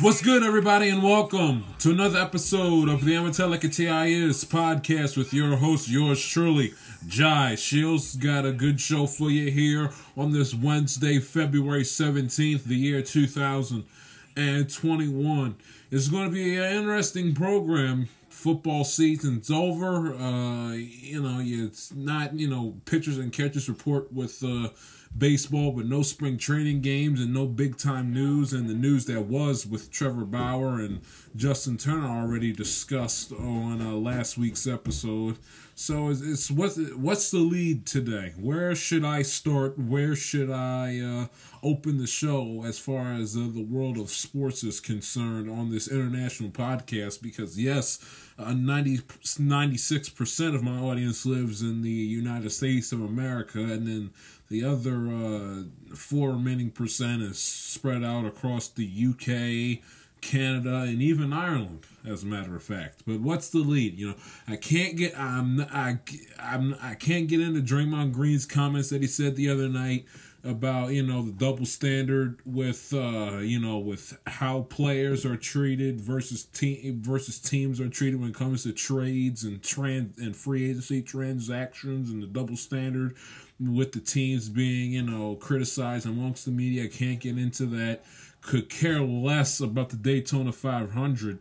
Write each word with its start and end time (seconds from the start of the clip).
What's 0.00 0.22
good, 0.22 0.42
everybody, 0.42 0.88
and 0.88 1.02
welcome 1.02 1.66
to 1.80 1.90
another 1.90 2.18
episode 2.18 2.88
of 2.88 3.04
the 3.04 3.16
Amatelica 3.16 3.68
TIS 3.68 4.46
podcast 4.46 5.18
with 5.18 5.34
your 5.34 5.56
host, 5.56 5.90
yours 5.90 6.26
truly, 6.26 6.72
Jai 7.06 7.54
Shields. 7.54 8.16
Got 8.16 8.46
a 8.46 8.52
good 8.52 8.80
show 8.80 9.06
for 9.06 9.30
you 9.30 9.50
here 9.50 9.90
on 10.16 10.32
this 10.32 10.54
Wednesday, 10.54 11.18
February 11.18 11.82
17th, 11.82 12.64
the 12.64 12.76
year 12.76 13.02
2021. 13.02 15.56
It's 15.90 16.08
going 16.08 16.24
to 16.24 16.32
be 16.32 16.56
an 16.56 16.72
interesting 16.72 17.34
program. 17.34 18.08
Football 18.30 18.84
season's 18.84 19.50
over. 19.50 20.14
Uh, 20.14 20.72
you 20.72 21.22
know, 21.22 21.42
it's 21.44 21.92
not, 21.92 22.32
you 22.32 22.48
know, 22.48 22.76
pitchers 22.86 23.18
and 23.18 23.34
catchers 23.34 23.68
report 23.68 24.10
with 24.10 24.42
uh, 24.42 24.70
baseball, 25.16 25.72
but 25.72 25.86
no 25.86 26.02
spring 26.02 26.38
training 26.38 26.80
games 26.80 27.20
and 27.20 27.34
no 27.34 27.46
big 27.46 27.76
time 27.76 28.12
news. 28.12 28.52
And 28.52 28.68
the 28.68 28.74
news 28.74 29.06
that 29.06 29.22
was 29.22 29.66
with 29.66 29.90
Trevor 29.90 30.24
Bauer 30.24 30.80
and 30.80 31.00
Justin 31.36 31.76
Turner 31.76 32.08
already 32.08 32.52
discussed 32.52 33.32
on 33.32 33.80
uh, 33.80 33.92
last 33.92 34.38
week's 34.38 34.66
episode. 34.66 35.38
So 35.74 36.10
it's, 36.10 36.20
it's 36.20 36.50
what's 36.50 36.78
what's 36.94 37.30
the 37.30 37.38
lead 37.38 37.86
today? 37.86 38.34
Where 38.38 38.74
should 38.74 39.04
I 39.04 39.22
start? 39.22 39.78
Where 39.78 40.14
should 40.14 40.50
I 40.50 41.00
uh, 41.00 41.26
open 41.62 41.96
the 41.96 42.06
show 42.06 42.64
as 42.66 42.78
far 42.78 43.14
as 43.14 43.34
uh, 43.34 43.48
the 43.52 43.64
world 43.64 43.96
of 43.96 44.10
sports 44.10 44.62
is 44.62 44.78
concerned 44.78 45.50
on 45.50 45.70
this 45.70 45.88
international 45.88 46.50
podcast? 46.50 47.22
Because 47.22 47.58
yes, 47.58 47.98
uh, 48.38 48.52
96 48.52 50.08
percent 50.10 50.54
of 50.54 50.62
my 50.62 50.78
audience 50.78 51.24
lives 51.24 51.62
in 51.62 51.80
the 51.80 51.88
United 51.88 52.50
States 52.50 52.92
of 52.92 53.00
America, 53.00 53.60
and 53.60 53.86
then 53.86 54.10
the 54.50 54.64
other 54.64 55.08
uh, 55.08 55.94
four 55.94 56.32
remaining 56.32 56.70
percent 56.70 57.22
is 57.22 57.38
spread 57.38 58.02
out 58.02 58.26
across 58.26 58.68
the 58.68 58.84
UK, 58.84 59.82
Canada, 60.20 60.80
and 60.80 61.00
even 61.00 61.32
Ireland, 61.32 61.86
as 62.04 62.24
a 62.24 62.26
matter 62.26 62.56
of 62.56 62.62
fact. 62.62 63.04
But 63.06 63.20
what's 63.20 63.48
the 63.50 63.60
lead? 63.60 63.96
You 63.96 64.08
know, 64.08 64.14
I 64.48 64.56
can't 64.56 64.96
get 64.96 65.18
I'm 65.18 65.60
I 65.72 66.00
I'm 66.40 66.76
I 66.82 66.94
can't 66.94 67.28
get 67.28 67.40
into 67.40 67.60
Draymond 67.60 68.12
Green's 68.12 68.44
comments 68.44 68.90
that 68.90 69.00
he 69.00 69.06
said 69.06 69.36
the 69.36 69.48
other 69.48 69.68
night 69.68 70.06
about 70.42 70.92
you 70.92 71.02
know 71.02 71.22
the 71.22 71.32
double 71.32 71.66
standard 71.66 72.40
with 72.46 72.94
uh 72.94 73.38
you 73.38 73.60
know 73.60 73.78
with 73.78 74.18
how 74.26 74.62
players 74.62 75.26
are 75.26 75.36
treated 75.36 76.00
versus 76.00 76.44
team 76.44 77.02
versus 77.02 77.38
teams 77.38 77.78
are 77.78 77.90
treated 77.90 78.18
when 78.18 78.30
it 78.30 78.34
comes 78.34 78.62
to 78.62 78.72
trades 78.72 79.44
and 79.44 79.62
trans 79.62 80.18
and 80.18 80.34
free 80.34 80.70
agency 80.70 81.02
transactions 81.02 82.08
and 82.08 82.22
the 82.22 82.26
double 82.26 82.56
standard 82.56 83.14
with 83.60 83.92
the 83.92 84.00
teams 84.00 84.48
being 84.48 84.92
you 84.92 85.02
know 85.02 85.36
criticized 85.36 86.06
amongst 86.06 86.44
the 86.44 86.50
media. 86.50 86.88
Can't 86.88 87.20
get 87.20 87.38
into 87.38 87.66
that. 87.66 88.04
Could 88.40 88.70
care 88.70 89.00
less 89.00 89.60
about 89.60 89.90
the 89.90 89.96
Daytona 89.96 90.52
500 90.52 91.38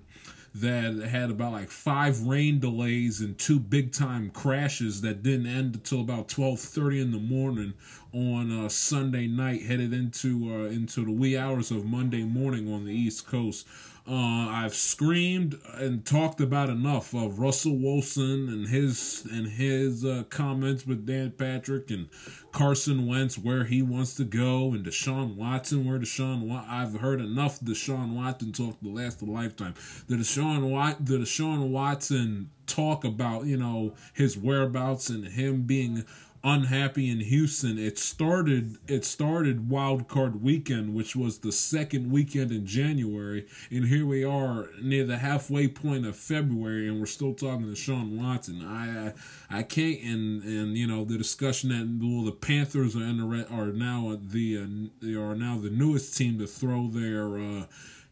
that 0.55 0.95
had 1.09 1.29
about 1.29 1.53
like 1.53 1.69
five 1.69 2.21
rain 2.21 2.59
delays 2.59 3.21
and 3.21 3.37
two 3.37 3.59
big 3.59 3.93
time 3.93 4.31
crashes 4.31 5.01
that 5.01 5.21
didn't 5.21 5.47
end 5.47 5.75
until 5.75 6.01
about 6.01 6.27
12:30 6.27 7.01
in 7.01 7.11
the 7.11 7.19
morning 7.19 7.73
on 8.13 8.51
uh, 8.51 8.67
Sunday 8.67 9.27
night 9.27 9.63
headed 9.63 9.93
into 9.93 10.51
uh, 10.51 10.69
into 10.69 11.05
the 11.05 11.11
wee 11.11 11.37
hours 11.37 11.71
of 11.71 11.85
Monday 11.85 12.23
morning 12.23 12.71
on 12.71 12.85
the 12.85 12.93
East 12.93 13.27
Coast. 13.27 13.67
Uh, 14.09 14.49
I've 14.49 14.73
screamed 14.73 15.59
and 15.75 16.03
talked 16.03 16.41
about 16.41 16.69
enough 16.71 17.13
of 17.13 17.37
Russell 17.37 17.77
Wilson 17.77 18.49
and 18.49 18.67
his 18.67 19.23
and 19.31 19.47
his 19.47 20.03
uh, 20.03 20.23
comments 20.29 20.87
with 20.87 21.05
Dan 21.05 21.29
Patrick 21.31 21.91
and 21.91 22.09
Carson 22.51 23.05
Wentz 23.05 23.37
where 23.37 23.65
he 23.65 23.83
wants 23.83 24.15
to 24.15 24.23
go 24.23 24.73
and 24.73 24.83
Deshaun 24.83 25.35
Watson 25.35 25.85
where 25.85 25.99
Deshaun 25.99 26.47
Wa- 26.47 26.65
I've 26.67 26.95
heard 27.01 27.21
enough 27.21 27.59
Deshaun 27.59 28.15
Watson 28.15 28.51
talk 28.51 28.77
the 28.81 28.89
last 28.89 29.21
a 29.21 29.25
lifetime. 29.25 29.75
The 30.07 30.15
Deshaun 30.15 30.71
Wat- 30.71 31.05
the 31.05 31.17
Deshaun 31.17 31.69
Watson 31.69 32.49
talk 32.65 33.03
about 33.03 33.45
you 33.45 33.57
know 33.57 33.93
his 34.13 34.35
whereabouts 34.35 35.09
and 35.09 35.25
him 35.25 35.63
being 35.63 36.03
unhappy 36.43 37.09
in 37.09 37.19
Houston. 37.19 37.77
It 37.77 37.97
started 37.97 38.77
it 38.87 39.05
started 39.05 39.69
wild 39.69 40.07
card 40.07 40.41
weekend, 40.41 40.93
which 40.93 41.15
was 41.15 41.39
the 41.39 41.51
second 41.51 42.11
weekend 42.11 42.51
in 42.51 42.65
January, 42.65 43.47
and 43.69 43.85
here 43.85 44.05
we 44.05 44.23
are 44.23 44.67
near 44.81 45.05
the 45.05 45.17
halfway 45.17 45.67
point 45.67 46.05
of 46.05 46.15
February, 46.15 46.87
and 46.87 46.99
we're 46.99 47.05
still 47.05 47.33
talking 47.33 47.65
Deshaun 47.65 48.17
Watson. 48.17 48.65
I 48.65 49.13
I, 49.49 49.59
I 49.59 49.63
can't 49.63 50.01
and 50.01 50.43
and 50.43 50.77
you 50.77 50.87
know 50.87 51.03
the 51.03 51.17
discussion 51.17 51.69
that 51.69 52.05
well 52.05 52.23
the 52.23 52.31
Panthers 52.31 52.95
are 52.95 53.03
in 53.03 53.17
the 53.17 53.47
are 53.51 53.67
now 53.67 54.17
the 54.21 54.57
uh, 54.57 54.65
they 55.01 55.15
are 55.15 55.35
now 55.35 55.57
the 55.57 55.69
newest 55.69 56.17
team 56.17 56.39
to 56.39 56.47
throw 56.47 56.87
their. 56.87 57.39
Uh, 57.39 57.65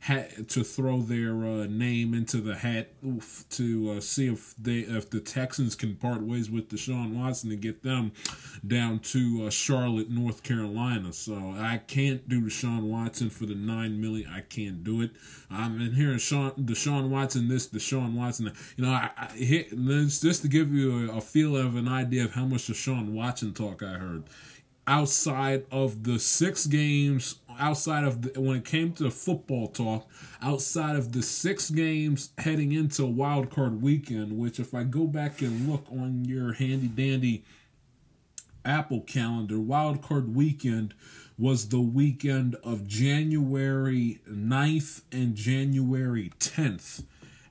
hat 0.08 0.48
to 0.48 0.64
throw 0.64 1.02
their 1.02 1.34
uh, 1.46 1.66
name 1.66 2.14
into 2.14 2.38
the 2.38 2.56
hat 2.56 2.88
oof, 3.06 3.44
to 3.50 3.92
uh, 3.92 4.00
see 4.00 4.28
if 4.28 4.56
they 4.58 4.80
if 4.80 5.10
the 5.10 5.20
Texans 5.20 5.76
can 5.76 5.96
part 5.96 6.22
ways 6.22 6.50
with 6.50 6.70
Deshaun 6.70 7.14
Watson 7.14 7.52
and 7.52 7.62
get 7.62 7.84
them 7.84 8.14
down 8.66 9.00
to 9.00 9.44
uh, 9.46 9.50
Charlotte, 9.50 10.10
North 10.10 10.44
Carolina. 10.44 11.12
So 11.12 11.54
I 11.58 11.82
can't 11.88 12.28
do 12.30 12.42
Deshaun 12.42 12.84
Watson 12.84 13.30
for 13.30 13.46
the 13.46 13.56
nine 13.56 14.00
million. 14.00 14.32
I 14.34 14.42
can't 14.42 14.82
do 14.82 15.02
it. 15.02 15.12
I'm 15.52 15.82
in 15.82 15.92
hearing 15.92 16.20
Sean 16.20 16.52
Deshaun 16.52 17.10
Watson 17.10 17.50
this, 17.50 17.68
Deshaun 17.68 18.14
Watson. 18.14 18.54
You 18.78 18.86
know, 18.86 18.92
I, 18.92 19.12
I 19.18 19.28
just 19.36 20.42
to 20.42 20.48
give 20.48 20.72
you 20.74 21.12
a, 21.12 21.18
a 21.18 21.22
feel 21.22 21.58
of 21.58 21.76
an 21.76 21.90
idea 21.90 22.24
of 22.24 22.34
how 22.34 22.46
much 22.46 22.68
Deshaun 22.68 23.12
Watson 23.12 23.54
talk 23.54 23.84
I 23.84 23.94
heard 23.94 24.24
outside 24.88 25.66
of 25.70 26.04
the 26.04 26.18
six 26.18 26.66
games 26.66 27.36
outside 27.60 28.04
of 28.04 28.22
the, 28.22 28.40
when 28.40 28.58
it 28.58 28.66
came 28.66 28.94
to 28.94 29.10
football 29.10 29.68
talk 29.68 30.10
outside 30.42 30.96
of 30.96 31.12
the 31.12 31.22
six 31.22 31.70
games 31.70 32.32
heading 32.38 32.72
into 32.72 33.06
wild 33.06 33.50
card 33.50 33.82
weekend 33.82 34.38
which 34.38 34.60
if 34.60 34.74
i 34.74 34.84
go 34.84 35.06
back 35.06 35.42
and 35.42 35.70
look 35.70 35.86
on 35.92 36.26
your 36.26 36.54
handy 36.54 36.88
dandy 36.88 37.44
apple 38.66 39.02
calendar 39.02 39.60
wild 39.60 40.02
card 40.02 40.36
weekend 40.36 40.94
was 41.38 41.70
the 41.70 41.80
weekend 41.80 42.56
of 42.64 42.88
january 42.88 44.20
9th 44.30 45.02
and 45.12 45.36
january 45.36 46.32
10th 46.40 47.04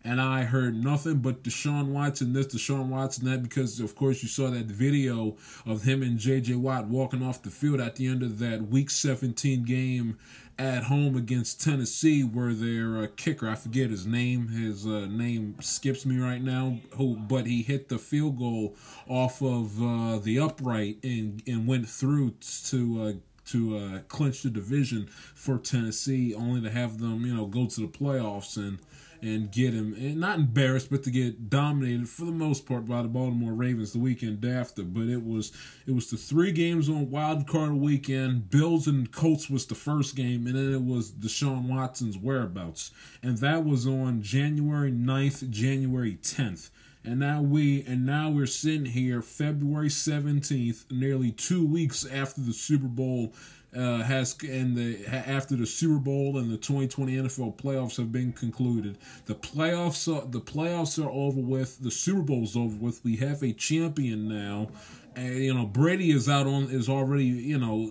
and 0.07 0.21
I 0.21 0.45
heard 0.45 0.77
nothing 0.77 1.19
but 1.19 1.43
Deshaun 1.43 1.89
Watson 1.89 2.33
this, 2.33 2.47
Deshaun 2.47 2.87
Watson 2.87 3.25
that, 3.25 3.43
because 3.43 3.81
of 3.81 3.97
course 3.97 4.23
you 4.23 4.29
saw 4.29 4.49
that 4.51 4.67
video 4.67 5.37
of 5.67 5.83
him 5.83 6.01
and 6.01 6.17
J.J. 6.17 6.55
Watt 6.55 6.87
walking 6.87 7.25
off 7.25 7.43
the 7.43 7.51
field 7.51 7.81
at 7.81 7.97
the 7.97 8.07
end 8.07 8.23
of 8.23 8.39
that 8.39 8.69
Week 8.69 8.89
17 8.89 9.65
game 9.65 10.17
at 10.59 10.85
home 10.85 11.17
against 11.17 11.61
Tennessee, 11.61 12.23
where 12.23 12.55
their 12.55 12.99
uh, 12.99 13.07
kicker, 13.17 13.49
I 13.49 13.57
forget 13.57 13.91
his 13.91 14.07
name, 14.07 14.49
his 14.49 14.87
uh, 14.87 15.07
name 15.07 15.57
skips 15.61 16.07
me 16.07 16.19
right 16.19 16.41
now, 16.41 16.79
who 16.95 17.17
but 17.17 17.47
he 17.47 17.63
hit 17.63 17.89
the 17.89 17.99
field 17.99 18.39
goal 18.39 18.77
off 19.09 19.43
of 19.43 19.83
uh, 19.83 20.19
the 20.19 20.39
upright 20.39 20.99
and 21.03 21.43
and 21.49 21.67
went 21.67 21.89
through 21.89 22.35
to. 22.69 23.03
Uh, 23.03 23.13
to 23.47 23.79
uh, 23.79 23.99
clinch 24.09 24.43
the 24.43 24.51
division 24.51 25.07
for 25.07 25.57
Tennessee, 25.57 26.35
only 26.35 26.61
to 26.63 26.69
have 26.69 26.99
them, 26.99 27.25
you 27.25 27.33
know, 27.33 27.47
go 27.47 27.67
to 27.67 27.81
the 27.81 27.87
playoffs 27.87 28.57
and 28.57 28.81
and 29.23 29.51
get 29.51 29.75
him 29.75 29.95
and 29.95 30.17
not 30.21 30.39
embarrassed 30.39 30.91
but 30.91 31.03
to 31.05 31.11
get 31.11 31.49
dominated 31.49 32.09
for 32.09 32.25
the 32.25 32.33
most 32.33 32.67
part 32.67 32.87
by 32.87 33.03
the 33.03 33.09
Baltimore 33.09 33.53
Ravens 33.53 33.93
the 33.93 33.99
weekend 33.99 34.45
after. 34.45 34.83
But 34.83 35.09
it 35.09 35.25
was 35.25 35.53
it 35.87 35.93
was 35.93 36.11
the 36.11 36.17
three 36.17 36.53
games 36.53 36.89
on 36.89 37.11
wild 37.11 37.47
card 37.47 37.75
weekend. 37.75 38.51
Bills 38.51 38.87
and 38.87 39.11
Colts 39.11 39.49
was 39.51 39.67
the 39.67 39.75
first 39.75 40.17
game 40.17 40.47
and 40.47 40.57
then 40.57 40.73
it 40.73 40.83
was 40.83 41.11
Deshaun 41.11 41.69
Watson's 41.69 42.19
whereabouts. 42.19 42.91
And 43.23 43.39
that 43.39 43.65
was 43.65 43.87
on 43.87 44.23
January 44.23 44.93
9th 44.93 45.51
January 45.51 46.19
10th 46.23 46.71
and 47.07 47.21
now 47.21 47.41
we 47.41 47.85
and 47.87 48.05
now 48.05 48.29
we're 48.29 48.47
sitting 48.47 48.87
here 48.87 49.23
February 49.23 49.89
17th 49.89 50.91
nearly 50.91 51.31
2 51.31 51.65
weeks 51.65 52.05
after 52.05 52.41
the 52.41 52.53
Super 52.53 52.89
Bowl 52.89 53.33
uh, 53.77 54.03
has 54.03 54.37
and 54.43 54.77
the 54.77 55.07
after 55.07 55.57
the 55.57 55.67
Super 55.67 55.99
Bowl 55.99 56.39
and 56.39 56.51
the 56.51 56.57
2020 56.57 57.17
NFL 57.17 57.57
playoffs 57.57 57.97
have 57.97 58.11
been 58.11 58.33
concluded. 58.33 58.97
The 59.27 59.35
playoffs 59.35 60.13
are 60.13 60.27
the 60.27 60.41
playoffs 60.41 61.03
are 61.03 61.11
over 61.11 61.41
with. 61.41 61.81
The 61.81 61.91
Super 61.91 62.23
Bowl's 62.23 62.57
over 62.57 62.77
with. 62.77 63.05
We 63.05 63.17
have 63.17 63.43
a 63.43 63.53
champion 63.53 64.29
now, 64.29 64.69
And, 65.17 65.37
you 65.39 65.55
know, 65.55 65.65
Brady 65.65 66.11
is 66.11 66.29
out 66.29 66.47
on 66.47 66.65
is 66.65 66.89
already 66.91 67.25
you 67.25 67.59
know 67.59 67.91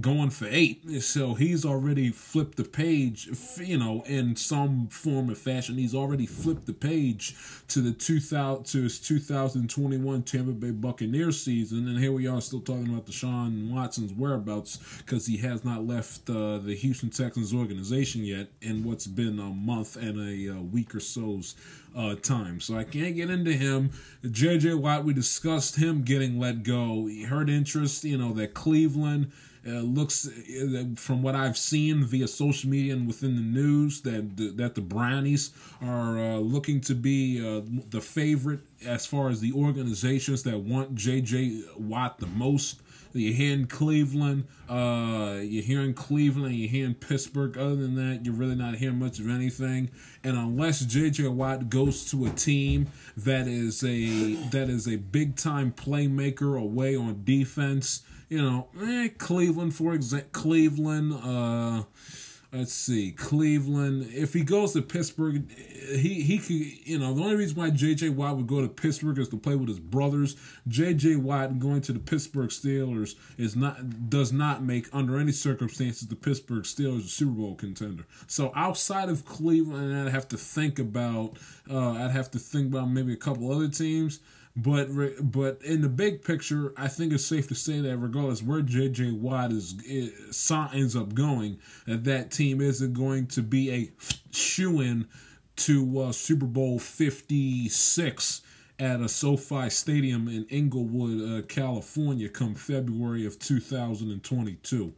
going 0.00 0.30
for 0.30 0.48
eight, 0.50 1.02
so 1.02 1.34
he's 1.34 1.64
already 1.64 2.10
flipped 2.10 2.56
the 2.56 2.64
page. 2.64 3.28
You 3.58 3.78
know, 3.78 4.02
in 4.06 4.34
some 4.34 4.88
form 4.88 5.30
of 5.30 5.38
fashion, 5.38 5.76
he's 5.76 5.94
already 5.94 6.26
flipped 6.26 6.66
the 6.66 6.72
page 6.72 7.36
to 7.68 7.80
the 7.80 7.92
two 7.92 8.18
thousand 8.18 8.64
to 8.66 8.82
his 8.82 8.98
two 8.98 9.20
thousand 9.20 9.70
twenty 9.70 9.98
one 9.98 10.24
Tampa 10.24 10.50
Bay 10.50 10.72
Buccaneers 10.72 11.40
season, 11.40 11.86
and 11.86 11.98
here 11.98 12.10
we 12.10 12.26
are 12.26 12.40
still 12.40 12.60
talking 12.60 12.88
about 12.88 13.06
Deshaun 13.06 13.70
Watson's 13.70 14.12
whereabouts 14.12 14.78
because 14.98 15.26
he 15.26 15.36
has 15.38 15.64
not 15.64 15.86
left 15.86 16.28
uh, 16.28 16.58
the 16.58 16.74
Houston 16.74 17.10
Texans 17.10 17.54
organization 17.54 18.24
yet 18.24 18.48
in 18.62 18.82
what's 18.82 19.06
been 19.06 19.38
a 19.38 19.50
month 19.50 19.94
and 19.94 20.18
a 20.18 20.56
uh, 20.56 20.60
week 20.60 20.92
or 20.92 21.00
so's 21.00 21.54
uh, 21.96 22.14
time. 22.16 22.60
So 22.60 22.76
I 22.76 22.84
can't 22.84 23.14
get 23.14 23.30
into 23.30 23.52
him. 23.52 23.90
JJ 24.24 24.80
Watt, 24.80 25.04
we 25.04 25.12
discussed 25.12 25.76
him 25.76 26.02
getting 26.02 26.38
let 26.38 26.62
go. 26.62 27.06
He 27.06 27.24
heard 27.24 27.48
interest, 27.48 28.04
you 28.04 28.18
know, 28.18 28.32
that 28.34 28.54
Cleveland 28.54 29.30
uh, 29.66 29.80
looks 29.80 30.28
uh, 30.28 30.84
from 30.96 31.22
what 31.22 31.34
I've 31.34 31.56
seen 31.56 32.04
via 32.04 32.28
social 32.28 32.68
media 32.68 32.92
and 32.92 33.06
within 33.06 33.36
the 33.36 33.42
news 33.42 34.02
that 34.02 34.36
the, 34.36 34.48
that 34.50 34.74
the 34.74 34.82
Brownies 34.82 35.52
are 35.80 36.18
uh, 36.18 36.36
looking 36.36 36.80
to 36.82 36.94
be 36.94 37.40
uh, 37.40 37.62
the 37.88 38.00
favorite 38.00 38.60
as 38.84 39.06
far 39.06 39.30
as 39.30 39.40
the 39.40 39.52
organizations 39.52 40.42
that 40.42 40.58
want 40.58 40.94
JJ 40.94 41.78
Watt 41.78 42.18
the 42.18 42.26
most. 42.26 42.80
You're 43.14 43.32
hearing 43.32 43.66
Cleveland, 43.66 44.48
uh, 44.68 45.38
you're 45.40 45.62
hearing 45.62 45.94
Cleveland, 45.94 46.56
you're 46.56 46.68
hearing 46.68 46.94
Pittsburgh. 46.94 47.56
Other 47.56 47.76
than 47.76 47.94
that, 47.94 48.24
you're 48.24 48.34
really 48.34 48.56
not 48.56 48.74
hearing 48.74 48.98
much 48.98 49.20
of 49.20 49.28
anything. 49.28 49.90
And 50.24 50.36
unless 50.36 50.84
JJ 50.84 51.32
Watt 51.32 51.70
goes 51.70 52.10
to 52.10 52.26
a 52.26 52.30
team 52.30 52.88
that 53.16 53.46
is 53.46 53.84
a 53.84 54.34
that 54.50 54.68
is 54.68 54.88
a 54.88 54.96
big 54.96 55.36
time 55.36 55.72
playmaker 55.72 56.60
away 56.60 56.96
on 56.96 57.22
defense, 57.22 58.02
you 58.28 58.42
know, 58.42 58.68
eh, 58.82 59.08
Cleveland 59.16 59.74
for 59.74 59.94
example, 59.94 60.28
Cleveland. 60.32 61.14
Uh, 61.14 61.84
let's 62.54 62.72
see, 62.72 63.12
Cleveland. 63.12 64.08
If 64.12 64.32
he 64.32 64.42
goes 64.44 64.72
to 64.72 64.82
Pittsburgh, 64.82 65.50
he 65.50 66.22
he 66.22 66.38
could. 66.38 66.86
You 66.86 66.98
know, 66.98 67.12
the 67.12 67.22
only 67.22 67.36
reason 67.36 67.56
why 67.56 67.70
J.J. 67.70 68.10
Watt 68.10 68.36
would 68.36 68.46
go 68.46 68.60
to 68.60 68.68
Pittsburgh 68.68 69.18
is 69.18 69.28
to 69.30 69.36
play 69.36 69.56
with 69.56 69.68
his 69.68 69.80
brothers. 69.80 70.36
J.J. 70.68 71.16
Watt 71.16 71.58
going 71.58 71.80
to 71.82 71.92
the 71.92 71.98
Pittsburgh 71.98 72.50
Steelers 72.50 73.16
is 73.36 73.56
not 73.56 74.08
does 74.08 74.32
not 74.32 74.62
make 74.62 74.88
under 74.92 75.18
any 75.18 75.32
circumstances 75.32 76.08
the 76.08 76.16
Pittsburgh 76.16 76.64
Steelers 76.64 77.04
a 77.04 77.08
Super 77.08 77.32
Bowl 77.32 77.54
contender. 77.54 78.06
So 78.26 78.52
outside 78.54 79.08
of 79.08 79.24
Cleveland, 79.24 79.94
I'd 79.96 80.12
have 80.12 80.28
to 80.28 80.36
think 80.36 80.78
about. 80.78 81.38
Uh, 81.68 81.92
I'd 81.92 82.10
have 82.10 82.30
to 82.32 82.38
think 82.38 82.68
about 82.68 82.90
maybe 82.90 83.12
a 83.12 83.16
couple 83.16 83.50
other 83.50 83.68
teams. 83.68 84.20
But 84.56 84.88
but 85.20 85.60
in 85.62 85.80
the 85.80 85.88
big 85.88 86.22
picture, 86.22 86.72
I 86.76 86.86
think 86.86 87.12
it's 87.12 87.24
safe 87.24 87.48
to 87.48 87.56
say 87.56 87.80
that 87.80 87.96
regardless 87.96 88.40
where 88.40 88.62
J.J. 88.62 89.10
Watt 89.10 89.50
is, 89.50 89.74
is 89.84 90.52
ends 90.72 90.94
up 90.94 91.12
going, 91.12 91.58
that 91.86 92.04
that 92.04 92.30
team 92.30 92.60
isn't 92.60 92.92
going 92.92 93.26
to 93.28 93.42
be 93.42 93.72
a 93.72 93.90
shoe 94.30 94.80
in 94.80 95.08
to 95.56 96.00
uh, 96.02 96.12
Super 96.12 96.46
Bowl 96.46 96.78
Fifty 96.78 97.68
Six 97.68 98.42
at 98.78 99.00
a 99.00 99.08
SoFi 99.08 99.70
Stadium 99.70 100.28
in 100.28 100.46
Inglewood, 100.50 101.20
uh, 101.20 101.46
California, 101.46 102.28
come 102.28 102.54
February 102.54 103.26
of 103.26 103.38
2022. 103.40 104.92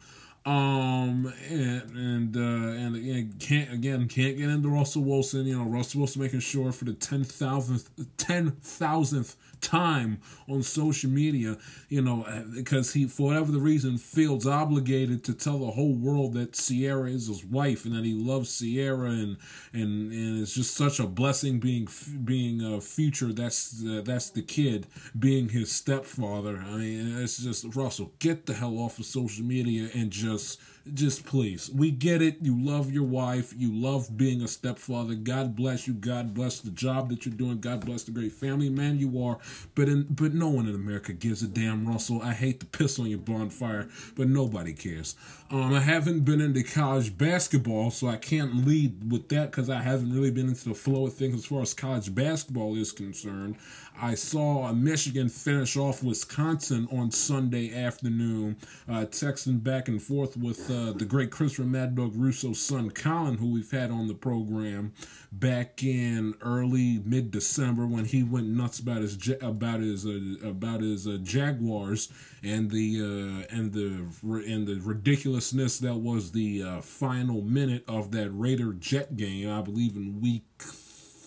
Um 0.44 1.32
and 1.50 1.96
and 1.96 2.36
uh, 2.36 2.40
and 2.40 2.94
again 2.94 3.34
can't 3.40 3.72
again 3.72 4.06
can't 4.06 4.36
get 4.36 4.48
into 4.48 4.68
Russell 4.68 5.02
Wilson. 5.02 5.44
You 5.44 5.58
know 5.58 5.64
Russell 5.64 6.02
Wilson 6.02 6.22
making 6.22 6.38
sure 6.38 6.70
for 6.70 6.84
the 6.84 6.92
ten 6.92 7.24
thousandth 7.24 7.90
ten 8.16 8.52
thousandth 8.52 9.34
time 9.66 10.20
on 10.48 10.62
social 10.62 11.10
media, 11.10 11.58
you 11.88 12.00
know, 12.00 12.24
because 12.54 12.92
he, 12.92 13.06
for 13.06 13.28
whatever 13.28 13.50
the 13.50 13.58
reason, 13.58 13.98
feels 13.98 14.46
obligated 14.46 15.24
to 15.24 15.34
tell 15.34 15.58
the 15.58 15.72
whole 15.72 15.94
world 15.94 16.34
that 16.34 16.54
Sierra 16.54 17.10
is 17.10 17.26
his 17.26 17.44
wife 17.44 17.84
and 17.84 17.94
that 17.94 18.04
he 18.04 18.14
loves 18.14 18.50
Sierra, 18.50 19.10
and 19.10 19.36
and 19.72 20.12
and 20.12 20.40
it's 20.40 20.54
just 20.54 20.74
such 20.74 21.00
a 21.00 21.06
blessing 21.06 21.58
being 21.58 21.88
being 22.24 22.62
a 22.62 22.80
future. 22.80 23.32
That's 23.32 23.82
uh, 23.84 24.02
that's 24.04 24.30
the 24.30 24.42
kid 24.42 24.86
being 25.18 25.48
his 25.48 25.72
stepfather. 25.72 26.58
I 26.58 26.76
mean, 26.76 27.18
it's 27.18 27.38
just 27.38 27.74
Russell, 27.74 28.12
get 28.18 28.46
the 28.46 28.54
hell 28.54 28.78
off 28.78 28.98
of 28.98 29.06
social 29.06 29.44
media 29.44 29.88
and 29.94 30.10
just 30.10 30.60
just 30.94 31.26
please. 31.26 31.70
We 31.70 31.90
get 31.90 32.22
it. 32.22 32.38
You 32.40 32.58
love 32.58 32.92
your 32.92 33.04
wife. 33.04 33.52
You 33.56 33.72
love 33.72 34.16
being 34.16 34.42
a 34.42 34.48
stepfather. 34.48 35.14
God 35.14 35.56
bless 35.56 35.86
you. 35.86 35.94
God 35.94 36.34
bless 36.34 36.60
the 36.60 36.70
job 36.70 37.08
that 37.10 37.24
you're 37.24 37.34
doing. 37.34 37.60
God 37.60 37.84
bless 37.84 38.04
the 38.04 38.10
great 38.10 38.32
family 38.32 38.68
man 38.68 38.98
you 38.98 39.22
are. 39.22 39.38
But 39.74 39.88
in, 39.88 40.06
but 40.10 40.34
no 40.34 40.48
one 40.48 40.66
in 40.66 40.74
America 40.74 41.12
gives 41.12 41.42
a 41.42 41.48
damn, 41.48 41.86
Russell. 41.86 42.22
I 42.22 42.32
hate 42.32 42.60
to 42.60 42.66
piss 42.66 42.98
on 42.98 43.06
your 43.06 43.18
bonfire, 43.18 43.88
but 44.14 44.28
nobody 44.28 44.72
cares. 44.72 45.16
Um, 45.50 45.74
I 45.74 45.80
haven't 45.80 46.20
been 46.20 46.40
into 46.40 46.62
college 46.64 47.16
basketball, 47.16 47.90
so 47.90 48.08
I 48.08 48.16
can't 48.16 48.66
lead 48.66 49.12
with 49.12 49.28
that 49.28 49.50
because 49.50 49.70
I 49.70 49.80
haven't 49.80 50.12
really 50.12 50.32
been 50.32 50.48
into 50.48 50.68
the 50.68 50.74
flow 50.74 51.06
of 51.06 51.14
things 51.14 51.34
as 51.36 51.46
far 51.46 51.62
as 51.62 51.72
college 51.72 52.12
basketball 52.14 52.76
is 52.76 52.90
concerned. 52.90 53.56
I 54.00 54.14
saw 54.14 54.72
Michigan 54.72 55.28
finish 55.28 55.76
off 55.76 56.02
Wisconsin 56.02 56.86
on 56.92 57.10
Sunday 57.10 57.74
afternoon, 57.74 58.56
uh, 58.88 59.06
texting 59.06 59.62
back 59.62 59.88
and 59.88 60.02
forth 60.02 60.36
with 60.36 60.70
uh, 60.70 60.74
the 60.92 61.04
great 61.04 61.30
Christopher 61.30 61.66
Mad 61.68 61.94
Dog 61.94 62.12
Russo's 62.14 62.60
son 62.60 62.90
Colin, 62.90 63.38
who 63.38 63.52
we've 63.52 63.70
had 63.70 63.90
on 63.90 64.08
the 64.08 64.14
program 64.14 64.92
back 65.32 65.82
in 65.82 66.34
early 66.40 67.00
mid 67.04 67.30
December 67.30 67.86
when 67.86 68.04
he 68.04 68.22
went 68.22 68.46
nuts 68.46 68.78
about 68.78 69.02
his 69.02 69.16
about 69.40 69.80
his 69.80 70.06
uh, 70.06 70.48
about 70.48 70.80
his 70.80 71.06
uh, 71.06 71.18
Jaguars 71.22 72.12
and 72.42 72.70
the 72.70 73.00
uh, 73.00 73.56
and 73.56 73.72
the 73.72 74.06
and 74.46 74.66
the 74.66 74.80
ridiculousness 74.82 75.78
that 75.78 75.96
was 75.96 76.32
the 76.32 76.62
uh, 76.62 76.80
final 76.80 77.42
minute 77.42 77.84
of 77.88 78.10
that 78.12 78.30
Raider 78.30 78.72
Jet 78.72 79.16
game, 79.16 79.50
I 79.50 79.60
believe 79.60 79.96
in 79.96 80.20
week 80.20 80.44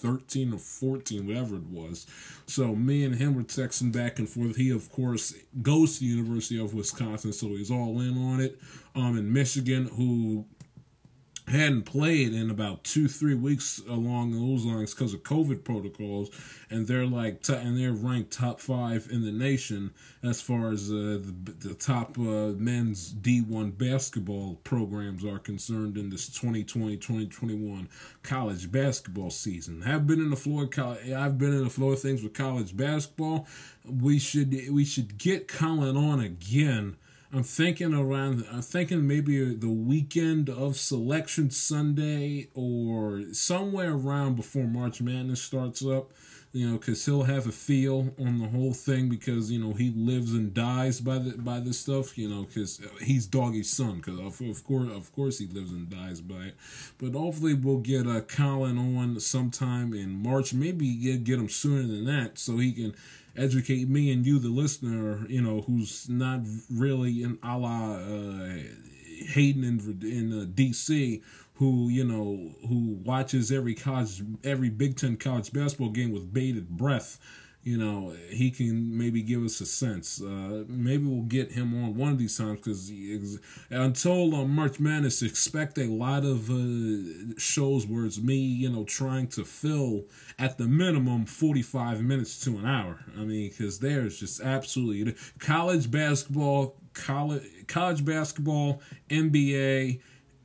13 0.01 0.53
or 0.53 0.57
14, 0.59 1.27
whatever 1.27 1.55
it 1.55 1.67
was. 1.67 2.07
So 2.47 2.75
me 2.75 3.03
and 3.03 3.15
him 3.15 3.35
were 3.35 3.43
texting 3.43 3.91
back 3.91 4.19
and 4.19 4.27
forth. 4.27 4.55
He, 4.55 4.71
of 4.71 4.91
course, 4.91 5.33
goes 5.61 5.95
to 5.95 5.99
the 6.01 6.07
University 6.07 6.59
of 6.59 6.73
Wisconsin, 6.73 7.33
so 7.33 7.47
he's 7.49 7.71
all 7.71 7.99
in 8.01 8.17
on 8.17 8.39
it. 8.39 8.59
Um, 8.95 9.17
in 9.17 9.31
Michigan, 9.31 9.85
who 9.95 10.45
hadn't 11.49 11.83
played 11.83 12.33
in 12.33 12.49
about 12.49 12.83
two 12.83 13.07
three 13.07 13.35
weeks 13.35 13.81
along 13.87 14.31
those 14.31 14.65
lines 14.65 14.93
because 14.93 15.13
of 15.13 15.23
COVID 15.23 15.63
protocols, 15.63 16.29
and 16.69 16.87
they're 16.87 17.05
like 17.05 17.41
t- 17.41 17.53
and 17.53 17.77
they're 17.77 17.91
ranked 17.91 18.31
top 18.31 18.59
five 18.59 19.07
in 19.11 19.23
the 19.23 19.31
nation 19.31 19.91
as 20.21 20.41
far 20.41 20.71
as 20.71 20.91
uh, 20.91 21.19
the, 21.21 21.55
the 21.59 21.73
top 21.73 22.17
uh, 22.17 22.53
men's 22.57 23.13
D1 23.13 23.77
basketball 23.77 24.55
programs 24.63 25.25
are 25.25 25.39
concerned 25.39 25.97
in 25.97 26.09
this 26.09 26.29
2020-2021 26.29 27.87
college 28.21 28.71
basketball 28.71 29.29
season. 29.29 29.83
I've 29.83 30.05
been 30.05 30.19
in 30.19 30.29
the 30.29 30.35
floor 30.35 30.69
I've 30.77 31.37
been 31.37 31.53
in 31.53 31.63
the 31.63 31.69
floor 31.69 31.93
of 31.93 32.01
things 32.01 32.21
with 32.21 32.33
college 32.33 32.75
basketball. 32.75 33.47
We 33.85 34.19
should 34.19 34.53
we 34.71 34.85
should 34.85 35.17
get 35.17 35.47
Colin 35.47 35.97
on 35.97 36.19
again 36.19 36.97
I'm 37.31 37.43
thinking 37.43 37.93
around. 37.93 38.43
I'm 38.51 38.63
thinking 38.63 39.05
maybe 39.05 39.53
the 39.53 39.69
weekend 39.69 40.49
of 40.49 40.77
Selection 40.77 41.51
Sunday 41.51 42.47
or 42.55 43.21
somewhere 43.33 43.93
around 43.93 44.35
before 44.35 44.63
March 44.63 44.99
Madness 44.99 45.41
starts 45.41 45.85
up. 45.85 46.11
You 46.51 46.67
know, 46.67 46.77
because 46.79 47.05
he'll 47.05 47.21
have 47.21 47.45
a 47.45 47.51
feel 47.51 48.11
on 48.17 48.39
the 48.39 48.47
whole 48.47 48.73
thing 48.73 49.07
because 49.07 49.51
you 49.51 49.59
know 49.59 49.73
he 49.73 49.91
lives 49.91 50.33
and 50.33 50.51
dies 50.51 50.99
by 50.99 51.19
the 51.19 51.37
by 51.37 51.59
this 51.59 51.79
stuff. 51.79 52.17
You 52.17 52.29
know, 52.29 52.43
because 52.45 52.81
he's 53.03 53.27
Doggy's 53.27 53.69
son. 53.69 53.97
Because 53.97 54.17
of, 54.17 54.41
of 54.41 54.63
course, 54.63 54.89
of 54.89 55.13
course, 55.13 55.37
he 55.37 55.45
lives 55.45 55.71
and 55.71 55.87
dies 55.87 56.21
by 56.21 56.45
it. 56.45 56.55
But 56.97 57.11
hopefully, 57.13 57.53
we'll 57.53 57.77
get 57.77 58.07
uh, 58.07 58.21
Colin 58.21 58.79
on 58.79 59.19
sometime 59.19 59.93
in 59.93 60.23
March. 60.23 60.51
Maybe 60.51 60.95
get 60.95 61.23
get 61.23 61.37
him 61.37 61.49
sooner 61.49 61.83
than 61.83 62.05
that 62.05 62.39
so 62.39 62.57
he 62.57 62.71
can 62.73 62.95
educate 63.35 63.89
me 63.89 64.11
and 64.11 64.25
you, 64.25 64.39
the 64.39 64.49
listener, 64.49 65.25
you 65.27 65.41
know, 65.41 65.61
who's 65.61 66.07
not 66.09 66.41
really 66.69 67.23
in 67.23 67.37
a 67.43 67.57
la 67.57 67.93
uh, 67.93 68.57
Hayden 69.27 69.63
in, 69.63 69.99
in 70.01 70.33
uh, 70.33 70.45
DC, 70.45 71.21
who 71.55 71.89
you 71.89 72.05
know 72.05 72.51
who 72.67 72.97
watches 73.03 73.51
every 73.51 73.75
college, 73.75 74.23
every 74.43 74.69
Big 74.69 74.95
Ten 74.95 75.17
college 75.17 75.51
basketball 75.51 75.89
game 75.89 76.11
with 76.11 76.33
bated 76.33 76.69
breath 76.69 77.19
you 77.63 77.77
know, 77.77 78.13
he 78.29 78.51
can 78.51 78.97
maybe 78.97 79.21
give 79.21 79.43
us 79.43 79.59
a 79.59 79.65
sense. 79.65 80.21
Uh, 80.21 80.63
maybe 80.67 81.03
we'll 81.05 81.23
get 81.23 81.51
him 81.51 81.73
on 81.83 81.95
one 81.95 82.13
of 82.13 82.17
these 82.17 82.37
times 82.37 82.59
because 82.59 83.39
until 83.69 84.33
uh, 84.33 84.45
March 84.45 84.79
Madness, 84.79 85.21
expect 85.21 85.77
a 85.77 85.85
lot 85.85 86.23
of 86.23 86.49
uh, 86.49 87.37
shows 87.37 87.85
where 87.85 88.05
it's 88.05 88.19
me, 88.19 88.37
you 88.37 88.69
know, 88.69 88.85
trying 88.85 89.27
to 89.27 89.43
fill 89.43 90.05
at 90.37 90.57
the 90.57 90.67
minimum 90.67 91.25
45 91.25 92.01
minutes 92.01 92.39
to 92.45 92.57
an 92.57 92.65
hour. 92.65 93.03
I 93.17 93.21
mean, 93.25 93.49
because 93.49 93.79
there's 93.79 94.19
just 94.19 94.39
absolutely 94.39 95.15
college 95.39 95.91
basketball, 95.91 96.77
college, 96.93 97.43
college 97.67 98.05
basketball, 98.05 98.81
NBA 99.09 99.99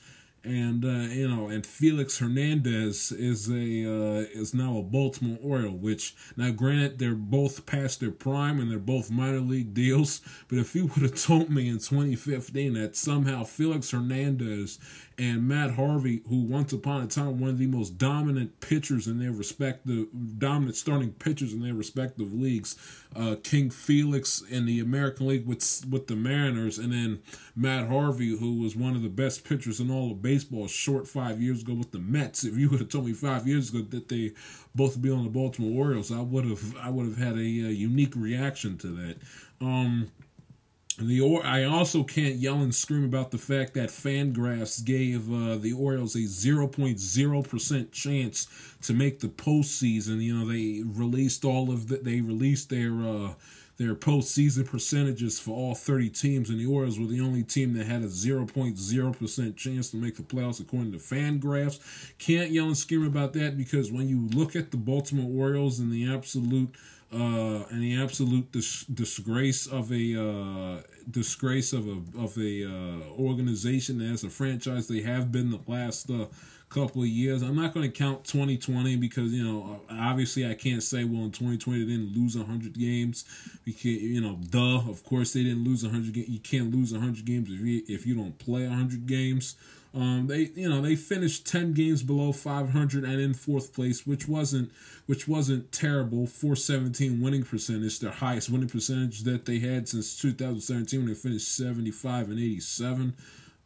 and 0.48 0.84
uh, 0.84 1.12
you 1.12 1.28
know, 1.28 1.48
and 1.48 1.64
Felix 1.64 2.18
Hernandez 2.18 3.12
is 3.12 3.48
a 3.48 3.52
uh, 3.52 4.24
is 4.32 4.54
now 4.54 4.78
a 4.78 4.82
Baltimore 4.82 5.38
Oriole. 5.42 5.76
Which 5.76 6.16
now, 6.36 6.50
granted, 6.50 6.98
they're 6.98 7.14
both 7.14 7.66
past 7.66 8.00
their 8.00 8.10
prime 8.10 8.58
and 8.58 8.70
they're 8.70 8.78
both 8.78 9.10
minor 9.10 9.40
league 9.40 9.74
deals. 9.74 10.22
But 10.48 10.58
if 10.58 10.74
you 10.74 10.86
would 10.86 11.02
have 11.02 11.22
told 11.22 11.50
me 11.50 11.68
in 11.68 11.78
2015 11.78 12.74
that 12.74 12.96
somehow 12.96 13.44
Felix 13.44 13.90
Hernandez 13.90 14.78
and 15.18 15.48
Matt 15.48 15.72
Harvey, 15.72 16.22
who 16.28 16.42
once 16.42 16.72
upon 16.72 17.02
a 17.02 17.06
time 17.08 17.40
one 17.40 17.50
of 17.50 17.58
the 17.58 17.66
most 17.66 17.98
dominant 17.98 18.60
pitchers 18.60 19.08
in 19.08 19.18
their 19.18 19.32
respective 19.32 20.06
dominant 20.38 20.76
starting 20.76 21.10
pitchers 21.10 21.52
in 21.52 21.60
their 21.60 21.74
respective 21.74 22.32
leagues, 22.32 22.76
uh, 23.16 23.34
King 23.42 23.70
Felix 23.70 24.40
in 24.42 24.64
the 24.66 24.78
American 24.78 25.26
League 25.26 25.46
with 25.46 25.84
with 25.90 26.06
the 26.06 26.14
Mariners, 26.14 26.78
and 26.78 26.92
then 26.92 27.20
Matt 27.56 27.88
Harvey, 27.88 28.38
who 28.38 28.62
was 28.62 28.76
one 28.76 28.94
of 28.94 29.02
the 29.02 29.08
best 29.08 29.44
pitchers 29.44 29.80
in 29.80 29.90
all 29.90 30.12
of 30.12 30.22
baseball, 30.22 30.68
short 30.68 31.08
five 31.08 31.42
years 31.42 31.62
ago 31.62 31.74
with 31.74 31.90
the 31.90 31.98
Mets. 31.98 32.44
If 32.44 32.56
you 32.56 32.70
would 32.70 32.80
have 32.80 32.88
told 32.88 33.06
me 33.06 33.12
five 33.12 33.48
years 33.48 33.70
ago 33.70 33.84
that 33.90 34.08
they 34.08 34.32
both 34.74 35.02
be 35.02 35.10
on 35.10 35.24
the 35.24 35.30
Baltimore 35.30 35.86
Orioles, 35.86 36.12
I 36.12 36.20
would 36.20 36.44
have 36.44 36.76
I 36.76 36.90
would 36.90 37.06
have 37.06 37.18
had 37.18 37.34
a, 37.34 37.40
a 37.40 37.72
unique 37.72 38.14
reaction 38.14 38.78
to 38.78 38.86
that. 38.88 39.16
Um, 39.60 40.12
the 40.98 41.20
or 41.20 41.44
I 41.44 41.64
also 41.64 42.02
can't 42.02 42.36
yell 42.36 42.60
and 42.60 42.74
scream 42.74 43.04
about 43.04 43.30
the 43.30 43.38
fact 43.38 43.74
that 43.74 43.88
Fangraphs 43.88 44.84
gave 44.84 45.32
uh, 45.32 45.56
the 45.56 45.72
Orioles 45.72 46.14
a 46.16 46.20
0.0% 46.20 47.92
chance 47.92 48.48
to 48.82 48.92
make 48.92 49.20
the 49.20 49.28
postseason. 49.28 50.20
You 50.20 50.38
know, 50.38 50.46
they 50.46 50.82
released 50.84 51.44
all 51.44 51.70
of 51.70 51.88
the, 51.88 51.98
they 51.98 52.20
released 52.20 52.70
their 52.70 52.94
uh, 53.02 53.34
their 53.78 53.94
postseason 53.94 54.66
percentages 54.66 55.38
for 55.38 55.52
all 55.52 55.72
30 55.72 56.10
teams, 56.10 56.50
and 56.50 56.58
the 56.58 56.66
Orioles 56.66 56.98
were 56.98 57.06
the 57.06 57.20
only 57.20 57.44
team 57.44 57.74
that 57.74 57.86
had 57.86 58.02
a 58.02 58.08
0.0% 58.08 59.56
chance 59.56 59.90
to 59.90 59.96
make 59.96 60.16
the 60.16 60.22
playoffs 60.24 60.60
according 60.60 60.90
to 60.90 60.98
Fangraphs. 60.98 61.78
Can't 62.18 62.50
yell 62.50 62.66
and 62.66 62.76
scream 62.76 63.06
about 63.06 63.34
that 63.34 63.56
because 63.56 63.92
when 63.92 64.08
you 64.08 64.26
look 64.36 64.56
at 64.56 64.72
the 64.72 64.76
Baltimore 64.76 65.30
Orioles 65.30 65.78
and 65.78 65.92
the 65.92 66.12
absolute 66.12 66.74
uh, 67.12 67.64
and 67.70 67.82
the 67.82 68.00
absolute 68.00 68.52
dis- 68.52 68.84
disgrace 68.84 69.66
of 69.66 69.90
a 69.92 70.20
uh, 70.20 70.82
disgrace 71.10 71.72
of 71.72 71.86
a 71.88 72.02
of 72.18 72.36
a 72.36 72.64
uh, 72.64 73.00
organization 73.18 74.00
as 74.00 74.24
a 74.24 74.30
franchise 74.30 74.88
they 74.88 75.00
have 75.00 75.32
been 75.32 75.50
the 75.50 75.60
last 75.66 76.10
uh, 76.10 76.26
couple 76.68 77.02
of 77.02 77.08
years. 77.08 77.42
I'm 77.42 77.56
not 77.56 77.72
going 77.72 77.90
to 77.90 77.96
count 77.96 78.24
2020 78.24 78.96
because 78.96 79.32
you 79.32 79.44
know 79.44 79.80
obviously 79.90 80.48
I 80.48 80.54
can't 80.54 80.82
say 80.82 81.04
well 81.04 81.24
in 81.24 81.30
2020 81.30 81.84
they 81.84 81.90
didn't 81.92 82.14
lose 82.14 82.36
100 82.36 82.78
games. 82.78 83.24
We 83.64 83.72
can't 83.72 84.00
you 84.00 84.20
know 84.20 84.38
duh 84.50 84.88
of 84.88 85.04
course 85.04 85.32
they 85.32 85.42
didn't 85.42 85.64
lose 85.64 85.82
100 85.82 86.12
games. 86.12 86.28
You 86.28 86.40
can't 86.40 86.74
lose 86.74 86.92
100 86.92 87.24
games 87.24 87.48
if 87.50 87.60
you 87.60 87.82
if 87.88 88.06
you 88.06 88.14
don't 88.14 88.38
play 88.38 88.66
100 88.66 89.06
games. 89.06 89.56
Um, 89.94 90.26
they 90.26 90.50
you 90.54 90.68
know 90.68 90.82
they 90.82 90.96
finished 90.96 91.46
ten 91.46 91.72
games 91.72 92.02
below 92.02 92.32
500 92.32 93.04
and 93.04 93.20
in 93.20 93.32
fourth 93.32 93.74
place, 93.74 94.06
which 94.06 94.28
wasn't 94.28 94.70
which 95.06 95.26
wasn't 95.26 95.72
terrible. 95.72 96.26
417 96.26 97.20
winning 97.22 97.42
percentage, 97.42 97.98
their 97.98 98.10
highest 98.10 98.50
winning 98.50 98.68
percentage 98.68 99.22
that 99.22 99.46
they 99.46 99.58
had 99.58 99.88
since 99.88 100.20
2017 100.20 101.00
when 101.00 101.08
they 101.08 101.14
finished 101.14 101.56
75 101.56 102.28
and 102.28 102.38
87. 102.38 103.14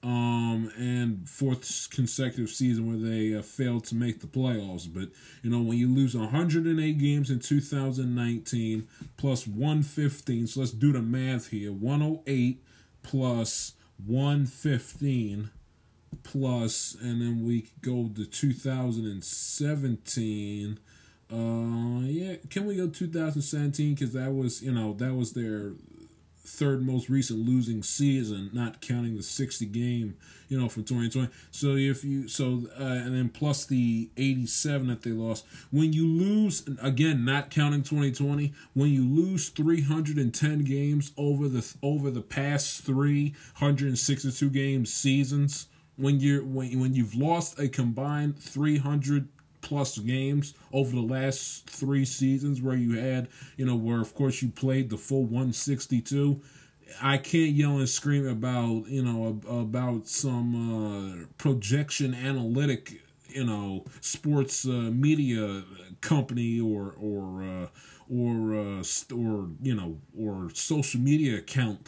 Um, 0.05 0.73
and 0.77 1.29
fourth 1.29 1.87
consecutive 1.93 2.51
season 2.51 2.89
where 2.89 2.97
they 2.97 3.37
uh, 3.37 3.43
failed 3.43 3.85
to 3.85 3.95
make 3.95 4.21
the 4.21 4.27
playoffs. 4.27 4.93
But 4.93 5.11
you 5.43 5.51
know 5.51 5.63
when 5.63 5.79
you 5.79 5.89
lose 5.89 6.17
108 6.17 6.99
games 6.99 7.31
in 7.31 7.39
2019 7.39 8.89
plus 9.17 9.47
115, 9.47 10.49
so 10.49 10.59
let's 10.59 10.73
do 10.73 10.93
the 10.93 11.01
math 11.01 11.51
here. 11.51 11.71
108 11.71 12.61
plus 13.05 13.75
115 14.05 15.51
plus, 16.23 16.97
and 17.01 17.21
then 17.21 17.45
we 17.47 17.69
go 17.81 18.09
to 18.15 18.25
2017. 18.25 20.79
Uh, 21.33 22.01
yeah, 22.05 22.37
can 22.51 22.67
we 22.67 22.77
go 22.77 22.89
2017? 22.89 23.95
Because 23.95 24.13
that 24.13 24.33
was, 24.33 24.63
you 24.63 24.73
know, 24.73 24.93
that 24.95 25.15
was 25.15 25.33
their 25.33 25.73
third 26.45 26.85
most 26.85 27.09
recent 27.09 27.39
losing 27.39 27.83
season, 27.83 28.51
not 28.53 28.81
counting 28.81 29.17
the 29.17 29.23
60 29.23 29.67
game, 29.67 30.17
you 30.49 30.59
know, 30.59 30.69
from 30.69 30.85
2020. 30.85 31.29
So 31.51 31.77
if 31.77 32.05
you, 32.05 32.29
so, 32.29 32.67
uh, 32.79 32.83
and 32.83 33.15
then 33.15 33.29
plus 33.29 33.65
the 33.65 34.11
87 34.17 34.89
that 34.89 35.03
they 35.03 35.11
lost. 35.11 35.47
When 35.71 35.93
you 35.93 36.07
lose, 36.07 36.65
again, 36.81 37.25
not 37.25 37.51
counting 37.51 37.83
2020, 37.83 38.53
when 38.75 38.91
you 38.91 39.05
lose 39.05 39.49
310 39.51 40.65
games 40.65 41.13
over 41.17 41.49
the, 41.49 41.75
over 41.83 42.11
the 42.11 42.23
past 42.23 42.83
362 42.83 44.51
game 44.51 44.85
seasons, 44.85 45.69
when 45.97 46.21
you're 46.21 46.43
when 46.43 46.81
when 46.81 46.95
you've 46.95 47.15
lost 47.15 47.59
a 47.59 47.69
combined 47.69 48.39
300 48.39 49.29
plus 49.63 49.99
games 49.99 50.55
over 50.73 50.91
the 50.95 51.01
last 51.03 51.69
three 51.69 52.05
seasons 52.05 52.61
where 52.61 52.77
you 52.77 52.99
had 52.99 53.29
you 53.57 53.65
know 53.65 53.77
where 53.77 54.01
of 54.01 54.15
course 54.15 54.43
you 54.43 54.49
played 54.49 54.91
the 54.91 54.99
full 54.99 55.25
162 55.25 56.41
I 57.01 57.17
can't 57.17 57.53
yell 57.53 57.79
and 57.79 57.89
scream 57.89 58.27
about 58.29 58.87
you 58.89 59.03
know 59.03 59.41
about 59.49 60.07
some 60.09 61.23
uh, 61.23 61.27
projection 61.39 62.15
analytic 62.15 63.01
you 63.29 63.45
know 63.45 63.85
sports 64.01 64.67
uh, 64.67 64.91
media 64.93 65.65
company 66.01 66.61
or 66.61 66.95
or 66.99 67.43
uh, 67.43 67.67
or 68.11 68.55
uh, 68.55 68.85
or 69.15 69.49
you 69.63 69.75
know 69.75 69.99
or 70.19 70.51
social 70.55 71.01
media 71.01 71.39
account 71.39 71.81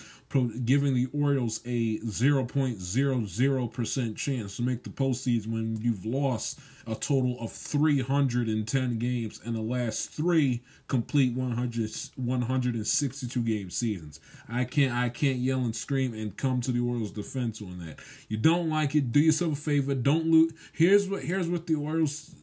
giving 0.64 0.94
the 0.94 1.06
Orioles 1.12 1.60
a 1.64 1.98
0.00% 2.00 4.16
chance 4.16 4.56
to 4.56 4.62
make 4.62 4.82
the 4.82 4.90
postseason 4.90 5.46
when 5.48 5.76
you've 5.80 6.04
lost 6.04 6.58
a 6.86 6.94
total 6.94 7.38
of 7.40 7.50
310 7.50 8.98
games 8.98 9.40
in 9.44 9.54
the 9.54 9.62
last 9.62 10.10
three 10.10 10.62
complete 10.86 11.34
100 11.34 11.90
162 12.16 13.40
game 13.40 13.70
seasons. 13.70 14.20
I 14.48 14.64
can't 14.64 14.92
I 14.92 15.08
can't 15.08 15.38
yell 15.38 15.60
and 15.60 15.74
scream 15.74 16.12
and 16.12 16.36
come 16.36 16.60
to 16.62 16.72
the 16.72 16.80
Orioles 16.80 17.12
defense 17.12 17.62
on 17.62 17.78
that. 17.86 18.00
You 18.28 18.36
don't 18.36 18.68
like 18.68 18.94
it, 18.94 19.12
do 19.12 19.20
yourself 19.20 19.52
a 19.52 19.56
favor, 19.56 19.94
don't 19.94 20.26
lose. 20.26 20.52
Here's 20.72 21.08
what 21.08 21.22
here's 21.22 21.48
what 21.48 21.66
the 21.66 21.76
Orioles 21.76 22.34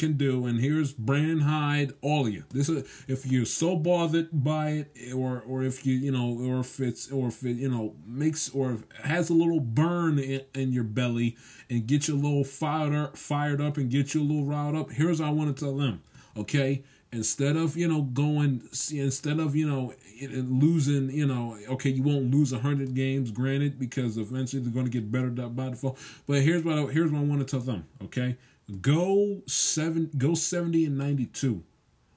can 0.00 0.14
do, 0.14 0.46
and 0.46 0.58
here's 0.58 0.92
Brandon 0.92 1.40
Hyde, 1.40 1.92
all 2.00 2.26
of 2.26 2.32
you. 2.32 2.44
This 2.50 2.68
is 2.68 3.04
if 3.06 3.26
you're 3.26 3.44
so 3.44 3.76
bothered 3.76 4.28
by 4.32 4.86
it, 4.94 5.12
or 5.14 5.44
or 5.46 5.62
if 5.62 5.86
you 5.86 5.94
you 5.94 6.10
know, 6.10 6.36
or 6.40 6.60
if 6.60 6.80
it's 6.80 7.12
or 7.12 7.28
if 7.28 7.44
it 7.44 7.56
you 7.56 7.68
know 7.68 7.94
makes 8.06 8.50
or 8.50 8.78
has 9.04 9.30
a 9.30 9.34
little 9.34 9.60
burn 9.60 10.18
in, 10.18 10.42
in 10.54 10.72
your 10.72 10.84
belly 10.84 11.36
and 11.68 11.86
get 11.86 12.08
you 12.08 12.14
a 12.14 12.16
little 12.16 12.44
fired 12.44 12.94
up, 12.94 13.16
fired 13.16 13.60
up, 13.60 13.76
and 13.76 13.90
get 13.90 14.14
you 14.14 14.22
a 14.22 14.24
little 14.24 14.44
riled 14.44 14.74
up. 14.74 14.90
Here's 14.90 15.20
what 15.20 15.28
I 15.28 15.30
want 15.30 15.56
to 15.56 15.64
tell 15.64 15.76
them. 15.76 16.02
Okay, 16.36 16.82
Instead 17.12 17.56
of 17.56 17.76
you 17.76 17.88
know 17.88 18.02
going, 18.02 18.62
instead 18.92 19.40
of 19.40 19.56
you 19.56 19.68
know 19.68 19.92
losing, 20.30 21.10
you 21.10 21.26
know, 21.26 21.58
okay, 21.68 21.90
you 21.90 22.04
won't 22.04 22.30
lose 22.30 22.52
hundred 22.52 22.94
games, 22.94 23.32
granted, 23.32 23.80
because 23.80 24.16
eventually 24.16 24.62
they're 24.62 24.72
going 24.72 24.86
to 24.86 24.92
get 24.92 25.10
better 25.10 25.28
by 25.28 25.70
default. 25.70 25.98
But 26.28 26.42
here's 26.42 26.62
what 26.62 26.78
I, 26.78 26.82
here's 26.82 27.10
what 27.10 27.18
I 27.18 27.24
want 27.24 27.40
to 27.40 27.50
tell 27.50 27.64
them. 27.64 27.84
Okay, 28.04 28.36
go 28.80 29.42
seven, 29.46 30.10
go 30.16 30.34
seventy 30.34 30.84
and 30.84 30.98
ninety 30.98 31.26
two, 31.26 31.64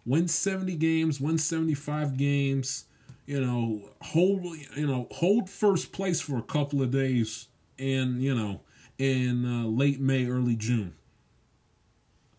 win 0.05 0.27
seventy 0.27 0.75
games, 0.75 1.19
win 1.19 1.37
seventy 1.37 1.73
five 1.73 2.17
games. 2.17 2.85
You 3.25 3.41
know, 3.41 3.89
hold 4.01 4.43
you 4.75 4.87
know 4.87 5.07
hold 5.11 5.49
first 5.49 5.91
place 5.91 6.21
for 6.21 6.37
a 6.37 6.43
couple 6.43 6.81
of 6.81 6.91
days, 6.91 7.47
and 7.79 8.21
you 8.21 8.35
know, 8.35 8.61
in 8.97 9.45
uh, 9.45 9.65
late 9.67 9.99
May, 9.99 10.25
early 10.27 10.55
June 10.55 10.93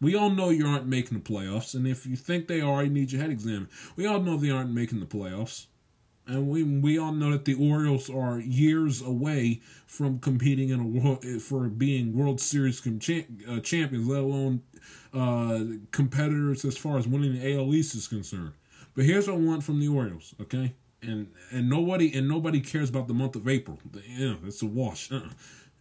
we 0.05 0.15
all 0.15 0.29
know 0.29 0.51
you 0.51 0.67
aren't 0.67 0.87
making 0.87 1.17
the 1.17 1.25
playoffs, 1.25 1.75
and 1.75 1.87
if 1.87 2.05
you 2.05 2.15
think 2.15 2.47
they 2.47 2.61
are, 2.61 2.85
you 2.85 2.91
need 2.91 3.11
your 3.11 3.23
head 3.23 3.31
examined. 3.31 3.69
We 3.97 4.07
all 4.07 4.21
know 4.21 4.37
they 4.37 4.51
aren't 4.51 4.71
making 4.71 5.01
the 5.01 5.07
playoffs, 5.07 5.67
and 6.27 6.49
we 6.49 6.63
we 6.63 6.99
all 6.99 7.13
know 7.13 7.33
that 7.33 7.45
the 7.45 7.55
Orioles 7.55 8.09
are 8.09 8.39
years 8.39 9.03
away 9.03 9.61
from 9.87 10.19
competing 10.19 10.71
in 10.71 10.81
a 10.81 10.87
world 10.87 11.25
for 11.43 11.69
being 11.69 12.17
World 12.17 12.41
Series 12.41 12.81
uh, 12.87 13.61
champions, 13.61 14.09
let 14.09 14.21
alone 14.21 14.63
uh, 15.13 15.61
competitors 15.91 16.65
as 16.65 16.77
far 16.77 16.99
as 16.99 17.07
winning 17.07 17.35
the 17.35 17.55
AL 17.55 17.75
East 17.75 17.95
is 17.95 18.09
concerned. 18.09 18.53
But 18.95 19.05
here's 19.05 19.29
what 19.29 19.37
I 19.37 19.41
want 19.41 19.65
from 19.65 19.81
the 19.81 19.89
Orioles, 19.89 20.35
okay? 20.41 20.75
And 21.03 21.31
and 21.51 21.69
nobody 21.69 22.17
and 22.17 22.27
nobody 22.27 22.61
cares 22.61 22.89
about 22.89 23.09
the 23.09 23.15
month 23.15 23.37
of 23.37 23.47
April. 23.47 23.79
Know, 23.93 24.39
it's 24.47 24.63
a 24.63 24.67
wash. 24.67 25.13
Uh-uh. 25.13 25.29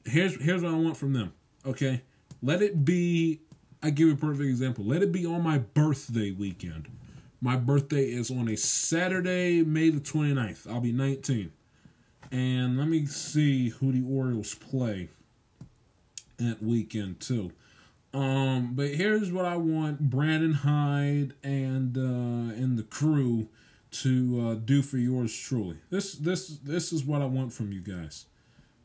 Here's 0.06 0.42
here's 0.42 0.62
what 0.62 0.74
I 0.74 0.78
want 0.78 0.98
from 0.98 1.14
them, 1.14 1.34
okay? 1.66 2.02
Let 2.42 2.62
it 2.62 2.84
be 2.84 3.40
I 3.82 3.90
give 3.90 4.08
you 4.08 4.14
a 4.14 4.18
perfect 4.18 4.50
example. 4.50 4.84
Let 4.84 5.04
it 5.04 5.12
be 5.12 5.26
on 5.26 5.42
my 5.42 5.60
birthday 5.60 6.32
weekend. 6.32 6.90
My 7.44 7.58
birthday 7.58 8.06
is 8.06 8.32
on 8.32 8.48
a 8.48 8.56
Saturday, 8.56 9.64
May 9.64 9.90
the 9.90 10.00
29th. 10.00 10.66
I'll 10.66 10.80
be 10.80 10.94
19. 10.94 11.52
And 12.32 12.78
let 12.78 12.88
me 12.88 13.06
see 13.06 13.68
who 13.68 13.92
the 13.92 14.02
Orioles 14.10 14.56
play 14.56 15.10
that 16.38 16.64
weekend 16.64 17.20
too. 17.20 17.52
Um, 18.14 18.76
but 18.76 18.92
here's 18.92 19.30
what 19.30 19.44
I 19.44 19.58
want 19.58 20.10
Brandon 20.10 20.54
Hyde 20.54 21.34
and 21.44 21.98
uh, 21.98 22.56
and 22.56 22.78
the 22.78 22.84
crew 22.84 23.50
to 23.92 24.48
uh, 24.48 24.54
do 24.56 24.82
for 24.82 24.98
yours 24.98 25.36
truly. 25.38 25.80
This 25.90 26.14
this 26.14 26.48
this 26.48 26.94
is 26.94 27.04
what 27.04 27.22
I 27.22 27.26
want 27.26 27.52
from 27.52 27.74
you 27.74 27.82
guys 27.82 28.26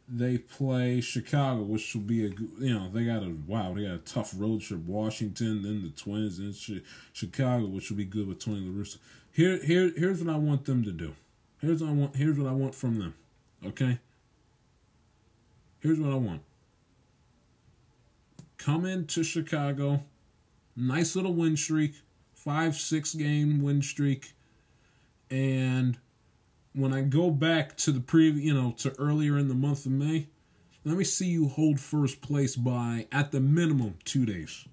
they 0.09 0.39
play 0.39 1.01
Chicago, 1.01 1.63
which 1.63 1.95
will 1.95 2.03
be 2.03 2.25
a 2.25 2.31
you 2.59 2.75
know 2.75 2.91
they 2.93 3.05
got 3.05 3.23
a 3.23 3.37
wow 3.47 3.75
they 3.75 3.83
got 3.83 3.95
a 3.95 3.99
tough 3.99 4.33
road 4.37 4.63
trip. 4.63 4.81
Washington, 4.81 5.63
then 5.63 5.83
the 5.83 5.91
Twins, 5.91 6.39
and 6.39 6.83
Chicago, 7.13 7.67
which 7.67 7.91
will 7.91 7.99
be 7.99 8.05
good 8.05 8.27
with 8.27 8.43
Tony 8.43 8.61
La 8.61 8.73
Russa. 8.73 8.99
Here, 9.33 9.63
here, 9.63 9.93
here's 9.97 10.23
what 10.23 10.35
I 10.35 10.39
want 10.39 10.65
them 10.65 10.83
to 10.85 10.91
do. 10.91 11.15
Here's 11.61 11.83
what 11.83 11.91
I 11.91 11.93
want. 11.93 12.17
Here's 12.17 12.39
what 12.39 12.49
I 12.49 12.53
want 12.53 12.75
from 12.75 12.99
them. 12.99 13.15
Okay. 13.65 13.99
Here's 15.81 16.01
what 16.01 16.13
I 16.13 16.17
want. 16.17 16.43
Come 18.57 18.85
into 18.85 19.23
Chicago, 19.23 20.03
nice 20.75 21.15
little 21.15 21.33
win 21.35 21.57
streak, 21.57 21.95
five 22.35 22.75
six 22.75 23.15
game 23.15 23.63
win 23.63 23.83
streak, 23.83 24.33
and 25.31 25.99
when 26.79 26.93
I 26.93 27.01
go 27.01 27.31
back 27.31 27.77
to 27.79 27.91
the 27.91 28.01
previous, 28.01 28.45
you 28.45 28.55
know, 28.55 28.73
to 28.79 28.95
earlier 29.01 29.37
in 29.37 29.49
the 29.49 29.55
month 29.55 29.85
of 29.85 29.93
May, 29.93 30.29
let 30.85 30.97
me 30.97 31.03
see 31.03 31.27
you 31.27 31.49
hold 31.49 31.81
first 31.81 32.21
place 32.23 32.55
by 32.55 33.09
at 33.11 33.33
the 33.33 33.41
minimum 33.41 33.99
two 34.05 34.25
days. 34.25 34.65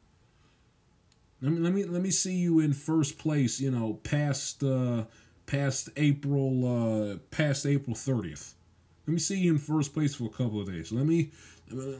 Let 1.41 1.51
me 1.51 1.59
let 1.59 1.73
me 1.73 1.83
let 1.83 2.01
me 2.03 2.11
see 2.11 2.35
you 2.35 2.59
in 2.59 2.73
first 2.73 3.17
place. 3.17 3.59
You 3.59 3.71
know, 3.71 3.95
past 4.03 4.63
uh, 4.63 5.05
past 5.47 5.89
April 5.97 7.11
uh, 7.11 7.17
past 7.31 7.65
April 7.65 7.95
thirtieth. 7.95 8.53
Let 9.07 9.13
me 9.13 9.19
see 9.19 9.39
you 9.39 9.53
in 9.53 9.57
first 9.57 9.93
place 9.93 10.13
for 10.13 10.25
a 10.25 10.29
couple 10.29 10.61
of 10.61 10.67
days. 10.67 10.91
Let 10.91 11.05
me, 11.05 11.31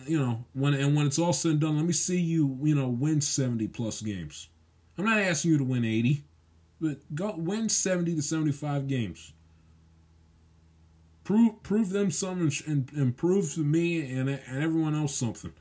you 0.07 0.19
know, 0.19 0.45
when 0.53 0.75
and 0.75 0.95
when 0.95 1.07
it's 1.07 1.19
all 1.19 1.33
said 1.33 1.51
and 1.51 1.61
done, 1.61 1.77
let 1.77 1.85
me 1.85 1.93
see 1.93 2.19
you, 2.19 2.59
you 2.61 2.75
know, 2.75 2.87
win 2.87 3.21
seventy 3.21 3.67
plus 3.67 4.01
games. 4.01 4.49
I'm 4.99 5.05
not 5.05 5.19
asking 5.19 5.51
you 5.51 5.57
to 5.57 5.63
win 5.63 5.83
eighty, 5.83 6.23
but 6.79 6.97
go 7.15 7.33
win 7.35 7.69
seventy 7.69 8.15
to 8.15 8.21
seventy 8.21 8.51
five 8.51 8.87
games 8.87 9.33
prove 11.25 11.61
prove 11.63 11.89
them 11.89 12.09
something 12.09 12.51
and, 12.65 12.89
and 12.93 13.17
prove 13.17 13.53
to 13.55 13.59
me 13.59 14.09
and, 14.09 14.29
and 14.29 14.63
everyone 14.63 14.95
else 14.95 15.13
something. 15.13 15.51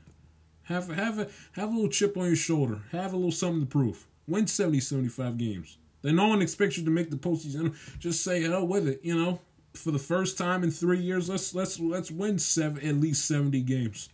Have 0.63 0.87
have 0.87 1.19
a 1.19 1.27
have 1.51 1.69
a 1.69 1.73
little 1.73 1.89
chip 1.89 2.15
on 2.15 2.27
your 2.27 2.37
shoulder. 2.37 2.79
Have 2.93 3.11
a 3.11 3.17
little 3.17 3.31
something 3.33 3.59
to 3.61 3.67
prove. 3.67 4.05
Win 4.27 4.47
70, 4.47 4.79
75 4.79 5.37
games. 5.37 5.77
Then 6.01 6.15
no 6.15 6.27
one 6.27 6.41
expects 6.41 6.77
you 6.77 6.85
to 6.85 6.91
make 6.91 7.09
the 7.09 7.17
postseason. 7.17 7.75
Just 7.99 8.23
say 8.23 8.43
hell 8.43 8.65
with 8.65 8.87
it. 8.87 9.01
You 9.03 9.15
know, 9.15 9.41
for 9.73 9.91
the 9.91 9.99
first 9.99 10.37
time 10.37 10.63
in 10.63 10.71
three 10.71 10.99
years, 10.99 11.29
let's 11.29 11.53
let's 11.53 11.79
let's 11.79 12.09
win 12.09 12.39
seven 12.39 12.87
at 12.87 12.95
least 12.95 13.25
seventy 13.25 13.61
games. 13.61 14.09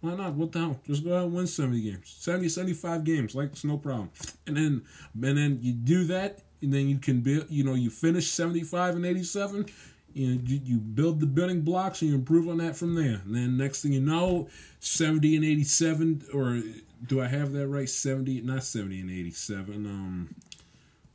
Why 0.00 0.14
not? 0.14 0.34
What 0.34 0.52
the 0.52 0.60
hell? 0.60 0.80
Just 0.86 1.04
go 1.04 1.14
out 1.16 1.24
and 1.24 1.34
win 1.34 1.46
70 1.46 1.78
games. 1.78 2.16
70, 2.20 2.48
75 2.48 3.04
games. 3.04 3.34
Like, 3.34 3.50
it's 3.52 3.64
no 3.64 3.76
problem. 3.76 4.10
And 4.46 4.56
then, 4.56 4.82
and 5.22 5.36
then 5.36 5.58
you 5.60 5.74
do 5.74 6.04
that, 6.04 6.40
and 6.62 6.72
then 6.72 6.88
you 6.88 6.98
can 6.98 7.20
build, 7.20 7.46
you 7.50 7.64
know, 7.64 7.74
you 7.74 7.90
finish 7.90 8.30
75 8.30 8.96
and 8.96 9.04
87, 9.04 9.66
you 10.12 10.34
know, 10.34 10.40
you, 10.44 10.60
you 10.64 10.78
build 10.78 11.20
the 11.20 11.26
building 11.26 11.62
blocks 11.62 12.02
and 12.02 12.10
you 12.10 12.16
improve 12.16 12.48
on 12.48 12.58
that 12.58 12.76
from 12.76 12.94
there. 12.94 13.20
And 13.24 13.34
then 13.34 13.56
next 13.56 13.82
thing 13.82 13.92
you 13.92 14.00
know, 14.00 14.48
70 14.80 15.36
and 15.36 15.44
87, 15.44 16.22
or 16.32 16.62
do 17.06 17.20
I 17.20 17.28
have 17.28 17.52
that 17.52 17.68
right? 17.68 17.88
70, 17.88 18.42
not 18.42 18.64
70 18.64 19.00
and 19.00 19.10
87. 19.10 19.86
Um, 19.86 20.34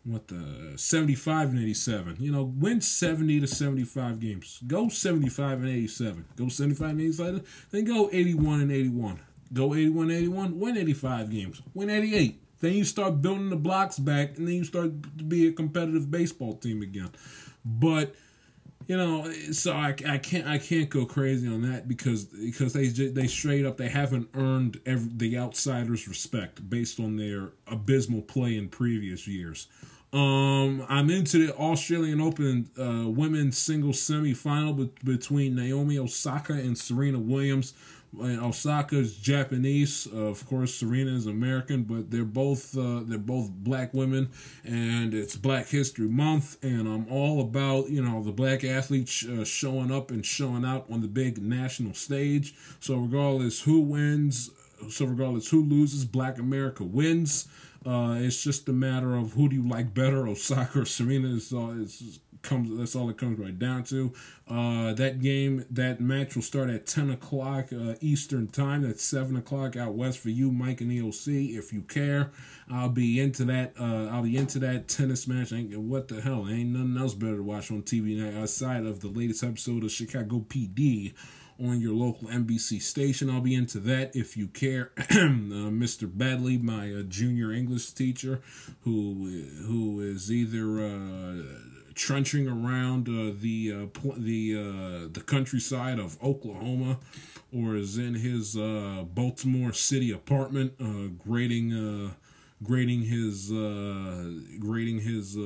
what 0.06 0.28
the 0.28 0.74
75 0.76 1.50
and 1.50 1.60
87 1.60 2.18
you 2.20 2.32
know 2.32 2.44
win 2.44 2.80
70 2.80 3.40
to 3.40 3.48
75 3.48 4.20
games 4.20 4.60
go 4.68 4.88
75 4.88 5.62
and 5.62 5.70
87 5.70 6.26
go 6.36 6.48
75 6.48 6.90
and 6.92 7.02
87 7.02 7.44
then 7.72 7.86
go 7.86 8.10
81 8.14 8.62
and 8.62 8.72
81 8.72 9.20
go 9.52 9.74
81 9.74 10.12
81 10.12 10.60
win 10.60 10.78
85 10.78 11.32
games 11.32 11.62
win 11.74 11.90
88 11.90 12.40
then 12.60 12.74
you 12.74 12.84
start 12.84 13.22
building 13.22 13.50
the 13.50 13.56
blocks 13.56 13.98
back 13.98 14.38
and 14.38 14.48
then 14.48 14.56
you 14.56 14.64
start 14.64 14.92
to 15.18 15.24
be 15.24 15.48
a 15.48 15.52
competitive 15.52 16.12
baseball 16.12 16.54
team 16.54 16.84
again 16.84 17.10
but 17.66 18.14
you 18.88 18.98
know, 18.98 19.32
so 19.52 19.74
I, 19.74 19.96
I 20.08 20.18
can't 20.18 20.48
I 20.48 20.58
can't 20.58 20.90
go 20.90 21.06
crazy 21.06 21.48
on 21.48 21.62
that 21.72 21.88
because 21.88 22.26
because 22.26 22.74
they 22.74 22.88
they 22.88 23.28
straight 23.28 23.66
up 23.66 23.78
they 23.78 23.90
haven't 23.90 24.30
earned 24.36 24.80
every, 24.86 25.10
the 25.16 25.38
outsiders' 25.38 26.08
respect 26.08 26.70
based 26.70 27.00
on 27.00 27.18
their 27.18 27.50
abysmal 27.68 28.22
play 28.22 28.58
in 28.58 28.70
previous 28.70 29.28
years. 29.28 29.68
Um, 30.14 30.86
I'm 30.88 31.10
into 31.10 31.46
the 31.46 31.54
Australian 31.56 32.22
Open 32.22 32.70
uh, 32.80 33.10
women's 33.10 33.58
singles 33.58 33.98
semifinal 33.98 34.78
be- 34.78 34.92
between 35.04 35.56
Naomi 35.56 35.98
Osaka 35.98 36.54
and 36.54 36.78
Serena 36.78 37.20
Williams 37.20 37.74
and 38.22 38.40
Osaka's 38.40 39.18
Japanese, 39.18 40.08
of 40.08 40.46
course. 40.46 40.74
Serena 40.76 41.12
is 41.12 41.26
American, 41.26 41.84
but 41.84 42.12
they're 42.12 42.24
both 42.24 42.78
uh, 42.78 43.02
they're 43.04 43.18
both 43.18 43.50
black 43.52 43.94
women, 43.94 44.30
and 44.64 45.14
it's 45.14 45.36
Black 45.36 45.68
History 45.68 46.08
Month, 46.08 46.64
and 46.64 46.88
I'm 46.88 47.08
all 47.12 47.42
about 47.42 47.90
you 47.90 48.02
know 48.02 48.24
the 48.24 48.32
black 48.32 48.64
athletes 48.64 49.26
uh, 49.26 49.46
showing 49.46 49.92
up 49.92 50.12
and 50.12 50.26
showing 50.26 50.66
out 50.66 50.86
on 50.90 51.02
the 51.02 51.08
big 51.08 51.42
national 51.42 51.94
stage. 51.94 52.56
So 52.80 52.98
regardless 52.98 53.62
who 53.62 53.82
wins, 53.82 54.52
so 54.90 55.06
regardless 55.06 55.50
who 55.50 55.64
loses, 55.64 56.06
Black 56.06 56.38
America 56.38 56.84
wins. 56.84 57.48
Uh, 57.86 58.16
it's 58.18 58.44
just 58.44 58.68
a 58.68 58.74
matter 58.74 59.16
of 59.16 59.34
who 59.34 59.48
do 59.48 59.56
you 59.56 59.68
like 59.68 59.94
better, 59.94 60.28
Osaka 60.28 60.82
or 60.82 60.86
Serena. 60.86 61.28
Uh, 61.54 61.70
is 61.82 62.20
comes 62.46 62.78
that's 62.78 62.96
all 62.96 63.10
it 63.10 63.18
comes 63.18 63.40
right 63.40 63.58
down 63.58 63.84
to. 63.86 64.14
Uh, 64.48 64.94
that 64.94 65.20
game, 65.20 65.66
that 65.70 66.00
match 66.00 66.36
will 66.36 66.44
start 66.44 66.70
at 66.70 66.86
ten 66.86 67.10
o'clock 67.10 67.74
uh, 67.74 67.96
Eastern 68.00 68.48
time. 68.48 68.84
That's 68.84 69.04
seven 69.04 69.36
o'clock 69.36 69.76
out 69.76 69.94
west 69.94 70.20
for 70.20 70.30
you, 70.30 70.52
Mike 70.52 70.82
and 70.82 70.92
EOC. 70.92 71.58
If 71.58 71.74
you 71.74 71.82
care, 71.82 72.32
I'll 72.72 72.90
be 72.90 73.20
into 73.20 73.44
that. 73.46 73.74
Uh, 73.80 74.08
I'll 74.08 74.24
be 74.24 74.38
into 74.38 74.60
that 74.60 74.88
tennis 74.88 75.28
match. 75.28 75.52
Ain't 75.52 75.78
what 75.78 76.08
the 76.08 76.22
hell? 76.22 76.48
Ain't 76.48 76.70
nothing 76.70 76.98
else 76.98 77.14
better 77.14 77.38
to 77.38 77.44
watch 77.44 77.72
on 77.72 77.82
TV 77.82 78.18
now 78.18 78.42
outside 78.42 78.86
of 78.86 79.02
the 79.02 79.10
latest 79.10 79.44
episode 79.44 79.84
of 79.84 79.92
Chicago 79.92 80.40
PD 80.48 81.14
on 81.60 81.80
your 81.80 81.94
local 81.94 82.28
NBC 82.28 82.82
station. 82.82 83.30
I'll 83.30 83.42
be 83.42 83.56
into 83.56 83.80
that 83.80 84.16
if 84.16 84.36
you 84.36 84.48
care. 84.48 84.92
uh, 84.98 85.04
Mr. 85.72 86.08
Badley, 86.08 86.62
my 86.62 86.94
uh, 86.94 87.04
junior 87.04 87.52
English 87.52 87.92
teacher, 87.92 88.42
who 88.82 89.46
who 89.66 90.02
is 90.02 90.32
either 90.32 90.80
uh, 90.80 91.75
trenching 91.96 92.48
around 92.48 93.08
uh, 93.08 93.34
the 93.40 93.74
uh, 93.74 93.86
pl- 93.88 94.16
the 94.18 94.56
uh, 94.56 95.08
the 95.12 95.24
countryside 95.26 95.98
of 95.98 96.22
Oklahoma, 96.22 97.00
or 97.54 97.76
is 97.76 97.98
in 97.98 98.14
his 98.16 98.56
uh, 98.56 99.06
Baltimore 99.08 99.74
City 99.74 100.12
apartment, 100.12 100.74
uh, 100.80 101.08
grading 101.28 101.74
uh, 101.74 102.12
grading 102.64 103.04
his 103.04 103.50
grading 104.60 105.00
his 105.00 105.38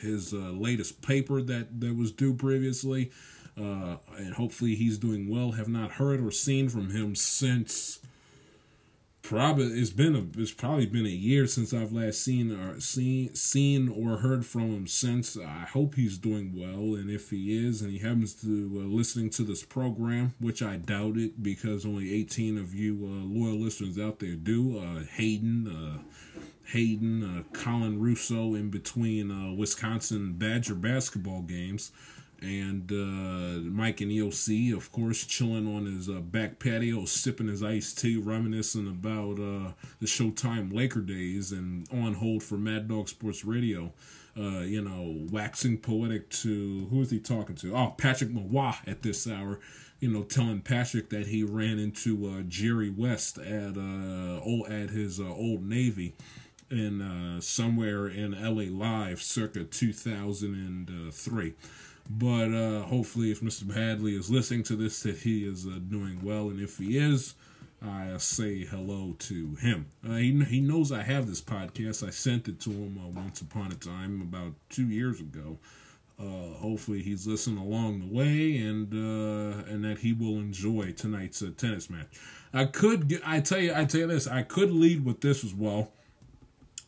his 0.00 0.32
latest 0.32 1.02
paper 1.02 1.42
that 1.42 1.80
that 1.80 1.96
was 1.96 2.12
due 2.12 2.34
previously, 2.34 3.10
and 3.56 4.34
hopefully 4.34 4.76
he's 4.76 4.98
doing 4.98 5.28
well. 5.28 5.52
Have 5.52 5.68
not 5.68 5.92
heard 5.92 6.24
or 6.24 6.30
seen 6.30 6.68
from 6.68 6.90
him 6.90 7.14
since 7.14 7.98
probably 9.22 9.66
it's 9.66 9.90
been 9.90 10.14
a 10.14 10.40
it's 10.40 10.52
probably 10.52 10.86
been 10.86 11.06
a 11.06 11.08
year 11.08 11.46
since 11.46 11.72
I've 11.72 11.92
last 11.92 12.22
seen 12.22 12.50
or 12.50 12.80
seen 12.80 13.34
seen 13.34 13.88
or 13.88 14.18
heard 14.18 14.44
from 14.44 14.70
him 14.70 14.86
since. 14.86 15.36
I 15.36 15.66
hope 15.72 15.94
he's 15.94 16.18
doing 16.18 16.52
well, 16.54 16.96
and 16.96 17.10
if 17.10 17.30
he 17.30 17.66
is, 17.66 17.82
and 17.82 17.90
he 17.90 17.98
happens 17.98 18.34
to 18.42 18.82
uh, 18.82 18.94
listening 18.94 19.30
to 19.30 19.44
this 19.44 19.64
program, 19.64 20.34
which 20.40 20.62
I 20.62 20.76
doubt 20.76 21.16
it 21.16 21.42
because 21.42 21.86
only 21.86 22.12
eighteen 22.12 22.58
of 22.58 22.74
you 22.74 22.98
uh, 23.04 23.24
loyal 23.24 23.58
listeners 23.58 23.98
out 23.98 24.18
there 24.18 24.34
do. 24.34 24.78
Uh, 24.78 25.04
Hayden, 25.14 25.68
uh, 25.68 26.40
Hayden, 26.66 27.22
uh, 27.22 27.42
Colin 27.52 28.00
Russo 28.00 28.54
in 28.54 28.70
between 28.70 29.30
uh, 29.30 29.52
Wisconsin 29.54 30.34
Badger 30.34 30.74
basketball 30.74 31.42
games 31.42 31.92
and 32.42 32.90
uh, 32.90 33.60
Mike 33.70 34.00
and 34.00 34.10
EOC, 34.10 34.74
of 34.76 34.90
course, 34.90 35.24
chilling 35.24 35.72
on 35.72 35.86
his 35.86 36.08
uh, 36.08 36.14
back 36.20 36.58
patio, 36.58 37.04
sipping 37.04 37.46
his 37.46 37.62
iced 37.62 38.00
tea, 38.00 38.16
reminiscing 38.16 38.88
about 38.88 39.38
uh, 39.38 39.72
the 40.00 40.06
Showtime 40.06 40.72
Laker 40.72 41.00
days, 41.00 41.52
and 41.52 41.86
on 41.92 42.14
hold 42.14 42.42
for 42.42 42.56
Mad 42.56 42.88
Dog 42.88 43.08
Sports 43.08 43.44
Radio. 43.44 43.92
Uh, 44.36 44.60
you 44.60 44.80
know, 44.80 45.26
waxing 45.30 45.78
poetic 45.78 46.28
to 46.30 46.86
who 46.90 47.02
is 47.02 47.10
he 47.10 47.20
talking 47.20 47.54
to? 47.54 47.76
Oh, 47.76 47.94
Patrick 47.96 48.30
Mawa 48.30 48.76
at 48.86 49.02
this 49.02 49.28
hour. 49.28 49.60
You 50.00 50.10
know, 50.10 50.24
telling 50.24 50.62
Patrick 50.62 51.10
that 51.10 51.28
he 51.28 51.44
ran 51.44 51.78
into 51.78 52.26
uh, 52.26 52.42
Jerry 52.48 52.90
West 52.90 53.38
at 53.38 53.76
uh, 53.76 54.40
old, 54.40 54.68
at 54.68 54.90
his 54.90 55.20
old 55.20 55.62
Navy 55.64 56.14
in 56.70 57.38
somewhere 57.40 58.08
in 58.08 58.32
LA 58.32 58.64
Live, 58.72 59.22
circa 59.22 59.62
two 59.64 59.92
thousand 59.92 60.54
and 60.54 61.14
three. 61.14 61.54
But 62.10 62.52
uh, 62.52 62.82
hopefully, 62.82 63.30
if 63.30 63.40
Mr. 63.40 63.72
Hadley 63.72 64.16
is 64.16 64.30
listening 64.30 64.64
to 64.64 64.76
this, 64.76 65.02
that 65.02 65.18
he 65.18 65.46
is 65.46 65.66
uh, 65.66 65.78
doing 65.88 66.20
well. 66.22 66.48
And 66.48 66.60
if 66.60 66.78
he 66.78 66.98
is, 66.98 67.34
I 67.80 68.16
say 68.18 68.64
hello 68.64 69.14
to 69.20 69.54
him. 69.56 69.86
Uh, 70.06 70.16
he, 70.16 70.44
he 70.44 70.60
knows 70.60 70.92
I 70.92 71.02
have 71.02 71.26
this 71.26 71.40
podcast. 71.40 72.06
I 72.06 72.10
sent 72.10 72.48
it 72.48 72.60
to 72.60 72.70
him 72.70 73.00
uh, 73.02 73.08
once 73.08 73.40
upon 73.40 73.72
a 73.72 73.76
time 73.76 74.20
about 74.20 74.54
two 74.68 74.86
years 74.86 75.20
ago. 75.20 75.58
Uh, 76.18 76.54
hopefully, 76.58 77.02
he's 77.02 77.26
listening 77.26 77.58
along 77.58 78.00
the 78.00 78.14
way, 78.14 78.58
and 78.58 78.92
uh, 78.92 79.64
and 79.72 79.84
that 79.84 79.98
he 79.98 80.12
will 80.12 80.38
enjoy 80.38 80.92
tonight's 80.92 81.42
tennis 81.56 81.88
match. 81.88 82.06
I 82.52 82.66
could, 82.66 83.08
get, 83.08 83.22
I 83.26 83.40
tell 83.40 83.58
you, 83.58 83.72
I 83.74 83.86
tell 83.86 84.02
you 84.02 84.06
this, 84.08 84.28
I 84.28 84.42
could 84.42 84.70
lead 84.70 85.04
with 85.04 85.20
this 85.22 85.42
as 85.42 85.54
well. 85.54 85.90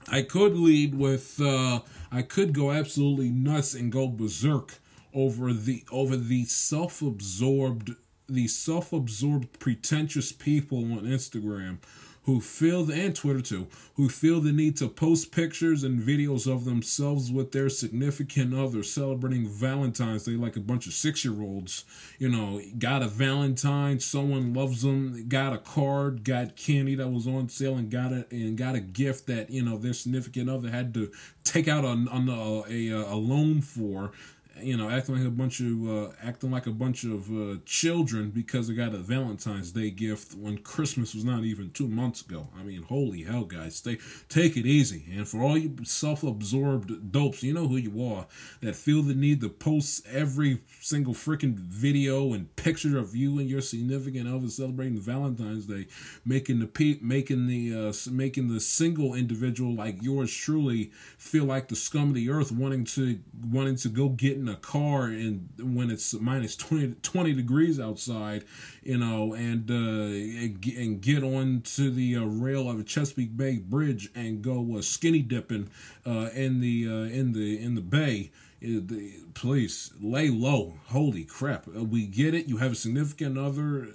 I 0.06 0.20
could 0.20 0.54
lead 0.54 0.94
with, 0.94 1.40
I 1.40 2.22
could 2.28 2.52
go 2.52 2.70
absolutely 2.70 3.30
nuts 3.30 3.72
and 3.72 3.90
go 3.90 4.06
berserk 4.06 4.74
over 5.14 5.52
the 5.52 5.84
over 5.90 6.16
the 6.16 6.44
self-absorbed 6.44 7.92
the 8.28 8.48
self-absorbed 8.48 9.58
pretentious 9.58 10.32
people 10.32 10.78
on 10.78 11.00
Instagram 11.00 11.78
who 12.24 12.40
feel 12.40 12.84
the 12.84 12.94
and 12.94 13.14
Twitter 13.14 13.42
too, 13.42 13.66
who 13.96 14.08
feel 14.08 14.40
the 14.40 14.52
need 14.52 14.76
to 14.78 14.88
post 14.88 15.30
pictures 15.30 15.84
and 15.84 16.00
videos 16.00 16.50
of 16.50 16.64
themselves 16.64 17.30
with 17.30 17.52
their 17.52 17.68
significant 17.68 18.54
other 18.54 18.82
celebrating 18.82 19.46
Valentine's 19.46 20.24
Day 20.24 20.32
like 20.32 20.56
a 20.56 20.60
bunch 20.60 20.86
of 20.86 20.94
six 20.94 21.24
year 21.24 21.42
olds. 21.42 21.84
You 22.18 22.30
know, 22.30 22.62
got 22.78 23.02
a 23.02 23.08
Valentine, 23.08 24.00
someone 24.00 24.54
loves 24.54 24.82
them, 24.82 25.28
got 25.28 25.52
a 25.52 25.58
card, 25.58 26.24
got 26.24 26.56
candy 26.56 26.94
that 26.94 27.08
was 27.08 27.26
on 27.26 27.50
sale, 27.50 27.76
and 27.76 27.90
got 27.90 28.12
it 28.12 28.30
and 28.32 28.56
got 28.56 28.74
a 28.74 28.80
gift 28.80 29.26
that 29.26 29.50
you 29.50 29.62
know 29.62 29.76
their 29.76 29.92
significant 29.92 30.48
other 30.48 30.70
had 30.70 30.94
to 30.94 31.12
take 31.44 31.68
out 31.68 31.84
a 31.84 31.88
a, 31.88 32.64
a, 32.70 33.14
a 33.14 33.16
loan 33.16 33.60
for 33.60 34.12
you 34.60 34.76
know, 34.76 34.88
acting 34.88 35.16
like 35.16 35.26
a 35.26 35.30
bunch 35.30 35.60
of 35.60 35.88
uh, 35.88 36.12
acting 36.22 36.50
like 36.50 36.66
a 36.66 36.72
bunch 36.72 37.04
of 37.04 37.28
uh, 37.30 37.56
children 37.66 38.30
because 38.30 38.68
they 38.68 38.74
got 38.74 38.94
a 38.94 38.98
Valentine's 38.98 39.72
Day 39.72 39.90
gift 39.90 40.34
when 40.34 40.58
Christmas 40.58 41.14
was 41.14 41.24
not 41.24 41.44
even 41.44 41.70
two 41.70 41.88
months 41.88 42.22
ago. 42.22 42.48
I 42.58 42.62
mean, 42.62 42.82
holy 42.82 43.22
hell, 43.22 43.44
guys, 43.44 43.76
stay 43.76 43.98
take 44.28 44.56
it 44.56 44.66
easy. 44.66 45.06
And 45.16 45.26
for 45.26 45.42
all 45.42 45.58
you 45.58 45.74
self-absorbed 45.82 47.10
dopes, 47.10 47.42
you 47.42 47.52
know 47.52 47.66
who 47.66 47.76
you 47.76 48.04
are 48.14 48.26
that 48.60 48.76
feel 48.76 49.02
the 49.02 49.14
need 49.14 49.40
to 49.40 49.48
post 49.48 50.06
every 50.06 50.60
single 50.80 51.14
freaking 51.14 51.54
video 51.56 52.32
and 52.32 52.54
picture 52.56 52.96
of 52.98 53.16
you 53.16 53.38
and 53.40 53.48
your 53.48 53.60
significant 53.60 54.28
other 54.28 54.48
celebrating 54.48 55.00
Valentine's 55.00 55.66
Day, 55.66 55.86
making 56.24 56.60
the 56.60 56.66
pe- 56.66 56.98
making 57.00 57.48
the 57.48 57.88
uh, 57.88 57.92
making 58.10 58.52
the 58.52 58.60
single 58.60 59.14
individual 59.14 59.74
like 59.74 60.00
yours 60.00 60.32
truly 60.32 60.92
feel 61.18 61.44
like 61.44 61.68
the 61.68 61.76
scum 61.76 62.10
of 62.10 62.14
the 62.14 62.30
earth, 62.30 62.52
wanting 62.52 62.84
to 62.84 63.18
wanting 63.50 63.76
to 63.76 63.88
go 63.88 64.08
get 64.10 64.43
in 64.44 64.52
a 64.52 64.56
car 64.56 65.04
and 65.04 65.48
when 65.58 65.90
it's 65.90 66.12
minus 66.14 66.56
20, 66.56 66.96
20 67.02 67.32
degrees 67.32 67.80
outside, 67.80 68.44
you 68.82 68.98
know, 68.98 69.32
and 69.34 69.70
uh, 69.70 69.74
and 69.74 71.00
get 71.00 71.22
on 71.22 71.62
to 71.62 71.90
the 71.90 72.16
uh, 72.16 72.24
rail 72.24 72.68
of 72.68 72.78
a 72.78 72.84
Chesapeake 72.84 73.36
Bay 73.36 73.56
Bridge 73.56 74.10
and 74.14 74.42
go 74.42 74.76
uh, 74.76 74.82
skinny 74.82 75.22
dipping 75.22 75.70
uh, 76.06 76.28
in 76.34 76.60
the 76.60 76.86
uh, 76.86 77.14
in 77.14 77.32
the 77.32 77.62
in 77.62 77.74
the 77.74 77.80
bay. 77.80 78.30
The, 78.60 79.12
please 79.34 79.92
lay 80.00 80.30
low. 80.30 80.78
Holy 80.86 81.24
crap! 81.24 81.66
we 81.66 82.06
get 82.06 82.34
it. 82.34 82.46
You 82.46 82.58
have 82.58 82.72
a 82.72 82.76
significant 82.76 83.36
other 83.36 83.88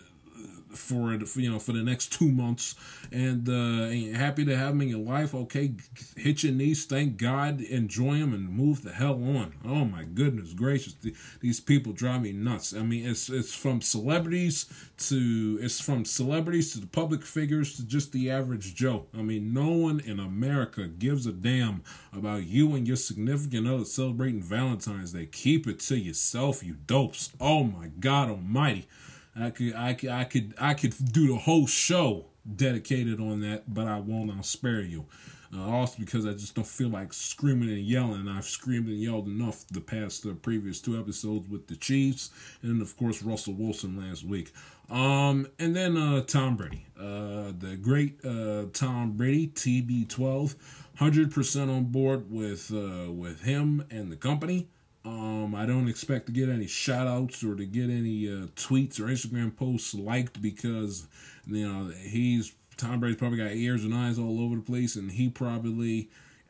for 0.72 1.14
it, 1.14 1.36
you 1.36 1.52
know, 1.52 1.60
for 1.60 1.72
the 1.72 1.84
next 1.84 2.14
two 2.14 2.32
months. 2.32 2.76
And 3.12 3.48
uh, 3.50 4.18
happy 4.18 4.46
to 4.46 4.56
have 4.56 4.72
him 4.72 4.82
in 4.82 4.90
your 4.90 5.00
life. 5.00 5.34
Okay, 5.34 5.74
hit 6.16 6.44
your 6.44 6.54
knees, 6.54 6.86
thank 6.86 7.18
God, 7.18 7.62
enjoy 7.62 8.16
him, 8.16 8.34
and 8.34 8.50
move 8.50 8.84
the 8.84 8.92
hell 8.92 9.16
on. 9.16 9.56
Oh 9.66 9.86
my 9.86 10.04
goodness 10.04 10.54
gracious, 10.54 10.96
these 11.40 11.60
people 11.60 11.94
drive 11.94 12.22
me 12.22 12.32
nuts. 12.32 12.74
I 12.74 12.82
mean, 12.82 13.08
it's 13.08 13.30
it's 13.30 13.54
from 13.54 13.82
celebrities 13.82 14.66
to 14.98 15.60
it's 15.62 15.80
from 15.80 16.06
celebrities 16.06 16.74
to 16.74 16.80
the 16.80 16.88
public 16.88 17.24
figures 17.24 17.76
to 17.78 17.86
just 17.86 18.12
the 18.12 18.30
average 18.30 18.76
Joe. 18.76 19.06
I 19.18 19.22
mean, 19.22 19.54
no 19.54 19.70
one 19.70 20.00
in 20.00 20.20
America 20.20 20.88
gives 20.88 21.26
a 21.26 21.32
damn 21.32 21.84
about 22.14 22.46
you 22.46 22.76
and 22.76 22.88
your 22.88 22.98
significant 22.98 23.68
other 23.68 23.86
celebrating 23.86 24.42
Valentine's 24.42 25.14
Day. 25.14 25.26
Keep 25.26 25.68
it 25.68 25.80
to 25.82 25.98
yourself, 25.98 26.64
you 26.64 26.76
dopes. 26.86 27.32
Oh 27.40 27.64
my 27.64 27.88
God 28.00 28.30
Almighty. 28.30 28.88
I 29.36 29.50
could 29.50 29.76
I 29.76 29.94
could 29.94 30.10
I 30.10 30.24
could 30.24 30.54
I 30.58 30.74
could 30.74 30.96
do 31.12 31.28
the 31.28 31.38
whole 31.38 31.68
show 31.68 32.26
dedicated 32.56 33.20
on 33.20 33.42
that, 33.42 33.74
but 33.74 33.88
I 33.88 34.00
won't. 34.00 34.32
I'll 34.32 34.44
spare 34.44 34.82
you. 34.82 35.06
Uh, 35.52 35.64
also 35.64 35.96
because 36.00 36.28
I 36.28 36.34
just 36.34 36.54
don't 36.54 36.68
feel 36.68 36.90
like 36.90 37.12
screaming 37.12 37.70
and 37.70 37.80
yelling. 37.80 38.28
I've 38.28 38.46
screamed 38.46 38.88
and 38.88 39.00
yelled 39.00 39.28
enough 39.28 39.66
the 39.68 39.82
past 39.82 40.24
the 40.24 40.36
previous 40.36 40.80
two 40.80 41.00
episodes 41.00 41.50
with 41.50 41.68
the 41.68 41.76
Chiefs, 41.76 42.30
and 42.62 42.82
of 42.82 42.96
course 42.98 43.24
Russell 43.24 43.54
Wilson 43.56 43.98
last 43.98 44.24
week. 44.24 44.52
Um, 44.92 45.48
and 45.58 45.76
then 45.76 45.98
uh, 45.98 46.22
Tom 46.22 46.56
Brady, 46.56 46.86
uh, 47.00 47.52
the 47.58 47.78
great 47.82 48.24
uh, 48.24 48.66
Tom 48.74 49.14
Brady, 49.14 49.48
TB12, 49.48 50.56
hundred 50.98 51.32
percent 51.32 51.72
on 51.72 51.86
board 51.86 52.32
with 52.32 52.72
uh, 52.72 53.12
with 53.12 53.42
him 53.42 53.86
and 53.90 54.12
the 54.12 54.18
company. 54.18 54.68
Um, 55.06 55.56
I 55.56 55.66
don't 55.66 55.88
expect 55.88 56.26
to 56.26 56.32
get 56.32 56.50
any 56.50 56.68
shout 56.68 57.08
outs 57.08 57.44
or 57.44 57.56
to 57.56 57.66
get 57.66 57.90
any 57.90 58.28
uh, 58.28 58.48
tweets 58.56 59.00
or 59.00 59.04
Instagram 59.06 59.56
posts 59.56 59.94
liked 59.94 60.42
because, 60.42 61.08
you 61.48 61.68
know, 61.68 61.92
he's 61.92 62.54
Tom 62.76 63.00
Brady's 63.00 63.18
probably 63.18 63.38
got 63.38 63.52
ears 63.52 63.84
and 63.84 63.94
eyes 63.94 64.18
all 64.18 64.42
over 64.42 64.56
the 64.56 64.62
place, 64.62 64.96
and 64.96 65.12
he 65.12 65.30
probably, 65.30 66.10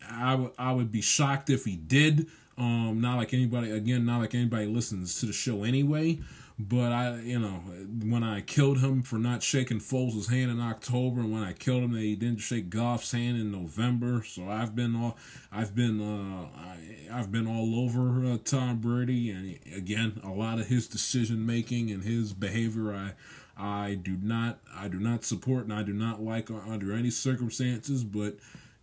I 0.09 0.35
would 0.35 0.51
I 0.57 0.71
would 0.71 0.91
be 0.91 1.01
shocked 1.01 1.49
if 1.49 1.65
he 1.65 1.75
did. 1.75 2.27
Um, 2.57 2.99
not 2.99 3.17
like 3.17 3.33
anybody 3.33 3.71
again, 3.71 4.05
not 4.05 4.19
like 4.19 4.35
anybody 4.35 4.65
listens 4.65 5.19
to 5.19 5.25
the 5.25 5.33
show 5.33 5.63
anyway. 5.63 6.19
But 6.61 6.91
I, 6.91 7.19
you 7.21 7.39
know, 7.39 7.63
when 8.03 8.21
I 8.21 8.41
killed 8.41 8.79
him 8.79 9.01
for 9.01 9.17
not 9.17 9.41
shaking 9.41 9.79
Foles' 9.79 10.29
hand 10.29 10.51
in 10.51 10.59
October, 10.59 11.21
and 11.21 11.31
when 11.31 11.41
I 11.41 11.53
killed 11.53 11.83
him, 11.83 11.93
they 11.93 12.15
didn't 12.15 12.41
shake 12.41 12.69
Goff's 12.69 13.13
hand 13.13 13.39
in 13.39 13.49
November. 13.49 14.23
So 14.25 14.49
I've 14.49 14.75
been 14.75 14.93
all, 14.93 15.15
I've 15.53 15.73
been, 15.73 16.01
uh, 16.01 16.49
I, 16.59 17.15
have 17.15 17.31
been 17.31 17.47
all 17.47 17.79
over 17.79 18.25
uh, 18.25 18.37
Tom 18.43 18.79
Brady, 18.79 19.31
and 19.31 19.57
again, 19.73 20.19
a 20.21 20.31
lot 20.31 20.59
of 20.59 20.67
his 20.67 20.85
decision 20.85 21.45
making 21.45 21.91
and 21.91 22.03
his 22.03 22.33
behavior, 22.33 22.93
I, 22.93 23.13
I 23.57 23.93
do 23.93 24.17
not, 24.21 24.59
I 24.75 24.89
do 24.89 24.99
not 24.99 25.23
support, 25.23 25.63
and 25.63 25.73
I 25.73 25.83
do 25.83 25.93
not 25.93 26.21
like 26.21 26.51
under 26.51 26.91
any 26.91 27.09
circumstances. 27.09 28.03
But 28.03 28.35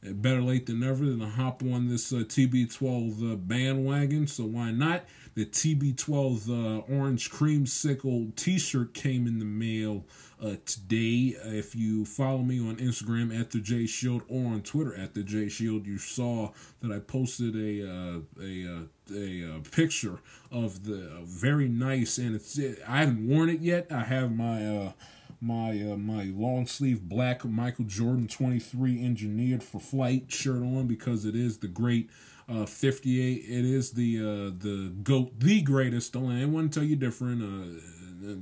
better 0.02 0.40
late 0.40 0.64
than 0.66 0.80
never 0.80 1.04
than 1.04 1.18
to 1.18 1.26
hop 1.26 1.62
on 1.62 1.88
this 1.88 2.12
uh, 2.12 2.16
TB12 2.16 3.32
uh, 3.32 3.36
bandwagon. 3.36 4.26
So 4.26 4.44
why 4.44 4.70
not? 4.70 5.04
The 5.36 5.44
TB12 5.44 6.48
uh, 6.48 6.78
orange 6.90 7.30
creamsicle 7.30 8.34
T-shirt 8.36 8.94
came 8.94 9.26
in 9.26 9.38
the 9.38 9.44
mail 9.44 10.06
uh, 10.42 10.54
today. 10.64 11.36
Uh, 11.38 11.50
if 11.50 11.74
you 11.74 12.06
follow 12.06 12.38
me 12.38 12.58
on 12.58 12.76
Instagram 12.76 13.38
at 13.38 13.50
the 13.50 13.60
J 13.60 13.84
Shield 13.84 14.22
or 14.28 14.46
on 14.46 14.62
Twitter 14.62 14.96
at 14.96 15.12
the 15.12 15.22
J 15.22 15.50
Shield, 15.50 15.86
you 15.86 15.98
saw 15.98 16.52
that 16.80 16.90
I 16.90 17.00
posted 17.00 17.54
a 17.54 17.86
uh, 17.86 18.20
a 18.42 18.66
uh, 18.66 19.14
a, 19.14 19.56
uh, 19.56 19.60
picture 19.72 20.20
of 20.50 20.84
the 20.84 21.20
very 21.24 21.68
nice, 21.68 22.16
and 22.16 22.34
it's 22.34 22.58
I 22.88 23.00
haven't 23.00 23.28
worn 23.28 23.50
it 23.50 23.60
yet. 23.60 23.88
I 23.92 24.04
have 24.04 24.34
my 24.34 24.94
my 25.40 25.70
uh, 25.82 25.96
my 25.96 26.24
long 26.34 26.66
sleeve 26.66 27.02
black 27.02 27.44
Michael 27.44 27.84
Jordan 27.84 28.26
23 28.26 29.04
engineered 29.04 29.62
for 29.62 29.80
flight 29.80 30.32
shirt 30.32 30.62
on 30.62 30.86
because 30.86 31.24
it 31.24 31.36
is 31.36 31.58
the 31.58 31.68
great 31.68 32.08
uh, 32.48 32.66
58. 32.66 33.44
It 33.44 33.64
is 33.64 33.92
the 33.92 34.18
uh, 34.18 34.22
the 34.58 34.92
goat, 35.02 35.38
the 35.38 35.62
greatest. 35.62 36.12
Don't 36.12 36.28
let 36.28 36.36
anyone 36.36 36.68
tell 36.68 36.84
you 36.84 36.96
different. 36.96 37.42
Uh, 37.42 37.80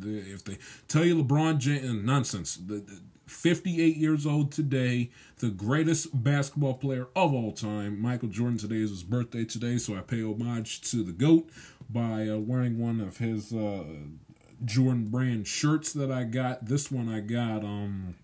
if 0.07 0.45
they 0.45 0.59
tell 0.89 1.05
you 1.05 1.23
LeBron 1.23 1.59
James, 1.59 2.05
nonsense. 2.05 2.57
The, 2.57 2.77
the, 2.77 3.01
58 3.27 3.97
years 3.97 4.27
old 4.27 4.53
today, 4.53 5.11
the 5.39 5.49
greatest 5.49 6.23
basketball 6.23 6.75
player 6.75 7.09
of 7.17 7.33
all 7.33 7.53
time. 7.53 7.99
Michael 7.99 8.29
Jordan 8.29 8.59
today 8.59 8.77
is 8.83 8.91
his 8.91 9.03
birthday 9.03 9.47
today, 9.47 9.79
so 9.79 9.97
I 9.97 10.01
pay 10.01 10.23
homage 10.23 10.83
to 10.91 11.03
the 11.03 11.13
GOAT 11.13 11.49
by 11.89 12.29
uh, 12.29 12.37
wearing 12.37 12.79
one 12.79 13.01
of 13.01 13.17
his 13.17 13.53
uh, 13.53 13.85
Jordan 14.65 15.07
brand 15.09 15.47
shirts 15.47 15.93
that 15.95 16.11
I 16.11 16.25
got. 16.25 16.67
This 16.67 16.91
one 16.91 17.09
I 17.09 17.21
got 17.21 17.65
um 17.65 18.15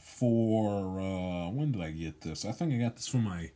for 0.00 1.00
uh 1.00 1.50
when 1.50 1.72
did 1.72 1.82
I 1.82 1.90
get 1.90 2.22
this? 2.22 2.44
I 2.44 2.52
think 2.52 2.72
I 2.72 2.78
got 2.78 2.96
this 2.96 3.08
for 3.08 3.18
my 3.18 3.50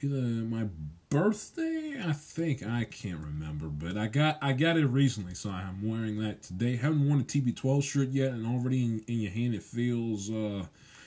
either 0.00 0.16
my 0.16 0.66
birthday. 1.10 2.02
I 2.04 2.12
think 2.12 2.66
I 2.66 2.84
can't 2.84 3.20
remember, 3.20 3.66
but 3.66 3.96
I 3.96 4.08
got 4.08 4.38
I 4.42 4.52
got 4.52 4.76
it 4.76 4.86
recently, 4.86 5.34
so 5.34 5.50
I'm 5.50 5.86
wearing 5.88 6.18
that 6.20 6.42
today. 6.42 6.76
Haven't 6.76 7.06
worn 7.06 7.20
a 7.20 7.24
TB12 7.24 7.82
shirt 7.82 8.08
yet, 8.08 8.32
and 8.32 8.46
already 8.46 8.84
in, 8.84 9.04
in 9.06 9.20
your 9.20 9.32
hand 9.32 9.54
it 9.54 9.62
feels 9.62 10.30
uh 10.30 10.66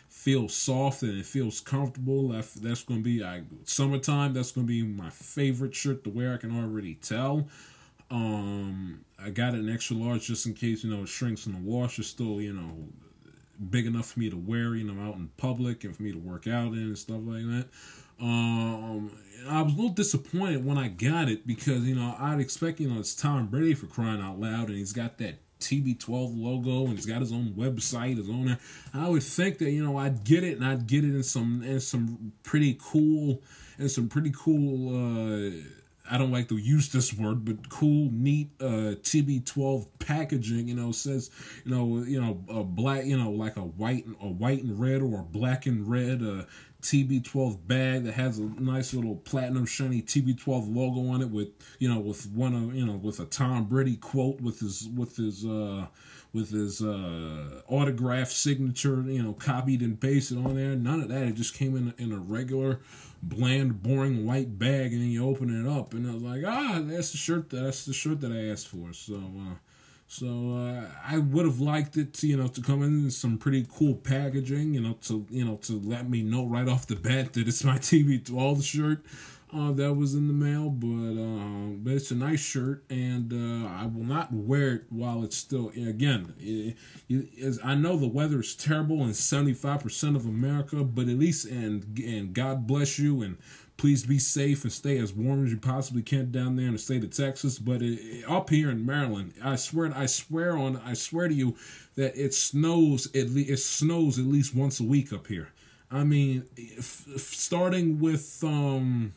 feels 0.10 0.56
soft 0.56 1.04
and 1.04 1.20
it 1.20 1.26
feels 1.26 1.60
comfortable. 1.60 2.30
That's, 2.30 2.54
that's 2.54 2.84
to 2.84 3.02
be 3.02 3.24
I, 3.24 3.44
summertime. 3.66 4.34
That's 4.34 4.54
to 4.54 4.62
be 4.62 4.82
my 4.82 5.10
favorite 5.10 5.76
shirt 5.76 6.04
to 6.06 6.10
wear. 6.10 6.34
I 6.34 6.38
can 6.38 6.58
already 6.58 6.96
tell. 6.96 7.48
Um, 8.10 9.04
I 9.20 9.32
got 9.32 9.54
an 9.54 9.68
extra 9.70 9.98
large 9.98 10.28
just 10.28 10.46
in 10.46 10.54
case 10.54 10.84
you 10.84 10.90
know 10.90 11.04
it 11.04 11.10
shrinks 11.10 11.46
in 11.46 11.54
the 11.54 11.60
wash. 11.60 12.00
It's 12.00 12.08
still 12.08 12.42
you 12.42 12.54
know 12.54 12.88
big 13.70 13.86
enough 13.86 14.12
for 14.12 14.20
me 14.20 14.30
to 14.30 14.38
wear, 14.38 14.76
you 14.76 14.84
know, 14.84 15.02
out 15.02 15.16
in 15.16 15.30
public 15.38 15.84
and 15.84 15.96
for 15.96 16.04
me 16.04 16.12
to 16.12 16.20
work 16.20 16.48
out 16.48 16.74
in 16.74 16.80
and 16.80 16.98
stuff 16.98 17.22
like 17.24 17.44
that. 17.44 17.68
Um, 18.20 19.12
I 19.48 19.62
was 19.62 19.74
a 19.74 19.76
little 19.76 19.92
disappointed 19.92 20.66
when 20.66 20.78
I 20.78 20.88
got 20.90 21.30
it 21.30 21.48
because 21.48 21.84
you 21.84 21.96
know 21.96 22.16
I'd 22.20 22.40
expect 22.40 22.80
you 22.80 22.90
know 22.90 23.00
it's 23.00 23.16
Tom 23.16 23.48
Brady 23.48 23.74
for 23.74 23.88
crying 23.88 24.22
out 24.22 24.40
loud, 24.40 24.70
and 24.70 24.78
he's 24.78 24.94
got 24.94 25.18
that 25.20 25.36
TB12 25.60 26.42
logo 26.42 26.86
and 26.86 26.96
he's 26.96 27.06
got 27.06 27.22
his 27.22 27.32
own 27.32 27.54
website, 27.58 28.18
his 28.18 28.30
own. 28.30 28.58
I 28.94 29.10
would 29.10 29.24
think 29.24 29.58
that 29.60 29.72
you 29.72 29.84
know 29.84 29.98
I'd 29.98 30.24
get 30.24 30.44
it 30.44 30.58
and 30.58 30.66
I'd 30.66 30.88
get 30.88 31.04
it 31.04 31.16
in 31.16 31.24
some 31.24 31.64
in 31.64 31.80
some 31.80 32.34
pretty 32.44 32.78
cool 32.82 33.42
and 33.78 33.90
some 33.90 34.10
pretty 34.10 34.34
cool. 34.36 34.90
Uh, 34.96 35.52
I 36.10 36.18
don't 36.18 36.32
like 36.32 36.48
to 36.50 36.58
use 36.58 36.90
this 36.90 37.14
word, 37.14 37.44
but 37.44 37.70
cool, 37.70 38.10
neat 38.12 38.50
uh, 38.62 38.96
TB12 39.04 39.88
packaging. 40.00 40.68
You 40.68 40.76
know, 40.76 40.92
says 40.92 41.30
you 41.66 41.72
know 41.72 42.04
you 42.04 42.22
know 42.22 42.44
a 42.50 42.64
black, 42.64 43.06
you 43.06 43.18
know 43.18 43.32
like 43.32 43.58
a 43.58 43.62
white 43.62 44.06
a 44.22 44.28
white 44.28 44.64
and 44.64 44.80
red 44.80 45.02
or 45.02 45.20
a 45.20 45.24
black 45.24 45.66
and 45.66 45.90
red. 45.90 46.22
Uh, 46.24 46.44
TB12 46.82 47.68
bag 47.68 48.04
that 48.04 48.14
has 48.14 48.38
a 48.38 48.44
nice 48.44 48.94
little 48.94 49.16
platinum 49.16 49.66
shiny 49.66 50.02
TB12 50.02 50.76
logo 50.76 51.10
on 51.10 51.22
it 51.22 51.30
with 51.30 51.50
you 51.80 51.92
know 51.92 52.00
with 52.00 52.30
one 52.32 52.54
of 52.54 52.76
you 52.76 52.86
know 52.86 52.96
with 52.96 53.20
a 53.20 53.26
Tom 53.26 53.66
Brady 53.66 53.96
quote 53.96 54.40
with 54.42 54.60
his 54.60 54.88
with 54.96 55.16
his 55.16 55.44
uh 55.46 55.88
with 56.34 56.52
his 56.52 56.84
uh 56.84 57.62
autograph 57.68 58.30
signature 58.30 59.02
you 59.08 59.24
know 59.24 59.34
copied 59.34 59.82
and 59.82 60.00
pasted 60.00 60.38
on 60.38 60.56
there. 60.56 60.76
None 60.76 61.02
of 61.02 61.10
that. 61.10 61.24
It 61.24 61.36
just 61.36 61.56
came 61.56 61.76
in 61.76 61.94
in 61.98 62.12
a 62.12 62.20
regular 62.20 62.82
bland 63.24 63.82
boring 63.82 64.26
white 64.26 64.60
bag 64.60 64.94
and 64.94 65.02
then 65.02 65.10
you 65.10 65.28
open 65.28 65.50
it 65.50 65.68
up 65.68 65.94
and 65.94 66.08
I 66.08 66.14
was 66.14 66.22
like 66.22 66.44
ah 66.46 66.80
that's 66.84 67.12
the 67.12 67.18
shirt 67.18 67.50
that, 67.50 67.64
that's 67.64 67.86
the 67.86 67.94
shirt 67.94 68.22
that 68.22 68.32
I 68.32 68.52
asked 68.52 68.68
for. 68.68 68.94
So 68.94 69.16
uh 69.16 69.56
so 70.08 70.56
uh, 70.56 70.86
I 71.06 71.18
would 71.18 71.46
have 71.46 71.60
liked 71.60 71.98
it, 71.98 72.14
to, 72.16 72.28
you 72.28 72.38
know, 72.38 72.48
to 72.48 72.62
come 72.62 72.82
in 72.82 73.12
some 73.12 73.38
pretty 73.38 73.68
cool 73.70 73.96
packaging, 73.96 74.74
you 74.74 74.82
know, 74.82 74.94
to 75.04 75.26
you 75.30 75.44
know 75.44 75.58
to 75.64 75.80
let 75.80 76.10
me 76.10 76.24
know 76.24 76.46
right 76.46 76.68
off 76.68 76.88
the 76.88 76.96
bat 76.96 77.34
that 77.34 77.48
it's 77.48 77.64
my 77.64 77.78
TB12 77.78 78.64
shirt 78.64 79.04
uh, 79.54 79.72
that 79.72 79.94
was 79.94 80.14
in 80.14 80.28
the 80.28 80.34
mail. 80.34 80.70
But 80.70 81.22
uh, 81.22 81.76
but 81.78 81.94
it's 81.94 82.12
a 82.12 82.16
nice 82.16 82.40
shirt, 82.40 82.84
and 82.90 83.32
uh, 83.34 83.68
I 83.68 83.86
will 83.86 84.04
not 84.04 84.32
wear 84.32 84.76
it 84.76 84.84
while 84.90 85.24
it's 85.24 85.38
still. 85.38 85.70
Again, 85.70 86.34
it, 86.40 86.78
it, 87.10 87.60
I 87.64 87.76
know 87.76 87.98
the 87.98 88.08
weather 88.08 88.40
is 88.40 88.56
terrible 88.56 89.04
in 89.04 89.14
seventy 89.14 89.54
five 89.54 89.82
percent 89.82 90.16
of 90.16 90.26
America, 90.26 90.84
but 90.84 91.08
at 91.08 91.18
least 91.18 91.46
and 91.48 92.00
and 92.00 92.34
God 92.34 92.66
bless 92.66 92.98
you 92.98 93.22
and 93.22 93.38
please 93.78 94.06
be 94.06 94.20
safe 94.20 94.64
and 94.64 94.74
stay 94.74 94.98
as 94.98 95.14
warm 95.14 95.46
as 95.46 95.52
you 95.52 95.58
possibly 95.58 96.02
can 96.02 96.32
down 96.32 96.56
there 96.56 96.66
in 96.66 96.74
the 96.74 96.80
state 96.80 97.04
of 97.04 97.12
Texas. 97.12 97.60
But 97.60 97.82
it, 97.82 98.24
up 98.28 98.50
here 98.50 98.70
in 98.70 98.86
Maryland, 98.86 99.34
I 99.44 99.56
swear, 99.56 99.92
I 99.96 100.08
swear 100.08 100.58
on, 100.58 100.78
I 100.78 100.94
swear 100.94 101.28
to 101.28 101.34
you 101.34 101.56
that 101.96 102.16
it 102.16 102.34
snows. 102.34 103.08
It, 103.14 103.30
it 103.36 103.60
snows 103.60 104.18
at 104.20 104.26
least 104.26 104.56
once 104.56 104.80
a 104.80 104.84
week 104.84 105.14
up 105.14 105.28
here. 105.28 105.50
I 105.90 106.04
mean, 106.04 106.46
if, 106.58 107.08
if 107.08 107.22
starting 107.22 108.00
with 108.00 108.44
um, 108.44 109.14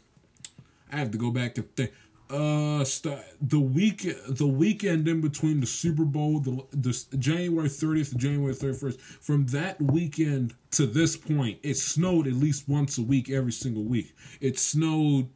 I 0.92 0.96
have 0.96 1.10
to 1.12 1.18
go 1.18 1.30
back 1.30 1.54
to 1.54 1.62
think 1.62 1.92
uh 2.30 2.84
st- 2.84 3.18
the 3.40 3.58
week 3.60 4.06
the 4.28 4.46
weekend 4.46 5.08
in 5.08 5.20
between 5.20 5.60
the 5.60 5.66
Super 5.66 6.04
Bowl 6.04 6.40
the, 6.40 6.64
the 6.70 7.16
January 7.18 7.68
30th 7.68 8.10
to 8.10 8.16
January 8.16 8.54
31st 8.54 9.00
from 9.00 9.46
that 9.46 9.80
weekend 9.80 10.54
to 10.70 10.86
this 10.86 11.16
point 11.16 11.58
it 11.62 11.76
snowed 11.76 12.26
at 12.26 12.34
least 12.34 12.68
once 12.68 12.98
a 12.98 13.02
week 13.02 13.30
every 13.30 13.52
single 13.52 13.84
week. 13.84 14.14
It 14.40 14.58
snowed 14.58 15.28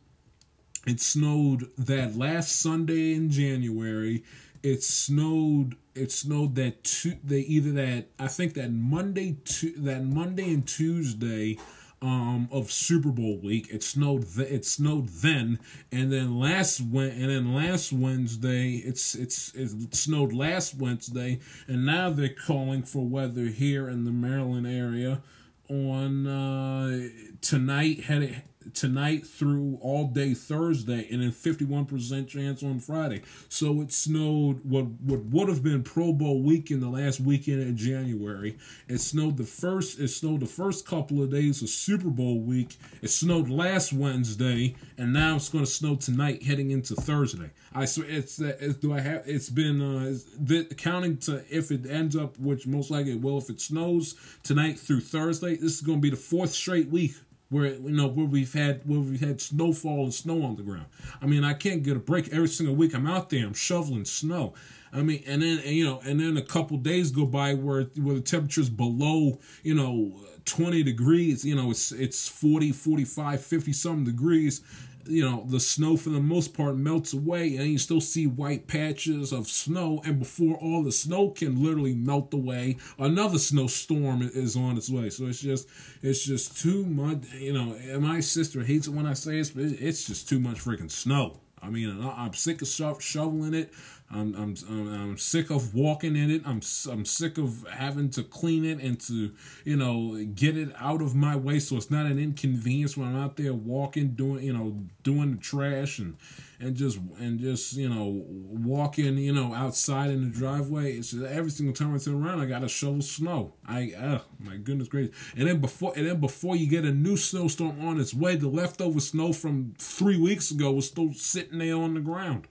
it 0.86 1.00
snowed 1.00 1.70
that 1.78 2.16
last 2.16 2.60
Sunday 2.60 3.14
in 3.14 3.30
January. 3.30 4.22
It 4.62 4.82
snowed 4.82 5.76
it 5.94 6.10
snowed 6.10 6.54
that 6.56 6.84
two 6.84 7.16
they 7.22 7.40
either 7.40 7.72
that 7.72 8.08
I 8.18 8.28
think 8.28 8.54
that 8.54 8.72
Monday 8.72 9.36
to 9.44 9.72
that 9.78 10.04
Monday 10.04 10.52
and 10.52 10.66
Tuesday 10.66 11.58
um, 12.04 12.48
of 12.52 12.70
Super 12.70 13.08
Bowl 13.08 13.38
week. 13.38 13.68
It 13.72 13.82
snowed. 13.82 14.26
Th- 14.34 14.50
it 14.50 14.66
snowed 14.66 15.08
then, 15.08 15.58
and 15.90 16.12
then 16.12 16.38
last 16.38 16.80
when 16.80 17.10
and 17.10 17.30
then 17.30 17.54
last 17.54 17.92
Wednesday, 17.92 18.74
it's 18.74 19.14
it's 19.14 19.54
it 19.54 19.94
snowed 19.94 20.34
last 20.34 20.74
Wednesday, 20.76 21.40
and 21.66 21.86
now 21.86 22.10
they're 22.10 22.28
calling 22.28 22.82
for 22.82 23.06
weather 23.06 23.46
here 23.46 23.88
in 23.88 24.04
the 24.04 24.10
Maryland 24.10 24.66
area 24.66 25.22
on 25.70 26.26
uh, 26.26 27.08
tonight. 27.40 28.04
Had 28.04 28.22
it 28.22 28.34
tonight 28.72 29.26
through 29.26 29.78
all 29.80 30.06
day 30.06 30.34
Thursday, 30.34 31.06
and 31.10 31.22
then 31.22 31.32
fifty 31.32 31.64
one 31.64 31.84
percent 31.84 32.28
chance 32.28 32.62
on 32.62 32.80
Friday. 32.80 33.22
So 33.48 33.80
it 33.80 33.92
snowed 33.92 34.60
what 34.64 34.86
what 35.02 35.24
would 35.26 35.48
have 35.48 35.62
been 35.62 35.82
Pro 35.82 36.12
Bowl 36.12 36.42
weekend 36.42 36.82
the 36.82 36.88
last 36.88 37.20
weekend 37.20 37.62
in 37.62 37.76
January. 37.76 38.56
It 38.88 38.98
snowed 38.98 39.36
the 39.36 39.44
first. 39.44 39.98
It 40.00 40.08
snowed 40.08 40.40
the 40.40 40.46
first 40.46 40.86
couple 40.86 41.22
of 41.22 41.30
days 41.30 41.62
of 41.62 41.68
Super 41.68 42.08
Bowl 42.08 42.40
week. 42.40 42.76
It 43.02 43.08
snowed 43.08 43.48
last 43.48 43.92
Wednesday, 43.92 44.76
and 44.96 45.12
now 45.12 45.36
it's 45.36 45.48
going 45.48 45.64
to 45.64 45.70
snow 45.70 45.96
tonight, 45.96 46.42
heading 46.42 46.70
into 46.70 46.94
Thursday. 46.94 47.50
I 47.74 47.86
swear 47.86 48.06
it's 48.08 48.36
do 48.36 48.92
I 48.92 49.00
have 49.00 49.24
it's 49.26 49.50
been 49.50 49.82
uh 49.82 50.12
it's, 50.12 50.74
counting 50.76 51.16
to 51.18 51.44
if 51.50 51.70
it 51.70 51.86
ends 51.86 52.14
up 52.16 52.38
which 52.38 52.66
most 52.66 52.90
likely 52.90 53.12
it 53.12 53.20
will 53.20 53.38
if 53.38 53.50
it 53.50 53.60
snows 53.60 54.14
tonight 54.42 54.78
through 54.78 55.00
Thursday. 55.00 55.56
This 55.56 55.74
is 55.74 55.80
going 55.80 55.98
to 55.98 56.02
be 56.02 56.10
the 56.10 56.16
fourth 56.16 56.52
straight 56.52 56.88
week 56.88 57.14
where 57.50 57.66
you 57.66 57.90
know 57.90 58.06
where 58.06 58.26
we've 58.26 58.52
had 58.52 58.82
where 58.84 59.00
we've 59.00 59.20
had 59.20 59.40
snowfall 59.40 60.04
and 60.04 60.14
snow 60.14 60.42
on 60.42 60.56
the 60.56 60.62
ground. 60.62 60.86
I 61.20 61.26
mean, 61.26 61.44
I 61.44 61.54
can't 61.54 61.82
get 61.82 61.96
a 61.96 62.00
break 62.00 62.32
every 62.32 62.48
single 62.48 62.74
week. 62.74 62.94
I'm 62.94 63.06
out 63.06 63.30
there, 63.30 63.46
I'm 63.46 63.54
shoveling 63.54 64.04
snow. 64.04 64.54
I 64.92 65.02
mean, 65.02 65.24
and 65.26 65.42
then 65.42 65.58
and, 65.58 65.74
you 65.74 65.84
know, 65.84 66.00
and 66.04 66.20
then 66.20 66.36
a 66.36 66.42
couple 66.42 66.76
days 66.78 67.10
go 67.10 67.26
by 67.26 67.54
where 67.54 67.84
where 67.96 68.14
the 68.14 68.20
temperature's 68.20 68.70
below, 68.70 69.38
you 69.62 69.74
know, 69.74 70.20
20 70.44 70.82
degrees, 70.82 71.44
you 71.44 71.54
know, 71.54 71.70
it's 71.70 71.92
it's 71.92 72.28
40, 72.28 72.72
45, 72.72 73.44
50 73.44 73.72
some 73.72 74.04
degrees 74.04 74.62
you 75.06 75.28
know 75.28 75.44
the 75.48 75.60
snow 75.60 75.96
for 75.96 76.10
the 76.10 76.20
most 76.20 76.54
part 76.54 76.76
melts 76.76 77.12
away 77.12 77.56
and 77.56 77.68
you 77.68 77.78
still 77.78 78.00
see 78.00 78.26
white 78.26 78.66
patches 78.66 79.32
of 79.32 79.46
snow. 79.48 80.00
And 80.04 80.18
before 80.18 80.56
all 80.56 80.82
the 80.82 80.92
snow 80.92 81.30
can 81.30 81.62
literally 81.62 81.94
melt 81.94 82.32
away 82.34 82.76
another 82.98 83.38
snowstorm 83.38 84.22
is 84.22 84.56
on 84.56 84.76
its 84.76 84.90
way. 84.90 85.10
So 85.10 85.26
it's 85.26 85.40
just 85.40 85.68
it's 86.02 86.24
just 86.24 86.60
too 86.60 86.84
much 86.84 87.32
you 87.34 87.52
know 87.52 87.76
my 88.00 88.20
sister 88.20 88.62
hates 88.62 88.86
it 88.86 88.92
when 88.92 89.06
i 89.06 89.14
say 89.14 89.38
this 89.38 89.50
but 89.50 89.64
it's 89.64 90.06
just 90.06 90.28
too 90.28 90.40
much 90.40 90.58
freaking 90.58 90.90
snow. 90.90 91.40
I 91.62 91.70
mean 91.70 91.98
i'm 92.16 92.34
sick 92.34 92.60
of 92.62 93.02
shoveling 93.02 93.54
it 93.54 93.72
I'm, 94.10 94.34
I'm, 94.34 94.54
I'm 94.68 95.18
sick 95.18 95.50
of 95.50 95.74
walking 95.74 96.14
in 96.14 96.30
it. 96.30 96.42
I'm, 96.44 96.60
I'm 96.90 97.04
sick 97.04 97.36
of 97.38 97.66
having 97.68 98.10
to 98.10 98.22
clean 98.22 98.64
it 98.64 98.78
and 98.78 99.00
to, 99.00 99.32
you 99.64 99.76
know, 99.76 100.24
get 100.34 100.56
it 100.56 100.68
out 100.78 101.02
of 101.02 101.14
my 101.14 101.34
way 101.34 101.58
so 101.58 101.76
it's 101.76 101.90
not 101.90 102.06
an 102.06 102.18
inconvenience 102.18 102.96
when 102.96 103.08
I'm 103.08 103.16
out 103.16 103.36
there 103.36 103.52
walking, 103.52 104.08
doing, 104.08 104.44
you 104.44 104.52
know, 104.52 104.84
doing 105.02 105.32
the 105.32 105.38
trash 105.38 105.98
and, 105.98 106.16
and 106.60 106.76
just, 106.76 106.98
and 107.18 107.40
just, 107.40 107.74
you 107.74 107.88
know, 107.88 108.22
walking, 108.28 109.18
you 109.18 109.32
know, 109.32 109.52
outside 109.52 110.10
in 110.10 110.30
the 110.30 110.38
driveway. 110.38 110.92
It's 110.92 111.10
just 111.10 111.24
every 111.24 111.50
single 111.50 111.74
time 111.74 111.94
I 111.94 111.98
turn 111.98 112.24
around, 112.24 112.40
I 112.40 112.46
got 112.46 112.60
to 112.60 112.68
shovel 112.68 113.02
snow. 113.02 113.54
I, 113.66 113.94
oh 113.98 114.20
my 114.38 114.56
goodness 114.58 114.86
gracious. 114.86 115.16
And 115.36 115.48
then 115.48 115.60
before, 115.60 115.92
and 115.96 116.06
then 116.06 116.20
before 116.20 116.54
you 116.54 116.68
get 116.68 116.84
a 116.84 116.92
new 116.92 117.16
snowstorm 117.16 117.84
on 117.84 117.98
its 117.98 118.14
way, 118.14 118.36
the 118.36 118.48
leftover 118.48 119.00
snow 119.00 119.32
from 119.32 119.74
three 119.78 120.18
weeks 120.18 120.52
ago 120.52 120.70
was 120.70 120.86
still 120.86 121.12
sitting 121.14 121.58
there 121.58 121.76
on 121.76 121.94
the 121.94 122.00
ground. 122.00 122.46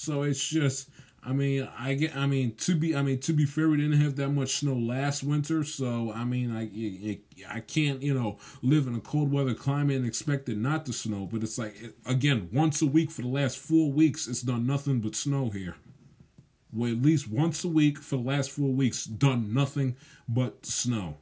So 0.00 0.22
it's 0.22 0.48
just, 0.48 0.88
I 1.22 1.34
mean, 1.34 1.68
I 1.78 1.92
get, 1.92 2.16
I 2.16 2.24
mean, 2.26 2.54
to 2.54 2.74
be, 2.74 2.96
I 2.96 3.02
mean, 3.02 3.18
to 3.20 3.34
be 3.34 3.44
fair, 3.44 3.68
we 3.68 3.76
didn't 3.76 4.00
have 4.00 4.16
that 4.16 4.30
much 4.30 4.56
snow 4.56 4.72
last 4.72 5.22
winter, 5.22 5.62
so 5.62 6.10
I 6.10 6.24
mean, 6.24 6.56
I, 6.56 7.18
I 7.54 7.60
can't, 7.60 8.00
you 8.00 8.14
know, 8.14 8.38
live 8.62 8.86
in 8.86 8.94
a 8.94 9.00
cold 9.00 9.30
weather 9.30 9.52
climate 9.52 9.98
and 9.98 10.06
expect 10.06 10.48
it 10.48 10.56
not 10.56 10.86
to 10.86 10.94
snow. 10.94 11.28
But 11.30 11.42
it's 11.42 11.58
like, 11.58 11.76
again, 12.06 12.48
once 12.50 12.80
a 12.80 12.86
week 12.86 13.10
for 13.10 13.20
the 13.20 13.28
last 13.28 13.58
four 13.58 13.92
weeks, 13.92 14.26
it's 14.26 14.40
done 14.40 14.66
nothing 14.66 15.00
but 15.00 15.14
snow 15.14 15.50
here. 15.50 15.76
Well, 16.72 16.90
at 16.90 17.02
least 17.02 17.28
once 17.28 17.62
a 17.62 17.68
week 17.68 17.98
for 17.98 18.16
the 18.16 18.22
last 18.22 18.50
four 18.50 18.70
weeks, 18.70 19.04
done 19.04 19.52
nothing 19.52 19.96
but 20.26 20.64
snow. 20.64 21.18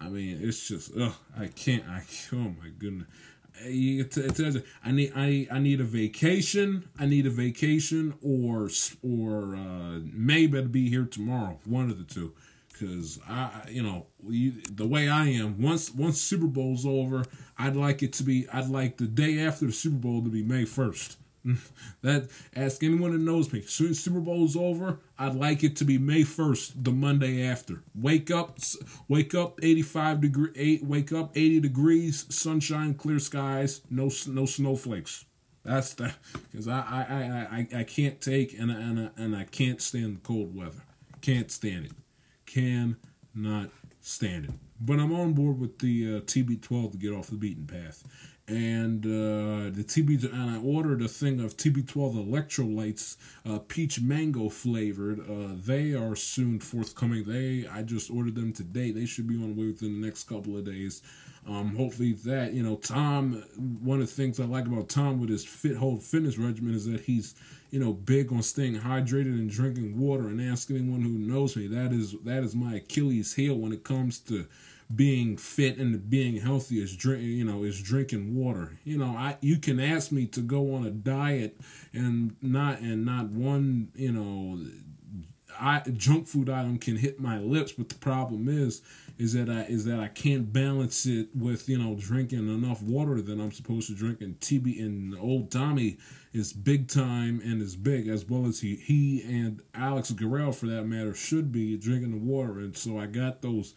I 0.00 0.08
mean, 0.08 0.38
it's 0.40 0.66
just, 0.66 0.92
ugh, 0.98 1.12
I 1.38 1.48
can't. 1.48 1.84
I 1.86 2.02
oh 2.32 2.54
my 2.62 2.70
goodness. 2.78 3.08
It, 3.62 4.64
I 4.84 4.92
need 4.92 5.12
I 5.14 5.46
I 5.50 5.58
need 5.58 5.80
a 5.80 5.84
vacation. 5.84 6.88
I 6.98 7.06
need 7.06 7.26
a 7.26 7.30
vacation, 7.30 8.14
or 8.22 8.70
or 9.02 9.56
uh, 9.56 10.00
May 10.12 10.46
better 10.46 10.68
be 10.68 10.88
here 10.88 11.04
tomorrow. 11.04 11.58
One 11.64 11.90
of 11.90 11.98
the 11.98 12.04
two, 12.04 12.34
because 12.72 13.18
I 13.28 13.68
you 13.68 13.82
know 13.82 14.06
you, 14.28 14.62
the 14.70 14.86
way 14.86 15.08
I 15.08 15.26
am. 15.28 15.60
Once 15.60 15.92
once 15.94 16.20
Super 16.20 16.46
Bowl's 16.46 16.86
over, 16.86 17.24
I'd 17.58 17.76
like 17.76 18.02
it 18.02 18.12
to 18.14 18.22
be. 18.22 18.48
I'd 18.52 18.68
like 18.68 18.96
the 18.96 19.06
day 19.06 19.38
after 19.40 19.66
the 19.66 19.72
Super 19.72 19.96
Bowl 19.96 20.22
to 20.22 20.30
be 20.30 20.42
May 20.42 20.64
first. 20.64 21.16
that 22.02 22.28
ask 22.54 22.82
anyone 22.82 23.12
that 23.12 23.20
knows 23.20 23.52
me. 23.52 23.62
Soon 23.62 23.94
Super 23.94 24.20
Bowl's 24.20 24.56
over, 24.56 24.98
I'd 25.18 25.34
like 25.34 25.64
it 25.64 25.76
to 25.76 25.84
be 25.84 25.98
May 25.98 26.22
first, 26.22 26.84
the 26.84 26.92
Monday 26.92 27.46
after. 27.46 27.82
Wake 27.94 28.30
up, 28.30 28.58
wake 29.08 29.34
up, 29.34 29.58
eighty 29.62 29.82
five 29.82 30.20
degree, 30.20 30.50
eight. 30.56 30.84
Wake 30.84 31.12
up, 31.12 31.32
eighty 31.36 31.60
degrees, 31.60 32.26
sunshine, 32.34 32.94
clear 32.94 33.18
skies, 33.18 33.80
no 33.90 34.10
no 34.28 34.44
snowflakes. 34.46 35.24
That's 35.62 35.94
the 35.94 36.14
because 36.50 36.68
I, 36.68 36.80
I 36.80 37.00
I 37.00 37.56
I 37.76 37.80
I 37.80 37.84
can't 37.84 38.20
take 38.20 38.58
and 38.58 38.70
and 38.70 39.10
and 39.16 39.36
I 39.36 39.44
can't 39.44 39.80
stand 39.80 40.16
the 40.16 40.20
cold 40.20 40.54
weather. 40.54 40.82
Can't 41.20 41.50
stand 41.50 41.86
it. 41.86 41.92
Can 42.46 42.96
not 43.34 43.70
stand 44.00 44.46
it. 44.46 44.50
But 44.80 44.98
I'm 44.98 45.12
on 45.12 45.34
board 45.34 45.60
with 45.60 45.78
the 45.78 46.16
uh, 46.16 46.20
TB12 46.20 46.92
to 46.92 46.98
get 46.98 47.12
off 47.12 47.28
the 47.28 47.36
beaten 47.36 47.66
path 47.66 48.02
and 48.50 49.06
uh, 49.06 49.70
the 49.70 49.84
TB 49.84 50.32
and 50.32 50.50
I 50.50 50.58
ordered 50.58 51.02
a 51.02 51.08
thing 51.08 51.40
of 51.40 51.56
TB12 51.56 52.26
electrolytes, 52.26 53.16
uh, 53.48 53.60
peach 53.60 54.00
mango 54.00 54.48
flavored. 54.48 55.20
Uh, 55.20 55.54
they 55.54 55.94
are 55.94 56.16
soon 56.16 56.58
forthcoming. 56.58 57.22
They 57.24 57.68
I 57.68 57.82
just 57.82 58.10
ordered 58.10 58.34
them 58.34 58.52
today. 58.52 58.90
They 58.90 59.06
should 59.06 59.28
be 59.28 59.36
on 59.36 59.54
the 59.54 59.60
way 59.60 59.68
within 59.68 60.00
the 60.00 60.06
next 60.06 60.24
couple 60.24 60.56
of 60.56 60.64
days. 60.64 61.00
Um, 61.46 61.76
hopefully 61.76 62.12
that 62.24 62.52
you 62.52 62.64
know 62.64 62.76
Tom. 62.76 63.44
One 63.82 64.00
of 64.00 64.08
the 64.08 64.12
things 64.12 64.40
I 64.40 64.44
like 64.44 64.66
about 64.66 64.88
Tom 64.88 65.20
with 65.20 65.30
his 65.30 65.44
fit 65.44 65.76
hold 65.76 66.02
fitness 66.02 66.36
regimen 66.36 66.74
is 66.74 66.86
that 66.86 67.02
he's 67.02 67.36
you 67.70 67.78
know 67.78 67.92
big 67.92 68.32
on 68.32 68.42
staying 68.42 68.80
hydrated 68.80 69.38
and 69.38 69.48
drinking 69.48 69.96
water. 69.96 70.26
And 70.26 70.40
ask 70.40 70.70
anyone 70.70 71.02
who 71.02 71.10
knows 71.10 71.56
me, 71.56 71.68
that 71.68 71.92
is 71.92 72.16
that 72.24 72.42
is 72.42 72.56
my 72.56 72.74
Achilles 72.74 73.34
heel 73.34 73.54
when 73.54 73.72
it 73.72 73.84
comes 73.84 74.18
to 74.20 74.46
being 74.94 75.36
fit 75.36 75.78
and 75.78 76.10
being 76.10 76.36
healthy 76.36 76.82
is 76.82 76.96
drink 76.96 77.22
you 77.22 77.44
know 77.44 77.62
is 77.62 77.80
drinking 77.80 78.34
water 78.34 78.78
you 78.84 78.98
know 78.98 79.14
i 79.16 79.36
you 79.40 79.56
can 79.56 79.78
ask 79.78 80.10
me 80.10 80.26
to 80.26 80.40
go 80.40 80.74
on 80.74 80.84
a 80.84 80.90
diet 80.90 81.60
and 81.92 82.34
not 82.42 82.80
and 82.80 83.04
not 83.04 83.26
one 83.26 83.88
you 83.94 84.10
know 84.10 84.58
I 85.60 85.80
junk 85.80 86.26
food 86.26 86.48
item 86.48 86.78
can 86.78 86.96
hit 86.96 87.20
my 87.20 87.38
lips, 87.38 87.72
but 87.72 87.88
the 87.88 87.96
problem 87.96 88.48
is 88.48 88.82
is 89.18 89.34
that 89.34 89.50
I 89.50 89.62
is 89.64 89.84
that 89.84 90.00
I 90.00 90.08
can't 90.08 90.52
balance 90.52 91.04
it 91.04 91.28
with 91.34 91.68
you 91.68 91.78
know 91.78 91.94
drinking 91.94 92.48
enough 92.48 92.82
water 92.82 93.20
that 93.20 93.38
I'm 93.38 93.52
supposed 93.52 93.88
to 93.88 93.94
drink. 93.94 94.20
And 94.20 94.38
TB 94.40 94.80
and 94.80 95.16
old 95.18 95.50
Tommy 95.50 95.98
is 96.32 96.52
big 96.52 96.88
time 96.88 97.40
and 97.44 97.60
is 97.60 97.76
big 97.76 98.08
as 98.08 98.24
well 98.24 98.46
as 98.46 98.60
he 98.60 98.76
he 98.76 99.22
and 99.22 99.60
Alex 99.74 100.10
Guerrero 100.12 100.52
for 100.52 100.66
that 100.66 100.84
matter 100.84 101.14
should 101.14 101.52
be 101.52 101.76
drinking 101.76 102.12
the 102.12 102.16
water. 102.16 102.58
And 102.58 102.76
so 102.76 102.98
I 102.98 103.06
got 103.06 103.42
those 103.42 103.74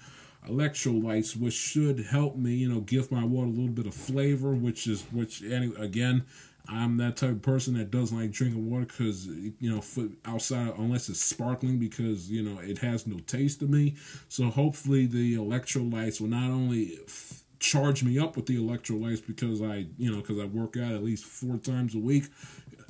electrolytes, 0.47 1.35
which 1.35 1.53
should 1.53 1.99
help 1.99 2.35
me, 2.35 2.53
you 2.53 2.69
know, 2.69 2.81
give 2.81 3.11
my 3.11 3.23
water 3.23 3.47
a 3.47 3.51
little 3.51 3.67
bit 3.67 3.87
of 3.87 3.93
flavor, 3.93 4.53
which 4.53 4.87
is 4.87 5.03
which 5.11 5.41
And 5.41 5.75
again, 5.77 6.25
I'm 6.67 6.97
that 6.97 7.17
type 7.17 7.31
of 7.31 7.41
person 7.41 7.73
that 7.75 7.91
doesn't 7.91 8.17
like 8.17 8.31
drinking 8.31 8.69
water 8.69 8.85
because 8.85 9.27
you 9.27 9.53
know, 9.61 9.83
outside 10.25 10.73
unless 10.77 11.09
it's 11.09 11.21
sparkling 11.21 11.77
because 11.77 12.31
you 12.31 12.41
know 12.41 12.59
it 12.59 12.77
has 12.79 13.05
no 13.05 13.19
taste 13.19 13.59
to 13.59 13.65
me. 13.65 13.95
So 14.29 14.49
hopefully 14.49 15.05
the 15.05 15.35
electrolytes 15.35 16.21
will 16.21 16.29
not 16.29 16.49
only 16.49 16.99
f- 17.05 17.43
charge 17.59 18.03
me 18.03 18.17
up 18.19 18.35
with 18.35 18.45
the 18.45 18.57
electrolytes 18.57 19.25
because 19.25 19.61
I 19.61 19.87
you 19.97 20.11
know 20.11 20.21
because 20.21 20.39
I 20.39 20.45
work 20.45 20.77
out 20.77 20.93
at 20.93 21.03
least 21.03 21.25
four 21.25 21.57
times 21.57 21.95
a 21.95 21.99
week. 21.99 22.25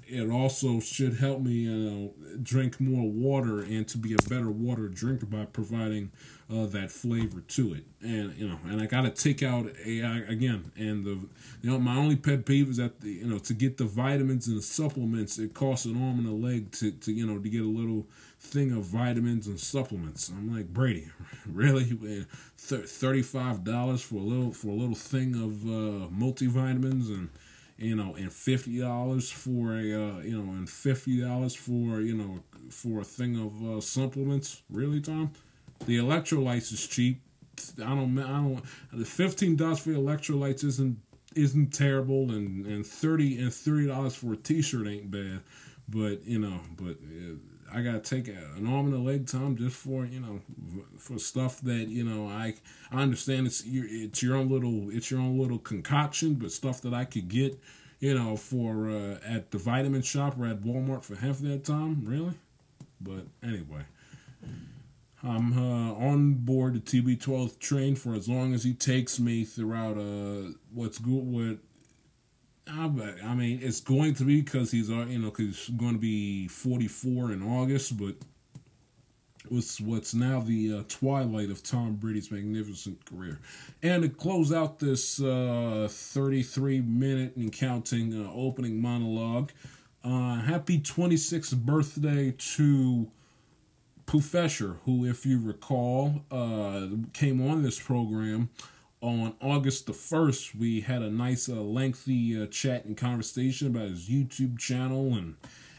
It 0.05 0.29
also 0.29 0.79
should 0.79 1.15
help 1.15 1.41
me, 1.41 1.51
you 1.53 1.71
know, 1.71 2.13
drink 2.43 2.79
more 2.79 3.09
water 3.09 3.61
and 3.61 3.87
to 3.87 3.97
be 3.97 4.13
a 4.13 4.29
better 4.29 4.51
water 4.51 4.87
drinker 4.89 5.25
by 5.25 5.45
providing 5.45 6.11
that 6.53 6.91
flavor 6.91 7.41
to 7.41 7.73
it. 7.73 7.83
And 8.01 8.35
you 8.37 8.47
know, 8.47 8.57
and 8.65 8.81
I 8.81 8.85
got 8.85 9.01
to 9.01 9.09
take 9.09 9.43
out 9.43 9.67
AI 9.85 10.17
again. 10.27 10.71
And 10.75 11.05
the 11.05 11.11
you 11.61 11.71
know, 11.71 11.79
my 11.79 11.95
only 11.95 12.15
pet 12.15 12.45
peeve 12.45 12.69
is 12.69 12.77
that 12.77 13.01
the 13.01 13.11
you 13.11 13.25
know 13.27 13.39
to 13.39 13.53
get 13.53 13.77
the 13.77 13.85
vitamins 13.85 14.47
and 14.47 14.57
the 14.57 14.61
supplements, 14.61 15.39
it 15.39 15.53
costs 15.53 15.85
an 15.85 16.01
arm 16.01 16.19
and 16.19 16.27
a 16.27 16.31
leg 16.31 16.71
to 16.73 16.91
to 16.91 17.11
you 17.11 17.25
know 17.25 17.39
to 17.39 17.49
get 17.49 17.61
a 17.61 17.65
little 17.65 18.07
thing 18.39 18.71
of 18.71 18.83
vitamins 18.83 19.47
and 19.47 19.59
supplements. 19.59 20.29
I'm 20.29 20.53
like 20.55 20.67
Brady, 20.73 21.09
really, 21.45 21.85
thirty 22.57 23.21
five 23.21 23.63
dollars 23.63 24.01
for 24.01 24.15
a 24.15 24.19
little 24.19 24.51
for 24.51 24.69
a 24.69 24.75
little 24.75 24.95
thing 24.95 25.35
of 25.35 25.65
uh, 25.65 26.07
multivitamins 26.09 27.07
and 27.07 27.29
you 27.77 27.95
know, 27.95 28.15
and 28.15 28.31
fifty 28.31 28.79
dollars 28.79 29.29
for 29.31 29.73
a, 29.73 29.79
uh, 29.79 30.19
you 30.19 30.41
know, 30.41 30.51
and 30.53 30.69
fifty 30.69 31.21
dollars 31.21 31.55
for, 31.55 32.01
you 32.01 32.15
know, 32.15 32.43
for 32.69 33.01
a 33.01 33.03
thing 33.03 33.35
of 33.39 33.77
uh, 33.77 33.81
supplements. 33.81 34.61
Really, 34.69 35.01
Tom? 35.01 35.31
The 35.85 35.97
electrolytes 35.97 36.71
is 36.71 36.87
cheap. 36.87 37.21
I 37.77 37.89
don't. 37.89 38.17
I 38.17 38.27
don't. 38.27 38.63
The 38.91 39.05
fifteen 39.05 39.55
dollars 39.55 39.79
for 39.79 39.91
electrolytes 39.91 40.63
isn't 40.63 40.97
isn't 41.35 41.73
terrible, 41.73 42.31
and 42.31 42.65
and 42.65 42.85
thirty 42.85 43.39
and 43.39 43.53
thirty 43.53 43.87
dollars 43.87 44.15
for 44.15 44.33
a 44.33 44.37
T-shirt 44.37 44.87
ain't 44.87 45.11
bad. 45.11 45.41
But 45.87 46.25
you 46.25 46.39
know, 46.39 46.61
but 46.77 46.97
uh, 47.01 47.35
I 47.73 47.81
gotta 47.81 47.99
take 47.99 48.27
an 48.27 48.67
arm 48.67 48.87
and 48.87 48.95
a 48.95 48.97
leg 48.97 49.27
time 49.27 49.57
just 49.57 49.75
for 49.75 50.05
you 50.05 50.19
know 50.19 50.39
for 50.97 51.19
stuff 51.19 51.59
that 51.61 51.89
you 51.89 52.03
know 52.03 52.27
I 52.27 52.55
I 52.91 53.01
understand 53.01 53.47
it's 53.47 53.65
your 53.65 53.85
it's 53.87 54.23
your 54.23 54.35
own 54.35 54.49
little 54.49 54.89
it's 54.89 55.11
your 55.11 55.19
own 55.19 55.37
little 55.37 55.59
concoction, 55.59 56.35
but 56.35 56.51
stuff 56.51 56.81
that 56.81 56.93
I 56.93 57.05
could 57.05 57.27
get 57.27 57.59
you 57.99 58.13
know 58.13 58.35
for 58.35 58.89
uh, 58.89 59.17
at 59.25 59.51
the 59.51 59.57
vitamin 59.57 60.01
shop 60.01 60.39
or 60.39 60.45
at 60.47 60.61
Walmart 60.61 61.03
for 61.03 61.15
half 61.15 61.39
that 61.39 61.65
time, 61.65 62.03
really. 62.05 62.35
But 63.01 63.27
anyway. 63.43 63.83
I'm 65.23 65.57
uh, 65.57 65.93
on 65.93 66.33
board 66.33 66.73
the 66.73 66.79
TB12 66.79 67.57
train 67.59 67.95
for 67.95 68.13
as 68.13 68.27
long 68.27 68.53
as 68.53 68.63
he 68.63 68.73
takes 68.73 69.19
me 69.19 69.45
throughout 69.45 69.97
uh, 69.97 70.51
what's 70.73 70.97
good. 70.97 71.23
What 71.23 71.57
I 72.67 72.87
mean, 72.87 73.59
it's 73.61 73.81
going 73.81 74.15
to 74.15 74.23
be 74.23 74.41
because 74.41 74.71
he's 74.71 74.89
uh, 74.89 75.05
you 75.07 75.19
know 75.19 75.29
because 75.29 75.65
he's 75.65 75.75
going 75.77 75.93
to 75.93 75.99
be 75.99 76.47
44 76.47 77.31
in 77.31 77.41
August, 77.41 77.97
but 77.97 78.15
what's 79.49 79.79
what's 79.79 80.13
now 80.13 80.41
the 80.41 80.79
uh, 80.79 80.83
twilight 80.87 81.49
of 81.49 81.63
Tom 81.63 81.95
Brady's 81.95 82.31
magnificent 82.31 83.05
career, 83.05 83.39
and 83.81 84.03
to 84.03 84.09
close 84.09 84.51
out 84.51 84.79
this 84.79 85.21
uh, 85.21 85.87
33 85.89 86.81
minute 86.81 87.35
and 87.35 87.51
counting 87.51 88.25
uh, 88.25 88.29
opening 88.33 88.81
monologue, 88.81 89.51
uh, 90.03 90.35
happy 90.41 90.79
26th 90.79 91.55
birthday 91.55 92.31
to. 92.31 93.09
Professor, 94.05 94.79
who, 94.85 95.05
if 95.05 95.25
you 95.25 95.39
recall, 95.39 96.23
uh, 96.31 96.87
came 97.13 97.41
on 97.47 97.63
this 97.63 97.79
program 97.79 98.49
on 99.01 99.35
August 99.41 99.85
the 99.85 99.93
1st. 99.93 100.55
We 100.55 100.81
had 100.81 101.01
a 101.01 101.09
nice, 101.09 101.49
uh, 101.49 101.61
lengthy 101.61 102.41
uh, 102.41 102.47
chat 102.47 102.85
and 102.85 102.95
conversation 102.95 103.67
about 103.67 103.89
his 103.89 104.09
YouTube 104.09 104.57
channel 104.57 105.13
and, 105.13 105.35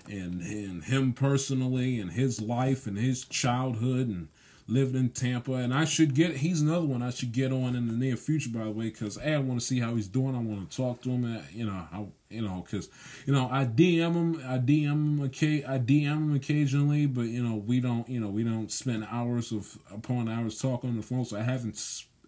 and, 0.06 0.40
and 0.42 0.84
him 0.84 1.12
personally 1.12 1.98
and 1.98 2.12
his 2.12 2.40
life 2.40 2.87
and 2.87 2.98
his 2.98 3.24
childhood 3.24 4.08
and 4.08 4.28
lived 4.66 4.96
in 4.96 5.11
Tampa. 5.11 5.53
And 5.55 5.74
I 5.74 5.85
should 5.85 6.14
get, 6.14 6.38
he's 6.38 6.61
another 6.62 6.87
one 6.87 7.03
I 7.03 7.11
should 7.11 7.33
get 7.33 7.53
on 7.53 7.77
in 7.77 7.87
the 7.87 7.92
near 7.92 8.16
future, 8.16 8.50
by 8.50 8.64
the 8.64 8.70
way, 8.70 8.87
because 8.87 9.18
I 9.18 9.37
want 9.38 9.61
to 9.61 9.66
see 9.66 9.81
how 9.81 9.94
he's 9.94 10.09
doing. 10.09 10.35
I 10.35 10.40
want 10.40 10.70
to 10.70 10.77
talk 10.77 11.03
to 11.03 11.11
him, 11.11 11.37
uh, 11.37 11.42
you 11.53 11.66
know, 11.66 11.87
how 11.90 12.09
you 12.31 12.42
know, 12.42 12.64
because 12.66 12.88
you 13.27 13.33
know 13.33 13.48
I 13.50 13.64
DM 13.64 14.14
him, 14.14 14.42
I 14.44 14.59
DM 14.59 14.90
him, 14.90 15.22
I 15.22 15.79
DM 15.79 16.05
him 16.05 16.35
occasionally, 16.35 17.07
but 17.07 17.27
you 17.27 17.42
know 17.42 17.55
we 17.55 17.79
don't, 17.79 18.09
you 18.09 18.18
know, 18.18 18.29
we 18.29 18.42
don't 18.42 18.72
spend 18.72 19.07
hours 19.09 19.53
of 19.53 19.79
upon 19.92 20.29
hours 20.29 20.60
talking 20.60 20.90
on 20.90 20.96
the 20.96 21.02
phone, 21.02 21.25
so 21.25 21.38
I 21.38 21.42
haven't 21.42 21.81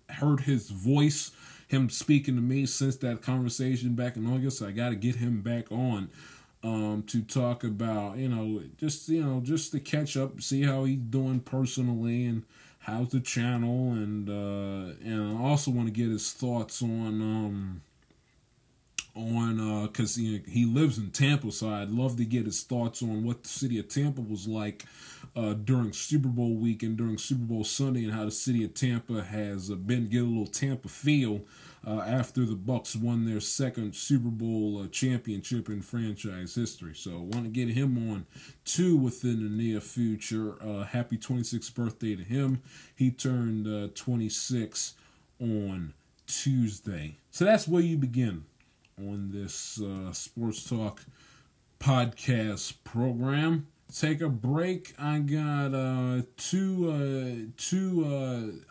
heard 0.09 0.41
his 0.41 0.71
voice, 0.71 1.33
him 1.67 1.91
speaking 1.91 2.37
to 2.37 2.41
me 2.41 2.67
since 2.67 2.97
that 2.99 3.23
conversation 3.23 3.95
back 3.95 4.17
in 4.17 4.33
August. 4.33 4.59
So 4.59 4.69
I 4.69 4.71
got 4.71 4.91
to 4.91 4.97
get 4.97 5.17
him 5.17 5.43
back 5.43 5.73
on. 5.73 6.09
Um, 6.65 7.05
to 7.09 7.23
talk 7.23 7.63
about, 7.63 8.17
you 8.17 8.29
know, 8.29 8.63
just 8.77 9.09
you 9.09 9.23
know, 9.23 9.41
just 9.41 9.71
to 9.73 9.79
catch 9.79 10.17
up, 10.17 10.41
see 10.41 10.63
how 10.63 10.85
he's 10.85 10.99
doing 10.99 11.39
personally, 11.39 12.27
and 12.27 12.43
how's 12.81 13.11
the 13.11 13.21
channel, 13.21 13.93
and 13.93 14.29
uh, 14.29 14.95
and 15.05 15.39
I 15.39 15.43
also 15.43 15.71
want 15.71 15.87
to 15.87 15.93
get 15.93 16.09
his 16.09 16.33
thoughts 16.33 16.83
on 16.83 17.21
um, 17.21 17.83
on 19.17 19.61
uh, 19.61 20.05
he, 20.05 20.43
he 20.47 20.65
lives 20.65 20.99
in 20.99 21.11
Tampa, 21.11 21.51
so 21.51 21.71
I'd 21.71 21.91
love 21.91 22.17
to 22.17 22.25
get 22.25 22.47
his 22.47 22.63
thoughts 22.63 23.03
on 23.03 23.25
what 23.25 23.43
the 23.43 23.49
city 23.49 23.79
of 23.79 23.89
Tampa 23.89 24.21
was 24.21 24.47
like 24.47 24.85
uh, 25.35 25.55
during 25.55 25.93
Super 25.93 26.29
Bowl 26.29 26.55
week 26.55 26.83
and 26.83 26.97
during 26.97 27.19
Super 27.19 27.45
Bowl 27.45 27.65
Sunday, 27.65 28.05
and 28.05 28.13
how 28.13 28.25
the 28.25 28.31
city 28.31 28.65
of 28.65 28.75
Tampa 28.75 29.23
has 29.23 29.71
uh, 29.71 29.75
been 29.75 30.09
get 30.09 30.23
a 30.23 30.25
little 30.25 30.47
Tampa 30.47 30.89
feel 30.89 31.41
uh, 31.87 32.01
after 32.01 32.45
the 32.45 32.57
Bucs 32.57 32.97
won 32.97 33.25
their 33.25 33.41
second 33.41 33.95
Super 33.95 34.29
Bowl 34.29 34.83
uh, 34.83 34.89
championship 34.89 35.69
in 35.69 35.83
franchise 35.83 36.55
history. 36.57 36.95
So 36.95 37.13
I 37.13 37.21
want 37.21 37.45
to 37.45 37.49
get 37.49 37.69
him 37.69 38.11
on 38.11 38.27
too 38.65 38.97
within 38.97 39.45
the 39.45 39.49
near 39.51 39.81
future. 39.81 40.57
Uh, 40.61 40.83
happy 40.85 41.17
26th 41.17 41.73
birthday 41.75 42.17
to 42.17 42.25
him. 42.25 42.61
He 42.95 43.13
turned 43.13 43.69
uh, 43.69 43.93
26 43.95 44.95
on 45.41 45.95
Tuesday. 46.27 47.19
So 47.31 47.45
that's 47.45 47.69
where 47.69 47.83
you 47.83 47.97
begin 47.97 48.47
on 48.99 49.31
this 49.33 49.81
uh, 49.81 50.13
Sports 50.13 50.69
Talk 50.69 51.05
podcast 51.79 52.75
program. 52.83 53.69
Take 53.95 54.21
a 54.21 54.29
break. 54.29 54.93
I 54.99 55.21
got 55.21 55.73
uh, 55.73 56.23
two 56.37 57.53
two 57.57 58.63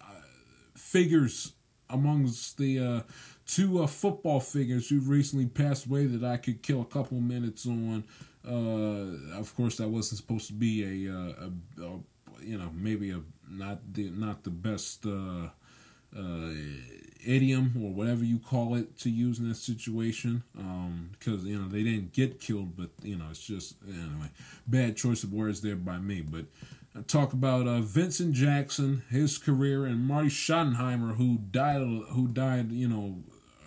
figures 0.75 1.53
amongst 1.89 2.57
the 2.57 2.79
uh, 2.79 3.01
two 3.47 3.83
uh, 3.83 3.87
football 3.87 4.39
figures 4.39 4.89
who 4.89 4.99
recently 4.99 5.45
passed 5.45 5.85
away 5.85 6.05
that 6.05 6.23
I 6.23 6.37
could 6.37 6.61
kill 6.61 6.81
a 6.81 6.85
couple 6.85 7.19
minutes 7.19 7.65
on. 7.65 8.03
Uh, 8.47 9.37
of 9.39 9.55
course, 9.55 9.77
that 9.77 9.87
wasn't 9.87 10.17
supposed 10.17 10.47
to 10.47 10.53
be 10.53 11.07
a, 11.07 11.11
uh, 11.11 11.33
a, 11.79 11.83
a 11.83 11.99
you 12.41 12.57
know 12.57 12.69
maybe 12.73 13.11
a 13.11 13.21
not 13.49 13.79
the 13.93 14.09
not 14.11 14.43
the 14.43 14.51
best 14.51 15.05
uh, 15.05 15.49
uh, 16.17 16.49
idiom 17.25 17.73
or 17.81 17.91
whatever 17.91 18.23
you 18.23 18.39
call 18.39 18.75
it 18.75 18.97
to 18.99 19.09
use 19.09 19.39
in 19.39 19.49
that 19.49 19.55
situation 19.55 20.43
because 20.53 21.41
um, 21.41 21.47
you 21.47 21.57
know 21.57 21.67
they 21.67 21.83
didn't 21.83 22.13
get 22.13 22.39
killed, 22.39 22.75
but 22.77 22.89
you 23.01 23.15
know 23.15 23.25
it's 23.29 23.45
just 23.45 23.75
anyway 23.87 24.29
bad 24.67 24.95
choice 24.95 25.23
of 25.23 25.33
words 25.33 25.61
there 25.61 25.75
by 25.75 25.97
me, 25.97 26.21
but 26.21 26.45
talk 27.03 27.33
about 27.33 27.67
uh, 27.67 27.81
Vincent 27.81 28.33
Jackson, 28.33 29.03
his 29.09 29.37
career, 29.37 29.85
and 29.85 30.05
Marty 30.05 30.29
Schottenheimer, 30.29 31.15
who 31.15 31.39
died, 31.51 31.81
who 31.81 32.27
died, 32.27 32.71
you 32.71 32.87
know, 32.87 33.17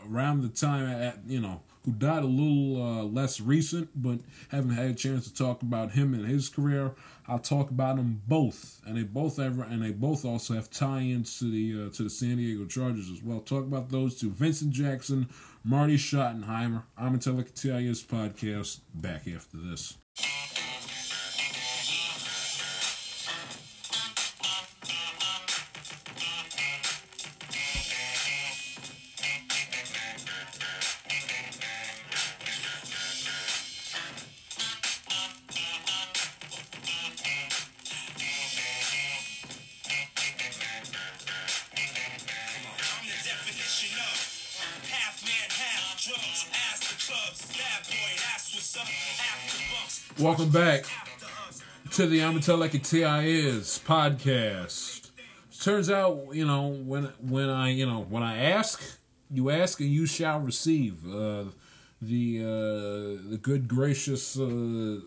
around 0.08 0.42
the 0.42 0.48
time 0.48 0.88
at, 0.88 1.18
you 1.26 1.40
know, 1.40 1.62
who 1.84 1.92
died 1.92 2.22
a 2.22 2.26
little 2.26 2.82
uh, 2.82 3.02
less 3.04 3.40
recent, 3.40 3.90
but 3.94 4.20
haven't 4.50 4.70
had 4.70 4.90
a 4.90 4.94
chance 4.94 5.24
to 5.24 5.34
talk 5.34 5.62
about 5.62 5.92
him 5.92 6.14
and 6.14 6.26
his 6.26 6.48
career. 6.48 6.94
I'll 7.26 7.38
talk 7.38 7.70
about 7.70 7.96
them 7.96 8.22
both, 8.26 8.80
and 8.86 8.96
they 8.96 9.02
both 9.02 9.38
ever, 9.38 9.62
and 9.62 9.82
they 9.82 9.92
both 9.92 10.24
also 10.24 10.54
have 10.54 10.70
tie-ins 10.70 11.38
to 11.38 11.50
the 11.50 11.86
uh, 11.86 11.90
to 11.94 12.04
the 12.04 12.10
San 12.10 12.36
Diego 12.36 12.64
Chargers 12.66 13.10
as 13.10 13.22
well. 13.22 13.40
Talk 13.40 13.64
about 13.64 13.90
those 13.90 14.18
two: 14.18 14.30
Vincent 14.30 14.70
Jackson, 14.70 15.28
Marty 15.62 15.96
Schottenheimer. 15.96 16.84
I'm 16.96 17.18
TIS 17.18 18.02
podcast. 18.02 18.80
Back 18.94 19.28
after 19.28 19.58
this. 19.58 19.98
Welcome 50.38 50.52
back 50.52 50.84
to 51.94 52.06
the 52.06 52.22
I'm 52.22 52.38
Tell 52.38 52.56
Like 52.56 52.72
a 52.72 52.78
T.I. 52.78 53.24
Is 53.24 53.80
podcast. 53.84 55.10
Turns 55.60 55.90
out, 55.90 56.28
you 56.30 56.46
know, 56.46 56.68
when 56.68 57.06
when 57.20 57.50
I 57.50 57.70
you 57.70 57.84
know 57.84 58.06
when 58.08 58.22
I 58.22 58.38
ask, 58.38 58.80
you 59.32 59.50
ask 59.50 59.80
and 59.80 59.90
you 59.90 60.06
shall 60.06 60.38
receive. 60.38 61.04
Uh, 61.12 61.46
the 62.00 62.38
uh, 62.40 63.30
the 63.30 63.38
good 63.42 63.66
gracious 63.66 64.38
uh, 64.38 65.00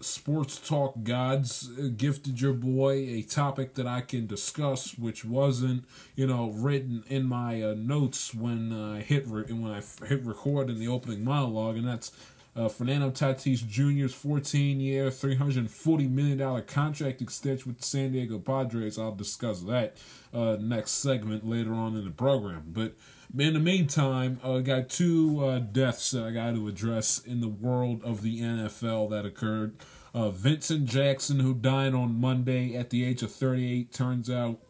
sports 0.00 0.58
talk 0.58 1.04
gods 1.04 1.68
gifted 1.96 2.40
your 2.40 2.52
boy 2.52 2.94
a 2.94 3.22
topic 3.22 3.74
that 3.74 3.86
I 3.86 4.00
can 4.00 4.26
discuss, 4.26 4.98
which 4.98 5.24
wasn't 5.24 5.84
you 6.16 6.26
know 6.26 6.50
written 6.50 7.04
in 7.06 7.26
my 7.26 7.62
uh, 7.62 7.74
notes 7.76 8.34
when 8.34 8.72
I 8.72 9.02
hit 9.02 9.24
re- 9.28 9.52
when 9.52 9.70
I 9.70 9.82
hit 10.04 10.24
record 10.24 10.68
in 10.68 10.80
the 10.80 10.88
opening 10.88 11.22
monologue, 11.22 11.76
and 11.76 11.86
that's 11.86 12.10
uh, 12.56 12.68
Fernando 12.68 13.10
Tatis 13.10 13.66
Jr.'s 13.66 14.14
14 14.14 14.80
year, 14.80 15.10
$340 15.10 16.10
million 16.10 16.62
contract 16.62 17.20
extension 17.20 17.70
with 17.72 17.78
the 17.78 17.84
San 17.84 18.12
Diego 18.12 18.38
Padres. 18.38 18.98
I'll 18.98 19.14
discuss 19.14 19.62
that 19.62 19.96
uh, 20.32 20.56
next 20.60 20.92
segment 20.92 21.48
later 21.48 21.74
on 21.74 21.96
in 21.96 22.04
the 22.04 22.10
program. 22.10 22.64
But 22.68 22.94
in 23.36 23.54
the 23.54 23.60
meantime, 23.60 24.38
I 24.44 24.48
uh, 24.48 24.58
got 24.60 24.88
two 24.88 25.44
uh, 25.44 25.58
deaths 25.58 26.12
that 26.12 26.22
I 26.22 26.30
got 26.30 26.54
to 26.54 26.68
address 26.68 27.18
in 27.18 27.40
the 27.40 27.48
world 27.48 28.02
of 28.04 28.22
the 28.22 28.40
NFL 28.40 29.10
that 29.10 29.26
occurred. 29.26 29.74
Uh, 30.14 30.30
Vincent 30.30 30.86
Jackson, 30.86 31.40
who 31.40 31.54
died 31.54 31.92
on 31.92 32.20
Monday 32.20 32.76
at 32.76 32.90
the 32.90 33.04
age 33.04 33.24
of 33.24 33.32
38, 33.32 33.92
turns 33.92 34.30
out 34.30 34.60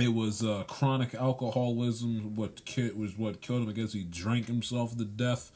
it 0.00 0.12
was 0.14 0.42
uh, 0.42 0.64
chronic 0.66 1.14
alcoholism. 1.14 2.34
What 2.34 2.60
was 2.96 3.16
what 3.16 3.40
killed 3.40 3.62
him? 3.62 3.68
I 3.68 3.72
guess 3.72 3.92
he 3.92 4.02
drank 4.02 4.46
himself 4.46 4.96
to 4.96 5.04
death 5.04 5.52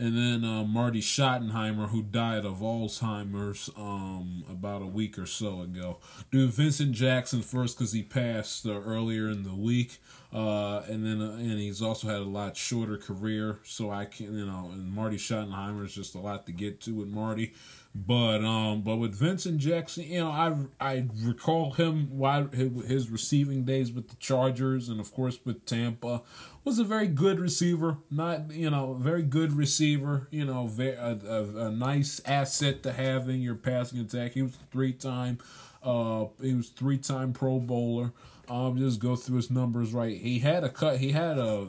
and 0.00 0.16
then 0.16 0.44
uh, 0.50 0.64
Marty 0.64 1.02
Schottenheimer, 1.02 1.90
who 1.90 2.02
died 2.02 2.46
of 2.46 2.60
Alzheimer's 2.60 3.68
um, 3.76 4.44
about 4.50 4.80
a 4.80 4.86
week 4.86 5.18
or 5.18 5.26
so 5.26 5.60
ago. 5.60 5.98
Do 6.30 6.48
Vincent 6.48 6.92
Jackson 6.92 7.42
first 7.42 7.78
because 7.78 7.92
he 7.92 8.02
passed 8.02 8.64
uh, 8.64 8.80
earlier 8.80 9.28
in 9.28 9.42
the 9.42 9.54
week, 9.54 9.98
uh, 10.32 10.80
and 10.88 11.04
then 11.04 11.20
uh, 11.20 11.34
and 11.34 11.58
he's 11.58 11.82
also 11.82 12.08
had 12.08 12.20
a 12.20 12.24
lot 12.24 12.56
shorter 12.56 12.96
career. 12.96 13.58
So 13.62 13.90
I 13.90 14.06
can 14.06 14.38
you 14.38 14.46
know, 14.46 14.70
and 14.72 14.90
Marty 14.90 15.18
Schottenheimer 15.18 15.84
is 15.84 15.94
just 15.94 16.14
a 16.14 16.18
lot 16.18 16.46
to 16.46 16.52
get 16.52 16.80
to 16.82 16.94
with 16.94 17.08
Marty. 17.08 17.52
But 17.92 18.44
um, 18.44 18.82
but 18.82 18.96
with 18.96 19.16
Vincent 19.16 19.58
Jackson, 19.58 20.04
you 20.04 20.20
know, 20.20 20.30
I 20.30 20.54
I 20.80 21.08
recall 21.22 21.72
him 21.72 22.16
while 22.16 22.46
his 22.46 23.10
receiving 23.10 23.64
days 23.64 23.90
with 23.90 24.08
the 24.08 24.16
Chargers 24.16 24.88
and 24.88 25.00
of 25.00 25.12
course 25.12 25.40
with 25.44 25.66
Tampa 25.66 26.22
was 26.64 26.78
a 26.78 26.84
very 26.84 27.06
good 27.06 27.38
receiver. 27.38 27.98
Not 28.10 28.52
you 28.52 28.70
know, 28.70 28.94
very 28.94 29.22
good 29.22 29.52
receiver. 29.52 30.28
You 30.30 30.44
know, 30.44 30.66
very, 30.66 30.96
a, 30.96 31.18
a, 31.26 31.66
a 31.66 31.70
nice 31.70 32.20
asset 32.24 32.82
to 32.84 32.92
have 32.92 33.28
in 33.28 33.40
your 33.40 33.54
passing 33.54 34.00
attack. 34.00 34.32
He 34.32 34.42
was 34.42 34.56
three 34.70 34.92
time, 34.92 35.38
uh, 35.82 36.26
he 36.40 36.54
was 36.54 36.68
three 36.68 36.98
time 36.98 37.32
Pro 37.32 37.58
Bowler. 37.58 38.12
Um, 38.48 38.78
just 38.78 38.98
go 38.98 39.14
through 39.14 39.36
his 39.36 39.50
numbers 39.50 39.92
right. 39.92 40.16
He 40.16 40.40
had 40.40 40.64
a 40.64 40.68
cut. 40.68 40.98
He 40.98 41.12
had 41.12 41.38
a 41.38 41.68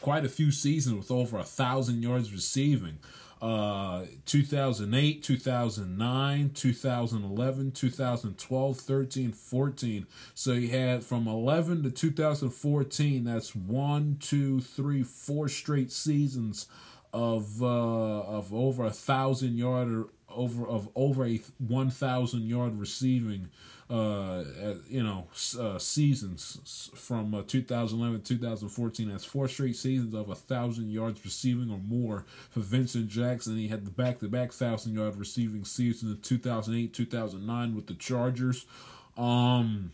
quite 0.00 0.24
a 0.24 0.28
few 0.28 0.50
seasons 0.50 0.96
with 0.96 1.10
over 1.10 1.38
a 1.38 1.44
thousand 1.44 2.02
yards 2.02 2.32
receiving. 2.32 2.98
Uh 3.42 4.06
2008 4.24 5.22
2009 5.22 6.50
2011 6.54 7.70
2012 7.70 8.76
13 8.78 9.32
14 9.32 10.06
so 10.34 10.54
he 10.54 10.68
had 10.68 11.04
from 11.04 11.28
11 11.28 11.82
to 11.82 11.90
2014 11.90 13.24
that's 13.24 13.54
one 13.54 14.16
two 14.20 14.62
three 14.62 15.02
four 15.02 15.50
straight 15.50 15.92
seasons 15.92 16.66
of 17.12 17.62
uh 17.62 17.66
of 17.66 18.54
over 18.54 18.86
a 18.86 18.90
thousand 18.90 19.58
yard 19.58 20.06
over 20.36 20.66
of 20.66 20.88
over 20.94 21.24
a 21.26 21.40
1000 21.58 22.42
yard 22.42 22.78
receiving 22.78 23.48
uh, 23.88 24.42
you 24.88 25.02
know, 25.02 25.28
uh, 25.60 25.78
seasons 25.78 26.90
from 26.94 27.34
uh, 27.34 27.42
2011 27.46 28.22
2014. 28.22 29.08
That's 29.08 29.24
four 29.24 29.46
straight 29.46 29.76
seasons 29.76 30.12
of 30.12 30.28
a 30.28 30.34
thousand 30.34 30.90
yards 30.90 31.24
receiving 31.24 31.70
or 31.70 31.78
more 31.78 32.24
for 32.50 32.60
Vincent 32.60 33.08
Jackson. 33.08 33.56
He 33.56 33.68
had 33.68 33.84
the 33.84 33.92
back 33.92 34.18
to 34.20 34.28
back 34.28 34.52
thousand 34.52 34.94
yard 34.94 35.16
receiving 35.16 35.64
season 35.64 36.10
in 36.10 36.20
2008 36.20 36.92
2009 36.94 37.76
with 37.76 37.86
the 37.86 37.94
Chargers. 37.94 38.66
Um, 39.16 39.92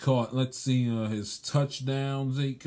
caught. 0.00 0.34
Let's 0.34 0.58
see 0.58 0.90
uh, 0.90 1.06
his 1.08 1.38
touchdowns. 1.38 2.38
He 2.38 2.58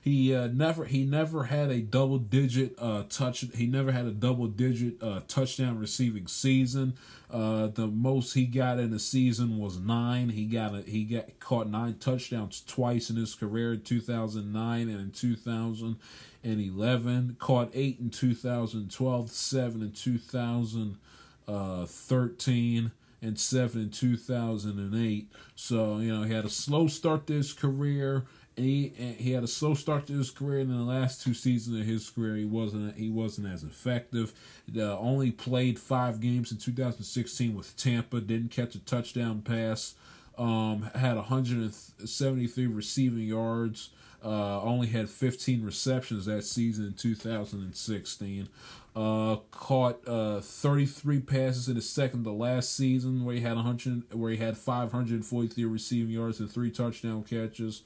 he 0.00 0.34
uh, 0.34 0.48
never 0.48 0.86
he 0.86 1.04
never 1.04 1.44
had 1.44 1.70
a 1.70 1.78
double 1.80 2.18
digit 2.18 2.74
uh, 2.78 3.04
touch. 3.08 3.44
He 3.54 3.66
never 3.66 3.92
had 3.92 4.06
a 4.06 4.10
double 4.10 4.48
digit 4.48 5.00
uh, 5.02 5.20
touchdown 5.28 5.78
receiving 5.78 6.26
season. 6.26 6.94
Uh, 7.30 7.66
the 7.68 7.86
most 7.86 8.32
he 8.32 8.46
got 8.46 8.78
in 8.78 8.90
a 8.92 8.98
season 8.98 9.58
was 9.58 9.78
nine. 9.78 10.30
He 10.30 10.46
got 10.46 10.74
a, 10.74 10.80
he 10.82 11.04
got 11.04 11.38
caught 11.38 11.68
nine 11.68 11.98
touchdowns 11.98 12.64
twice 12.66 13.10
in 13.10 13.16
his 13.16 13.34
career 13.34 13.74
in 13.74 13.82
2009 13.82 14.88
and 14.88 15.00
in 15.00 15.10
2011. 15.10 17.36
Caught 17.38 17.70
eight 17.74 17.98
in 18.00 18.08
2012, 18.10 19.30
seven 19.30 19.82
in 19.82 19.92
2013 19.92 22.90
and 23.20 23.38
seven 23.38 23.82
in 23.82 23.90
2008. 23.90 25.32
So 25.54 25.98
you 25.98 26.14
know 26.14 26.22
he 26.22 26.32
had 26.32 26.44
a 26.44 26.50
slow 26.50 26.86
start 26.86 27.26
to 27.28 27.34
his 27.34 27.52
career. 27.52 28.24
And 28.56 28.66
he 28.66 28.88
he 29.18 29.32
had 29.32 29.44
a 29.44 29.48
slow 29.48 29.74
start 29.74 30.08
to 30.08 30.14
his 30.14 30.32
career, 30.32 30.60
and 30.60 30.70
in 30.70 30.78
the 30.78 30.84
last 30.84 31.22
two 31.22 31.32
seasons 31.32 31.78
of 31.78 31.86
his 31.86 32.10
career, 32.10 32.34
he 32.34 32.44
wasn't 32.44 32.96
he 32.96 33.08
wasn't 33.08 33.46
as 33.46 33.62
effective. 33.62 34.32
Uh, 34.76 34.98
only 34.98 35.30
played 35.30 35.78
five 35.78 36.20
games 36.20 36.50
in 36.50 36.58
2016 36.58 37.54
with 37.54 37.76
Tampa. 37.76 38.20
Didn't 38.20 38.50
catch 38.50 38.74
a 38.74 38.80
touchdown 38.80 39.42
pass. 39.42 39.94
Um, 40.36 40.90
had 40.94 41.16
173 41.16 42.66
receiving 42.66 43.24
yards 43.24 43.90
Uh, 44.24 44.60
only 44.62 44.88
had 44.88 45.08
15 45.08 45.64
receptions 45.64 46.26
that 46.26 46.42
season 46.42 46.86
in 46.86 46.92
2016. 46.94 48.48
Uh, 48.96 49.36
caught 49.52 50.00
uh, 50.08 50.40
33 50.40 51.20
passes 51.20 51.68
in 51.68 51.76
the 51.76 51.80
second 51.80 52.24
to 52.24 52.30
last 52.32 52.74
season, 52.74 53.24
where 53.24 53.36
he 53.36 53.40
had 53.42 53.54
100, 53.54 54.12
where 54.12 54.32
he 54.32 54.38
had 54.38 54.56
543 54.56 55.64
receiving 55.64 56.12
yards 56.12 56.40
and 56.40 56.50
three 56.50 56.70
touchdown 56.70 57.22
catches. 57.22 57.82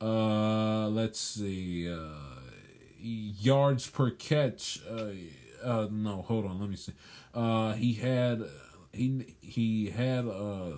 Uh, 0.00 0.88
let's 0.88 1.20
see, 1.20 1.90
uh, 1.90 1.96
yards 3.00 3.88
per 3.88 4.10
catch. 4.10 4.80
Uh, 4.90 5.12
uh, 5.64 5.88
no, 5.90 6.22
hold 6.22 6.44
on, 6.44 6.60
let 6.60 6.68
me 6.68 6.76
see. 6.76 6.92
Uh, 7.32 7.72
he 7.74 7.94
had 7.94 8.42
he 8.92 9.34
he 9.40 9.90
had 9.90 10.26
uh 10.26 10.72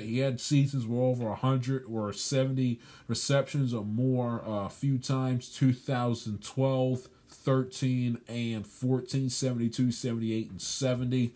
he 0.00 0.18
had 0.18 0.40
seasons 0.40 0.86
where 0.86 1.02
over 1.02 1.34
hundred 1.34 1.84
or 1.84 2.12
seventy 2.12 2.80
receptions 3.06 3.74
or 3.74 3.84
more 3.84 4.42
a 4.46 4.64
uh, 4.64 4.68
few 4.68 4.98
times 4.98 5.48
2012 5.50 7.08
13 7.28 8.18
and 8.28 8.66
14 8.66 9.30
72 9.30 9.92
78 9.92 10.50
and 10.50 10.60
70 10.62 11.34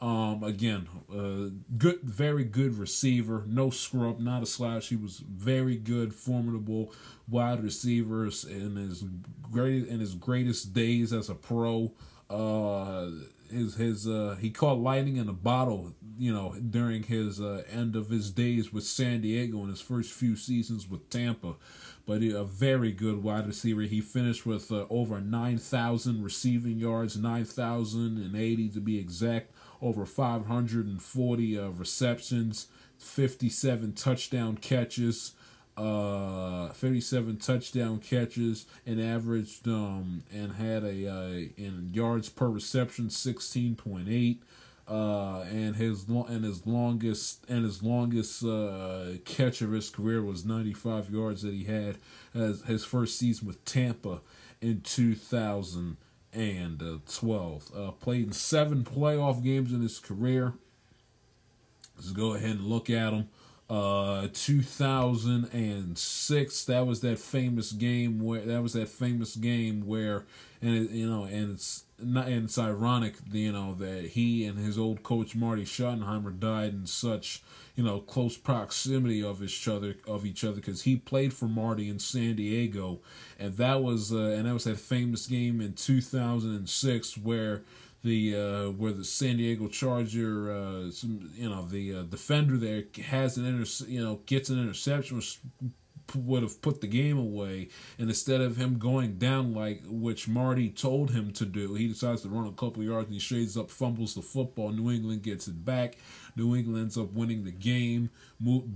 um 0.00 0.42
again 0.42 0.88
uh 1.10 1.50
good 1.76 2.00
very 2.02 2.44
good 2.44 2.78
receiver 2.78 3.44
no 3.46 3.70
scrub 3.70 4.20
not 4.20 4.42
a 4.42 4.46
slash. 4.46 4.88
He 4.88 4.96
was 4.96 5.18
very 5.18 5.76
good 5.76 6.14
formidable 6.14 6.92
wide 7.28 7.62
receivers 7.62 8.44
in 8.44 8.76
his 8.76 9.04
great 9.50 9.86
in 9.88 10.00
his 10.00 10.14
greatest 10.14 10.72
days 10.72 11.12
as 11.12 11.28
a 11.28 11.34
pro. 11.34 11.92
Uh 12.28 13.08
his 13.50 13.76
his 13.76 14.06
uh 14.06 14.36
he 14.40 14.50
caught 14.50 14.78
lightning 14.78 15.16
in 15.16 15.28
a 15.28 15.32
bottle 15.32 15.94
you 16.18 16.32
know 16.32 16.54
during 16.70 17.02
his 17.04 17.40
uh, 17.40 17.62
end 17.70 17.96
of 17.96 18.08
his 18.08 18.30
days 18.30 18.72
with 18.72 18.84
San 18.84 19.20
Diego 19.20 19.62
in 19.62 19.68
his 19.68 19.80
first 19.80 20.12
few 20.12 20.36
seasons 20.36 20.88
with 20.88 21.08
Tampa. 21.10 21.56
But 22.06 22.22
he, 22.22 22.30
a 22.30 22.44
very 22.44 22.92
good 22.92 23.22
wide 23.22 23.48
receiver. 23.48 23.82
He 23.82 24.00
finished 24.00 24.46
with 24.46 24.70
uh, 24.70 24.86
over 24.88 25.20
9000 25.20 26.22
receiving 26.22 26.78
yards 26.78 27.16
9080 27.16 28.68
to 28.70 28.80
be 28.80 28.98
exact 28.98 29.50
over 29.82 30.06
540 30.06 31.58
uh, 31.58 31.68
receptions 31.68 32.68
57 32.98 33.92
touchdown 33.92 34.56
catches 34.56 35.32
uh 35.76 36.68
57 36.70 37.36
touchdown 37.36 37.98
catches 37.98 38.64
and 38.86 38.98
averaged 39.00 39.68
um 39.68 40.22
and 40.32 40.52
had 40.52 40.82
a 40.84 41.06
uh 41.06 41.48
in 41.56 41.90
yards 41.92 42.30
per 42.30 42.48
reception 42.48 43.08
16.8 43.08 44.38
uh 44.88 45.40
and 45.50 45.76
his 45.76 46.08
lo- 46.08 46.24
and 46.28 46.44
his 46.44 46.66
longest 46.66 47.44
and 47.48 47.64
his 47.64 47.82
longest 47.82 48.42
uh 48.42 49.18
catch 49.26 49.60
of 49.60 49.72
his 49.72 49.90
career 49.90 50.22
was 50.22 50.46
95 50.46 51.10
yards 51.10 51.42
that 51.42 51.52
he 51.52 51.64
had 51.64 51.98
as 52.34 52.62
his 52.62 52.84
first 52.86 53.18
season 53.18 53.46
with 53.46 53.62
Tampa 53.66 54.22
in 54.62 54.80
2012 54.80 57.70
uh 57.76 57.90
played 57.92 58.26
in 58.28 58.32
seven 58.32 58.82
playoff 58.82 59.44
games 59.44 59.74
in 59.74 59.82
his 59.82 59.98
career. 59.98 60.54
Let's 61.96 62.12
go 62.12 62.32
ahead 62.34 62.52
and 62.52 62.64
look 62.66 62.88
at 62.88 63.12
him 63.12 63.28
uh 63.68 64.28
2006 64.32 66.64
that 66.66 66.86
was 66.86 67.00
that 67.00 67.18
famous 67.18 67.72
game 67.72 68.20
where 68.20 68.42
that 68.42 68.62
was 68.62 68.74
that 68.74 68.88
famous 68.88 69.34
game 69.34 69.84
where 69.86 70.24
and 70.62 70.74
it, 70.74 70.90
you 70.90 71.08
know 71.08 71.24
and 71.24 71.52
it's 71.52 71.84
not 71.98 72.28
and 72.28 72.44
it's 72.44 72.58
ironic 72.58 73.14
you 73.32 73.50
know 73.50 73.74
that 73.74 74.10
he 74.10 74.44
and 74.44 74.58
his 74.58 74.78
old 74.78 75.02
coach 75.02 75.34
Marty 75.34 75.64
Schottenheimer 75.64 76.38
died 76.38 76.74
in 76.74 76.86
such 76.86 77.42
you 77.76 77.84
know 77.84 78.00
close 78.00 78.36
proximity 78.36 79.22
of 79.22 79.42
each 79.42 79.68
other 79.68 79.94
of 80.06 80.26
each 80.26 80.42
other 80.42 80.56
because 80.56 80.82
he 80.82 80.96
played 80.96 81.32
for 81.32 81.46
Marty 81.46 81.88
in 81.88 81.98
San 81.98 82.36
Diego. 82.36 83.00
And 83.38 83.56
that 83.58 83.82
was 83.82 84.12
uh, 84.12 84.16
and 84.16 84.46
that 84.46 84.54
was 84.54 84.64
that 84.64 84.78
famous 84.78 85.26
game 85.26 85.60
in 85.60 85.74
2006 85.74 87.18
where 87.18 87.62
the 88.06 88.36
uh, 88.36 88.70
where 88.70 88.92
the 88.92 89.04
San 89.04 89.36
Diego 89.36 89.68
Charger, 89.68 90.50
uh, 90.50 90.90
some, 90.90 91.30
you 91.34 91.50
know, 91.50 91.66
the 91.66 91.96
uh, 91.96 92.02
defender 92.02 92.56
there 92.56 92.84
has 93.06 93.36
an 93.36 93.44
inter- 93.44 93.84
you 93.86 94.02
know 94.02 94.20
gets 94.26 94.48
an 94.48 94.62
interception, 94.62 95.16
which 95.16 95.40
would 96.14 96.44
have 96.44 96.62
put 96.62 96.80
the 96.80 96.86
game 96.86 97.18
away, 97.18 97.68
and 97.98 98.08
instead 98.08 98.40
of 98.40 98.56
him 98.56 98.78
going 98.78 99.18
down 99.18 99.52
like 99.52 99.82
which 99.86 100.28
Marty 100.28 100.70
told 100.70 101.10
him 101.10 101.32
to 101.32 101.44
do, 101.44 101.74
he 101.74 101.88
decides 101.88 102.22
to 102.22 102.28
run 102.28 102.46
a 102.46 102.52
couple 102.52 102.82
yards 102.82 103.06
and 103.06 103.14
he 103.14 103.20
shades 103.20 103.56
up, 103.56 103.70
fumbles 103.70 104.14
the 104.14 104.22
football. 104.22 104.70
New 104.70 104.90
England 104.90 105.22
gets 105.22 105.48
it 105.48 105.64
back. 105.64 105.96
New 106.36 106.54
England 106.54 106.80
ends 106.80 106.98
up 106.98 107.12
winning 107.12 107.44
the 107.44 107.50
game, 107.50 108.10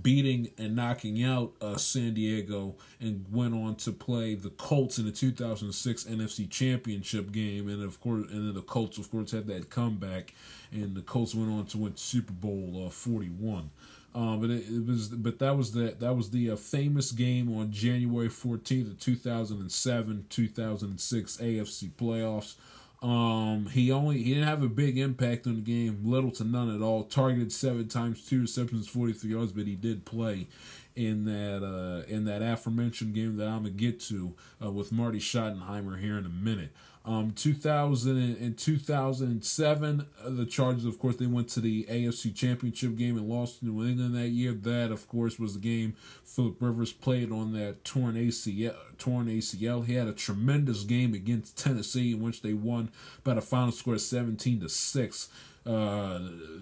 beating 0.01 0.49
and 0.57 0.75
knocking 0.75 1.23
out 1.23 1.53
uh, 1.61 1.77
San 1.77 2.15
Diego, 2.15 2.75
and 2.99 3.25
went 3.31 3.53
on 3.53 3.75
to 3.75 3.91
play 3.91 4.33
the 4.35 4.49
Colts 4.49 4.97
in 4.97 5.05
the 5.05 5.11
2006 5.11 6.03
NFC 6.05 6.49
Championship 6.49 7.31
game. 7.31 7.69
And 7.69 7.83
of 7.83 8.01
course, 8.01 8.25
and 8.31 8.47
then 8.47 8.53
the 8.55 8.61
Colts, 8.61 8.97
of 8.97 9.11
course, 9.11 9.31
had 9.31 9.47
that 9.47 9.69
comeback, 9.69 10.33
and 10.71 10.95
the 10.95 11.01
Colts 11.01 11.35
went 11.35 11.51
on 11.51 11.65
to 11.67 11.77
win 11.77 11.95
Super 11.95 12.33
Bowl 12.33 12.83
uh, 12.87 12.89
41. 12.89 13.69
Um, 14.13 14.41
but 14.41 14.49
it, 14.49 14.65
it, 14.67 14.85
was, 14.85 15.07
but 15.07 15.39
that 15.39 15.55
was 15.55 15.71
the 15.71 15.95
that 15.99 16.15
was 16.15 16.31
the 16.31 16.51
uh, 16.51 16.55
famous 16.57 17.11
game 17.13 17.55
on 17.55 17.71
January 17.71 18.27
14th 18.27 18.91
of 18.91 18.99
2007, 18.99 20.25
2006 20.29 21.37
AFC 21.37 21.89
playoffs. 21.91 22.55
Um, 23.01 23.67
he 23.71 23.91
only 23.91 24.21
he 24.21 24.33
didn't 24.35 24.47
have 24.47 24.61
a 24.61 24.69
big 24.69 24.97
impact 24.97 25.47
on 25.47 25.55
the 25.55 25.61
game, 25.61 26.01
little 26.03 26.29
to 26.31 26.43
none 26.43 26.73
at 26.73 26.81
all. 26.81 27.03
Targeted 27.03 27.51
seven 27.51 27.87
times, 27.87 28.27
two 28.27 28.41
receptions, 28.41 28.87
forty 28.87 29.13
three 29.13 29.31
yards, 29.31 29.51
but 29.51 29.65
he 29.65 29.75
did 29.75 30.05
play 30.05 30.47
in 30.95 31.25
that 31.25 31.65
uh, 31.65 32.03
in 32.07 32.25
that 32.25 32.43
aforementioned 32.43 33.15
game 33.15 33.37
that 33.37 33.47
I'm 33.47 33.63
gonna 33.63 33.71
get 33.71 33.99
to 34.01 34.35
uh, 34.63 34.71
with 34.71 34.91
Marty 34.91 35.19
Schottenheimer 35.19 35.99
here 35.99 36.17
in 36.17 36.25
a 36.25 36.29
minute. 36.29 36.71
Um, 37.03 37.31
2000 37.31 38.17
and 38.17 38.55
2007, 38.55 40.05
uh, 40.23 40.29
the 40.29 40.45
Chargers, 40.45 40.85
of 40.85 40.99
course, 40.99 41.15
they 41.15 41.25
went 41.25 41.49
to 41.49 41.59
the 41.59 41.85
AFC 41.89 42.35
Championship 42.35 42.95
game 42.95 43.17
and 43.17 43.27
lost 43.27 43.59
to 43.59 43.65
New 43.65 43.83
England 43.83 44.13
that 44.13 44.29
year. 44.29 44.53
That, 44.53 44.91
of 44.91 45.07
course, 45.07 45.39
was 45.39 45.55
the 45.55 45.59
game 45.59 45.95
Philip 46.23 46.57
Rivers 46.59 46.93
played 46.93 47.31
on 47.31 47.53
that 47.53 47.83
torn 47.83 48.13
ACL. 48.15 48.75
Torn 48.99 49.25
ACL. 49.25 49.85
He 49.85 49.95
had 49.95 50.07
a 50.07 50.13
tremendous 50.13 50.83
game 50.83 51.15
against 51.15 51.57
Tennessee, 51.57 52.11
in 52.11 52.21
which 52.21 52.43
they 52.43 52.53
won 52.53 52.91
by 53.23 53.33
the 53.33 53.41
final 53.41 53.71
score 53.71 53.95
of 53.95 54.01
17 54.01 54.59
to 54.59 54.69
six. 54.69 55.29
Uh, 55.65 56.19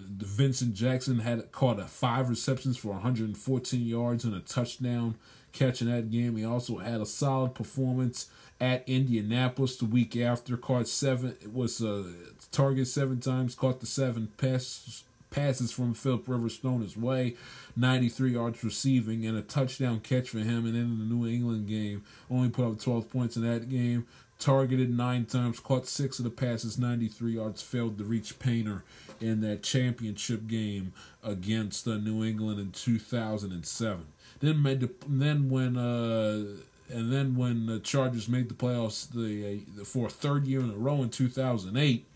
Vincent 0.08 0.74
Jackson 0.74 1.20
had 1.20 1.52
caught 1.52 1.78
a 1.78 1.84
five 1.84 2.30
receptions 2.30 2.78
for 2.78 2.88
114 2.88 3.86
yards 3.86 4.24
and 4.24 4.34
a 4.34 4.40
touchdown 4.40 5.16
catch 5.52 5.82
in 5.82 5.90
that 5.90 6.10
game. 6.10 6.36
He 6.36 6.44
also 6.44 6.78
had 6.78 7.00
a 7.00 7.06
solid 7.06 7.54
performance 7.54 8.30
at 8.60 8.88
Indianapolis 8.88 9.76
the 9.76 9.86
week 9.86 10.16
after. 10.16 10.56
Caught 10.56 10.88
seven. 10.88 11.36
It 11.40 11.52
was 11.52 11.80
a 11.80 12.00
uh, 12.00 12.04
target 12.52 12.88
seven 12.88 13.20
times. 13.20 13.54
Caught 13.54 13.80
the 13.80 13.86
seven 13.86 14.30
pass, 14.36 15.04
passes 15.30 15.72
from 15.72 15.94
Philip 15.94 16.28
Rivers 16.28 16.58
thrown 16.58 16.82
his 16.82 16.96
way. 16.96 17.36
93 17.76 18.32
yards 18.32 18.62
receiving 18.62 19.24
and 19.24 19.38
a 19.38 19.42
touchdown 19.42 20.00
catch 20.00 20.28
for 20.28 20.40
him. 20.40 20.66
And 20.66 20.76
in 20.76 20.98
the 20.98 21.04
New 21.04 21.26
England 21.26 21.68
game, 21.68 22.04
only 22.30 22.50
put 22.50 22.66
up 22.66 22.78
12 22.78 23.08
points 23.10 23.36
in 23.36 23.42
that 23.42 23.68
game. 23.68 24.06
Targeted 24.38 24.96
nine 24.96 25.26
times, 25.26 25.60
caught 25.60 25.86
six 25.86 26.18
of 26.18 26.24
the 26.24 26.30
passes, 26.30 26.78
93 26.78 27.34
yards, 27.34 27.60
failed 27.60 27.98
to 27.98 28.04
reach 28.04 28.38
Painter 28.38 28.84
in 29.20 29.42
that 29.42 29.62
championship 29.62 30.46
game 30.46 30.94
against 31.22 31.86
uh, 31.86 31.98
New 31.98 32.24
England 32.24 32.58
in 32.58 32.70
2007. 32.70 34.06
Then 34.40 34.62
made 34.62 34.80
the, 34.80 34.90
then 35.06 35.50
when 35.50 35.76
uh, 35.76 36.62
and 36.92 37.12
then 37.12 37.36
when 37.36 37.66
the 37.66 37.78
Chargers 37.78 38.28
made 38.28 38.48
the 38.48 38.54
playoffs 38.54 39.10
the, 39.10 39.62
uh, 39.80 39.84
for 39.84 40.06
a 40.06 40.10
third 40.10 40.46
year 40.46 40.60
in 40.60 40.70
a 40.70 40.76
row 40.76 41.02
in 41.02 41.10
2008, 41.10 42.06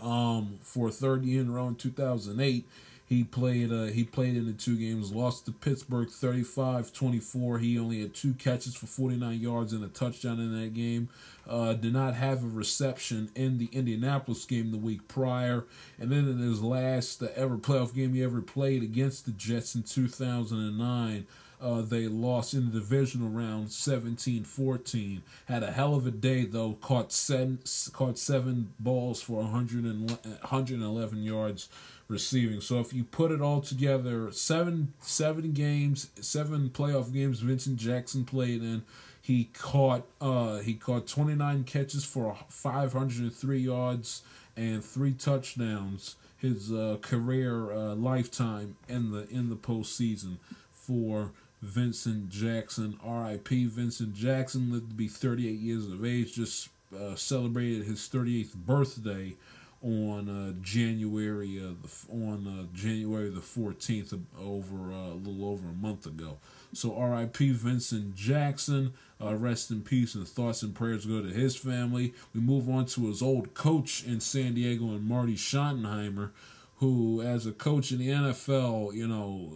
um, 0.00 0.58
for 0.60 0.88
a 0.88 0.90
third 0.90 1.24
year 1.24 1.42
in 1.42 1.48
a 1.48 1.52
row 1.52 1.68
in 1.68 1.76
2008, 1.76 2.66
he 3.12 3.24
played 3.24 3.70
uh, 3.70 3.84
he 3.84 4.04
played 4.04 4.36
in 4.36 4.46
the 4.46 4.54
two 4.54 4.76
games, 4.76 5.12
lost 5.12 5.44
to 5.44 5.52
Pittsburgh 5.52 6.08
35-24. 6.08 7.60
He 7.60 7.78
only 7.78 8.00
had 8.00 8.14
two 8.14 8.32
catches 8.34 8.74
for 8.74 8.86
49 8.86 9.38
yards 9.38 9.74
and 9.74 9.84
a 9.84 9.88
touchdown 9.88 10.40
in 10.40 10.58
that 10.58 10.72
game. 10.72 11.10
Uh, 11.46 11.74
did 11.74 11.92
not 11.92 12.14
have 12.14 12.42
a 12.42 12.46
reception 12.46 13.28
in 13.34 13.58
the 13.58 13.68
Indianapolis 13.72 14.44
game 14.46 14.70
the 14.70 14.78
week 14.78 15.08
prior. 15.08 15.64
And 15.98 16.10
then 16.10 16.20
in 16.20 16.38
his 16.38 16.62
last 16.62 17.22
uh, 17.22 17.28
ever 17.36 17.58
playoff 17.58 17.94
game 17.94 18.14
he 18.14 18.22
ever 18.22 18.40
played 18.40 18.82
against 18.82 19.26
the 19.26 19.32
Jets 19.32 19.74
in 19.74 19.82
2009, 19.82 21.26
uh, 21.62 21.80
they 21.80 22.08
lost 22.08 22.54
in 22.54 22.66
the 22.66 22.80
divisional 22.80 23.28
round 23.28 23.68
17-14. 23.68 25.20
Had 25.46 25.62
a 25.62 25.70
hell 25.70 25.94
of 25.94 26.06
a 26.06 26.10
day 26.10 26.44
though. 26.44 26.72
Caught 26.74 27.12
seven, 27.12 27.60
caught 27.92 28.18
seven 28.18 28.74
balls 28.80 29.22
for 29.22 29.42
100 29.42 29.84
and, 29.84 30.10
111 30.10 31.22
yards 31.22 31.68
receiving. 32.08 32.60
So 32.60 32.80
if 32.80 32.92
you 32.92 33.04
put 33.04 33.30
it 33.32 33.40
all 33.40 33.60
together, 33.60 34.30
seven 34.32 34.92
seven 35.00 35.52
games, 35.52 36.10
seven 36.20 36.70
playoff 36.70 37.12
games 37.12 37.40
Vincent 37.40 37.76
Jackson 37.76 38.24
played 38.24 38.62
in. 38.62 38.82
He 39.20 39.50
caught 39.54 40.04
uh 40.20 40.58
he 40.58 40.74
caught 40.74 41.06
29 41.06 41.64
catches 41.64 42.04
for 42.04 42.36
503 42.48 43.58
yards 43.58 44.22
and 44.56 44.84
three 44.84 45.12
touchdowns. 45.12 46.16
His 46.36 46.72
uh, 46.72 46.96
career 47.00 47.72
uh, 47.72 47.94
lifetime 47.94 48.76
in 48.88 49.12
the 49.12 49.28
in 49.30 49.48
the 49.48 49.56
postseason 49.56 50.38
for 50.72 51.30
Vincent 51.62 52.28
Jackson, 52.28 52.98
R.I.P. 53.04 53.66
Vincent 53.66 54.14
Jackson 54.14 54.72
lived 54.72 54.90
to 54.90 54.96
be 54.96 55.06
38 55.08 55.48
years 55.48 55.86
of 55.86 56.04
age. 56.04 56.34
Just 56.34 56.68
uh, 56.94 57.14
celebrated 57.14 57.86
his 57.86 58.00
38th 58.00 58.54
birthday 58.54 59.36
on 59.80 60.28
uh, 60.28 60.52
January 60.60 61.60
uh, 61.60 61.72
the, 61.82 62.12
on 62.12 62.46
uh, 62.46 62.76
January 62.76 63.30
the 63.30 63.40
14th, 63.40 64.18
over 64.40 64.92
uh, 64.92 65.12
a 65.12 65.14
little 65.14 65.44
over 65.44 65.68
a 65.68 65.72
month 65.72 66.06
ago. 66.06 66.38
So 66.72 66.96
R.I.P. 66.96 67.52
Vincent 67.52 68.14
Jackson. 68.14 68.92
Uh, 69.20 69.36
rest 69.36 69.70
in 69.70 69.82
peace 69.82 70.16
and 70.16 70.26
thoughts 70.26 70.64
and 70.64 70.74
prayers 70.74 71.06
go 71.06 71.22
to 71.22 71.28
his 71.28 71.54
family. 71.54 72.12
We 72.34 72.40
move 72.40 72.68
on 72.68 72.86
to 72.86 73.06
his 73.06 73.22
old 73.22 73.54
coach 73.54 74.02
in 74.04 74.18
San 74.18 74.54
Diego 74.54 74.86
and 74.86 75.06
Marty 75.06 75.36
Schottenheimer, 75.36 76.30
who, 76.78 77.22
as 77.22 77.46
a 77.46 77.52
coach 77.52 77.92
in 77.92 77.98
the 77.98 78.08
NFL, 78.08 78.92
you 78.94 79.06
know, 79.06 79.52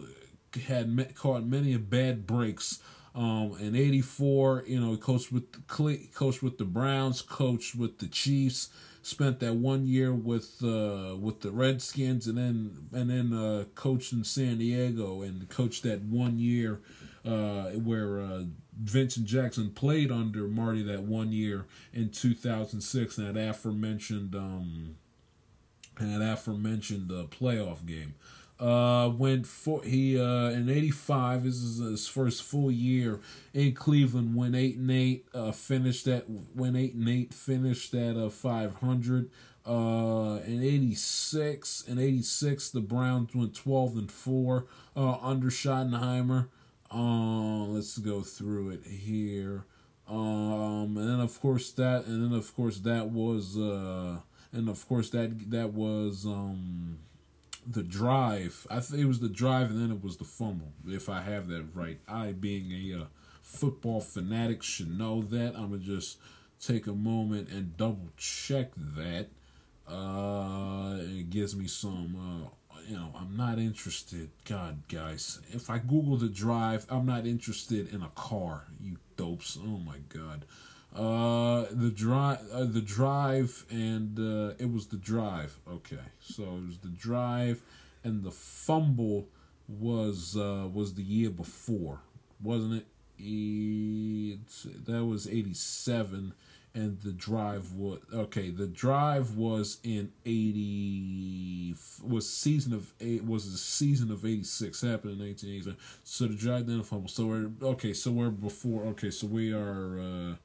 had 0.67 1.15
caught 1.15 1.45
many 1.45 1.75
bad 1.77 2.25
breaks. 2.25 2.79
Um, 3.15 3.55
in 3.59 3.75
'84, 3.75 4.65
you 4.67 4.79
know, 4.79 4.91
he 4.91 4.97
coached 4.97 5.31
with 5.31 5.51
the, 5.51 6.07
coached 6.13 6.43
with 6.43 6.57
the 6.59 6.65
Browns, 6.65 7.21
coached 7.23 7.75
with 7.75 7.97
the 7.97 8.07
Chiefs, 8.07 8.69
spent 9.01 9.39
that 9.39 9.55
one 9.55 9.85
year 9.85 10.13
with 10.13 10.63
uh, 10.63 11.15
with 11.19 11.41
the 11.41 11.51
Redskins, 11.51 12.27
and 12.27 12.37
then 12.37 12.89
and 12.93 13.09
then 13.09 13.33
uh, 13.33 13.65
coached 13.73 14.13
in 14.13 14.23
San 14.23 14.59
Diego 14.59 15.21
and 15.23 15.49
coached 15.49 15.83
that 15.83 16.01
one 16.03 16.37
year 16.37 16.81
uh, 17.25 17.71
where 17.71 18.19
uh, 18.19 18.43
Vincent 18.79 19.25
Jackson 19.25 19.71
played 19.71 20.11
under 20.11 20.47
Marty 20.47 20.83
that 20.83 21.03
one 21.03 21.31
year 21.31 21.65
in 21.93 22.09
2006 22.09 23.17
in 23.17 23.33
that 23.33 23.49
aforementioned 23.49 24.35
um, 24.35 24.95
in 25.99 26.19
that 26.19 26.33
aforementioned 26.33 27.11
uh, 27.11 27.25
playoff 27.25 27.85
game. 27.85 28.13
Uh, 28.59 29.11
went 29.15 29.45
for 29.45 29.83
he 29.83 30.19
uh 30.19 30.49
in 30.49 30.69
'85. 30.69 31.43
This 31.43 31.55
is 31.55 31.77
his 31.77 32.07
first 32.07 32.41
full 32.41 32.71
year 32.71 33.19
in 33.53 33.73
Cleveland. 33.73 34.35
Went 34.35 34.55
eight 34.55 34.77
and 34.77 34.89
eight. 34.89 35.27
Uh, 35.33 35.51
finished 35.51 36.05
that. 36.05 36.25
went 36.55 36.75
eight 36.75 36.95
and 36.95 37.07
eight. 37.07 37.33
Finished 37.33 37.93
at 37.93 38.17
uh 38.17 38.29
500. 38.29 39.29
Uh, 39.65 40.39
in 40.45 40.63
'86, 40.63 41.83
in 41.87 41.99
'86, 41.99 42.69
the 42.69 42.79
Browns 42.79 43.35
went 43.35 43.53
12 43.53 43.97
and 43.97 44.11
four. 44.11 44.65
Uh, 44.95 45.17
under 45.21 45.47
Schottenheimer. 45.47 46.47
Um, 46.89 47.73
let's 47.73 47.97
go 47.97 48.21
through 48.21 48.69
it 48.71 48.85
here. 48.85 49.65
Um, 50.07 50.95
and 50.97 51.09
then 51.09 51.19
of 51.19 51.39
course 51.41 51.71
that, 51.71 52.05
and 52.05 52.23
then 52.31 52.37
of 52.37 52.55
course 52.55 52.79
that 52.79 53.09
was, 53.09 53.57
uh, 53.57 54.19
and 54.53 54.69
of 54.69 54.87
course 54.87 55.09
that 55.09 55.51
that 55.51 55.73
was 55.73 56.25
um, 56.25 56.99
the 57.69 57.83
drive. 57.83 58.65
I 58.69 58.79
think 58.79 59.01
it 59.01 59.07
was 59.07 59.19
the 59.19 59.29
drive, 59.29 59.69
and 59.71 59.81
then 59.81 59.91
it 59.91 60.03
was 60.03 60.17
the 60.17 60.23
fumble. 60.23 60.73
If 60.87 61.09
I 61.09 61.21
have 61.21 61.47
that 61.49 61.65
right, 61.73 61.99
I 62.07 62.31
being 62.31 62.71
a 62.71 63.01
uh, 63.01 63.05
football 63.41 64.01
fanatic 64.01 64.63
should 64.63 64.97
know 64.97 65.21
that. 65.21 65.55
I'm 65.55 65.71
gonna 65.71 65.79
just 65.79 66.17
take 66.59 66.87
a 66.87 66.93
moment 66.93 67.49
and 67.49 67.77
double 67.77 68.09
check 68.17 68.71
that. 68.95 69.27
Uh, 69.87 70.97
it 70.99 71.29
gives 71.29 71.55
me 71.55 71.67
some 71.67 72.15
uh, 72.45 72.49
you 72.87 72.95
know, 72.95 73.11
I'm 73.19 73.35
not 73.35 73.59
interested. 73.59 74.29
God, 74.45 74.87
guys, 74.87 75.39
if 75.51 75.69
I 75.69 75.77
Google 75.77 76.15
the 76.15 76.29
drive, 76.29 76.85
I'm 76.89 77.05
not 77.05 77.27
interested 77.27 77.93
in 77.93 78.01
a 78.01 78.09
car. 78.15 78.63
You 78.81 78.97
dopes. 79.17 79.57
Oh 79.61 79.77
my 79.77 79.97
God. 80.07 80.45
Uh, 80.97 81.67
the 81.69 81.91
drive, 81.91 82.39
uh, 82.51 82.65
the 82.65 82.81
drive, 82.81 83.65
and 83.69 84.17
uh, 84.17 84.55
it 84.57 84.71
was 84.73 84.87
the 84.87 84.97
drive. 84.97 85.59
Okay, 85.69 85.99
so 86.19 86.43
it 86.43 86.65
was 86.65 86.79
the 86.79 86.89
drive, 86.89 87.61
and 88.03 88.23
the 88.23 88.31
fumble 88.31 89.27
was 89.67 90.35
uh 90.35 90.67
was 90.73 90.95
the 90.95 91.03
year 91.03 91.29
before, 91.29 91.99
wasn't 92.41 92.73
it? 92.73 92.87
It's, 93.19 94.63
that 94.63 95.05
was 95.05 95.27
eighty 95.27 95.53
seven 95.53 96.33
and 96.77 97.01
the 97.01 97.11
drive 97.11 97.73
was 97.73 97.99
okay. 98.13 98.51
The 98.51 98.67
drive 98.67 99.35
was 99.35 99.79
in 99.83 100.11
eighty 100.25 101.75
was 102.03 102.29
season 102.29 102.73
of 102.73 102.93
eight 103.01 103.25
was 103.25 103.51
the 103.51 103.57
season 103.57 104.11
of 104.11 104.23
eighty 104.25 104.43
six 104.43 104.81
happened 104.81 105.13
in 105.13 105.19
nineteen 105.19 105.49
eighty 105.49 105.61
seven. 105.61 105.77
So 106.03 106.27
the 106.27 106.35
drive 106.35 106.67
then 106.67 106.77
the 106.77 106.83
fumble. 106.83 107.09
So 107.09 107.25
we're 107.25 107.49
okay. 107.61 107.93
So 107.93 108.11
we're 108.11 108.29
before. 108.29 108.83
Okay, 108.83 109.09
so 109.11 109.27
we 109.27 109.53
are. 109.53 109.99
Uh, 109.99 110.35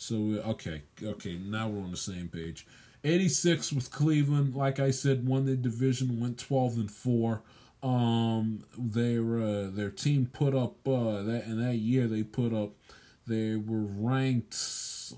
so 0.00 0.16
okay, 0.46 0.82
okay. 1.02 1.36
Now 1.36 1.68
we're 1.68 1.84
on 1.84 1.90
the 1.90 1.96
same 1.98 2.28
page. 2.28 2.66
Eighty 3.04 3.28
six 3.28 3.70
with 3.70 3.90
Cleveland. 3.90 4.54
Like 4.54 4.80
I 4.80 4.92
said, 4.92 5.26
won 5.26 5.44
the 5.44 5.56
division. 5.56 6.18
Went 6.18 6.38
twelve 6.38 6.76
and 6.76 6.90
four. 6.90 7.42
Um, 7.82 8.64
their 8.78 9.38
uh, 9.38 9.68
their 9.70 9.90
team 9.90 10.30
put 10.32 10.54
up 10.54 10.88
uh, 10.88 11.22
that 11.22 11.44
in 11.44 11.62
that 11.62 11.76
year 11.76 12.06
they 12.06 12.22
put 12.22 12.54
up. 12.54 12.70
They 13.26 13.56
were 13.56 13.84
ranked 13.84 14.54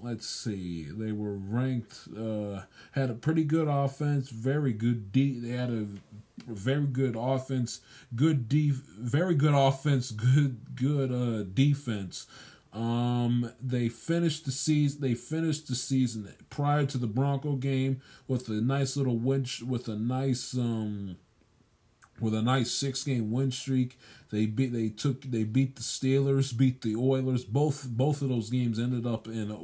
let's 0.02 0.26
see, 0.26 0.84
they 0.84 1.12
were 1.12 1.34
ranked, 1.34 2.08
uh, 2.18 2.62
had 2.92 3.10
a 3.10 3.14
pretty 3.14 3.44
good 3.44 3.68
offense, 3.68 4.30
very 4.30 4.72
good 4.72 5.12
D. 5.12 5.38
They 5.38 5.50
had 5.50 5.70
a 5.70 5.86
very 6.46 6.86
good 6.86 7.14
offense, 7.18 7.80
good 8.14 8.48
D, 8.48 8.70
very 8.70 9.34
good 9.34 9.54
offense, 9.54 10.10
good 10.12 10.74
good 10.74 11.12
uh 11.12 11.44
defense. 11.52 12.26
Um, 12.72 13.52
they 13.60 13.88
finished 13.88 14.46
the 14.46 14.50
season. 14.50 15.02
They 15.02 15.14
finished 15.14 15.68
the 15.68 15.74
season 15.74 16.32
prior 16.48 16.86
to 16.86 16.98
the 16.98 17.06
Bronco 17.06 17.56
game 17.56 18.00
with 18.26 18.48
a 18.48 18.60
nice 18.62 18.96
little 18.96 19.16
win, 19.16 19.46
with 19.66 19.88
a 19.88 19.96
nice 19.96 20.54
um, 20.54 21.16
with 22.18 22.34
a 22.34 22.40
nice 22.40 22.70
six 22.70 23.04
game 23.04 23.30
win 23.30 23.50
streak. 23.50 23.98
They 24.30 24.46
beat 24.46 24.72
they 24.72 24.88
took 24.88 25.22
they 25.22 25.44
beat 25.44 25.76
the 25.76 25.82
Steelers, 25.82 26.56
beat 26.56 26.80
the 26.80 26.96
Oilers. 26.96 27.44
Both 27.44 27.88
both 27.90 28.22
of 28.22 28.30
those 28.30 28.48
games 28.48 28.78
ended 28.78 29.06
up 29.06 29.26
in 29.26 29.54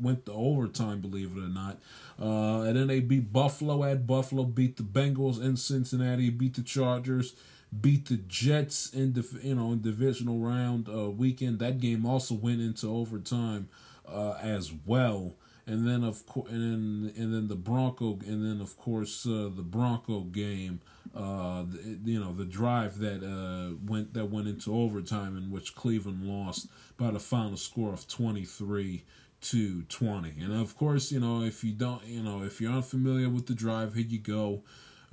went 0.00 0.26
to 0.26 0.32
overtime, 0.32 1.00
believe 1.00 1.36
it 1.36 1.40
or 1.40 1.48
not. 1.48 1.78
Uh, 2.20 2.62
and 2.62 2.76
then 2.76 2.88
they 2.88 3.00
beat 3.00 3.32
Buffalo 3.32 3.84
at 3.84 4.06
Buffalo, 4.06 4.42
beat 4.44 4.76
the 4.76 4.82
Bengals 4.82 5.40
in 5.40 5.56
Cincinnati, 5.56 6.30
beat 6.30 6.54
the 6.54 6.62
Chargers, 6.62 7.34
beat 7.80 8.08
the 8.08 8.16
Jets 8.16 8.90
in 8.90 9.12
the 9.12 9.26
you 9.42 9.54
know 9.54 9.72
in 9.72 9.82
divisional 9.82 10.38
round 10.38 10.88
uh, 10.88 11.10
weekend. 11.10 11.58
That 11.58 11.80
game 11.80 12.06
also 12.06 12.34
went 12.34 12.60
into 12.60 12.88
overtime 12.88 13.68
uh, 14.08 14.34
as 14.42 14.72
well 14.84 15.34
and 15.66 15.86
then 15.86 16.04
of 16.04 16.24
course, 16.26 16.50
and 16.50 16.62
then 16.62 17.12
and 17.16 17.34
then 17.34 17.48
the 17.48 17.56
Bronco, 17.56 18.18
and 18.24 18.44
then 18.44 18.60
of 18.60 18.76
course 18.76 19.26
uh, 19.26 19.50
the 19.54 19.64
Bronco 19.64 20.20
game. 20.20 20.80
Uh, 21.14 21.62
the, 21.62 21.98
you 22.04 22.20
know 22.20 22.32
the 22.32 22.44
drive 22.44 22.98
that 22.98 23.22
uh, 23.24 23.74
went 23.86 24.12
that 24.14 24.26
went 24.26 24.46
into 24.46 24.74
overtime 24.74 25.36
in 25.36 25.50
which 25.50 25.74
Cleveland 25.74 26.24
lost 26.24 26.68
by 26.98 27.10
the 27.10 27.18
final 27.18 27.56
score 27.56 27.92
of 27.92 28.06
twenty 28.06 28.44
three 28.44 29.02
to 29.40 29.82
twenty. 29.84 30.34
And 30.40 30.52
of 30.52 30.76
course, 30.76 31.10
you 31.10 31.18
know 31.20 31.42
if 31.42 31.64
you 31.64 31.72
don't, 31.72 32.04
you 32.04 32.22
know 32.22 32.42
if 32.42 32.60
you're 32.60 32.72
unfamiliar 32.72 33.28
with 33.28 33.46
the 33.46 33.54
drive, 33.54 33.94
here 33.94 34.04
you 34.06 34.18
go. 34.18 34.62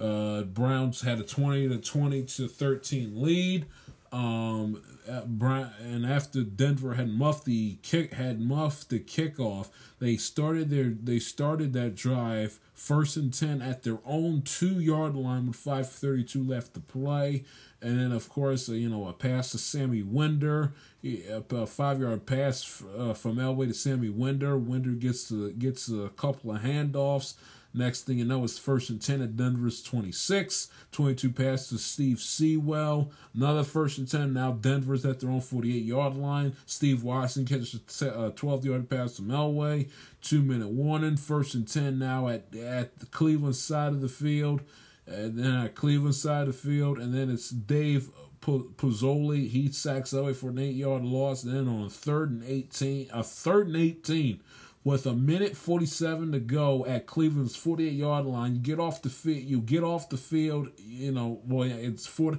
Uh, 0.04 0.42
Browns 0.44 1.02
had 1.02 1.20
a 1.20 1.24
twenty 1.24 1.68
to 1.70 1.78
twenty 1.78 2.24
to 2.24 2.48
thirteen 2.48 3.22
lead. 3.22 3.66
Um, 4.12 4.84
and 5.08 6.06
after 6.06 6.44
Denver 6.44 6.94
had 6.94 7.10
muffed 7.10 7.46
the 7.46 7.78
kick, 7.82 8.14
had 8.14 8.40
muffed 8.40 8.90
the 8.90 9.00
kickoff, 9.00 9.70
they 10.00 10.18
started 10.18 10.70
their 10.70 10.90
they 10.90 11.20
started 11.20 11.74
that 11.74 11.96
drive 11.96 12.60
first 12.74 13.18
and 13.18 13.34
ten 13.34 13.62
at 13.62 13.84
their 13.84 14.00
own 14.06 14.44
two 14.44 14.80
yard 14.80 15.16
line 15.16 15.48
with 15.48 15.56
five 15.56 15.90
thirty 15.90 16.24
two 16.24 16.44
left 16.44 16.76
to 16.76 16.80
play, 16.80 17.44
and 17.82 18.00
then 18.00 18.12
of 18.12 18.30
course 18.30 18.70
uh, 18.70 18.74
you 18.74 18.90
know 18.90 19.08
a 19.08 19.14
pass 19.14 19.52
to 19.52 19.58
Sammy 19.58 20.04
Winder, 20.04 20.74
a 21.04 21.66
five 21.66 22.00
yard 22.00 22.28
pass 22.28 22.84
uh, 22.96 23.14
from 23.16 23.38
Elway 23.38 23.68
to 23.68 23.74
Sammy 23.74 24.10
Winder. 24.10 24.58
Winder 24.58 24.92
gets 24.92 25.28
to, 25.30 25.52
gets 25.54 25.90
a 25.90 26.10
couple 26.16 26.52
of 26.52 26.62
handoffs. 26.62 27.34
Next 27.74 28.04
thing 28.04 28.20
you 28.20 28.26
know, 28.26 28.44
it's 28.44 28.60
first 28.60 28.92
and 28.92 29.02
10 29.02 29.22
at 29.22 29.36
Denver's 29.36 29.82
26. 29.82 30.70
22 30.92 31.32
pass 31.32 31.70
to 31.70 31.80
Steve 31.80 32.20
Sewell. 32.20 33.12
Another 33.34 33.64
first 33.64 33.98
and 33.98 34.10
10. 34.10 34.32
Now 34.34 34.52
Denver's 34.52 35.06
at 35.06 35.20
their 35.20 35.32
own 35.32 35.42
48 35.42 35.84
yard 35.84 36.16
line. 36.16 36.56
Steve 36.68 37.04
Watson 37.04 37.46
catches 37.46 38.02
a 38.02 38.20
uh, 38.20 38.30
12 38.32 38.66
yard 38.66 38.90
pass 38.90 39.16
to 39.16 39.24
Elway. 39.24 39.90
Two 40.22 40.44
minute 40.44 40.70
warning. 40.70 41.18
First 41.18 41.56
and 41.56 41.68
10 41.68 41.98
now 41.98 42.28
at, 42.28 42.56
at 42.56 43.00
the 43.00 43.08
Cleveland 43.08 43.56
side 43.56 43.94
of 43.94 44.02
the 44.02 44.10
field. 44.10 44.62
And 45.08 45.38
then 45.40 45.56
at 45.56 45.76
Cleveland 45.76 46.16
side 46.16 46.48
of 46.48 46.62
the 46.62 46.70
field. 46.70 47.00
And 47.00 47.14
then 47.14 47.32
it's 47.32 47.50
Dave 47.50 48.10
Puzzuoli. 48.42 49.48
He 49.50 49.72
sacks 49.72 50.12
Elway 50.12 50.36
for 50.36 50.50
an 50.50 50.60
eight 50.60 50.76
yard 50.76 51.04
loss. 51.04 51.42
Then 51.42 51.68
on 51.68 51.90
third 51.90 52.30
and 52.30 52.44
18, 52.44 53.10
a 53.12 53.24
third 53.24 53.68
and 53.68 53.78
18 53.78 54.42
with 54.84 55.06
a 55.06 55.14
minute 55.14 55.56
47 55.56 56.32
to 56.34 56.40
go 56.40 56.86
at 56.86 57.06
Cleveland's 57.06 57.56
48 57.56 57.94
yard 57.94 58.26
line. 58.26 58.56
You 58.56 58.62
get 58.62 58.80
off 58.80 59.02
the 59.02 59.10
field. 59.10 59.44
You 59.44 59.62
get 59.62 59.84
off 59.84 60.10
the 60.10 60.18
field. 60.18 60.70
You 60.78 61.12
know, 61.12 61.42
boy, 61.46 61.70
it's 61.70 62.06
four. 62.06 62.38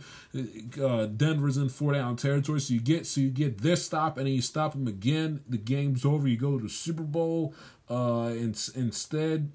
Uh, 0.81 1.07
Denver's 1.07 1.57
in 1.57 1.69
four 1.69 1.93
down 1.93 2.17
territory, 2.17 2.61
so 2.61 2.75
you 2.75 2.81
get 2.81 3.07
so 3.07 3.21
you 3.21 3.31
get 3.31 3.59
this 3.59 3.85
stop, 3.85 4.19
and 4.19 4.27
then 4.27 4.35
you 4.35 4.43
stop 4.43 4.73
them 4.73 4.87
again. 4.87 5.43
The 5.49 5.59
game's 5.59 6.05
over. 6.05 6.29
You 6.29 6.37
go 6.37 6.59
to 6.59 6.65
the 6.65 6.71
Super 6.71 7.03
Bowl. 7.03 7.55
Uh, 7.89 8.31
in, 8.33 8.55
instead, 8.75 9.53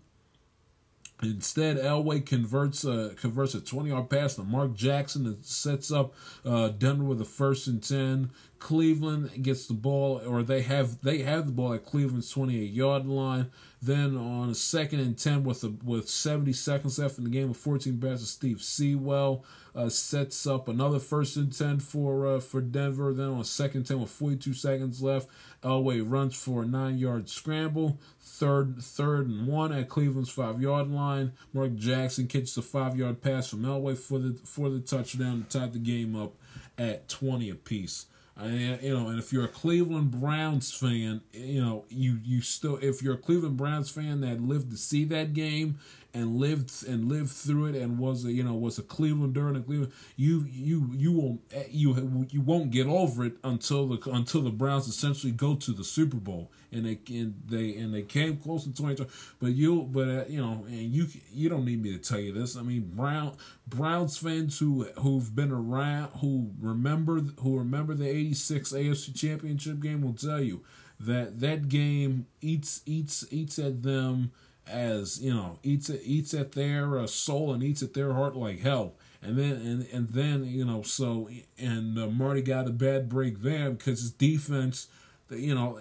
Instead, 1.22 1.78
Elway 1.78 2.26
converts 2.26 2.86
a 2.86 3.14
converts 3.16 3.54
a 3.54 3.60
20 3.60 3.90
yard 3.90 4.10
pass 4.10 4.36
to 4.36 4.44
Mark 4.44 4.74
Jackson 4.74 5.26
that 5.26 5.46
sets 5.46 5.92
up 5.92 6.14
uh, 6.46 6.70
Denver 6.70 7.04
with 7.04 7.20
a 7.20 7.26
first 7.26 7.68
and 7.68 7.84
10. 7.84 8.32
Cleveland 8.60 9.44
gets 9.44 9.68
the 9.68 9.74
ball, 9.74 10.22
or 10.26 10.44
they 10.44 10.62
have 10.62 11.02
they 11.02 11.20
have 11.20 11.46
the 11.46 11.52
ball 11.52 11.74
at 11.74 11.86
Cleveland's 11.86 12.30
28 12.30 12.72
yard 12.72 13.06
line. 13.06 13.52
Then 13.82 14.18
on 14.18 14.50
a 14.50 14.56
second 14.56 15.00
and 15.00 15.18
10 15.18 15.46
with 15.46 15.64
a, 15.64 15.70
with 15.84 16.10
70 16.10 16.52
seconds 16.52 17.00
left 17.00 17.18
in 17.18 17.24
the 17.24 17.30
game 17.30 17.48
with 17.48 17.58
14 17.58 17.98
passes, 17.98 18.30
Steve 18.30 18.62
Sewell 18.62 19.46
uh, 19.74 19.88
sets 19.88 20.46
up 20.46 20.68
another 20.68 21.00
first 21.00 21.38
and 21.38 21.56
10 21.56 21.80
for 21.80 22.28
uh, 22.28 22.40
for 22.42 22.60
Denver. 22.60 23.14
Then 23.14 23.30
on 23.30 23.40
a 23.40 23.46
second 23.46 23.86
10 23.86 24.02
with 24.02 24.10
42 24.12 24.54
seconds 24.54 25.02
left, 25.02 25.30
Elway 25.64 26.04
runs 26.06 26.36
for 26.36 26.64
a 26.64 26.66
nine 26.66 26.98
yard 26.98 27.30
scramble. 27.30 27.98
Third 28.20 28.82
third 28.82 29.30
and 29.30 29.48
one 29.48 29.72
at 29.72 29.88
Cleveland's 29.88 30.30
five 30.30 30.62
yard 30.62 30.90
line. 30.92 31.32
Mark 31.54 31.76
Jackson 31.76 32.28
catches 32.28 32.58
a 32.58 32.62
five 32.62 32.98
yard 32.98 33.22
pass 33.22 33.48
from 33.48 33.64
Elway 33.64 33.98
for 33.98 34.20
the 34.20 34.34
for 34.44 34.70
the 34.70 34.82
touchdown 34.82 35.46
to 35.50 35.60
tie 35.60 35.68
the 35.68 35.80
game 35.80 36.18
up 36.18 36.34
at 36.78 37.08
20 37.08 37.50
apiece. 37.50 38.08
And, 38.42 38.82
you 38.82 38.98
know, 38.98 39.08
and 39.10 39.20
if 39.20 39.34
you're 39.34 39.46
a 39.46 39.50
Cleveland 39.50 40.12
Browns 40.12 40.72
fan, 40.72 41.22
you 41.34 41.62
know, 41.62 41.86
you 41.90 42.20
you 42.24 42.42
still 42.42 42.78
if 42.82 43.02
you're 43.02 43.16
a 43.16 43.18
Cleveland 43.18 43.58
Browns 43.58 43.90
fan 43.90 44.22
that 44.22 44.42
lived 44.42 44.72
to 44.72 44.78
see 44.78 45.04
that 45.06 45.34
game 45.34 45.78
and 46.14 46.38
lived 46.38 46.88
and 46.88 47.08
lived 47.08 47.30
through 47.30 47.68
it 47.68 47.76
and 47.76 48.00
was 48.00 48.26
a 48.26 48.32
you 48.32 48.44
know 48.44 48.54
was 48.54 48.80
a 48.80 48.84
Clevelander 48.84 49.48
and 49.48 49.58
a 49.58 49.62
Cleveland, 49.62 49.92
you 50.16 50.46
you 50.50 50.90
you 50.94 51.12
will 51.12 51.40
you 51.70 52.28
you 52.30 52.42
won't 52.42 52.72
get 52.72 52.88
over 52.88 53.26
it 53.26 53.34
until 53.44 53.88
the 53.88 54.12
until 54.12 54.42
the 54.42 54.50
Browns 54.50 54.88
essentially 54.88 55.32
go 55.32 55.56
to 55.56 55.72
the 55.72 55.84
Super 55.84 56.18
Bowl 56.18 56.52
and 56.72 56.86
they 56.86 57.00
and 57.16 57.36
they 57.46 57.76
and 57.76 57.94
they 57.94 58.02
came 58.02 58.38
close 58.38 58.64
to 58.64 58.74
twenty. 58.74 59.06
But 59.40 59.52
you 59.52 59.84
but 59.84 60.08
uh, 60.08 60.26
you 60.28 60.42
know 60.42 60.66
and 60.68 60.94
you 60.94 61.08
you 61.32 61.50
don't 61.50 61.66
need 61.66 61.82
me 61.82 61.92
to 61.92 62.00
tell 62.00 62.20
you 62.20 62.34
this. 62.34 62.58
I 62.58 62.62
mean 62.62 62.92
Brown 62.96 63.38
Browns 63.68 64.18
fans 64.18 64.58
who 64.58 64.86
who've 64.98 65.36
been 65.36 65.52
around 65.52 66.10
who 66.20 66.52
remember 66.60 67.20
who 67.40 67.58
remember 67.58 67.94
the 67.94 68.08
eighty 68.08 68.34
six 68.34 68.72
AFC 68.72 69.16
Championship 69.16 69.80
game 69.80 70.02
will 70.02 70.14
tell 70.14 70.42
you 70.42 70.64
that 71.00 71.40
that 71.40 71.70
game 71.70 72.28
eats 72.42 72.82
eats 72.86 73.26
eats 73.32 73.58
at 73.60 73.84
them 73.84 74.32
as 74.70 75.22
you 75.22 75.34
know 75.34 75.60
eats 75.64 75.90
it 75.90 76.02
eats 76.04 76.34
at 76.34 76.54
their 76.54 77.00
uh, 77.00 77.08
soul 77.08 77.54
and 77.54 77.64
eats 77.64 77.82
at 77.82 77.94
their 77.94 78.14
heart 78.14 78.36
like 78.36 78.60
hell. 78.60 78.94
And 79.22 79.38
then 79.38 79.52
and 79.52 79.88
and 79.92 80.10
then 80.10 80.46
you 80.46 80.64
know 80.64 80.82
so 80.82 81.30
and 81.58 81.98
uh, 81.98 82.08
Marty 82.08 82.42
got 82.42 82.68
a 82.68 82.72
bad 82.72 83.10
break 83.10 83.42
there 83.42 83.72
because 83.72 84.02
his 84.02 84.12
defense, 84.12 84.88
you 85.30 85.54
know, 85.54 85.80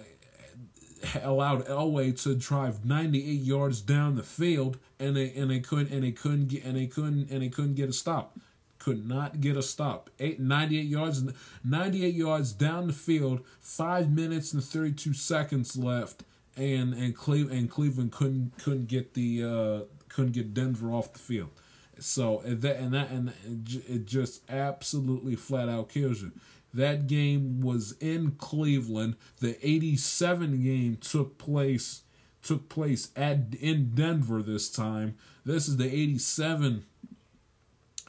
allowed 1.23 1.65
Elway 1.65 2.21
to 2.23 2.35
drive 2.35 2.85
98 2.85 3.21
yards 3.21 3.81
down 3.81 4.15
the 4.15 4.23
field 4.23 4.77
and 4.99 5.15
they 5.15 5.31
and 5.33 5.49
they 5.51 5.59
couldn't 5.59 5.91
and 5.91 6.03
they 6.03 6.11
couldn't 6.11 6.47
get 6.47 6.65
and 6.65 6.75
they 6.75 6.87
couldn't 6.87 7.29
and 7.29 7.41
they 7.41 7.49
couldn't 7.49 7.75
get 7.75 7.89
a 7.89 7.93
stop. 7.93 8.37
Could 8.77 9.07
not 9.07 9.41
get 9.41 9.57
a 9.57 9.61
stop. 9.61 10.09
Eight, 10.19 10.39
98 10.39 10.85
yards 10.85 11.23
98 11.63 12.13
yards 12.13 12.53
down 12.53 12.87
the 12.87 12.93
field, 12.93 13.41
5 13.61 14.09
minutes 14.09 14.53
and 14.53 14.63
32 14.63 15.13
seconds 15.13 15.77
left 15.77 16.23
and 16.59 16.93
and 16.93 17.15
Cleveland 17.15 17.57
and 17.57 17.71
Cleveland 17.71 18.11
couldn't 18.11 18.51
couldn't 18.57 18.87
get 18.87 19.13
the 19.13 19.43
uh, 19.43 19.79
couldn't 20.09 20.33
get 20.33 20.53
Denver 20.53 20.91
off 20.91 21.13
the 21.13 21.19
field. 21.19 21.49
So 21.99 22.41
and 22.41 22.61
that 22.61 22.77
and 22.77 22.93
that 22.93 23.09
and 23.09 23.33
it 23.87 24.05
just 24.05 24.49
absolutely 24.49 25.35
flat 25.35 25.69
out 25.69 25.89
kills 25.89 26.21
you. 26.21 26.31
That 26.73 27.07
game 27.07 27.61
was 27.61 27.93
in 27.99 28.31
Cleveland. 28.31 29.15
The 29.39 29.57
'87 29.65 30.63
game 30.63 30.97
took 30.97 31.37
place 31.37 32.03
took 32.41 32.69
place 32.69 33.09
at 33.15 33.55
in 33.59 33.91
Denver 33.95 34.41
this 34.41 34.69
time. 34.69 35.15
This 35.45 35.67
is 35.67 35.77
the 35.77 35.87
'87 35.87 36.85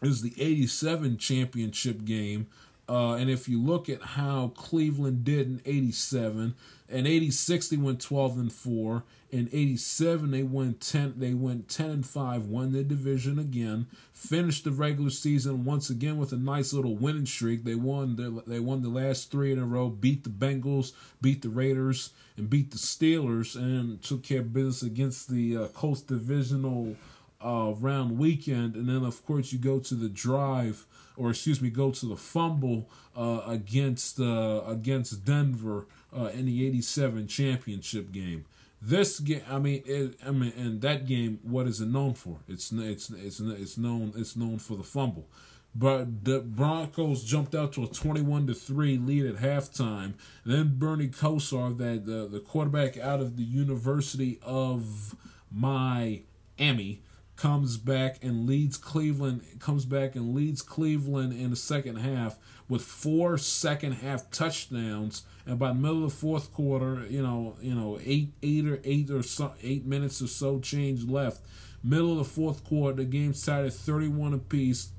is 0.02 0.22
the 0.22 0.34
'87 0.38 1.18
championship 1.18 2.04
game. 2.04 2.48
Uh, 2.88 3.14
and 3.14 3.30
if 3.30 3.48
you 3.48 3.62
look 3.62 3.88
at 3.88 4.02
how 4.02 4.48
Cleveland 4.56 5.24
did 5.24 5.46
in 5.46 5.62
'87, 5.64 6.54
in 6.90 7.06
'86 7.06 7.68
they 7.68 7.76
went 7.76 8.00
12 8.00 8.38
and 8.38 8.52
four. 8.52 9.04
In 9.30 9.48
'87 9.52 10.30
they 10.30 10.42
went 10.42 10.80
10. 10.80 11.14
They 11.18 11.34
went 11.34 11.68
10 11.68 11.90
and 11.90 12.06
five. 12.06 12.46
Won 12.46 12.72
the 12.72 12.82
division 12.82 13.38
again. 13.38 13.86
Finished 14.12 14.64
the 14.64 14.72
regular 14.72 15.10
season 15.10 15.64
once 15.64 15.88
again 15.88 16.18
with 16.18 16.32
a 16.32 16.36
nice 16.36 16.72
little 16.72 16.96
winning 16.96 17.26
streak. 17.26 17.64
They 17.64 17.76
won. 17.76 18.16
The, 18.16 18.42
they 18.46 18.60
won 18.60 18.82
the 18.82 18.88
last 18.88 19.30
three 19.30 19.52
in 19.52 19.58
a 19.58 19.64
row. 19.64 19.88
Beat 19.88 20.24
the 20.24 20.30
Bengals. 20.30 20.92
Beat 21.20 21.42
the 21.42 21.48
Raiders. 21.48 22.10
And 22.36 22.50
beat 22.50 22.72
the 22.72 22.78
Steelers. 22.78 23.54
And 23.54 24.02
took 24.02 24.24
care 24.24 24.40
of 24.40 24.52
business 24.52 24.82
against 24.82 25.30
the 25.30 25.56
uh, 25.56 25.66
Colts 25.68 26.02
Divisional 26.02 26.96
uh, 27.40 27.74
round 27.78 28.18
weekend. 28.18 28.74
And 28.74 28.88
then 28.88 29.04
of 29.04 29.24
course 29.24 29.52
you 29.52 29.58
go 29.58 29.78
to 29.78 29.94
the 29.94 30.08
drive 30.08 30.86
or 31.16 31.30
excuse 31.30 31.60
me, 31.60 31.70
go 31.70 31.90
to 31.90 32.06
the 32.06 32.16
fumble 32.16 32.88
uh, 33.16 33.42
against 33.46 34.18
uh, 34.18 34.62
against 34.66 35.24
Denver 35.24 35.86
uh, 36.16 36.30
in 36.34 36.46
the 36.46 36.66
'87 36.66 37.26
championship 37.26 38.12
game. 38.12 38.44
This 38.82 39.20
game, 39.20 39.42
I 39.50 39.58
mean, 39.58 39.82
it, 39.84 40.16
I 40.26 40.30
mean, 40.30 40.52
and 40.56 40.80
that 40.80 41.06
game, 41.06 41.38
what 41.42 41.66
is 41.66 41.80
it 41.80 41.88
known 41.88 42.14
for? 42.14 42.38
It's 42.48 42.72
it's 42.72 43.10
it's 43.10 43.40
it's 43.40 43.78
known 43.78 44.12
it's 44.16 44.36
known 44.36 44.58
for 44.58 44.76
the 44.76 44.82
fumble. 44.82 45.28
But 45.74 46.24
the 46.24 46.40
Broncos 46.40 47.22
jumped 47.22 47.54
out 47.54 47.72
to 47.74 47.84
a 47.84 47.86
21 47.86 48.48
to 48.48 48.54
3 48.54 48.98
lead 48.98 49.26
at 49.26 49.36
halftime. 49.36 50.14
Then 50.44 50.74
Bernie 50.76 51.06
Kosar, 51.06 51.78
that 51.78 52.06
the, 52.06 52.26
the 52.26 52.40
quarterback 52.40 52.98
out 52.98 53.20
of 53.20 53.36
the 53.36 53.44
University 53.44 54.40
of 54.42 55.14
Miami, 55.48 57.02
comes 57.40 57.78
back 57.78 58.22
and 58.22 58.46
leads 58.46 58.76
Cleveland 58.76 59.40
comes 59.60 59.86
back 59.86 60.14
and 60.14 60.34
leads 60.34 60.60
Cleveland 60.60 61.32
in 61.32 61.48
the 61.48 61.56
second 61.56 61.96
half 61.96 62.36
with 62.70 62.82
four 62.82 63.36
second 63.36 63.92
half 63.94 64.30
touchdowns 64.30 65.24
and 65.44 65.58
by 65.58 65.68
the 65.68 65.74
middle 65.74 66.04
of 66.04 66.10
the 66.10 66.16
fourth 66.16 66.52
quarter 66.54 67.04
you 67.10 67.20
know 67.20 67.56
you 67.60 67.74
know 67.74 67.98
eight 68.04 68.32
eight 68.42 68.64
or 68.64 68.80
eight 68.84 69.10
or 69.10 69.22
so 69.22 69.52
eight 69.62 69.84
minutes 69.84 70.22
or 70.22 70.28
so 70.28 70.58
change 70.60 71.04
left. 71.04 71.42
Middle 71.82 72.12
of 72.12 72.18
the 72.18 72.24
fourth 72.24 72.64
quarter 72.64 72.98
the 72.98 73.04
game 73.04 73.34
started 73.34 73.72
31 73.72 74.32
apiece. 74.34 74.90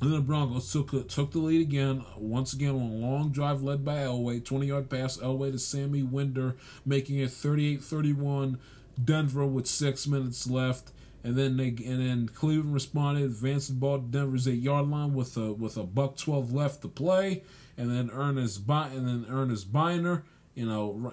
And 0.00 0.12
then 0.12 0.20
the 0.20 0.24
Broncos 0.24 0.70
took 0.70 1.08
took 1.08 1.32
the 1.32 1.38
lead 1.38 1.60
again, 1.60 2.04
once 2.16 2.52
again 2.52 2.70
on 2.70 2.82
a 2.82 3.06
long 3.06 3.30
drive 3.30 3.62
led 3.62 3.84
by 3.84 3.96
Elway, 3.96 4.44
20 4.44 4.66
yard 4.66 4.88
pass 4.88 5.16
Elway 5.16 5.50
to 5.50 5.58
Sammy 5.58 6.02
Winder, 6.02 6.54
making 6.84 7.18
it 7.18 7.30
38 7.30 7.82
31. 7.82 8.58
Denver 9.02 9.44
with 9.44 9.66
six 9.66 10.06
minutes 10.06 10.48
left 10.48 10.90
and 11.26 11.34
then 11.34 11.56
they 11.56 11.70
and 11.70 12.00
then 12.00 12.28
Cleveland 12.28 12.72
responded, 12.72 13.24
advanced 13.24 13.66
the 13.66 13.74
ball 13.74 13.98
to 13.98 14.04
Denver's 14.04 14.46
eight 14.46 14.62
yard 14.62 14.86
line 14.86 15.12
with 15.12 15.36
a 15.36 15.52
with 15.52 15.76
a 15.76 15.82
buck 15.82 16.16
twelve 16.16 16.52
left 16.52 16.82
to 16.82 16.88
play, 16.88 17.42
and 17.76 17.90
then 17.90 18.10
Earnest 18.12 18.62
and 18.68 19.08
then 19.08 19.26
Earnest 19.28 19.72
Byner, 19.72 20.22
you 20.54 20.66
know, 20.66 21.12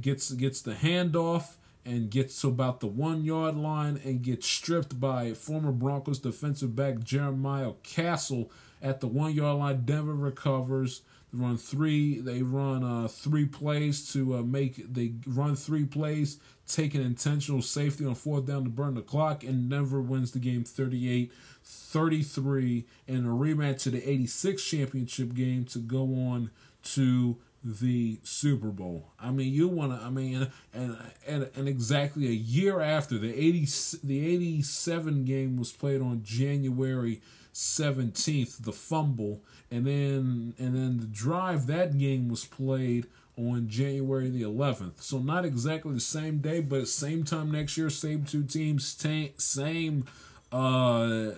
gets 0.00 0.32
gets 0.32 0.62
the 0.62 0.74
handoff 0.74 1.54
and 1.84 2.10
gets 2.10 2.40
to 2.40 2.48
about 2.48 2.80
the 2.80 2.88
one 2.88 3.22
yard 3.22 3.56
line 3.56 4.00
and 4.04 4.20
gets 4.22 4.48
stripped 4.48 4.98
by 4.98 5.32
former 5.32 5.70
Broncos 5.70 6.18
defensive 6.18 6.74
back 6.74 6.98
Jeremiah 6.98 7.74
Castille 7.84 8.50
at 8.82 8.98
the 8.98 9.06
one 9.06 9.32
yard 9.32 9.58
line. 9.58 9.84
Denver 9.84 10.12
recovers. 10.12 11.02
Run 11.32 11.56
three. 11.56 12.18
They 12.18 12.42
run 12.42 12.82
uh, 12.82 13.06
three 13.06 13.46
plays 13.46 14.12
to 14.14 14.38
uh, 14.38 14.42
make. 14.42 14.92
They 14.92 15.12
run 15.24 15.54
three 15.54 15.84
plays 15.84 16.40
taking 16.74 17.02
intentional 17.02 17.62
safety 17.62 18.04
on 18.04 18.14
fourth 18.14 18.46
down 18.46 18.64
to 18.64 18.70
burn 18.70 18.94
the 18.94 19.02
clock, 19.02 19.44
and 19.44 19.68
Denver 19.70 20.00
wins 20.00 20.32
the 20.32 20.38
game 20.38 20.64
38 20.64 21.32
33 21.62 22.86
in 23.06 23.26
a 23.26 23.28
rematch 23.28 23.82
to 23.82 23.90
the 23.90 24.08
86 24.08 24.64
championship 24.64 25.34
game 25.34 25.64
to 25.66 25.78
go 25.78 26.02
on 26.02 26.50
to 26.82 27.36
the 27.62 28.18
Super 28.22 28.68
Bowl. 28.68 29.12
I 29.20 29.30
mean, 29.30 29.52
you 29.52 29.68
want 29.68 29.98
to. 29.98 30.04
I 30.04 30.10
mean, 30.10 30.48
and, 30.72 30.96
and 31.26 31.50
and 31.54 31.68
exactly 31.68 32.26
a 32.26 32.30
year 32.30 32.80
after 32.80 33.18
the 33.18 33.28
eighty 33.28 33.66
the 34.02 34.26
eighty 34.26 34.62
seven 34.62 35.24
game 35.24 35.58
was 35.58 35.70
played 35.72 36.00
on 36.00 36.22
January 36.24 37.20
seventeenth, 37.52 38.64
the 38.64 38.72
fumble, 38.72 39.42
and 39.70 39.86
then 39.86 40.54
and 40.58 40.74
then 40.74 41.00
the 41.00 41.06
drive 41.06 41.66
that 41.66 41.98
game 41.98 42.28
was 42.28 42.44
played 42.46 43.06
on 43.48 43.68
January 43.68 44.28
the 44.28 44.42
11th. 44.42 45.02
So 45.02 45.18
not 45.18 45.44
exactly 45.44 45.94
the 45.94 46.00
same 46.00 46.38
day, 46.38 46.60
but 46.60 46.88
same 46.88 47.24
time 47.24 47.50
next 47.50 47.76
year, 47.76 47.90
same 47.90 48.24
two 48.24 48.42
teams, 48.42 48.96
same 49.38 50.04
uh 50.52 51.30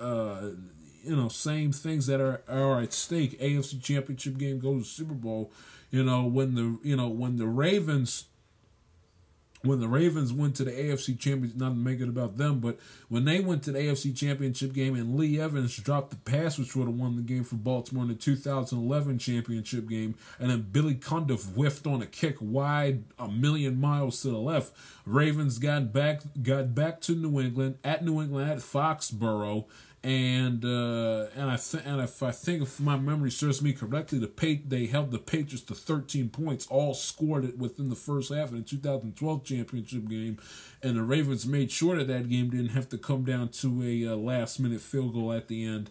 uh 0.00 0.40
you 1.04 1.16
know, 1.16 1.28
same 1.28 1.72
things 1.72 2.06
that 2.06 2.20
are 2.20 2.42
are 2.48 2.80
at 2.80 2.92
stake. 2.92 3.38
AFC 3.40 3.82
Championship 3.82 4.38
game 4.38 4.60
goes 4.60 4.88
to 4.88 4.94
Super 4.94 5.14
Bowl. 5.14 5.52
You 5.90 6.04
know, 6.04 6.24
when 6.24 6.54
the 6.54 6.78
you 6.82 6.96
know, 6.96 7.08
when 7.08 7.36
the 7.36 7.46
Ravens 7.46 8.26
when 9.62 9.80
the 9.80 9.88
Ravens 9.88 10.32
went 10.32 10.56
to 10.56 10.64
the 10.64 10.72
AFC 10.72 11.18
Championship, 11.18 11.58
not 11.58 11.70
to 11.70 11.74
make 11.74 12.00
it 12.00 12.08
about 12.08 12.36
them, 12.36 12.60
but 12.60 12.78
when 13.08 13.24
they 13.24 13.40
went 13.40 13.62
to 13.64 13.72
the 13.72 13.78
AFC 13.78 14.16
Championship 14.16 14.72
game 14.72 14.94
and 14.94 15.16
Lee 15.16 15.40
Evans 15.40 15.76
dropped 15.76 16.10
the 16.10 16.16
pass, 16.16 16.58
which 16.58 16.74
would 16.74 16.86
have 16.86 16.96
won 16.96 17.16
the 17.16 17.22
game 17.22 17.44
for 17.44 17.56
Baltimore 17.56 18.02
in 18.02 18.08
the 18.08 18.14
2011 18.14 19.18
Championship 19.18 19.88
game, 19.88 20.14
and 20.38 20.50
then 20.50 20.66
Billy 20.72 20.94
Cundiff 20.94 21.54
whiffed 21.54 21.86
on 21.86 22.02
a 22.02 22.06
kick 22.06 22.36
wide 22.40 23.04
a 23.18 23.28
million 23.28 23.80
miles 23.80 24.20
to 24.22 24.28
the 24.28 24.38
left. 24.38 24.72
Ravens 25.06 25.58
got 25.58 25.92
back 25.92 26.22
got 26.42 26.74
back 26.74 27.00
to 27.02 27.14
New 27.14 27.40
England 27.40 27.78
at 27.84 28.04
New 28.04 28.20
England 28.20 28.50
at 28.50 28.58
Foxborough 28.58 29.66
and 30.04 30.64
uh, 30.64 31.26
and 31.36 31.50
I 31.50 31.56
th- 31.56 31.84
and 31.86 32.00
if 32.00 32.22
I 32.22 32.32
think 32.32 32.62
if 32.62 32.80
my 32.80 32.96
memory 32.96 33.30
serves 33.30 33.62
me 33.62 33.72
correctly, 33.72 34.18
the 34.18 34.26
pa- 34.26 34.62
they 34.66 34.86
held 34.86 35.12
the 35.12 35.18
Patriots 35.18 35.62
to 35.66 35.74
13 35.74 36.28
points, 36.30 36.66
all 36.66 36.94
scored 36.94 37.44
it 37.44 37.56
within 37.56 37.88
the 37.88 37.96
first 37.96 38.32
half 38.32 38.48
of 38.48 38.54
the 38.54 38.62
2012 38.62 39.44
championship 39.44 40.08
game, 40.08 40.38
and 40.82 40.96
the 40.96 41.02
Ravens 41.02 41.46
made 41.46 41.70
sure 41.70 41.96
that 41.96 42.08
that 42.08 42.28
game 42.28 42.50
didn't 42.50 42.70
have 42.70 42.88
to 42.88 42.98
come 42.98 43.24
down 43.24 43.50
to 43.50 43.82
a 43.84 44.12
uh, 44.12 44.16
last 44.16 44.58
minute 44.58 44.80
field 44.80 45.14
goal 45.14 45.32
at 45.32 45.46
the 45.46 45.64
end. 45.64 45.88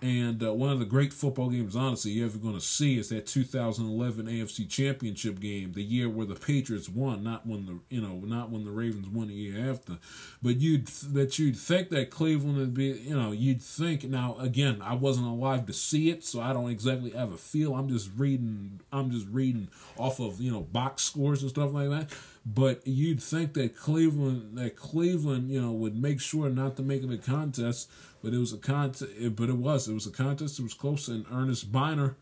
And 0.00 0.44
uh, 0.44 0.54
one 0.54 0.70
of 0.70 0.78
the 0.78 0.84
great 0.84 1.12
football 1.12 1.50
games, 1.50 1.74
honestly, 1.74 2.12
you're 2.12 2.26
ever 2.26 2.38
going 2.38 2.54
to 2.54 2.60
see 2.60 2.98
is 2.98 3.08
that 3.08 3.26
2011 3.26 4.26
AFC 4.26 4.68
Championship 4.68 5.40
game, 5.40 5.72
the 5.72 5.82
year 5.82 6.08
where 6.08 6.26
the 6.26 6.36
Patriots 6.36 6.88
won, 6.88 7.24
not 7.24 7.44
when 7.44 7.66
the 7.66 7.80
you 7.88 8.00
know, 8.00 8.20
not 8.24 8.50
when 8.50 8.64
the 8.64 8.70
Ravens 8.70 9.08
won 9.08 9.26
the 9.26 9.34
year 9.34 9.70
after. 9.70 9.98
But 10.40 10.58
you'd 10.58 10.86
that 10.86 11.40
you'd 11.40 11.56
think 11.56 11.88
that 11.88 12.10
Cleveland 12.10 12.58
would 12.58 12.74
be, 12.74 12.86
you 12.86 13.16
know, 13.16 13.32
you'd 13.32 13.60
think. 13.60 14.04
Now, 14.04 14.36
again, 14.38 14.80
I 14.82 14.94
wasn't 14.94 15.26
alive 15.26 15.66
to 15.66 15.72
see 15.72 16.10
it, 16.10 16.24
so 16.24 16.40
I 16.40 16.52
don't 16.52 16.70
exactly 16.70 17.10
have 17.10 17.32
a 17.32 17.36
feel. 17.36 17.74
I'm 17.74 17.88
just 17.88 18.10
reading. 18.16 18.80
I'm 18.92 19.10
just 19.10 19.26
reading 19.28 19.68
off 19.96 20.20
of 20.20 20.40
you 20.40 20.52
know 20.52 20.60
box 20.60 21.02
scores 21.02 21.42
and 21.42 21.50
stuff 21.50 21.72
like 21.72 21.90
that. 21.90 22.16
But 22.46 22.86
you'd 22.86 23.22
think 23.22 23.54
that 23.54 23.76
Cleveland, 23.76 24.56
that 24.56 24.76
Cleveland, 24.76 25.50
you 25.50 25.60
know, 25.60 25.72
would 25.72 26.00
make 26.00 26.20
sure 26.20 26.48
not 26.48 26.76
to 26.76 26.82
make 26.82 27.02
it 27.02 27.12
a 27.12 27.18
contest 27.18 27.90
but 28.22 28.32
it 28.32 28.38
was 28.38 28.52
a 28.52 28.58
contest. 28.58 29.10
But 29.36 29.48
it 29.48 29.56
was 29.56 29.88
it 29.88 29.94
was 29.94 30.06
a 30.06 30.10
contest. 30.10 30.58
It 30.58 30.62
was 30.62 30.74
close, 30.74 31.08
and 31.08 31.26
Earnest 31.32 31.70
Byner, 31.70 32.16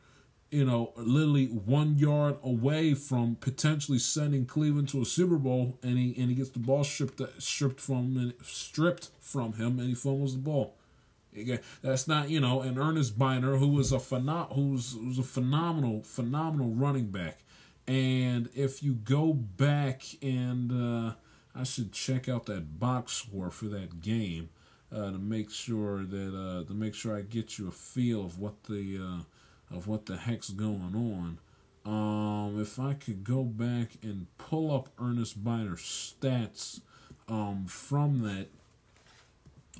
you 0.51 0.65
know, 0.65 0.93
literally 0.97 1.47
one 1.47 1.97
yard 1.97 2.37
away 2.43 2.95
from 2.95 3.37
potentially 3.37 3.99
sending 3.99 4.47
Cleveland 4.47 4.89
to 4.91 5.03
a 5.03 5.05
Super 5.05 5.37
Bowl, 5.37 5.79
and 5.83 5.99
he 5.99 6.15
and 6.21 6.29
he 6.31 6.35
gets 6.35 6.51
the 6.51 6.59
ball 6.59 6.85
stripped 6.85 7.21
stripped 7.43 7.81
from 7.81 8.17
and 8.17 8.35
stripped 8.43 9.11
from 9.21 9.55
him, 9.55 9.79
and 9.79 9.89
he 9.89 9.95
fumbles 9.95 10.35
the 10.35 10.43
ball. 10.43 10.75
Again, 11.35 11.61
that's 11.83 12.09
not 12.09 12.31
you 12.31 12.41
know, 12.41 12.61
and 12.63 12.79
Earnest 12.79 13.19
Byner, 13.19 13.57
who 13.57 13.69
was 13.69 13.93
a 13.93 13.99
phenom- 13.99 14.55
who's 14.55 14.95
who's 14.95 15.19
a 15.19 15.23
phenomenal 15.23 16.03
phenomenal 16.03 16.71
running 16.71 17.07
back, 17.07 17.41
and 17.87 18.49
if 18.55 18.83
you 18.83 18.95
go 18.95 19.33
back 19.33 20.03
and 20.23 20.73
uh, 20.73 21.15
I 21.55 21.65
should 21.65 21.93
check 21.93 22.29
out 22.29 22.47
that 22.47 22.79
box 22.79 23.13
score 23.13 23.51
for 23.51 23.67
that 23.67 24.01
game 24.01 24.51
uh, 24.95 25.11
to 25.11 25.19
make 25.19 25.51
sure 25.51 26.05
that 26.05 26.35
uh, 26.35 26.65
to 26.65 26.75
make 26.75 26.95
sure 26.95 27.17
I 27.17 27.23
get 27.23 27.59
you 27.59 27.69
a 27.69 27.73
feel 27.73 28.25
of 28.25 28.39
what 28.39 28.65
the 28.65 28.99
uh, 29.01 29.77
of 29.77 29.89
what 29.89 30.07
the 30.07 30.17
heck's 30.17 30.51
going 30.51 30.95
on. 30.95 31.39
Um, 31.85 32.61
if 32.61 32.81
I 32.81 32.95
could 32.95 33.23
go 33.23 33.45
back 33.45 33.91
and 34.03 34.27
pull 34.39 34.75
up 34.75 34.89
Earnest 35.01 35.45
Byner's 35.45 35.81
stats 36.21 36.81
um, 37.29 37.67
from 37.67 38.23
that 38.23 38.49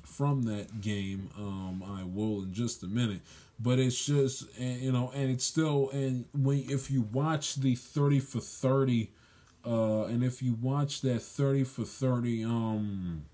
from 0.03 0.43
that 0.43 0.81
game, 0.81 1.29
um, 1.37 1.83
I 1.85 2.03
will 2.03 2.43
in 2.43 2.53
just 2.53 2.81
a 2.83 2.87
minute. 2.87 3.21
But 3.59 3.79
it's 3.79 4.05
just 4.05 4.45
and, 4.57 4.81
you 4.81 4.91
know, 4.91 5.11
and 5.15 5.29
it's 5.31 5.43
still 5.43 5.89
and 5.91 6.25
when 6.33 6.65
if 6.69 6.91
you 6.91 7.01
watch 7.01 7.55
the 7.55 7.75
thirty 7.75 8.19
for 8.19 8.39
thirty, 8.39 9.11
uh, 9.65 10.03
and 10.03 10.23
if 10.23 10.41
you 10.41 10.53
watch 10.53 11.01
that 11.01 11.21
thirty 11.21 11.63
for 11.63 11.83
thirty, 11.83 12.43
um 12.43 13.25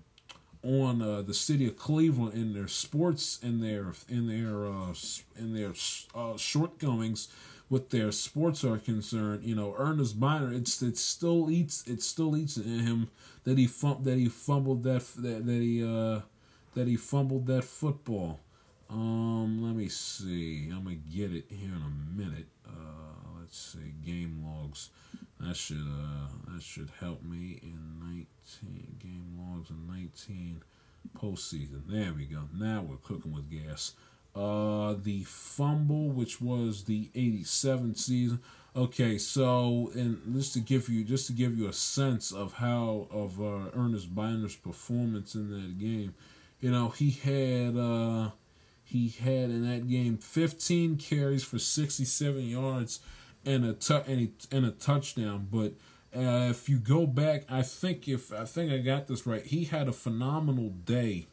on 0.64 1.02
uh, 1.02 1.22
the 1.22 1.34
city 1.34 1.66
of 1.66 1.76
Cleveland 1.76 2.34
in 2.34 2.54
their 2.54 2.68
sports 2.68 3.38
in 3.42 3.60
their 3.60 3.92
in 4.08 4.26
their 4.28 4.66
uh, 4.66 4.94
in 5.38 5.54
their 5.54 5.74
uh, 6.14 6.36
shortcomings 6.36 7.28
with 7.70 7.90
their 7.90 8.12
sports 8.12 8.64
are 8.64 8.78
concerned. 8.78 9.44
You 9.44 9.54
know, 9.54 9.74
Earnest 9.78 10.18
Byner, 10.18 10.52
it's 10.52 10.80
it 10.82 10.96
still 10.96 11.50
eats 11.50 11.86
it 11.86 12.02
still 12.02 12.36
eats 12.36 12.56
in 12.56 12.80
him 12.80 13.10
that 13.44 13.58
he 13.58 13.66
fum- 13.66 14.02
that 14.04 14.16
he 14.18 14.28
fumbled 14.28 14.82
that 14.84 15.02
that, 15.18 15.46
that 15.46 15.60
he 15.60 15.84
uh, 15.84 16.20
that 16.74 16.86
he 16.88 16.96
fumbled 16.96 17.46
that 17.46 17.64
football. 17.64 18.40
Um, 18.90 19.62
let 19.64 19.74
me 19.74 19.88
see. 19.88 20.68
I'm 20.70 20.84
gonna 20.84 20.96
get 20.96 21.32
it 21.32 21.44
here 21.48 21.74
in 21.74 21.82
a 21.82 22.20
minute. 22.22 22.46
Uh, 22.66 23.40
let's 23.40 23.58
see 23.58 23.92
game 24.04 24.44
logs. 24.44 24.90
That 25.46 25.56
should 25.56 25.76
uh 25.76 26.52
that 26.52 26.62
should 26.62 26.90
help 27.00 27.22
me 27.22 27.58
in 27.62 28.00
19 28.60 28.96
game 28.98 29.38
logs 29.38 29.70
in 29.70 29.86
19 29.86 30.62
postseason. 31.18 31.82
There 31.86 32.12
we 32.14 32.24
go. 32.24 32.48
Now 32.54 32.84
we're 32.88 32.96
cooking 32.96 33.32
with 33.32 33.50
gas. 33.50 33.92
Uh, 34.34 34.94
the 35.00 35.22
fumble, 35.24 36.08
which 36.08 36.40
was 36.40 36.84
the 36.84 37.08
87 37.14 37.94
season. 37.94 38.40
Okay, 38.74 39.18
so 39.18 39.92
and 39.94 40.20
just 40.34 40.54
to 40.54 40.60
give 40.60 40.88
you 40.88 41.04
just 41.04 41.26
to 41.28 41.32
give 41.32 41.56
you 41.56 41.68
a 41.68 41.72
sense 41.72 42.32
of 42.32 42.54
how 42.54 43.06
of 43.10 43.40
uh, 43.40 43.70
Earnest 43.76 44.14
Byner's 44.14 44.56
performance 44.56 45.34
in 45.34 45.50
that 45.50 45.78
game, 45.78 46.14
you 46.60 46.72
know 46.72 46.88
he 46.88 47.10
had 47.10 47.76
uh, 47.76 48.30
he 48.82 49.08
had 49.08 49.50
in 49.50 49.70
that 49.70 49.88
game 49.88 50.16
15 50.16 50.96
carries 50.96 51.44
for 51.44 51.58
67 51.58 52.42
yards 52.42 52.98
and 53.46 53.64
a 53.64 53.72
tu- 53.74 54.02
and 54.06 54.28
a, 54.28 54.56
and 54.56 54.66
a 54.66 54.70
touchdown. 54.70 55.48
But 55.50 55.72
uh, 56.16 56.48
if 56.50 56.68
you 56.68 56.78
go 56.78 57.06
back, 57.06 57.44
I 57.48 57.62
think 57.62 58.08
if 58.08 58.32
I 58.32 58.44
think 58.44 58.72
I 58.72 58.78
got 58.78 59.06
this 59.06 59.26
right, 59.26 59.44
he 59.44 59.64
had 59.64 59.88
a 59.88 59.92
phenomenal 59.92 60.70
day 60.70 61.26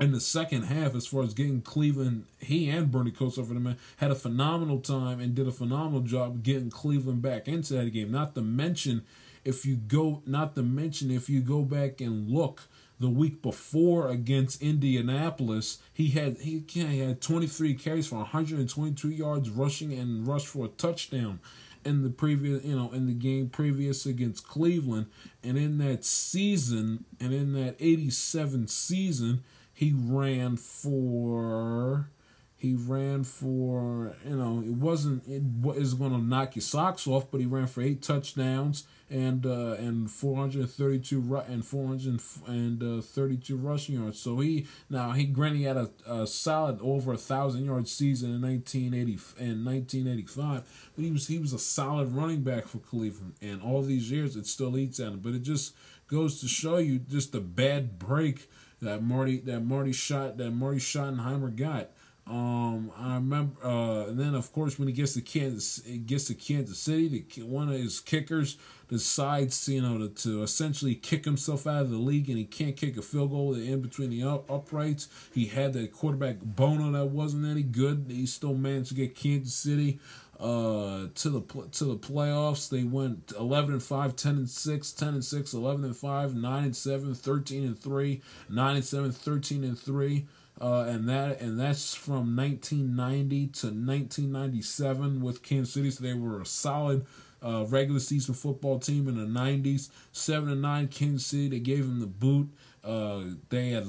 in 0.00 0.12
the 0.12 0.20
second 0.20 0.62
half 0.62 0.94
as 0.94 1.06
far 1.06 1.22
as 1.22 1.34
getting 1.34 1.60
Cleveland. 1.60 2.24
He 2.38 2.70
and 2.70 2.90
Bernie 2.90 3.10
Kosar 3.10 3.46
for 3.46 3.54
the 3.54 3.60
man 3.60 3.76
had 3.98 4.10
a 4.10 4.14
phenomenal 4.14 4.80
time 4.80 5.20
and 5.20 5.34
did 5.34 5.46
a 5.46 5.52
phenomenal 5.52 6.00
job 6.00 6.42
getting 6.42 6.70
Cleveland 6.70 7.20
back 7.20 7.46
into 7.46 7.74
that 7.74 7.90
game. 7.90 8.10
Not 8.10 8.34
to 8.34 8.40
mention, 8.40 9.02
if 9.44 9.66
you 9.66 9.76
go, 9.76 10.22
not 10.26 10.54
to 10.54 10.62
mention 10.62 11.10
if 11.10 11.28
you 11.28 11.40
go 11.42 11.62
back 11.62 12.00
and 12.00 12.30
look 12.30 12.62
the 13.00 13.08
week 13.08 13.40
before 13.40 14.08
against 14.08 14.62
Indianapolis, 14.62 15.78
he 15.92 16.08
had 16.10 16.36
he, 16.38 16.62
he 16.68 16.98
had 16.98 17.22
23 17.22 17.74
carries 17.74 18.06
for 18.06 18.16
122 18.16 19.10
yards 19.10 19.48
rushing 19.48 19.92
and 19.92 20.26
rushed 20.26 20.46
for 20.46 20.66
a 20.66 20.68
touchdown 20.68 21.40
in 21.82 22.02
the 22.02 22.10
previous 22.10 22.62
you 22.62 22.76
know 22.76 22.92
in 22.92 23.06
the 23.06 23.14
game 23.14 23.48
previous 23.48 24.04
against 24.04 24.46
Cleveland. 24.46 25.06
And 25.42 25.56
in 25.56 25.78
that 25.78 26.04
season 26.04 27.06
and 27.18 27.32
in 27.32 27.54
that 27.54 27.76
87 27.80 28.68
season 28.68 29.42
he 29.72 29.94
ran 29.96 30.58
for 30.58 32.10
he 32.54 32.74
ran 32.74 33.24
for 33.24 34.14
you 34.28 34.36
know 34.36 34.60
it 34.60 34.74
wasn't 34.74 35.26
it 35.26 35.42
was 35.42 35.94
going 35.94 36.12
to 36.12 36.18
knock 36.18 36.54
your 36.54 36.60
socks 36.60 37.06
off 37.06 37.30
but 37.30 37.40
he 37.40 37.46
ran 37.46 37.66
for 37.66 37.80
eight 37.80 38.02
touchdowns 38.02 38.84
and 39.10 39.44
uh, 39.44 39.74
and 39.78 40.10
432 40.10 41.42
and 41.48 41.64
432 41.64 43.56
rushing 43.56 43.96
yards. 43.96 44.20
So 44.20 44.38
he 44.38 44.66
now 44.88 45.10
he 45.12 45.24
granted 45.24 45.58
he 45.58 45.64
had 45.64 45.76
a, 45.76 45.90
a 46.06 46.26
solid 46.26 46.78
over 46.80 47.12
a 47.12 47.18
thousand 47.18 47.64
yard 47.64 47.88
season 47.88 48.32
in 48.34 48.40
1980 48.40 49.12
and 49.38 49.66
1985, 49.66 50.62
but 50.94 51.04
he 51.04 51.10
was 51.10 51.26
he 51.26 51.38
was 51.38 51.52
a 51.52 51.58
solid 51.58 52.12
running 52.12 52.42
back 52.42 52.66
for 52.66 52.78
Cleveland, 52.78 53.34
and 53.42 53.60
all 53.60 53.82
these 53.82 54.10
years 54.10 54.36
it 54.36 54.46
still 54.46 54.78
eats 54.78 55.00
at 55.00 55.08
him. 55.08 55.18
But 55.18 55.34
it 55.34 55.42
just 55.42 55.74
goes 56.06 56.40
to 56.40 56.48
show 56.48 56.78
you 56.78 56.98
just 57.00 57.32
the 57.32 57.40
bad 57.40 57.98
break 57.98 58.48
that 58.80 59.02
Marty 59.02 59.40
that 59.40 59.60
Marty 59.60 59.92
shot 59.92 60.36
that 60.38 60.52
Marty 60.52 60.78
Schottenheimer 60.78 61.54
got. 61.54 61.90
Um, 62.26 62.92
I 62.96 63.14
remember, 63.14 63.64
uh, 63.64 64.06
and 64.06 64.18
then 64.18 64.34
of 64.36 64.52
course 64.52 64.78
when 64.78 64.86
he 64.86 64.94
gets 64.94 65.14
to 65.14 65.20
Kansas, 65.20 65.82
he 65.84 65.98
gets 65.98 66.26
to 66.26 66.34
Kansas 66.34 66.78
City, 66.78 67.08
the, 67.08 67.42
one 67.42 67.68
of 67.68 67.74
his 67.74 67.98
kickers 67.98 68.56
decides, 68.90 69.68
you 69.68 69.80
know, 69.80 69.98
to, 69.98 70.08
to 70.08 70.42
essentially 70.42 70.96
kick 70.96 71.24
himself 71.24 71.66
out 71.66 71.82
of 71.82 71.90
the 71.90 71.96
league, 71.96 72.28
and 72.28 72.36
he 72.36 72.44
can't 72.44 72.76
kick 72.76 72.96
a 72.96 73.02
field 73.02 73.30
goal 73.30 73.54
in 73.54 73.80
between 73.80 74.10
the 74.10 74.24
up, 74.24 74.50
uprights. 74.50 75.08
He 75.32 75.46
had 75.46 75.72
that 75.74 75.92
quarterback 75.92 76.40
Bono 76.42 76.90
that 76.92 77.06
wasn't 77.06 77.46
any 77.46 77.62
good. 77.62 78.06
He 78.08 78.26
still 78.26 78.54
managed 78.54 78.88
to 78.88 78.94
get 78.94 79.14
Kansas 79.14 79.54
City 79.54 80.00
uh, 80.40 81.06
to 81.14 81.30
the 81.30 81.40
to 81.72 81.84
the 81.84 81.96
playoffs. 81.96 82.68
They 82.68 82.82
went 82.82 83.32
11 83.38 83.74
and 83.74 83.82
5, 83.82 84.16
10 84.16 84.36
and 84.36 84.50
6, 84.50 84.92
10 84.92 85.08
and 85.08 85.24
6, 85.24 85.54
11 85.54 85.84
and 85.84 85.96
5, 85.96 86.34
9 86.34 86.64
and 86.64 86.76
7, 86.76 87.14
13 87.14 87.64
and 87.64 87.78
3, 87.78 88.22
9 88.48 88.76
and 88.76 88.84
7, 88.84 89.12
13 89.12 89.64
and 89.64 89.78
3. 89.78 90.26
Uh, 90.60 90.84
and 90.88 91.08
that 91.08 91.40
and 91.40 91.58
that's 91.58 91.94
from 91.94 92.36
1990 92.36 93.46
to 93.46 93.66
1997 93.68 95.20
with 95.22 95.42
Kansas 95.42 95.72
City. 95.72 95.90
So 95.90 96.02
they 96.02 96.12
were 96.12 96.40
a 96.40 96.46
solid 96.46 97.06
uh, 97.42 97.64
regular 97.68 98.00
season 98.00 98.34
football 98.34 98.78
team 98.78 99.08
in 99.08 99.16
the 99.16 99.40
90s. 99.40 99.90
Seven 100.12 100.50
and 100.50 100.62
nine 100.62 100.88
Kansas 100.88 101.26
City. 101.26 101.48
They 101.48 101.60
gave 101.60 101.80
him 101.80 102.00
the 102.00 102.06
boot. 102.06 102.48
Uh, 102.82 103.22
they 103.50 103.70
had, 103.70 103.86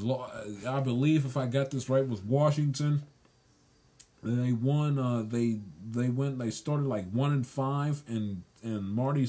I 0.68 0.80
believe, 0.82 1.26
if 1.26 1.38
I 1.38 1.46
got 1.46 1.72
this 1.72 1.90
right, 1.90 2.06
with 2.06 2.24
Washington. 2.26 3.04
They 4.24 4.52
won. 4.52 5.00
Uh, 5.00 5.24
they 5.28 5.60
they 5.90 6.10
went. 6.10 6.38
They 6.38 6.52
started 6.52 6.86
like 6.86 7.10
one 7.10 7.32
and 7.32 7.48
five, 7.48 8.04
and 8.08 8.44
and 8.62 8.88
Marty 8.88 9.28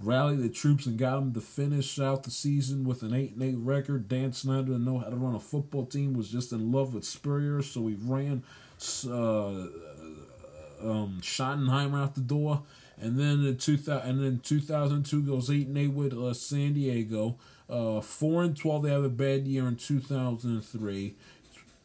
rallied 0.00 0.40
the 0.40 0.48
troops 0.48 0.86
and 0.86 0.98
got 0.98 1.14
them 1.14 1.32
to 1.34 1.40
finish 1.40 2.00
out 2.00 2.24
the 2.24 2.30
season 2.32 2.84
with 2.84 3.02
an 3.02 3.14
eight 3.14 3.34
and 3.34 3.42
eight 3.42 3.56
record. 3.56 4.08
Dan 4.08 4.32
Snyder 4.32 4.62
didn't 4.62 4.84
know 4.84 4.98
how 4.98 5.10
to 5.10 5.16
run 5.16 5.36
a 5.36 5.40
football 5.40 5.86
team. 5.86 6.14
Was 6.14 6.28
just 6.28 6.50
in 6.50 6.72
love 6.72 6.92
with 6.92 7.04
Spurrier, 7.04 7.62
so 7.62 7.86
he 7.86 7.96
ran 8.00 8.42
uh, 9.06 9.68
um, 10.82 11.20
Schottenheimer 11.22 12.02
out 12.02 12.16
the 12.16 12.20
door. 12.20 12.62
And 13.00 13.18
then 13.18 13.44
in 13.44 13.56
two 13.56 13.76
thousand, 13.76 14.08
and 14.10 14.22
then 14.22 14.40
two 14.42 14.60
thousand 14.60 15.04
two 15.04 15.22
goes 15.22 15.50
eight 15.50 15.66
and 15.66 15.78
eight 15.78 15.92
with 15.92 16.12
uh, 16.12 16.34
San 16.34 16.74
Diego. 16.74 17.36
Uh, 17.68 18.00
four 18.00 18.42
and 18.42 18.56
twelve, 18.56 18.82
they 18.82 18.90
have 18.90 19.04
a 19.04 19.08
bad 19.08 19.46
year 19.46 19.66
in 19.66 19.76
two 19.76 20.00
thousand 20.00 20.50
and 20.50 20.64
three. 20.64 21.14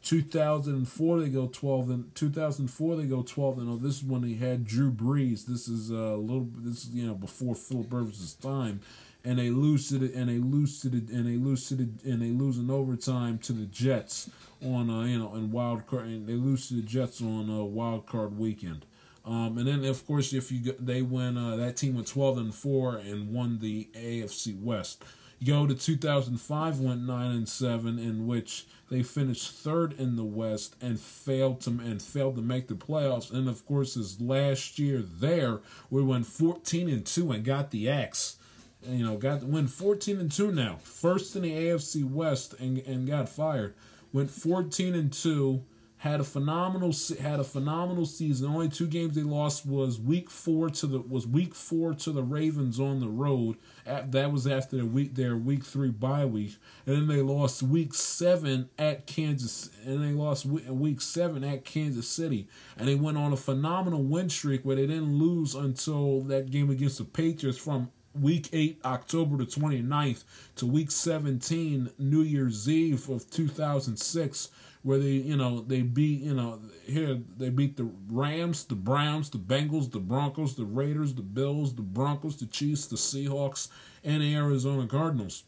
2004 0.02 1.20
they 1.20 1.28
go 1.28 1.48
12 1.48 1.90
and 1.90 2.14
2004 2.14 2.96
they 2.96 3.06
go 3.06 3.22
12 3.22 3.58
and 3.58 3.68
oh 3.68 3.76
this 3.76 3.96
is 3.96 4.04
when 4.04 4.22
they 4.22 4.34
had 4.34 4.64
Drew 4.64 4.92
Brees 4.92 5.46
this 5.46 5.66
is 5.66 5.90
uh, 5.90 5.96
a 5.96 6.16
little 6.16 6.46
this 6.58 6.84
is 6.84 6.90
you 6.90 7.08
know 7.08 7.14
before 7.14 7.56
Philip 7.56 7.92
Rivers' 7.92 8.34
time 8.34 8.80
and 9.24 9.40
they 9.40 9.50
lose 9.50 9.88
the 9.90 10.14
and 10.14 10.28
they 10.28 10.38
lose 10.38 10.80
the 10.82 10.88
and 11.12 11.26
they 11.26 11.36
lose 11.36 11.68
the 11.68 11.88
and 12.04 12.22
they 12.22 12.30
lose 12.30 12.58
in 12.58 12.70
overtime 12.70 13.38
to 13.38 13.52
the 13.52 13.66
Jets 13.66 14.30
on 14.64 14.88
uh, 14.88 15.02
you 15.02 15.18
know 15.18 15.34
in 15.34 15.50
wild 15.50 15.86
card 15.88 16.04
and 16.04 16.28
they 16.28 16.34
lose 16.34 16.68
to 16.68 16.74
the 16.74 16.82
Jets 16.82 17.20
on 17.20 17.50
uh, 17.50 17.64
wild 17.64 18.06
card 18.06 18.38
weekend. 18.38 18.86
Um, 19.26 19.58
and 19.58 19.66
then 19.66 19.84
of 19.84 20.06
course 20.06 20.32
if 20.32 20.52
you 20.52 20.76
they 20.78 21.02
win 21.02 21.36
uh, 21.36 21.56
that 21.56 21.76
team 21.76 21.94
went 21.94 22.06
12 22.06 22.38
and 22.38 22.54
4 22.54 22.96
and 22.96 23.32
won 23.32 23.58
the 23.58 23.88
AFC 23.94 24.60
West. 24.60 25.04
You 25.38 25.52
go 25.52 25.66
to 25.66 25.74
2005 25.74 26.80
went 26.80 27.02
9 27.02 27.30
and 27.30 27.48
7 27.48 27.98
in 27.98 28.26
which 28.26 28.66
they 28.88 29.02
finished 29.02 29.50
third 29.50 29.92
in 29.98 30.16
the 30.16 30.24
West 30.24 30.76
and 30.80 30.98
failed 30.98 31.60
to 31.62 31.70
and 31.70 32.00
failed 32.00 32.36
to 32.36 32.42
make 32.42 32.68
the 32.68 32.74
playoffs. 32.74 33.30
And 33.30 33.48
of 33.48 33.66
course, 33.66 33.94
his 33.94 34.20
last 34.20 34.78
year 34.78 35.02
there, 35.02 35.60
we 35.90 36.02
went 36.02 36.26
14 36.26 36.88
and 36.88 37.04
2 37.04 37.32
and 37.32 37.44
got 37.44 37.70
the 37.70 37.90
axe 37.90 38.38
you 38.88 39.04
know, 39.04 39.16
got 39.16 39.42
went 39.42 39.70
14 39.70 40.20
and 40.20 40.30
2 40.32 40.52
now. 40.52 40.76
First 40.82 41.36
in 41.36 41.42
the 41.42 41.52
AFC 41.52 42.08
West 42.08 42.54
and 42.58 42.78
and 42.78 43.06
got 43.06 43.28
fired. 43.28 43.74
Went 44.12 44.30
14 44.30 44.94
and 44.94 45.12
2. 45.12 45.62
Had 46.06 46.20
a 46.20 46.24
phenomenal 46.24 46.94
had 47.20 47.40
a 47.40 47.44
phenomenal 47.44 48.06
season. 48.06 48.48
Only 48.48 48.68
two 48.68 48.86
games 48.86 49.16
they 49.16 49.22
lost 49.22 49.66
was 49.66 49.98
week 49.98 50.30
4 50.30 50.70
to 50.70 50.86
the 50.86 51.00
was 51.00 51.26
week 51.26 51.52
4 51.52 51.94
to 51.94 52.12
the 52.12 52.22
Ravens 52.22 52.78
on 52.78 53.00
the 53.00 53.08
road. 53.08 53.56
That 53.84 54.30
was 54.30 54.46
after 54.46 54.76
their 54.76 54.86
week 54.86 55.16
their 55.16 55.36
week 55.36 55.64
3 55.64 55.90
bye 55.90 56.24
week. 56.24 56.58
And 56.86 56.94
then 56.94 57.08
they 57.08 57.22
lost 57.22 57.60
week 57.60 57.92
7 57.92 58.68
at 58.78 59.08
Kansas 59.08 59.68
and 59.84 60.00
they 60.00 60.12
lost 60.12 60.46
week, 60.46 60.66
week 60.68 61.00
7 61.00 61.42
at 61.42 61.64
Kansas 61.64 62.08
City. 62.08 62.46
And 62.76 62.86
they 62.86 62.94
went 62.94 63.18
on 63.18 63.32
a 63.32 63.36
phenomenal 63.36 64.04
win 64.04 64.30
streak 64.30 64.64
where 64.64 64.76
they 64.76 64.86
didn't 64.86 65.18
lose 65.18 65.56
until 65.56 66.20
that 66.22 66.52
game 66.52 66.70
against 66.70 66.98
the 66.98 67.04
Patriots 67.04 67.58
from 67.58 67.90
week 68.14 68.48
8 68.52 68.80
october 68.84 69.36
the 69.36 69.44
29th 69.44 70.24
to 70.54 70.64
week 70.64 70.90
17 70.90 71.90
new 71.98 72.22
year's 72.22 72.66
eve 72.66 73.10
of 73.10 73.30
2006 73.30 74.48
where 74.86 74.98
they 75.00 75.10
you 75.30 75.36
know 75.36 75.60
they 75.62 75.82
beat 75.82 76.20
you 76.20 76.32
know 76.32 76.60
here 76.84 77.18
they 77.36 77.50
beat 77.50 77.76
the 77.76 77.90
rams 78.08 78.64
the 78.64 78.74
browns 78.76 79.28
the 79.30 79.38
bengals 79.38 79.90
the 79.90 79.98
broncos 79.98 80.54
the 80.54 80.64
raiders 80.64 81.14
the 81.14 81.22
bills 81.22 81.74
the 81.74 81.82
broncos 81.82 82.36
the 82.36 82.46
chiefs 82.46 82.86
the 82.86 82.94
seahawks 82.96 83.68
and 84.04 84.22
the 84.22 84.32
arizona 84.36 84.86
cardinals 84.86 85.42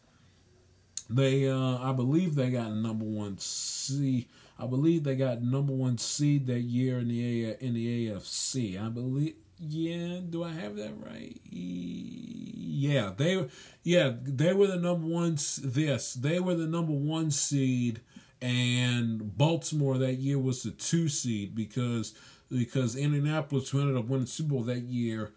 they 1.09 1.49
uh 1.49 1.79
i 1.79 1.93
believe 1.93 2.35
they 2.35 2.51
got 2.51 2.73
number 2.73 3.05
one 3.05 3.39
seed 3.39 4.27
i 4.59 4.67
believe 4.67 5.05
they 5.05 5.15
got 5.15 5.41
number 5.41 5.73
one 5.73 5.97
seed 5.97 6.47
that 6.49 6.61
year 6.61 6.99
in 6.99 7.09
the 7.09 7.45
A- 7.45 7.59
in 7.65 7.75
the 7.75 8.09
afc 8.11 8.85
i 8.85 8.89
believe 8.89 9.35
yeah, 9.61 10.21
do 10.31 10.45
I 10.45 10.53
have 10.53 10.77
that 10.77 10.93
right? 11.05 11.37
Yeah, 11.51 13.11
they 13.17 13.49
yeah, 13.83 14.13
they 14.23 14.53
were 14.53 14.69
the 14.69 14.77
number 14.77 15.07
one 15.07 15.37
this. 15.63 16.15
They 16.15 16.39
were 16.39 16.55
the 16.55 16.67
number 16.67 16.93
1 16.93 17.31
seed 17.33 18.01
and 18.41 19.37
Baltimore 19.37 19.99
that 19.99 20.15
year 20.15 20.39
was 20.39 20.63
the 20.63 20.71
2 20.71 21.09
seed 21.09 21.55
because 21.55 22.15
because 22.51 22.97
Indianapolis 22.97 23.71
who 23.71 23.81
ended 23.81 23.97
up 23.97 24.07
winning 24.07 24.27
Super 24.27 24.51
Bowl 24.51 24.63
that 24.63 24.83
year 24.83 25.33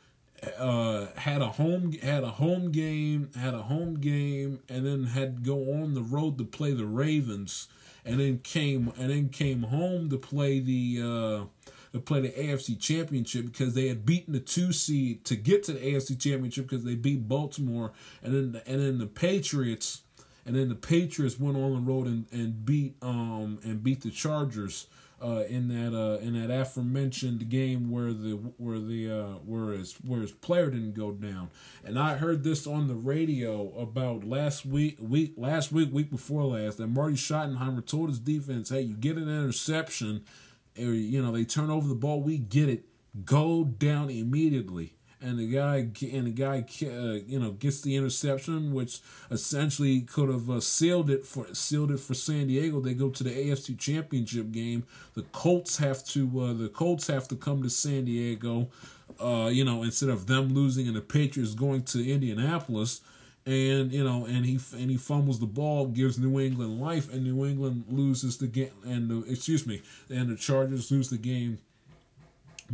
uh, 0.58 1.08
had 1.18 1.42
a 1.42 1.48
home 1.48 1.92
had 1.94 2.24
a 2.24 2.30
home 2.30 2.72
game, 2.72 3.30
had 3.38 3.54
a 3.54 3.64
home 3.64 4.00
game 4.00 4.60
and 4.70 4.86
then 4.86 5.06
had 5.06 5.38
to 5.38 5.42
go 5.42 5.74
on 5.74 5.94
the 5.94 6.02
road 6.02 6.38
to 6.38 6.44
play 6.44 6.74
the 6.74 6.86
Ravens 6.86 7.68
and 8.06 8.20
then 8.20 8.40
came 8.40 8.92
and 8.98 9.10
then 9.10 9.30
came 9.30 9.64
home 9.64 10.10
to 10.10 10.18
play 10.18 10.60
the 10.60 11.00
uh 11.02 11.70
to 11.94 12.00
play 12.00 12.22
the 12.22 12.30
AFC 12.30 12.80
Championship 12.80 13.46
because 13.46 13.74
they 13.74 13.88
had 13.88 14.06
beaten 14.06 14.34
the 14.34 14.40
two 14.40 14.72
seed 14.72 15.26
to 15.26 15.36
get 15.36 15.64
to 15.64 15.74
the 15.74 15.80
AFC 15.80 16.20
Championship 16.20 16.68
because 16.70 16.86
they 16.86 16.96
beat 16.96 17.28
Baltimore. 17.28 17.92
And 18.24 18.34
then 18.34 18.62
and 18.66 18.82
then 18.82 18.98
the 18.98 19.08
Patriots 19.08 20.04
and 20.46 20.56
then 20.56 20.70
the 20.70 20.76
Patriots 20.76 21.40
went 21.40 21.58
on 21.58 21.74
the 21.74 21.92
road 21.92 22.08
and, 22.08 22.26
and 22.32 22.66
beat 22.66 22.96
um 23.02 23.60
and 23.64 23.84
beat 23.84 24.02
the 24.02 24.12
Chargers 24.12 24.88
uh, 25.24 25.44
in 25.48 25.68
that 25.68 25.96
uh, 25.96 26.18
in 26.18 26.34
that 26.34 26.54
aforementioned 26.54 27.48
game 27.50 27.92
where 27.92 28.12
the 28.12 28.32
where 28.58 28.80
the 28.80 29.12
uh, 29.12 29.38
where 29.46 29.74
his 29.74 29.94
where 30.04 30.22
his 30.22 30.32
player 30.32 30.72
didn't 30.72 30.94
go 30.94 31.12
down. 31.12 31.52
And 31.86 32.00
I 32.00 32.16
heard 32.16 32.44
this 32.44 32.66
on 32.66 32.88
the 32.88 32.96
radio 32.96 33.72
about 33.78 34.24
last 34.24 34.66
week 34.66 34.98
week 35.00 35.34
last 35.38 35.72
week 35.72 35.94
week 35.94 36.10
before 36.10 36.44
last 36.46 36.78
that 36.80 36.88
Marty 36.88 37.16
Schottenheimer 37.16 37.86
told 37.86 38.10
his 38.10 38.20
defense, 38.20 38.70
"Hey, 38.70 38.82
you 38.82 38.96
get 38.96 39.18
an 39.18 39.30
interception." 39.30 40.26
or 40.78 40.94
you 40.94 41.22
know 41.22 41.32
they 41.32 41.44
turn 41.44 41.70
over 41.70 41.88
the 41.88 41.96
ball, 41.96 42.22
we 42.22 42.38
get 42.38 42.70
it, 42.70 42.86
go 43.26 43.64
down 43.64 44.10
immediately. 44.10 44.96
And 45.22 45.38
the 45.38 45.48
guy 45.48 45.78
and 45.78 46.28
the 46.28 46.32
guy, 46.32 46.66
uh, 46.84 47.20
you 47.28 47.40
know, 47.40 47.52
gets 47.52 47.82
the 47.82 47.96
interception, 47.96 48.74
which 48.74 49.02
essentially 49.30 50.02
could 50.02 50.30
have 50.30 50.50
uh, 50.50 50.60
sealed 50.60 51.10
it 51.10 51.26
for 51.26 51.54
sealed 51.54 51.92
it 51.92 52.00
for 52.00 52.14
San 52.14 52.48
Diego. 52.48 52.80
They 52.80 52.94
go 52.94 53.10
to 53.10 53.24
the 53.24 53.30
AFC 53.30 53.78
Championship 53.78 54.52
game. 54.52 54.84
The 55.14 55.24
Colts 55.32 55.78
have 55.78 56.04
to 56.06 56.42
uh, 56.42 56.54
the 56.54 56.70
Colts 56.70 57.08
have 57.08 57.28
to 57.28 57.36
come 57.36 57.62
to 57.62 57.70
San 57.70 58.06
Diego, 58.06 58.70
uh, 59.20 59.50
you 59.52 59.64
know, 59.64 59.84
instead 59.84 60.10
of 60.10 60.26
them 60.26 60.54
losing 60.54 60.88
and 60.88 60.96
the 60.96 61.02
Patriots 61.02 61.54
going 61.54 61.84
to 61.84 62.12
Indianapolis 62.12 63.02
and 63.46 63.92
you 63.92 64.04
know, 64.04 64.26
and 64.26 64.46
he 64.46 64.60
and 64.74 64.92
he 64.92 64.98
fumbles 64.98 65.40
the 65.40 65.48
ball, 65.48 65.88
gives 65.88 66.20
New 66.20 66.40
England 66.40 66.80
life, 66.80 67.12
and 67.12 67.24
New 67.24 67.46
England 67.46 67.86
loses 67.90 68.38
the 68.38 68.48
game. 68.48 68.72
And 68.86 69.10
the, 69.10 69.32
excuse 69.32 69.66
me, 69.66 69.82
and 70.10 70.30
the 70.30 70.36
Chargers 70.36 70.92
lose 70.92 71.10
the 71.10 71.18
game 71.18 71.60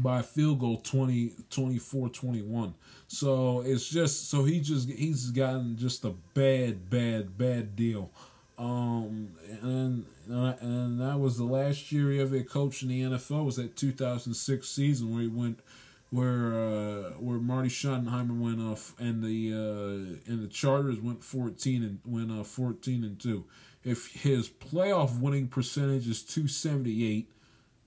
by 0.02 0.22
field 0.22 0.60
goal 0.60 0.78
20, 0.78 1.34
24 1.50 2.10
21. 2.10 2.74
So 3.08 3.62
it's 3.66 3.88
just 3.88 4.30
so 4.30 4.44
he 4.44 4.60
just 4.60 4.90
he's 4.90 5.32
gotten 5.32 5.78
just 5.78 6.06
a 6.06 6.12
bad, 6.34 6.90
bad, 6.90 7.38
bad 7.38 7.76
deal. 7.76 8.12
Um, 8.58 9.34
and 9.62 10.06
and 10.28 11.00
that 11.00 11.20
was 11.20 11.38
the 11.38 11.44
last 11.44 11.92
year 11.92 12.12
he 12.12 12.20
ever 12.20 12.42
coached 12.42 12.84
in 12.84 12.90
the 12.90 13.02
NFL 13.02 13.46
was 13.46 13.58
that 13.58 13.76
2006 13.76 14.68
season 14.68 15.14
where 15.14 15.22
he 15.22 15.28
went 15.28 15.60
where 16.10 16.54
uh, 16.54 17.10
where 17.20 17.38
Marty 17.38 17.70
Schottenheimer 17.70 18.38
went 18.38 18.62
off 18.62 18.94
and 19.00 19.22
the 19.22 19.52
uh, 19.54 20.32
and 20.32 20.44
the 20.44 20.48
Chargers 20.48 21.00
went 21.00 21.24
fourteen 21.24 21.84
and 21.84 22.00
went 22.06 22.32
uh, 22.32 22.44
fourteen 22.44 23.04
and 23.04 23.20
two. 23.20 23.46
If 23.84 24.08
his 24.14 24.50
playoff 24.50 25.20
winning 25.20 25.48
percentage 25.48 26.08
is 26.08 26.24
two 26.24 26.48
seventy 26.48 27.06
eight, 27.06 27.30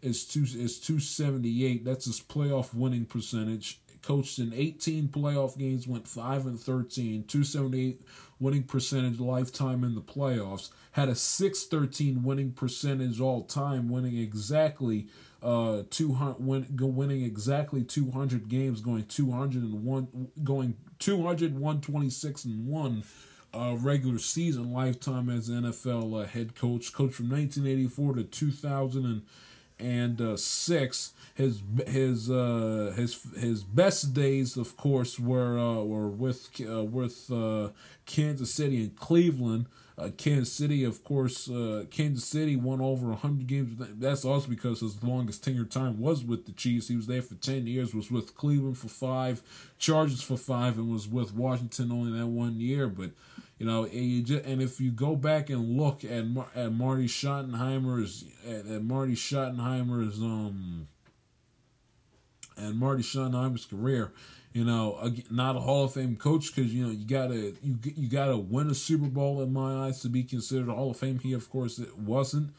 is 0.02 0.24
two 0.24 0.44
is 0.44 0.78
two 0.78 1.00
seventy 1.00 1.66
eight. 1.66 1.84
That's 1.84 2.06
his 2.06 2.20
playoff 2.20 2.74
winning 2.74 3.06
percentage. 3.06 3.80
Coached 4.02 4.38
in 4.38 4.52
eighteen 4.54 5.08
playoff 5.08 5.58
games, 5.58 5.86
went 5.86 6.08
five 6.08 6.46
and 6.46 6.58
13, 6.58 7.24
278 7.24 8.00
winning 8.38 8.62
percentage 8.62 9.20
lifetime 9.20 9.84
in 9.84 9.94
the 9.94 10.00
playoffs. 10.00 10.70
Had 10.92 11.08
a 11.10 11.14
six 11.14 11.64
thirteen 11.64 12.22
winning 12.22 12.52
percentage 12.52 13.20
all 13.20 13.44
time, 13.44 13.90
winning 13.90 14.16
exactly 14.16 15.08
uh 15.42 15.82
200 15.90 16.44
win, 16.44 16.66
winning 16.78 17.24
exactly 17.24 17.82
200 17.82 18.48
games 18.48 18.80
going 18.80 19.04
201 19.04 20.28
going 20.44 20.76
200 20.98 21.58
126 21.58 22.44
and 22.44 22.66
1 22.66 23.02
uh 23.54 23.76
regular 23.78 24.18
season 24.18 24.70
lifetime 24.70 25.30
as 25.30 25.48
NFL 25.48 26.22
uh, 26.22 26.26
head 26.26 26.54
coach 26.54 26.92
coach 26.92 27.12
from 27.14 27.30
1984 27.30 28.16
to 28.16 28.24
2000 28.24 29.04
and 29.06 29.22
uh, 30.20 30.36
six. 30.36 31.12
His 31.34 31.62
his 31.86 32.30
uh, 32.30 32.92
his 32.96 33.22
his 33.38 33.64
best 33.64 34.12
days, 34.12 34.56
of 34.56 34.76
course, 34.76 35.18
were 35.18 35.58
uh, 35.58 35.82
were 35.82 36.08
with 36.08 36.50
uh, 36.60 36.84
with 36.84 37.30
uh, 37.30 37.68
Kansas 38.06 38.52
City 38.54 38.82
and 38.82 38.96
Cleveland. 38.96 39.66
Uh, 40.00 40.08
Kansas 40.16 40.50
City, 40.50 40.82
of 40.82 41.04
course, 41.04 41.50
uh, 41.50 41.84
Kansas 41.90 42.24
City 42.24 42.56
won 42.56 42.80
over 42.80 43.08
100 43.08 43.46
games. 43.46 43.74
That's 43.98 44.24
also 44.24 44.48
because 44.48 44.80
his 44.80 45.02
longest 45.02 45.44
tenure 45.44 45.64
time 45.64 46.00
was 46.00 46.24
with 46.24 46.46
the 46.46 46.52
Chiefs. 46.52 46.88
He 46.88 46.96
was 46.96 47.06
there 47.06 47.20
for 47.20 47.34
10 47.34 47.66
years, 47.66 47.94
was 47.94 48.10
with 48.10 48.34
Cleveland 48.34 48.78
for 48.78 48.88
five, 48.88 49.42
Chargers 49.78 50.22
for 50.22 50.38
five, 50.38 50.78
and 50.78 50.90
was 50.90 51.06
with 51.06 51.34
Washington 51.34 51.92
only 51.92 52.18
that 52.18 52.28
one 52.28 52.58
year. 52.60 52.88
But, 52.88 53.10
you 53.60 53.66
know, 53.66 53.84
and, 53.84 53.92
you 53.92 54.22
just, 54.22 54.44
and 54.46 54.62
if 54.62 54.80
you 54.80 54.90
go 54.90 55.14
back 55.14 55.50
and 55.50 55.76
look 55.76 56.02
at 56.02 56.24
at 56.56 56.72
Marty 56.72 57.06
Schottenheimer's 57.06 58.24
at, 58.48 58.66
at 58.66 58.82
Marty 58.82 59.14
Schottenheimer's 59.14 60.18
um 60.18 60.88
and 62.56 62.78
Marty 62.78 63.02
Schottenheimer's 63.02 63.66
career, 63.66 64.12
you 64.54 64.64
know, 64.64 65.12
not 65.30 65.56
a 65.56 65.60
Hall 65.60 65.84
of 65.84 65.92
Fame 65.92 66.16
coach 66.16 66.54
because 66.54 66.72
you 66.72 66.86
know 66.86 66.90
you 66.90 67.06
gotta 67.06 67.52
you 67.62 67.78
you 67.84 68.08
gotta 68.08 68.38
win 68.38 68.70
a 68.70 68.74
Super 68.74 69.08
Bowl 69.08 69.42
in 69.42 69.52
my 69.52 69.86
eyes 69.86 70.00
to 70.00 70.08
be 70.08 70.22
considered 70.22 70.70
a 70.70 70.74
Hall 70.74 70.92
of 70.92 70.96
Fame. 70.96 71.18
He 71.18 71.34
of 71.34 71.50
course 71.50 71.78
it 71.78 71.98
wasn't, 71.98 72.54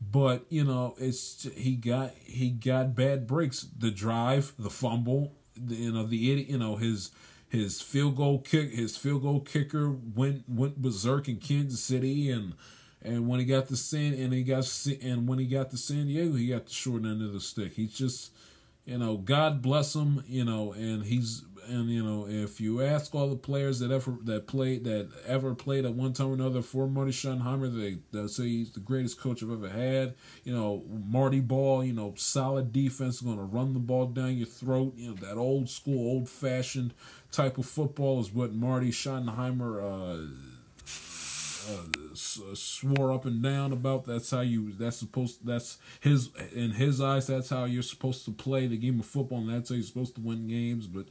but 0.00 0.44
you 0.50 0.62
know 0.62 0.94
it's 0.98 1.48
he 1.56 1.74
got 1.74 2.14
he 2.22 2.50
got 2.50 2.94
bad 2.94 3.26
breaks. 3.26 3.66
The 3.76 3.90
drive, 3.90 4.52
the 4.56 4.70
fumble, 4.70 5.32
the, 5.56 5.74
you 5.74 5.90
know 5.90 6.06
the 6.06 6.30
idiot, 6.30 6.48
you 6.48 6.58
know 6.58 6.76
his 6.76 7.10
his 7.54 7.80
field 7.80 8.16
goal 8.16 8.40
kick, 8.40 8.72
his 8.72 8.96
field 8.96 9.22
goal 9.22 9.40
kicker 9.40 9.90
went 9.90 10.48
went 10.48 10.82
berserk 10.82 11.28
in 11.28 11.36
Kansas 11.36 11.82
City, 11.82 12.30
and 12.30 12.54
and 13.02 13.28
when 13.28 13.38
he 13.38 13.46
got 13.46 13.68
to 13.68 13.76
San 13.76 14.14
and 14.14 14.32
he 14.32 14.42
got 14.42 14.66
and 15.02 15.28
when 15.28 15.38
he 15.38 15.46
got 15.46 15.70
to 15.70 15.76
San 15.76 16.06
Diego, 16.06 16.34
he 16.34 16.48
got 16.48 16.66
the 16.66 16.72
short 16.72 17.04
end 17.04 17.22
of 17.22 17.32
the 17.32 17.40
stick. 17.40 17.74
He's 17.74 17.94
just, 17.94 18.32
you 18.84 18.98
know, 18.98 19.16
God 19.16 19.62
bless 19.62 19.94
him, 19.94 20.24
you 20.26 20.44
know, 20.44 20.72
and 20.72 21.04
he's 21.04 21.42
and 21.68 21.90
you 21.90 22.02
know 22.02 22.26
if 22.28 22.60
you 22.60 22.82
ask 22.82 23.14
all 23.14 23.28
the 23.28 23.36
players 23.36 23.78
that 23.80 23.90
ever 23.90 24.16
that 24.24 24.46
played 24.46 24.84
that 24.84 25.10
ever 25.26 25.54
played 25.54 25.84
at 25.84 25.94
one 25.94 26.12
time 26.12 26.30
or 26.30 26.34
another 26.34 26.62
for 26.62 26.86
Marty 26.86 27.12
Schottenheimer, 27.12 27.74
they 27.74 27.98
they'll 28.12 28.28
say 28.28 28.44
he's 28.44 28.72
the 28.72 28.80
greatest 28.80 29.20
coach 29.20 29.42
I've 29.42 29.50
ever 29.50 29.68
had. 29.68 30.14
You 30.44 30.54
know, 30.54 30.84
Marty 30.88 31.40
Ball, 31.40 31.84
you 31.84 31.92
know, 31.92 32.14
solid 32.16 32.72
defense, 32.72 33.20
going 33.20 33.38
to 33.38 33.44
run 33.44 33.72
the 33.72 33.80
ball 33.80 34.06
down 34.06 34.36
your 34.36 34.46
throat. 34.46 34.94
You 34.96 35.10
know, 35.10 35.14
that 35.16 35.36
old 35.36 35.68
school, 35.68 36.06
old 36.06 36.28
fashioned 36.28 36.94
type 37.30 37.58
of 37.58 37.66
football 37.66 38.20
is 38.20 38.32
what 38.32 38.52
Marty 38.52 38.90
Schottenheimer. 38.90 39.82
Uh, 39.82 40.50
uh, 41.66 42.54
swore 42.54 43.12
up 43.12 43.24
and 43.24 43.42
down 43.42 43.72
about. 43.72 44.04
That's 44.04 44.30
how 44.30 44.40
you. 44.40 44.72
That's 44.72 44.98
supposed. 44.98 45.46
That's 45.46 45.78
his 46.00 46.30
in 46.54 46.72
his 46.72 47.00
eyes. 47.00 47.26
That's 47.26 47.50
how 47.50 47.64
you're 47.64 47.82
supposed 47.82 48.24
to 48.26 48.32
play 48.32 48.66
the 48.66 48.76
game 48.76 49.00
of 49.00 49.06
football, 49.06 49.38
and 49.38 49.48
that's 49.48 49.70
how 49.70 49.76
you're 49.76 49.84
supposed 49.84 50.14
to 50.16 50.20
win 50.20 50.46
games. 50.46 50.86
But 50.86 51.06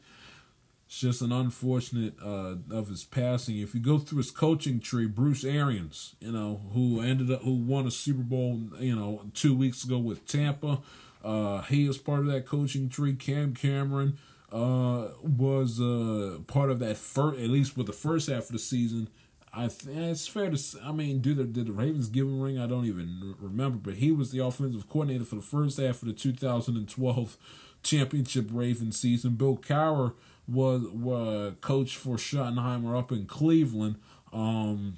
it's 0.93 1.01
just 1.01 1.23
an 1.23 1.31
unfortunate 1.31 2.13
uh, 2.23 2.53
of 2.69 2.89
his 2.89 3.03
passing. 3.03 3.57
If 3.57 3.73
you 3.73 3.79
go 3.79 3.97
through 3.97 4.19
his 4.19 4.29
coaching 4.29 4.79
tree, 4.79 5.07
Bruce 5.07 5.43
Arians, 5.43 6.13
you 6.19 6.31
know, 6.31 6.61
who 6.71 7.01
ended 7.01 7.31
up 7.31 7.41
who 7.41 7.55
won 7.55 7.87
a 7.87 7.91
Super 7.91 8.21
Bowl, 8.21 8.61
you 8.79 8.95
know, 8.95 9.23
two 9.33 9.57
weeks 9.57 9.83
ago 9.83 9.97
with 9.97 10.27
Tampa. 10.27 10.81
Uh, 11.23 11.63
he 11.63 11.87
is 11.87 11.97
part 11.97 12.19
of 12.19 12.27
that 12.27 12.45
coaching 12.45 12.89
tree. 12.89 13.15
Cam 13.15 13.55
Cameron 13.55 14.19
uh, 14.51 15.07
was 15.23 15.81
uh, 15.81 16.41
part 16.45 16.69
of 16.69 16.77
that 16.77 16.97
first, 16.97 17.39
at 17.39 17.49
least 17.49 17.75
with 17.75 17.87
the 17.87 17.93
first 17.93 18.29
half 18.29 18.43
of 18.43 18.51
the 18.51 18.59
season. 18.59 19.09
I 19.51 19.69
th- 19.69 19.97
it's 19.97 20.27
fair 20.27 20.51
to 20.51 20.57
say, 20.59 20.77
I 20.83 20.91
mean, 20.91 21.21
did 21.21 21.37
the, 21.37 21.45
did 21.45 21.65
the 21.65 21.73
Ravens 21.73 22.07
give 22.07 22.27
him 22.27 22.39
a 22.39 22.43
ring? 22.43 22.59
I 22.59 22.67
don't 22.67 22.85
even 22.85 23.33
remember, 23.39 23.79
but 23.79 23.95
he 23.95 24.11
was 24.11 24.29
the 24.29 24.45
offensive 24.45 24.87
coordinator 24.87 25.25
for 25.25 25.37
the 25.37 25.41
first 25.41 25.79
half 25.79 26.03
of 26.03 26.07
the 26.07 26.13
2012 26.13 27.37
championship 27.81 28.47
Ravens 28.51 28.99
season. 28.99 29.33
Bill 29.35 29.57
Cowher 29.57 30.13
was, 30.47 30.83
was 30.89 31.53
coach 31.61 31.95
for 31.95 32.17
Schottenheimer 32.17 32.97
up 32.97 33.11
in 33.11 33.25
Cleveland. 33.25 33.95
Um, 34.31 34.97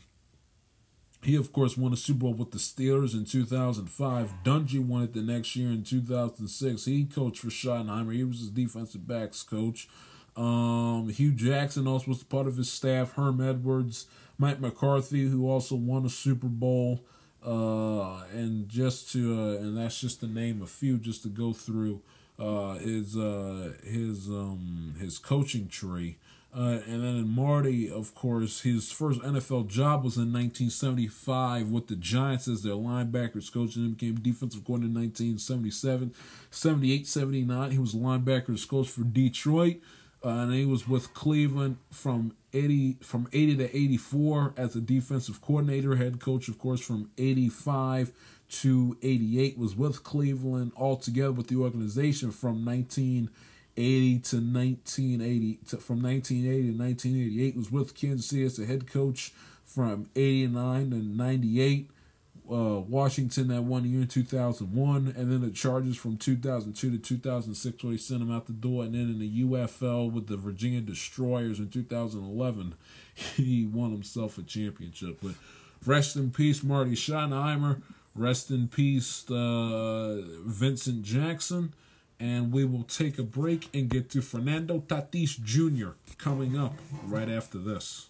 he, 1.25 1.35
of 1.35 1.51
course, 1.51 1.75
won 1.75 1.91
a 1.91 1.97
Super 1.97 2.19
Bowl 2.19 2.33
with 2.33 2.51
the 2.51 2.59
Steelers 2.59 3.15
in 3.15 3.25
2005. 3.25 4.33
Dungy 4.43 4.79
won 4.85 5.03
it 5.03 5.13
the 5.13 5.21
next 5.21 5.55
year 5.55 5.69
in 5.69 5.83
2006. 5.83 6.85
He 6.85 7.05
coached 7.05 7.39
for 7.39 7.47
Schottenheimer. 7.47 8.13
He 8.13 8.23
was 8.23 8.39
his 8.39 8.49
defensive 8.49 9.07
backs 9.07 9.41
coach. 9.41 9.87
Um, 10.35 11.09
Hue 11.09 11.31
Jackson 11.31 11.87
also 11.87 12.09
was 12.09 12.23
part 12.23 12.47
of 12.47 12.57
his 12.57 12.71
staff. 12.71 13.13
Herm 13.13 13.41
Edwards, 13.41 14.05
Mike 14.37 14.59
McCarthy, 14.59 15.27
who 15.27 15.49
also 15.49 15.75
won 15.75 16.05
a 16.05 16.09
Super 16.09 16.47
Bowl. 16.47 17.03
Uh, 17.43 18.23
and 18.33 18.67
just 18.67 19.11
to 19.11 19.39
uh, 19.39 19.61
and 19.61 19.77
that's 19.77 20.01
just 20.01 20.19
to 20.19 20.27
name 20.27 20.61
a 20.61 20.65
few, 20.65 20.97
just 20.97 21.21
to 21.23 21.29
go 21.29 21.53
through 21.53 22.01
uh, 22.39 22.75
his 22.75 23.17
uh, 23.17 23.73
his 23.83 24.27
um, 24.27 24.95
his 24.99 25.17
coaching 25.17 25.67
tree. 25.67 26.17
Uh, 26.57 26.79
and 26.87 27.03
then 27.03 27.17
in 27.17 27.27
Marty, 27.27 27.91
of 27.91 28.15
course, 28.15 28.61
his 28.61 28.89
first 28.89 29.19
NFL 29.21 29.67
job 29.67 30.05
was 30.05 30.15
in 30.15 30.31
1975 30.31 31.69
with 31.69 31.87
the 31.87 31.97
Giants 31.97 32.47
as 32.47 32.63
their 32.63 32.75
linebackers 32.75 33.51
coach, 33.51 33.75
and 33.75 33.83
then 33.83 33.93
became 33.93 34.15
defensive 34.15 34.63
coordinator 34.63 34.99
in 34.99 35.39
1977. 35.39 36.13
78 36.51 37.07
79, 37.07 37.71
he 37.71 37.77
was 37.77 37.93
linebackers 37.93 38.65
coach 38.67 38.87
for 38.87 39.03
Detroit. 39.03 39.81
Uh, 40.23 40.29
and 40.29 40.53
he 40.53 40.65
was 40.65 40.87
with 40.87 41.13
Cleveland 41.13 41.77
from 41.91 42.35
80 42.51 42.97
from 43.01 43.27
80 43.31 43.57
to 43.57 43.77
84 43.77 44.53
as 44.57 44.75
a 44.75 44.81
defensive 44.81 45.39
coordinator, 45.41 45.97
head 45.97 46.19
coach, 46.19 46.47
of 46.47 46.57
course, 46.57 46.81
from 46.81 47.11
85 47.17 48.11
to 48.49 48.97
88 49.01 49.57
was 49.57 49.75
with 49.75 50.03
Cleveland 50.03 50.71
altogether 50.77 51.31
with 51.31 51.47
the 51.47 51.55
organization 51.55 52.31
from 52.31 52.63
1980 52.65 54.19
to 54.19 54.35
1980 54.37 55.59
to, 55.67 55.77
from 55.77 56.01
1980 56.01 56.71
to 56.71 56.77
1988 56.77 57.55
was 57.55 57.71
with 57.71 57.95
Kansas 57.95 58.27
City 58.27 58.43
as 58.45 58.59
a 58.59 58.65
head 58.65 58.91
coach 58.91 59.33
from 59.65 60.09
89 60.15 60.91
to 60.91 60.97
98 60.97 61.89
uh, 62.51 62.79
Washington 62.81 63.47
that 63.47 63.63
one 63.63 63.85
year 63.85 64.01
in 64.01 64.07
2001, 64.07 65.13
and 65.17 65.31
then 65.31 65.41
the 65.41 65.49
Chargers 65.49 65.97
from 65.97 66.17
2002 66.17 66.91
to 66.91 66.97
2006 66.97 67.83
where 67.83 67.91
he 67.91 67.97
sent 67.97 68.21
him 68.21 68.31
out 68.31 68.45
the 68.45 68.53
door, 68.53 68.83
and 68.83 68.93
then 68.93 69.01
in 69.01 69.19
the 69.19 69.43
UFL 69.43 70.11
with 70.11 70.27
the 70.27 70.37
Virginia 70.37 70.81
Destroyers 70.81 71.59
in 71.59 71.69
2011, 71.69 72.75
he 73.15 73.65
won 73.65 73.91
himself 73.91 74.37
a 74.37 74.43
championship. 74.43 75.19
But 75.23 75.33
rest 75.85 76.15
in 76.15 76.31
peace, 76.31 76.63
Marty 76.63 76.91
Schottenheimer. 76.91 77.81
Rest 78.15 78.49
in 78.49 78.69
peace, 78.69 79.29
uh, 79.29 80.21
Vincent 80.45 81.03
Jackson. 81.03 81.73
And 82.17 82.53
we 82.53 82.63
will 82.63 82.83
take 82.83 83.19
a 83.19 83.23
break 83.23 83.67
and 83.73 83.89
get 83.89 84.09
to 84.11 84.21
Fernando 84.21 84.79
Tatis 84.79 85.37
Jr. 85.43 85.97
coming 86.17 86.57
up 86.57 86.73
right 87.03 87.27
after 87.27 87.57
this. 87.57 88.07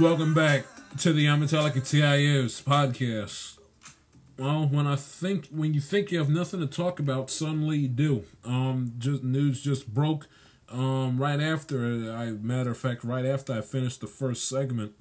Welcome 0.00 0.32
back 0.32 0.64
to 1.00 1.12
the 1.12 1.26
Amatelica 1.26 1.82
TIOs 1.82 2.62
podcast. 2.62 3.58
Well, 4.38 4.66
when 4.66 4.86
I 4.86 4.96
think 4.96 5.48
when 5.48 5.74
you 5.74 5.80
think 5.82 6.10
you 6.10 6.16
have 6.16 6.30
nothing 6.30 6.60
to 6.60 6.66
talk 6.66 6.98
about, 6.98 7.28
suddenly 7.28 7.80
you 7.80 7.88
do. 7.88 8.24
Um, 8.42 8.94
just 8.96 9.22
news 9.22 9.60
just 9.60 9.92
broke. 9.92 10.26
Um, 10.70 11.18
right 11.18 11.38
after 11.38 12.10
I 12.14 12.30
matter 12.30 12.70
of 12.70 12.78
fact, 12.78 13.04
right 13.04 13.26
after 13.26 13.52
I 13.52 13.60
finished 13.60 14.00
the 14.00 14.06
first 14.06 14.48
segment, 14.48 14.92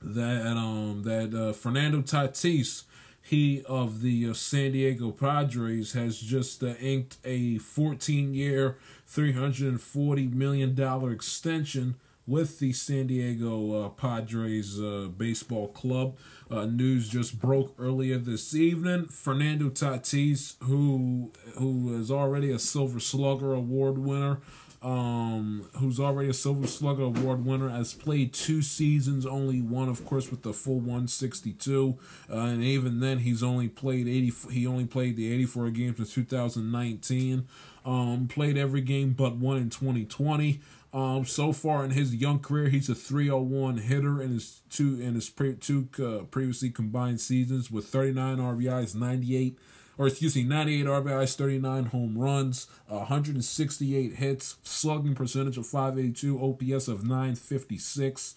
that 0.00 0.46
um 0.46 1.02
that 1.02 1.34
uh, 1.34 1.52
Fernando 1.52 2.00
Tatis, 2.00 2.84
he 3.20 3.64
of 3.64 4.02
the 4.02 4.28
uh, 4.28 4.34
San 4.34 4.70
Diego 4.70 5.10
Padres, 5.10 5.94
has 5.94 6.20
just 6.20 6.62
uh, 6.62 6.74
inked 6.78 7.18
a 7.24 7.58
14 7.58 8.34
year, 8.34 8.78
340 9.06 10.28
million 10.28 10.76
dollar 10.76 11.10
extension 11.10 11.96
with 12.26 12.58
the 12.58 12.72
San 12.72 13.06
Diego 13.06 13.84
uh, 13.84 13.88
Padres 13.90 14.80
uh, 14.80 15.08
baseball 15.16 15.68
club. 15.68 16.16
Uh, 16.50 16.66
news 16.66 17.08
just 17.08 17.40
broke 17.40 17.74
earlier 17.78 18.18
this 18.18 18.54
evening. 18.54 19.06
Fernando 19.06 19.68
Tatis, 19.68 20.54
who 20.64 21.32
who 21.56 21.98
is 21.98 22.10
already 22.10 22.50
a 22.50 22.58
Silver 22.58 23.00
Slugger 23.00 23.54
Award 23.54 23.98
winner, 23.98 24.40
um, 24.82 25.68
who's 25.76 26.00
already 26.00 26.30
a 26.30 26.34
Silver 26.34 26.66
Slugger 26.66 27.02
Award 27.02 27.44
winner, 27.44 27.68
has 27.68 27.92
played 27.92 28.32
two 28.32 28.62
seasons, 28.62 29.26
only 29.26 29.60
one, 29.60 29.88
of 29.88 30.06
course, 30.06 30.30
with 30.30 30.42
the 30.42 30.54
full 30.54 30.78
162, 30.78 31.98
uh, 32.30 32.34
and 32.34 32.62
even 32.64 33.00
then, 33.00 33.18
he's 33.18 33.42
only 33.42 33.68
played 33.68 34.08
80. 34.08 34.32
He 34.50 34.66
only 34.66 34.86
played 34.86 35.16
the 35.16 35.32
84 35.32 35.70
games 35.70 35.98
in 35.98 36.06
2019. 36.06 37.46
Um, 37.82 38.28
played 38.28 38.58
every 38.58 38.82
game 38.82 39.14
but 39.14 39.36
one 39.36 39.56
in 39.56 39.70
2020. 39.70 40.60
Um, 40.92 41.24
so 41.24 41.52
far 41.52 41.84
in 41.84 41.92
his 41.92 42.14
young 42.14 42.40
career, 42.40 42.68
he's 42.68 42.88
a 42.88 42.94
301 42.94 43.78
hitter 43.78 44.20
in 44.20 44.32
his 44.32 44.62
two 44.70 45.00
in 45.00 45.14
his 45.14 45.30
pre, 45.30 45.54
two 45.54 45.88
uh, 46.02 46.24
previously 46.24 46.70
combined 46.70 47.20
seasons 47.20 47.70
with 47.70 47.86
39 47.86 48.38
RBIs, 48.38 48.94
98 48.94 49.56
or 50.00 50.06
excuse 50.06 50.34
me, 50.34 50.44
98 50.44 50.86
RBIs, 50.86 51.36
39 51.36 51.84
home 51.86 52.16
runs, 52.16 52.68
168 52.86 54.14
hits, 54.14 54.56
slugging 54.62 55.14
percentage 55.14 55.58
of 55.58 55.66
582, 55.66 56.40
OPS 56.40 56.88
of 56.88 57.02
956. 57.02 58.34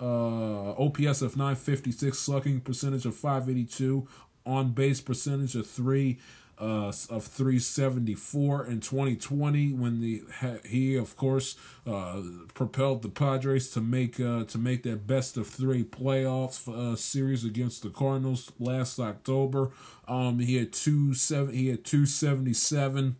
Uh, 0.00 0.70
OPS 0.72 1.20
of 1.20 1.36
956, 1.36 2.18
slugging 2.18 2.60
percentage 2.60 3.04
of 3.04 3.14
582, 3.14 4.08
on 4.46 4.72
base 4.72 5.02
percentage 5.02 5.54
of 5.54 5.66
3 5.66 6.18
uh, 6.58 6.88
of 7.10 7.24
374 7.24 8.66
in 8.66 8.80
2020 8.80 9.72
when 9.74 10.00
the 10.00 10.22
he 10.64 10.96
of 10.96 11.16
course 11.16 11.56
uh, 11.86 12.22
propelled 12.54 13.02
the 13.02 13.08
Padres 13.08 13.70
to 13.70 13.80
make 13.80 14.18
uh, 14.18 14.44
to 14.44 14.58
make 14.58 14.82
that 14.84 15.06
best 15.06 15.36
of 15.36 15.46
three 15.46 15.84
playoffs 15.84 16.66
uh, 16.68 16.96
series 16.96 17.44
against 17.44 17.82
the 17.82 17.90
Cardinals 17.90 18.52
last 18.58 18.98
October. 18.98 19.70
Um, 20.08 20.38
he 20.38 20.56
had 20.56 20.72
two 20.72 21.12
seven 21.14 21.54
he 21.54 21.68
had 21.68 21.84
277, 21.84 23.16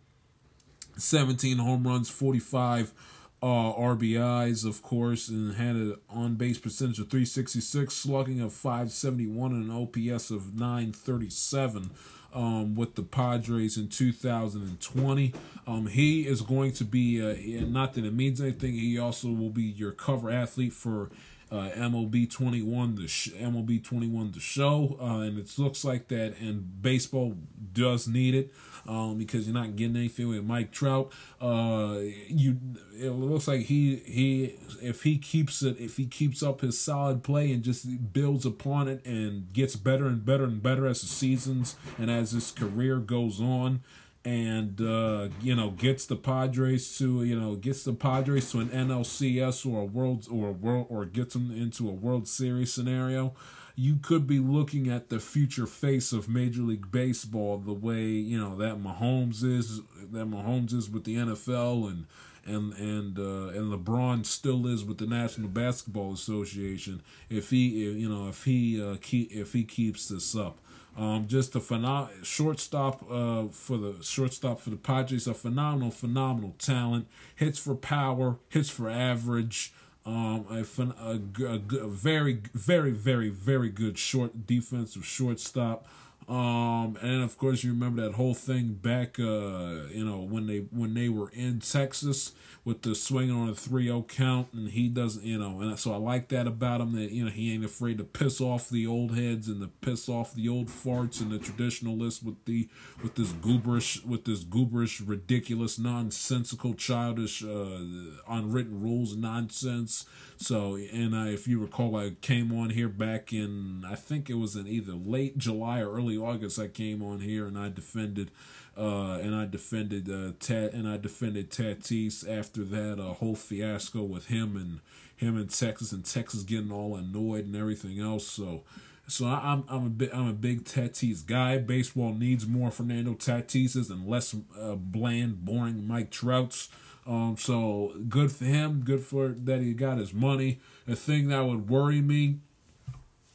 17 0.97 1.57
home 1.59 1.87
runs, 1.87 2.09
45 2.09 2.93
uh, 3.41 3.45
RBIs, 3.45 4.65
of 4.65 4.81
course, 4.81 5.29
and 5.29 5.53
had 5.53 5.75
an 5.75 5.95
on 6.09 6.35
base 6.35 6.57
percentage 6.57 6.99
of 6.99 7.09
366, 7.09 7.93
slugging 7.93 8.41
of 8.41 8.51
571, 8.51 9.51
and 9.51 9.69
an 9.69 9.71
OPS 9.71 10.31
of 10.31 10.55
937 10.55 11.91
um, 12.37 12.75
with 12.75 12.93
the 12.93 13.01
Padres 13.01 13.77
in 13.77 13.89
2020. 13.89 15.33
Um, 15.65 15.87
he 15.87 16.27
is 16.27 16.41
going 16.41 16.71
to 16.73 16.85
be, 16.85 17.19
uh, 17.19 17.65
not 17.65 17.95
that 17.95 18.05
it 18.05 18.13
means 18.13 18.39
anything, 18.39 18.73
he 18.73 18.97
also 18.99 19.29
will 19.29 19.49
be 19.49 19.63
your 19.63 19.91
cover 19.91 20.29
athlete 20.29 20.71
for 20.71 21.09
uh, 21.51 21.69
MLB 21.75 22.29
21, 22.29 22.95
the 22.95 23.07
sh- 23.07 23.31
MLB 23.31 23.83
21, 23.83 24.33
the 24.33 24.39
show, 24.39 24.97
uh, 25.01 25.21
and 25.21 25.39
it 25.39 25.57
looks 25.57 25.83
like 25.83 26.09
that. 26.09 26.37
And 26.39 26.81
baseball 26.81 27.35
does 27.73 28.07
need 28.07 28.35
it 28.35 28.53
um, 28.87 29.17
because 29.17 29.47
you're 29.47 29.53
not 29.53 29.75
getting 29.75 29.95
anything 29.95 30.29
with 30.29 30.43
Mike 30.43 30.71
Trout. 30.71 31.11
Uh, 31.41 31.99
you, 32.27 32.57
it 32.93 33.09
looks 33.09 33.47
like 33.47 33.61
he 33.61 33.97
he 33.97 34.55
if 34.81 35.03
he 35.03 35.17
keeps 35.17 35.61
it, 35.63 35.77
if 35.79 35.97
he 35.97 36.05
keeps 36.05 36.41
up 36.41 36.61
his 36.61 36.79
solid 36.79 37.23
play 37.23 37.51
and 37.51 37.63
just 37.63 38.13
builds 38.13 38.45
upon 38.45 38.87
it 38.87 39.05
and 39.05 39.51
gets 39.53 39.75
better 39.75 40.07
and 40.07 40.25
better 40.25 40.45
and 40.45 40.61
better 40.63 40.87
as 40.87 41.01
the 41.01 41.07
seasons 41.07 41.75
and 41.97 42.09
as 42.09 42.31
his 42.31 42.51
career 42.51 42.97
goes 42.97 43.41
on 43.41 43.81
and 44.27 44.81
uh, 44.81 45.29
you 45.41 45.55
know 45.55 45.69
gets 45.69 46.05
the 46.05 46.15
Padres 46.17 46.97
to 46.97 47.23
you 47.23 47.39
know 47.39 47.55
gets 47.55 47.83
the 47.83 47.93
Padres 47.93 48.51
to 48.51 48.59
an 48.59 48.67
NLCS 48.67 49.65
or 49.65 49.83
a 49.83 49.85
World 49.85 50.27
or 50.29 50.49
a 50.49 50.51
World 50.51 50.87
or 50.89 51.05
gets 51.05 51.33
them 51.33 51.49
into 51.49 51.87
a 51.87 51.93
World 51.93 52.27
Series 52.27 52.73
scenario, 52.73 53.33
you 53.79 53.97
could 53.97 54.25
be 54.25 54.39
looking 54.39 54.89
at 54.89 55.09
the 55.09 55.19
future 55.19 55.67
face 55.67 56.11
of 56.11 56.27
Major 56.27 56.63
League 56.63 56.91
Baseball 56.91 57.59
the 57.59 57.73
way 57.73 58.05
you 58.05 58.37
know 58.37 58.55
that 58.57 58.81
Mahomes 58.81 59.43
is 59.43 59.81
that 60.11 60.29
Mahomes 60.29 60.73
is 60.73 60.89
with 60.89 61.03
the 61.03 61.15
NFL 61.15 61.87
and 61.87 62.05
and 62.43 62.73
and 62.73 63.19
uh, 63.19 63.49
and 63.49 63.71
LeBron 63.71 64.25
still 64.25 64.65
is 64.65 64.83
with 64.83 64.97
the 64.97 65.05
National 65.05 65.47
Basketball 65.47 66.11
Association. 66.11 67.03
If 67.29 67.51
he 67.51 67.67
you 67.67 68.09
know 68.09 68.27
if 68.27 68.45
he 68.45 68.81
uh, 68.81 68.97
keep 68.99 69.31
if 69.31 69.53
he 69.53 69.63
keeps 69.63 70.09
this 70.09 70.35
up. 70.35 70.57
Um, 70.97 71.27
just 71.27 71.55
a 71.55 71.59
phenomenal 71.59 72.23
shortstop 72.23 73.03
uh, 73.03 73.49
for 73.49 73.77
the 73.77 73.97
shortstop 74.01 74.59
for 74.59 74.71
the 74.71 74.77
Padres. 74.77 75.27
A 75.27 75.35
phenomenal, 75.35 75.91
phenomenal 75.91 76.55
talent. 76.57 77.07
Hits 77.35 77.59
for 77.59 77.75
power, 77.75 78.37
hits 78.49 78.71
for 78.71 78.89
average. 78.89 79.71
Um, 80.07 80.45
a, 80.49 80.63
a, 81.03 81.19
a, 81.45 81.83
a 81.83 81.87
very, 81.89 82.39
very, 82.53 82.91
very, 82.91 83.27
very 83.27 83.67
good 83.67 83.97
short 83.97 84.47
defensive 84.47 85.05
shortstop. 85.05 85.85
Um, 86.27 86.97
and 87.01 87.23
of 87.23 87.37
course, 87.37 87.63
you 87.63 87.71
remember 87.71 88.01
that 88.01 88.15
whole 88.15 88.33
thing 88.33 88.73
back, 88.73 89.17
uh, 89.17 89.87
you 89.93 90.03
know, 90.03 90.19
when 90.19 90.45
they 90.47 90.65
when 90.71 90.93
they 90.93 91.07
were 91.07 91.29
in 91.29 91.61
Texas 91.61 92.33
with 92.65 92.81
the 92.81 92.95
swing 92.95 93.31
on 93.31 93.47
a 93.47 93.53
3-0 93.53 94.05
count, 94.09 94.49
and 94.51 94.71
he 94.71 94.89
doesn't, 94.89 95.23
you 95.23 95.37
know, 95.37 95.61
and 95.61 95.79
so 95.79 95.93
I 95.93 95.95
like 95.95 96.27
that 96.29 96.45
about 96.45 96.81
him 96.81 96.91
that 96.95 97.11
you 97.11 97.23
know 97.23 97.31
he 97.31 97.53
ain't 97.53 97.63
afraid 97.63 97.97
to 97.99 98.03
piss 98.03 98.41
off 98.41 98.69
the 98.69 98.85
old 98.85 99.15
heads 99.15 99.47
and 99.47 99.61
to 99.61 99.67
piss 99.67 100.09
off 100.09 100.33
the 100.33 100.49
old 100.49 100.67
farts 100.67 101.21
and 101.21 101.31
the 101.31 101.39
traditionalists 101.39 102.21
with 102.21 102.43
the 102.43 102.67
with 103.01 103.15
this 103.15 103.31
gooberish 103.31 104.05
with 104.05 104.25
this 104.25 104.43
gooberish, 104.43 105.01
ridiculous, 105.07 105.79
nonsensical, 105.79 106.73
childish, 106.73 107.41
uh, 107.41 107.79
unwritten 108.27 108.81
rules 108.81 109.15
nonsense. 109.15 110.05
So, 110.35 110.75
and 110.75 111.15
I, 111.15 111.29
if 111.29 111.47
you 111.47 111.59
recall, 111.59 111.95
I 111.95 112.11
came 112.21 112.51
on 112.51 112.71
here 112.71 112.89
back 112.89 113.31
in 113.31 113.85
I 113.87 113.95
think 113.95 114.29
it 114.29 114.35
was 114.35 114.57
in 114.57 114.67
either 114.67 114.91
late 114.91 115.37
July 115.37 115.79
or 115.79 115.93
early 115.93 116.16
August. 116.17 116.59
I 116.59 116.67
came 116.67 117.01
on 117.01 117.19
here 117.19 117.45
and 117.45 117.57
I 117.57 117.69
defended 117.69 118.31
uh, 118.77 119.19
and 119.21 119.33
I 119.35 119.45
defended 119.45 120.09
uh, 120.09 120.33
Tat 120.39 120.73
and 120.73 120.87
I 120.87 120.97
defended 120.97 121.49
Tatis 121.49 122.27
after 122.27 122.63
that 122.63 122.99
uh, 122.99 123.13
whole 123.13 123.35
fiasco 123.35 124.03
with 124.03 124.27
him 124.27 124.55
and 124.55 124.79
him 125.15 125.37
in 125.37 125.47
Texas 125.47 125.91
and 125.91 126.05
Texas 126.05 126.43
getting 126.43 126.71
all 126.71 126.95
annoyed 126.95 127.45
and 127.45 127.55
everything 127.55 127.99
else. 127.99 128.27
So, 128.27 128.63
so 129.07 129.25
I, 129.25 129.53
am 129.53 129.63
I'm 129.67 129.85
a 129.87 129.89
bit 129.89 130.11
I'm 130.13 130.27
a 130.27 130.33
big 130.33 130.63
Tatis 130.63 131.25
guy. 131.25 131.57
Baseball 131.57 132.13
needs 132.13 132.45
more 132.45 132.69
Fernando 132.69 133.13
Tatises 133.13 133.89
and 133.89 134.07
less 134.07 134.35
uh, 134.59 134.75
bland, 134.75 135.43
boring 135.43 135.87
Mike 135.87 136.11
Trouts. 136.11 136.69
Um, 137.07 137.35
so 137.37 137.93
good 138.09 138.31
for 138.31 138.45
him. 138.45 138.81
Good 138.83 139.01
for 139.01 139.29
that 139.29 139.61
he 139.61 139.73
got 139.73 139.97
his 139.97 140.13
money. 140.13 140.59
The 140.85 140.95
thing 140.95 141.29
that 141.29 141.45
would 141.45 141.69
worry 141.69 142.01
me 142.01 142.41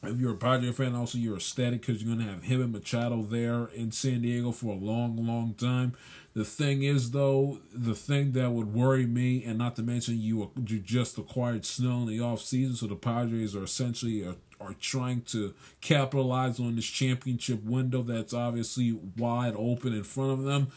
if 0.03 0.19
you're 0.19 0.33
a 0.33 0.37
Padre 0.37 0.73
fan, 0.73 0.97
also 0.97 1.17
you're 1.17 1.37
ecstatic 1.37 1.83
because 1.83 2.03
you're 2.03 2.15
going 2.15 2.27
to 2.27 2.33
have 2.33 2.43
him 2.45 2.61
and 2.61 2.73
Machado 2.73 3.23
there 3.23 3.67
in 3.67 3.93
San 3.93 4.23
Diego 4.23 4.51
for 4.51 4.75
a 4.75 4.79
long, 4.79 5.17
long 5.17 5.55
time. 5.55 5.95
The 6.35 6.45
thing 6.45 6.83
is, 6.83 7.11
though, 7.11 7.59
the 7.73 7.95
thing 7.95 8.33
that 8.33 8.51
would 8.53 8.73
worry 8.73 9.07
me, 9.07 9.45
and 9.45 9.59
not 9.59 9.77
to 9.77 9.83
mention 9.83 10.19
you, 10.19 10.51
you 10.67 10.81
just 10.81 11.19
acquired 11.19 11.65
Snell 11.65 12.03
in 12.03 12.07
the 12.07 12.19
offseason, 12.19 12.77
so 12.77 12.87
the 12.87 12.97
Padres 12.97 13.55
are 13.55 13.65
essentially 13.65 14.25
are, 14.25 14.37
are 14.61 14.75
trying 14.81 15.23
to 15.23 15.55
capitalize 15.81 16.59
on 16.59 16.75
this 16.75 16.87
championship 16.87 17.63
window 17.63 18.03
that's 18.03 18.35
obviously 18.35 18.99
wide 19.17 19.55
open 19.57 19.93
in 19.93 20.05
front 20.05 20.33
of 20.33 20.43
them. 20.43 20.69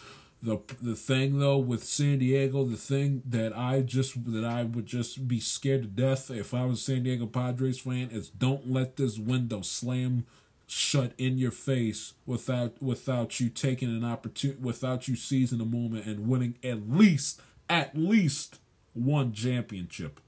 The 0.45 0.59
the 0.79 0.95
thing 0.95 1.39
though 1.39 1.57
with 1.57 1.83
San 1.83 2.19
Diego, 2.19 2.65
the 2.65 2.77
thing 2.77 3.23
that 3.25 3.57
I 3.57 3.81
just 3.81 4.31
that 4.31 4.45
I 4.45 4.63
would 4.63 4.85
just 4.85 5.27
be 5.27 5.39
scared 5.39 5.81
to 5.81 5.87
death 5.87 6.29
if 6.29 6.53
I 6.53 6.65
was 6.65 6.81
a 6.81 6.83
San 6.83 7.01
Diego 7.01 7.25
Padres 7.25 7.79
fan 7.79 8.09
is 8.11 8.29
don't 8.29 8.69
let 8.71 8.95
this 8.95 9.17
window 9.17 9.63
slam 9.63 10.27
shut 10.67 11.13
in 11.17 11.39
your 11.39 11.49
face 11.49 12.13
without 12.27 12.79
without 12.79 13.39
you 13.39 13.49
taking 13.49 13.89
an 13.89 14.05
opportunity 14.05 14.59
without 14.61 15.07
you 15.07 15.15
seizing 15.15 15.61
a 15.61 15.65
moment 15.65 16.05
and 16.05 16.27
winning 16.27 16.55
at 16.63 16.87
least 16.87 17.41
at 17.67 17.97
least 17.97 18.59
one 18.93 19.33
championship. 19.33 20.19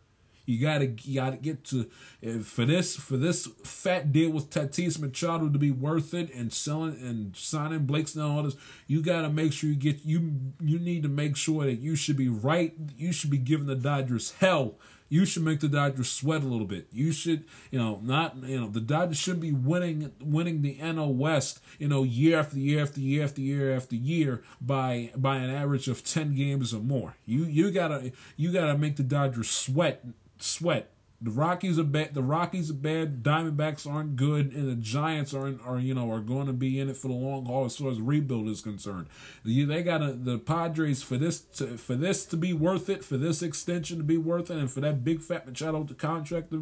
You 0.48 0.61
gotta 0.61 0.94
you 1.03 1.15
gotta 1.15 1.38
get 1.38 1.65
to 1.65 1.88
eh, 2.24 2.40
for 2.40 2.65
this 2.65 2.95
for 2.95 3.18
this 3.18 3.48
fat 3.64 4.14
deal 4.14 4.32
with 4.32 4.49
Tatis 4.49 4.98
Machado 4.98 5.49
to 5.49 5.60
be 5.60 5.72
worth 5.72 6.14
it 6.14 6.34
and 6.34 6.53
selling 6.53 6.98
and 7.02 7.36
signing 7.36 7.86
Blake 7.86 8.07
Snell 8.07 8.32
all 8.32 8.44
this. 8.44 8.56
You 8.88 9.03
gotta 9.03 9.30
make 9.30 9.52
sure 9.52 9.69
you 9.69 9.76
get 9.76 10.06
you 10.06 10.53
you 10.61 10.80
need 10.80 11.03
to 11.03 11.10
make 11.10 11.36
sure 11.36 11.65
that 11.65 11.80
you 11.80 11.98
should 11.98 12.18
be 12.18 12.30
right. 12.30 12.74
You 12.98 13.11
should 13.11 13.30
be 13.30 13.38
giving 13.38 13.68
the 13.68 13.76
Dodgers 13.76 14.32
hell 14.40 14.76
you 15.10 15.26
should 15.26 15.44
make 15.44 15.60
the 15.60 15.68
Dodgers 15.68 16.10
sweat 16.10 16.44
a 16.44 16.48
little 16.48 16.65
bit. 16.65 16.88
You 16.91 17.11
should, 17.11 17.45
you 17.72 17.80
know, 17.80 17.99
not, 18.03 18.36
you 18.44 18.60
know, 18.60 18.68
the 18.68 18.82
Dodgers 18.82 19.18
should 19.18 19.40
be 19.40 19.52
winning, 19.52 20.11
winning 20.22 20.61
the 20.61 20.76
NL 20.76 21.14
West, 21.15 21.61
you 21.80 21.88
know, 21.88 22.03
year 22.03 22.40
after 22.40 22.57
year 22.57 22.82
after 22.82 22.99
year 22.99 23.24
after 23.24 23.41
year 23.41 23.76
after 23.76 23.95
year 23.95 24.44
by 24.60 25.11
by 25.15 25.38
an 25.38 25.49
average 25.49 25.88
of 25.88 26.03
ten 26.03 26.36
games 26.36 26.74
or 26.74 26.82
more. 26.82 27.15
You 27.26 27.45
you 27.45 27.72
gotta 27.72 28.11
you 28.36 28.52
gotta 28.52 28.78
make 28.78 28.98
the 28.98 29.03
Dodgers 29.03 29.49
sweat 29.49 30.03
sweat. 30.43 30.89
The 31.19 31.31
Rockies 31.31 31.80
are 31.80 31.84
bad. 31.84 32.14
The 32.14 32.22
Rockies 32.22 32.69
are 32.69 32.76
bad. 32.76 33.23
Diamondbacks 33.23 33.91
aren't 33.91 34.15
good, 34.18 34.53
and 34.53 34.69
the 34.69 34.76
Giants 34.76 35.34
are 35.34 35.56
are 35.65 35.80
you 35.80 35.95
know 35.95 36.11
are 36.11 36.19
going 36.19 36.45
to 36.45 36.53
be 36.53 36.80
in 36.80 36.89
it 36.89 36.98
for 36.98 37.07
the 37.07 37.15
long 37.15 37.45
haul 37.45 37.65
as 37.65 37.76
far 37.76 37.89
as 37.89 37.99
rebuild 37.99 38.48
is 38.48 38.61
concerned. 38.61 39.07
They 39.44 39.81
got 39.81 40.26
the 40.26 40.38
Padres 40.38 41.02
for 41.02 41.18
this 41.18 41.39
to, 41.39 41.76
for 41.77 41.95
this 41.95 42.23
to 42.27 42.38
be 42.38 42.53
worth 42.53 42.88
it, 42.88 43.03
for 43.03 43.18
this 43.18 43.41
extension 43.41 43.98
to 43.98 44.03
be 44.03 44.18
worth 44.18 44.52
it, 44.52 44.57
and 44.57 44.69
for 44.69 44.80
that 44.81 45.03
big 45.03 45.22
fat 45.22 45.48
Machado 45.48 45.84
to 45.85 45.94
contract 45.95 46.53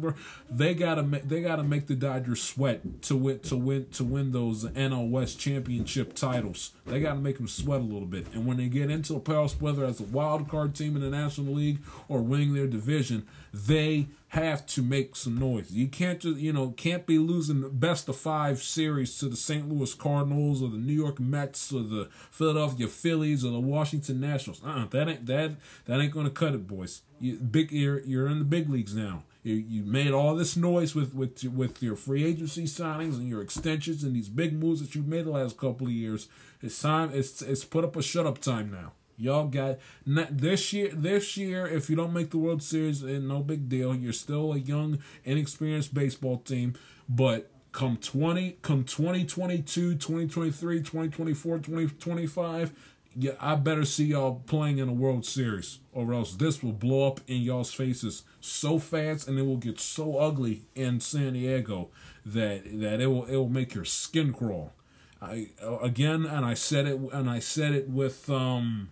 they 0.50 0.72
gotta 0.72 1.02
they 1.02 1.42
gotta 1.42 1.62
make 1.62 1.86
the 1.86 1.94
Dodgers 1.94 2.42
sweat 2.42 3.02
to 3.02 3.14
win 3.14 3.40
to 3.40 3.56
win 3.56 3.86
to 3.90 4.04
win 4.04 4.32
those 4.32 4.64
NL 4.64 5.10
West 5.10 5.38
championship 5.38 6.14
titles. 6.14 6.72
They 6.86 7.00
gotta 7.00 7.20
make 7.20 7.36
them 7.36 7.48
sweat 7.48 7.80
a 7.80 7.84
little 7.84 8.06
bit, 8.06 8.28
and 8.32 8.46
when 8.46 8.56
they 8.56 8.68
get 8.68 8.90
into 8.90 9.12
the 9.12 9.20
playoffs, 9.20 9.60
whether 9.60 9.84
as 9.84 10.00
a 10.00 10.04
wild 10.04 10.48
card 10.48 10.74
team 10.74 10.96
in 10.96 11.02
the 11.02 11.10
National 11.10 11.52
League 11.52 11.80
or 12.08 12.22
winning 12.22 12.54
their 12.54 12.66
division, 12.66 13.26
they 13.52 14.08
have 14.28 14.45
have 14.46 14.66
to 14.66 14.82
make 14.82 15.16
some 15.16 15.38
noise. 15.38 15.70
You 15.70 15.88
can't 15.88 16.20
just 16.20 16.38
you 16.38 16.52
know 16.52 16.70
can't 16.70 17.06
be 17.06 17.18
losing 17.18 17.60
the 17.60 17.68
best 17.68 18.08
of 18.08 18.16
five 18.16 18.62
series 18.62 19.18
to 19.18 19.28
the 19.28 19.36
St. 19.36 19.68
Louis 19.68 19.92
Cardinals 19.94 20.62
or 20.62 20.68
the 20.68 20.76
New 20.76 20.94
York 20.94 21.20
Mets 21.20 21.72
or 21.72 21.82
the 21.82 22.08
Philadelphia 22.30 22.88
Phillies 22.88 23.44
or 23.44 23.50
the 23.50 23.60
Washington 23.60 24.20
Nationals. 24.20 24.60
Uh, 24.64 24.86
that 24.90 25.08
ain't 25.08 25.26
that 25.26 25.52
that 25.86 26.00
ain't 26.00 26.12
gonna 26.12 26.30
cut 26.30 26.54
it, 26.54 26.66
boys. 26.66 27.02
You 27.20 27.36
big 27.36 27.72
you're 27.72 28.00
you're 28.00 28.28
in 28.28 28.38
the 28.38 28.44
big 28.44 28.68
leagues 28.68 28.94
now. 28.94 29.24
You, 29.42 29.54
you 29.54 29.84
made 29.84 30.10
all 30.10 30.34
this 30.34 30.56
noise 30.56 30.94
with 30.94 31.14
with 31.14 31.44
with 31.44 31.82
your 31.82 31.96
free 31.96 32.24
agency 32.24 32.64
signings 32.64 33.14
and 33.14 33.28
your 33.28 33.42
extensions 33.42 34.02
and 34.02 34.14
these 34.14 34.28
big 34.28 34.52
moves 34.52 34.80
that 34.80 34.94
you've 34.94 35.06
made 35.06 35.26
the 35.26 35.30
last 35.30 35.56
couple 35.56 35.86
of 35.86 35.92
years. 35.92 36.28
It's 36.62 36.80
time. 36.80 37.10
It's 37.12 37.42
it's 37.42 37.64
put 37.64 37.84
up 37.84 37.94
a 37.96 38.02
shut 38.02 38.26
up 38.26 38.38
time 38.38 38.70
now. 38.72 38.92
Y'all 39.16 39.46
got 39.46 39.78
this 40.04 40.72
year. 40.72 40.90
This 40.92 41.36
year, 41.36 41.66
if 41.66 41.88
you 41.88 41.96
don't 41.96 42.12
make 42.12 42.30
the 42.30 42.38
World 42.38 42.62
Series, 42.62 43.02
eh, 43.02 43.18
no 43.18 43.40
big 43.40 43.68
deal. 43.68 43.94
You're 43.94 44.12
still 44.12 44.52
a 44.52 44.58
young, 44.58 44.98
inexperienced 45.24 45.94
baseball 45.94 46.38
team. 46.38 46.74
But 47.08 47.50
come 47.72 47.96
20, 47.96 48.58
come 48.62 48.84
2022, 48.84 49.94
2023, 49.96 50.78
2024, 50.78 51.58
2025, 51.58 52.72
yeah, 53.18 53.32
I 53.40 53.54
better 53.54 53.86
see 53.86 54.06
y'all 54.06 54.42
playing 54.46 54.76
in 54.78 54.90
a 54.90 54.92
World 54.92 55.24
Series, 55.24 55.78
or 55.92 56.12
else 56.12 56.34
this 56.34 56.62
will 56.62 56.72
blow 56.72 57.06
up 57.06 57.20
in 57.26 57.40
y'all's 57.40 57.72
faces 57.72 58.24
so 58.40 58.78
fast, 58.78 59.26
and 59.26 59.38
it 59.38 59.42
will 59.42 59.56
get 59.56 59.80
so 59.80 60.18
ugly 60.18 60.66
in 60.74 61.00
San 61.00 61.32
Diego 61.32 61.88
that 62.26 62.64
that 62.80 63.00
it 63.00 63.06
will 63.06 63.24
it 63.24 63.36
will 63.36 63.48
make 63.48 63.74
your 63.74 63.86
skin 63.86 64.34
crawl. 64.34 64.74
I 65.22 65.48
again, 65.80 66.26
and 66.26 66.44
I 66.44 66.52
said 66.52 66.86
it, 66.86 67.00
and 67.12 67.30
I 67.30 67.38
said 67.38 67.72
it 67.72 67.88
with 67.88 68.28
um 68.28 68.90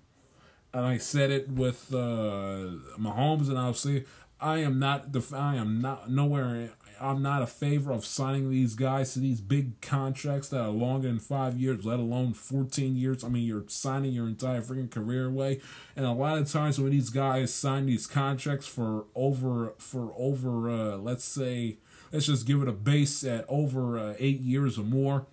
and 0.75 0.85
I 0.85 0.99
said 0.99 1.31
it 1.31 1.49
with 1.49 1.95
uh, 1.95 2.75
Mahomes, 2.99 3.49
and 3.49 3.59
I'll 3.59 3.75
say 3.75 4.05
I 4.41 4.59
am 4.59 4.79
not 4.79 5.13
the 5.13 5.25
I 5.35 5.55
am 5.57 5.81
not 5.81 6.11
nowhere. 6.11 6.71
I'm 7.01 7.23
not 7.23 7.43
a 7.43 7.47
favor 7.47 7.93
of 7.93 8.05
signing 8.05 8.51
these 8.51 8.75
guys 8.75 9.15
to 9.15 9.21
these 9.21 9.41
big 9.41 9.81
contracts 9.81 10.49
that 10.49 10.61
are 10.61 10.69
longer 10.69 11.09
than 11.09 11.19
five 11.19 11.59
years, 11.59 11.85
let 11.85 11.99
alone 11.99 12.35
14 12.35 12.97
years. 12.97 13.25
I 13.25 13.29
mean, 13.29 13.47
you're 13.47 13.65
signing 13.67 14.13
your 14.13 14.29
entire 14.29 14.63
freaking 14.63 14.91
career 14.91 15.27
away. 15.27 15.61
And 15.97 16.07
a 16.07 16.13
lot 16.13 16.39
of 16.39 16.51
times 16.51 16.81
when 16.81 16.93
these 16.93 17.11
guys 17.11 17.53
sign 17.53 17.87
these 17.87 18.07
contracts 18.07 18.67
for 18.67 19.07
over 19.15 19.75
for 19.79 20.13
over, 20.17 20.71
uh, 20.71 20.97
let's 20.97 21.25
say, 21.25 21.79
let's 22.13 22.27
just 22.27 22.47
give 22.47 22.63
it 22.63 22.69
a 22.69 22.73
base 22.73 23.25
at 23.25 23.45
over 23.49 23.99
uh, 23.99 24.15
eight 24.19 24.41
years 24.41 24.79
or 24.79 24.85
more 24.85 25.27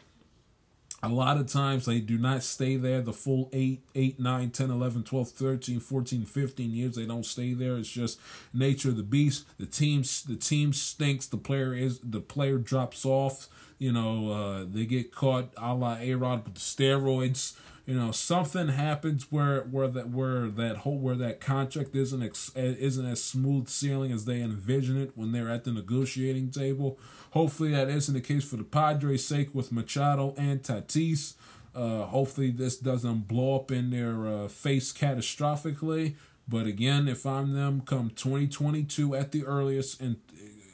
a 1.03 1.09
lot 1.09 1.37
of 1.37 1.47
times 1.47 1.85
they 1.85 1.99
do 1.99 2.17
not 2.17 2.43
stay 2.43 2.75
there 2.75 3.01
the 3.01 3.13
full 3.13 3.49
8 3.51 3.81
8 3.95 4.19
9 4.19 4.49
10 4.51 4.69
11 4.69 5.03
12 5.03 5.29
13 5.29 5.79
14 5.79 6.25
15 6.25 6.71
years. 6.71 6.95
They 6.95 7.05
don't 7.05 7.25
stay 7.25 7.53
there. 7.53 7.77
It's 7.77 7.89
just 7.89 8.19
nature 8.53 8.89
of 8.89 8.97
the 8.97 9.03
beast. 9.03 9.45
The 9.57 9.65
team 9.65 10.03
the 10.27 10.35
team 10.35 10.73
stinks. 10.73 11.25
The 11.25 11.37
player 11.37 11.73
is 11.73 11.99
the 11.99 12.21
player 12.21 12.57
drops 12.57 13.05
off. 13.05 13.47
You 13.79 13.91
know 13.91 14.31
uh, 14.31 14.65
they 14.71 14.85
get 14.85 15.13
caught 15.13 15.49
a 15.57 15.73
la 15.73 15.97
a-rod 15.99 16.45
with 16.45 16.53
the 16.55 16.59
steroids. 16.59 17.57
You 17.87 17.95
know 17.95 18.11
something 18.11 18.67
happens 18.67 19.31
where 19.31 19.61
where 19.61 19.87
that 19.87 20.09
where 20.09 20.49
that 20.49 20.77
whole 20.77 20.99
where 20.99 21.15
that 21.15 21.41
contract 21.41 21.95
isn't 21.95 22.21
ex, 22.21 22.51
isn't 22.55 23.05
as 23.05 23.23
smooth 23.23 23.69
sailing 23.69 24.11
as 24.11 24.25
they 24.25 24.39
envision 24.39 25.01
it 25.01 25.13
when 25.15 25.31
they're 25.31 25.49
at 25.49 25.63
the 25.63 25.71
negotiating 25.71 26.51
table 26.51 26.99
hopefully 27.31 27.71
that 27.71 27.89
isn't 27.89 28.13
the 28.13 28.21
case 28.21 28.43
for 28.43 28.57
the 28.57 28.63
Padres 28.63 29.25
sake 29.25 29.53
with 29.53 29.71
Machado 29.71 30.33
and 30.37 30.61
Tatis. 30.61 31.35
Uh, 31.73 32.03
hopefully 32.03 32.51
this 32.51 32.77
doesn't 32.77 33.27
blow 33.27 33.55
up 33.55 33.71
in 33.71 33.89
their 33.91 34.27
uh, 34.27 34.47
face 34.47 34.93
catastrophically. 34.93 36.15
But 36.47 36.65
again 36.65 37.07
if 37.07 37.25
I'm 37.25 37.53
them 37.53 37.81
come 37.81 38.09
2022 38.09 39.15
at 39.15 39.31
the 39.31 39.45
earliest 39.45 40.01
and 40.01 40.17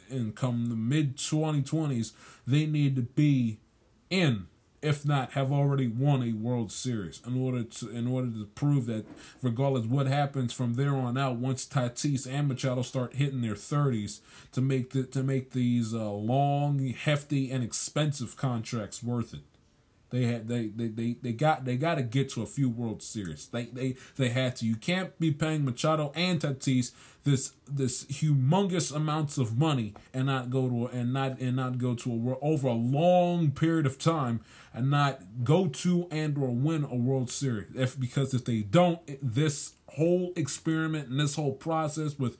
and 0.10 0.36
come 0.36 0.70
the 0.70 0.76
mid 0.76 1.18
2020s 1.18 2.14
they 2.46 2.66
need 2.66 2.96
to 2.96 3.02
be 3.02 3.60
in 4.10 4.48
if 4.82 5.06
not 5.06 5.32
have 5.32 5.52
already 5.52 5.88
won 5.88 6.22
a 6.22 6.34
World 6.34 6.72
Series 6.72 7.22
in 7.26 7.42
order 7.42 7.64
to 7.64 7.90
in 7.90 8.08
order 8.08 8.30
to 8.30 8.46
prove 8.56 8.86
that 8.86 9.06
regardless 9.42 9.86
what 9.86 10.08
happens 10.08 10.54
from 10.54 10.76
there 10.76 10.96
on 10.96 11.18
out 11.18 11.38
once 11.38 11.66
Tatis 11.66 12.32
and 12.32 12.48
Machado 12.48 12.84
start 12.84 13.16
hitting 13.16 13.42
their 13.42 13.56
30s 13.56 14.20
to 14.52 14.62
make 14.62 14.92
the, 14.92 15.04
to 15.04 15.24
make 15.24 15.52
these 15.52 15.94
uh, 15.94 16.12
long 16.12 16.80
hefty 16.90 17.50
and 17.52 17.64
expensive 17.64 18.38
contracts 18.38 19.02
worth 19.02 19.34
it 19.34 19.42
they 20.10 20.24
had 20.24 20.48
they 20.48 20.68
they, 20.68 20.88
they, 20.88 21.16
they 21.22 21.34
got 21.34 21.66
they 21.66 21.76
got 21.76 21.96
to 21.96 22.04
get 22.04 22.30
to 22.32 22.42
a 22.42 22.46
few 22.46 22.70
World 22.70 23.02
Series. 23.04 23.48
They 23.48 23.66
they 23.66 23.96
they 24.16 24.30
had 24.30 24.56
to. 24.58 24.66
You 24.66 24.76
can't 24.76 25.18
be 25.20 25.32
paying 25.32 25.66
Machado 25.66 26.12
and 26.16 26.40
Tatis 26.40 26.92
this 27.28 27.52
this 27.70 28.06
humongous 28.06 28.96
amounts 28.96 29.38
of 29.38 29.58
money 29.58 29.94
and 30.14 30.28
not 30.28 30.50
go 30.50 30.70
to 30.70 30.88
and 30.88 31.12
not 31.12 31.40
and 31.40 31.58
not 31.58 31.78
go 31.78 31.94
to 31.94 32.12
a 32.12 32.16
world 32.16 32.40
over 32.42 32.70
a 32.70 32.74
long 32.74 33.52
period 33.52 33.86
of 33.86 34.00
time 34.00 34.40
and 34.74 34.90
not 34.90 35.22
go 35.44 35.68
to 35.68 36.08
and 36.10 36.38
or 36.38 36.50
win 36.50 36.86
a 36.86 36.96
World 36.96 37.30
Series. 37.30 37.68
If 37.76 38.00
because 38.00 38.34
if 38.34 38.46
they 38.46 38.62
don't, 38.62 39.02
this 39.22 39.74
whole 39.90 40.32
experiment 40.36 41.10
and 41.10 41.20
this 41.20 41.36
whole 41.36 41.54
process 41.54 42.18
with 42.18 42.38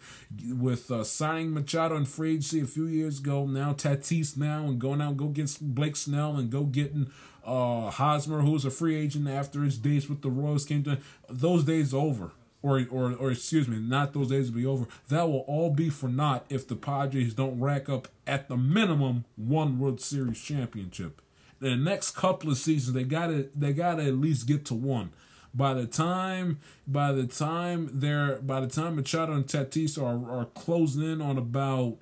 with 0.48 0.90
uh, 0.90 1.04
signing 1.04 1.54
Machado 1.54 1.96
and 1.96 2.08
free 2.08 2.32
agency 2.32 2.62
a 2.62 2.66
few 2.66 2.86
years 2.86 3.20
ago, 3.20 3.46
now 3.46 3.74
Tatis 3.74 4.38
now 4.38 4.66
and 4.66 4.80
going 4.80 5.02
out 5.02 5.10
and 5.10 5.18
go 5.18 5.28
get 5.28 5.58
Blake 5.60 5.98
Snell 5.98 6.38
and 6.38 6.50
go 6.50 6.64
getting 6.64 7.12
uh, 7.48 7.90
Hosmer, 7.90 8.42
who's 8.42 8.66
a 8.66 8.70
free 8.70 8.96
agent 8.96 9.28
after 9.28 9.64
his 9.64 9.78
days 9.78 10.10
with 10.10 10.22
the 10.22 10.30
Royals 10.30 10.66
came 10.66 10.84
to 10.84 11.00
those 11.30 11.64
days 11.64 11.94
over. 11.94 12.32
Or, 12.64 12.86
or, 12.90 13.14
or 13.14 13.32
excuse 13.32 13.68
me, 13.68 13.78
not 13.78 14.14
those 14.14 14.30
days 14.30 14.50
will 14.50 14.58
be 14.58 14.66
over. 14.66 14.88
That 15.10 15.30
will 15.30 15.46
all 15.48 15.70
be 15.70 15.90
for 15.90 16.10
naught 16.10 16.46
if 16.50 16.68
the 16.68 16.76
Padres 16.76 17.36
don't 17.36 17.60
rack 17.60 17.88
up 17.88 18.08
at 18.26 18.50
the 18.50 18.58
minimum 18.58 19.26
one 19.36 19.80
World 19.80 20.02
Series 20.02 20.42
championship. 20.42 21.22
The 21.60 21.76
next 21.76 22.12
couple 22.12 22.52
of 22.52 22.58
seasons, 22.58 22.94
they 22.94 23.04
gotta 23.04 23.50
they 23.56 23.74
gotta 23.74 24.04
at 24.04 24.16
least 24.16 24.48
get 24.48 24.66
to 24.66 24.74
one. 24.74 25.12
By 25.54 25.76
the 25.76 25.86
time 25.86 26.60
by 26.86 27.14
the 27.14 27.26
time 27.28 27.90
they're 27.94 28.40
by 28.42 28.60
the 28.60 28.68
time 28.68 28.96
Machado 28.96 29.34
and 29.34 29.46
Tatis 29.46 29.98
are, 30.02 30.30
are 30.30 30.46
closing 30.46 31.04
in 31.04 31.22
on 31.22 31.38
about 31.38 31.98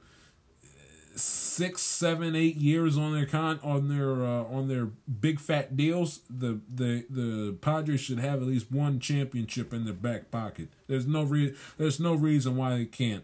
six, 1.15 1.81
seven, 1.81 2.35
eight 2.35 2.57
years 2.57 2.97
on 2.97 3.13
their 3.13 3.25
con 3.25 3.59
on 3.63 3.89
their 3.89 4.23
uh, 4.23 4.43
on 4.43 4.67
their 4.67 4.85
big 4.85 5.39
fat 5.39 5.75
deals, 5.75 6.21
the 6.29 6.59
the 6.73 7.05
the 7.09 7.57
Padres 7.61 8.01
should 8.01 8.19
have 8.19 8.41
at 8.41 8.47
least 8.47 8.71
one 8.71 8.99
championship 8.99 9.73
in 9.73 9.85
their 9.85 9.93
back 9.93 10.31
pocket. 10.31 10.69
There's 10.87 11.07
no 11.07 11.23
re- 11.23 11.55
there's 11.77 11.99
no 11.99 12.13
reason 12.13 12.55
why 12.55 12.77
they 12.77 12.85
can't. 12.85 13.23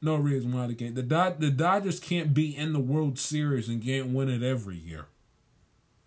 No 0.00 0.16
reason 0.16 0.52
why 0.52 0.68
they 0.68 0.74
can't. 0.74 0.94
The 0.94 1.02
Dod- 1.02 1.40
the 1.40 1.50
Dodgers 1.50 1.98
can't 1.98 2.32
be 2.32 2.56
in 2.56 2.72
the 2.72 2.80
World 2.80 3.18
Series 3.18 3.68
and 3.68 3.82
can't 3.82 4.08
win 4.08 4.28
it 4.28 4.42
every 4.42 4.76
year. 4.76 5.06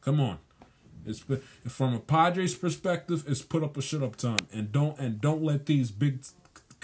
Come 0.02 0.20
on. 0.20 0.40
It's 1.06 1.24
from 1.68 1.96
a 1.96 2.00
Padres 2.00 2.56
perspective, 2.56 3.24
it's 3.28 3.42
put 3.42 3.64
up 3.64 3.76
a 3.76 3.82
shut 3.82 4.04
up 4.04 4.16
time, 4.16 4.48
and 4.54 4.72
don't 4.72 4.98
and 5.00 5.20
don't 5.20 5.44
let 5.44 5.66
these 5.66 5.92
big 5.92 6.24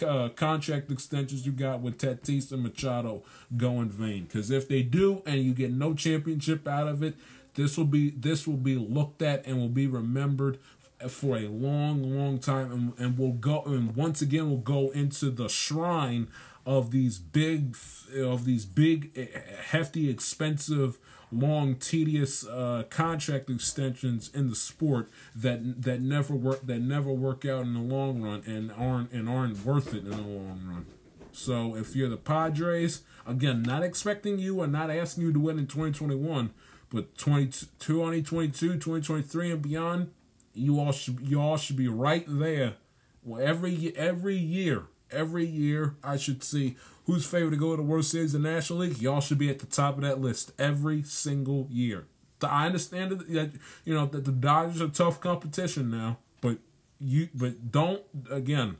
uh, 0.03 0.29
contract 0.29 0.91
extensions 0.91 1.45
you 1.45 1.51
got 1.51 1.81
with 1.81 1.97
Tatis 1.97 2.51
and 2.51 2.63
Machado 2.63 3.23
go 3.55 3.81
in 3.81 3.89
vain. 3.89 4.25
Because 4.25 4.51
if 4.51 4.67
they 4.67 4.81
do, 4.83 5.21
and 5.25 5.41
you 5.41 5.53
get 5.53 5.71
no 5.71 5.93
championship 5.93 6.67
out 6.67 6.87
of 6.87 7.03
it, 7.03 7.15
this 7.55 7.77
will 7.77 7.85
be 7.85 8.11
this 8.11 8.47
will 8.47 8.57
be 8.57 8.75
looked 8.75 9.21
at 9.21 9.45
and 9.45 9.57
will 9.57 9.69
be 9.69 9.87
remembered 9.87 10.59
for 11.07 11.37
a 11.37 11.47
long, 11.47 12.03
long 12.15 12.39
time, 12.39 12.71
and, 12.71 12.93
and 12.97 13.17
will 13.17 13.33
go 13.33 13.63
and 13.63 13.95
once 13.95 14.21
again 14.21 14.49
will 14.49 14.57
go 14.57 14.89
into 14.91 15.29
the 15.29 15.47
shrine 15.47 16.27
of 16.65 16.91
these 16.91 17.17
big 17.17 17.75
of 18.15 18.45
these 18.45 18.65
big 18.65 19.11
eh, 19.15 19.25
hefty 19.69 20.09
expensive 20.09 20.97
long, 21.31 21.75
tedious 21.75 22.45
uh, 22.45 22.83
contract 22.89 23.49
extensions 23.49 24.29
in 24.33 24.49
the 24.49 24.55
sport 24.55 25.09
that 25.35 25.81
that 25.83 26.01
never 26.01 26.33
work 26.33 26.65
that 26.65 26.79
never 26.79 27.11
work 27.11 27.45
out 27.45 27.63
in 27.63 27.73
the 27.73 27.79
long 27.79 28.21
run 28.21 28.43
and 28.45 28.71
aren't 28.71 29.11
and 29.11 29.27
aren't 29.27 29.65
worth 29.65 29.93
it 29.93 30.03
in 30.03 30.11
the 30.11 30.17
long 30.17 30.61
run. 30.65 30.85
So 31.31 31.75
if 31.75 31.95
you're 31.95 32.09
the 32.09 32.17
Padres, 32.17 33.03
again, 33.25 33.61
not 33.61 33.83
expecting 33.83 34.39
you 34.39 34.61
and 34.61 34.71
not 34.73 34.89
asking 34.89 35.23
you 35.23 35.33
to 35.33 35.39
win 35.39 35.59
in 35.59 35.67
2021, 35.67 36.51
but 36.89 37.15
2022, 37.17 38.51
2023 38.73 39.51
and 39.51 39.61
beyond, 39.61 40.11
you 40.53 40.79
all 40.79 40.91
should 40.91 41.19
you 41.21 41.39
all 41.39 41.57
should 41.57 41.75
be 41.77 41.87
right 41.87 42.25
there. 42.27 42.75
Well, 43.23 43.41
every 43.45 43.95
every 43.95 44.37
year, 44.37 44.85
every 45.11 45.45
year 45.45 45.95
I 46.03 46.17
should 46.17 46.43
see 46.43 46.75
who's 47.07 47.25
favored 47.25 47.51
to 47.51 47.57
go 47.57 47.71
to 47.71 47.77
the 47.77 47.87
World 47.87 48.05
Series 48.05 48.35
of 48.35 48.43
the 48.43 48.49
National 48.49 48.79
League, 48.79 48.99
y'all 48.99 49.21
should 49.21 49.37
be 49.37 49.49
at 49.49 49.59
the 49.59 49.65
top 49.65 49.95
of 49.95 50.01
that 50.01 50.21
list 50.21 50.51
every 50.59 51.01
single 51.01 51.67
year. 51.71 52.05
I 52.43 52.67
understand 52.67 53.11
that 53.11 53.51
you 53.83 53.95
know 53.95 54.05
that 54.05 54.25
the 54.25 54.31
Dodgers 54.31 54.81
are 54.81 54.89
tough 54.89 55.19
competition 55.19 55.89
now, 55.89 56.19
but 56.39 56.59
you 56.99 57.29
but 57.33 57.71
don't 57.71 58.03
again 58.29 58.77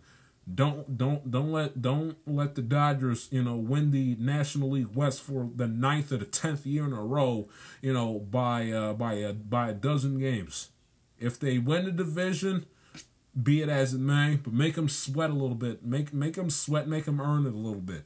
don't 0.54 0.98
don't 0.98 1.32
don't 1.32 1.52
let 1.52 1.82
don't 1.82 2.18
let 2.28 2.54
the 2.54 2.62
Dodgers 2.62 3.28
you 3.32 3.44
know 3.44 3.56
win 3.56 3.92
the 3.92 4.16
National 4.20 4.72
League 4.72 4.94
West 4.94 5.22
for 5.22 5.50
the 5.56 5.68
ninth 5.68 6.12
or 6.12 6.18
the 6.18 6.26
tenth 6.26 6.66
year 6.66 6.86
in 6.86 6.94
a 6.94 7.02
row 7.02 7.50
you 7.82 7.94
know 7.94 8.20
by 8.20 8.70
uh, 8.70 8.94
by 8.94 9.14
a 9.14 9.34
by 9.34 9.70
a 9.70 9.74
dozen 9.74 10.20
games. 10.20 10.70
If 11.20 11.40
they 11.40 11.58
win 11.58 11.86
the 11.86 11.92
division, 11.92 12.68
be 13.42 13.64
it 13.64 13.70
as 13.70 13.96
it 13.96 14.00
may, 14.00 14.36
but 14.36 14.54
make 14.54 14.76
them 14.76 14.88
sweat 14.88 15.32
a 15.32 15.34
little 15.34 15.56
bit. 15.56 15.84
Make 15.84 16.14
make 16.14 16.36
them 16.36 16.52
sweat. 16.52 16.88
Make 16.88 17.06
them 17.06 17.20
earn 17.20 17.48
it 17.48 17.54
a 17.54 17.58
little 17.58 17.82
bit. 17.82 18.04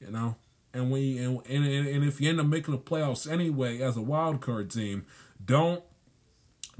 You 0.00 0.10
know, 0.10 0.36
and 0.72 0.90
you, 0.96 1.42
and, 1.48 1.66
and 1.66 1.88
and 1.88 2.04
if 2.04 2.20
you 2.20 2.28
end 2.28 2.40
up 2.40 2.46
making 2.46 2.72
the 2.72 2.80
playoffs 2.80 3.30
anyway 3.30 3.80
as 3.80 3.96
a 3.96 4.02
wild 4.02 4.40
card 4.40 4.70
team, 4.70 5.06
don't 5.44 5.82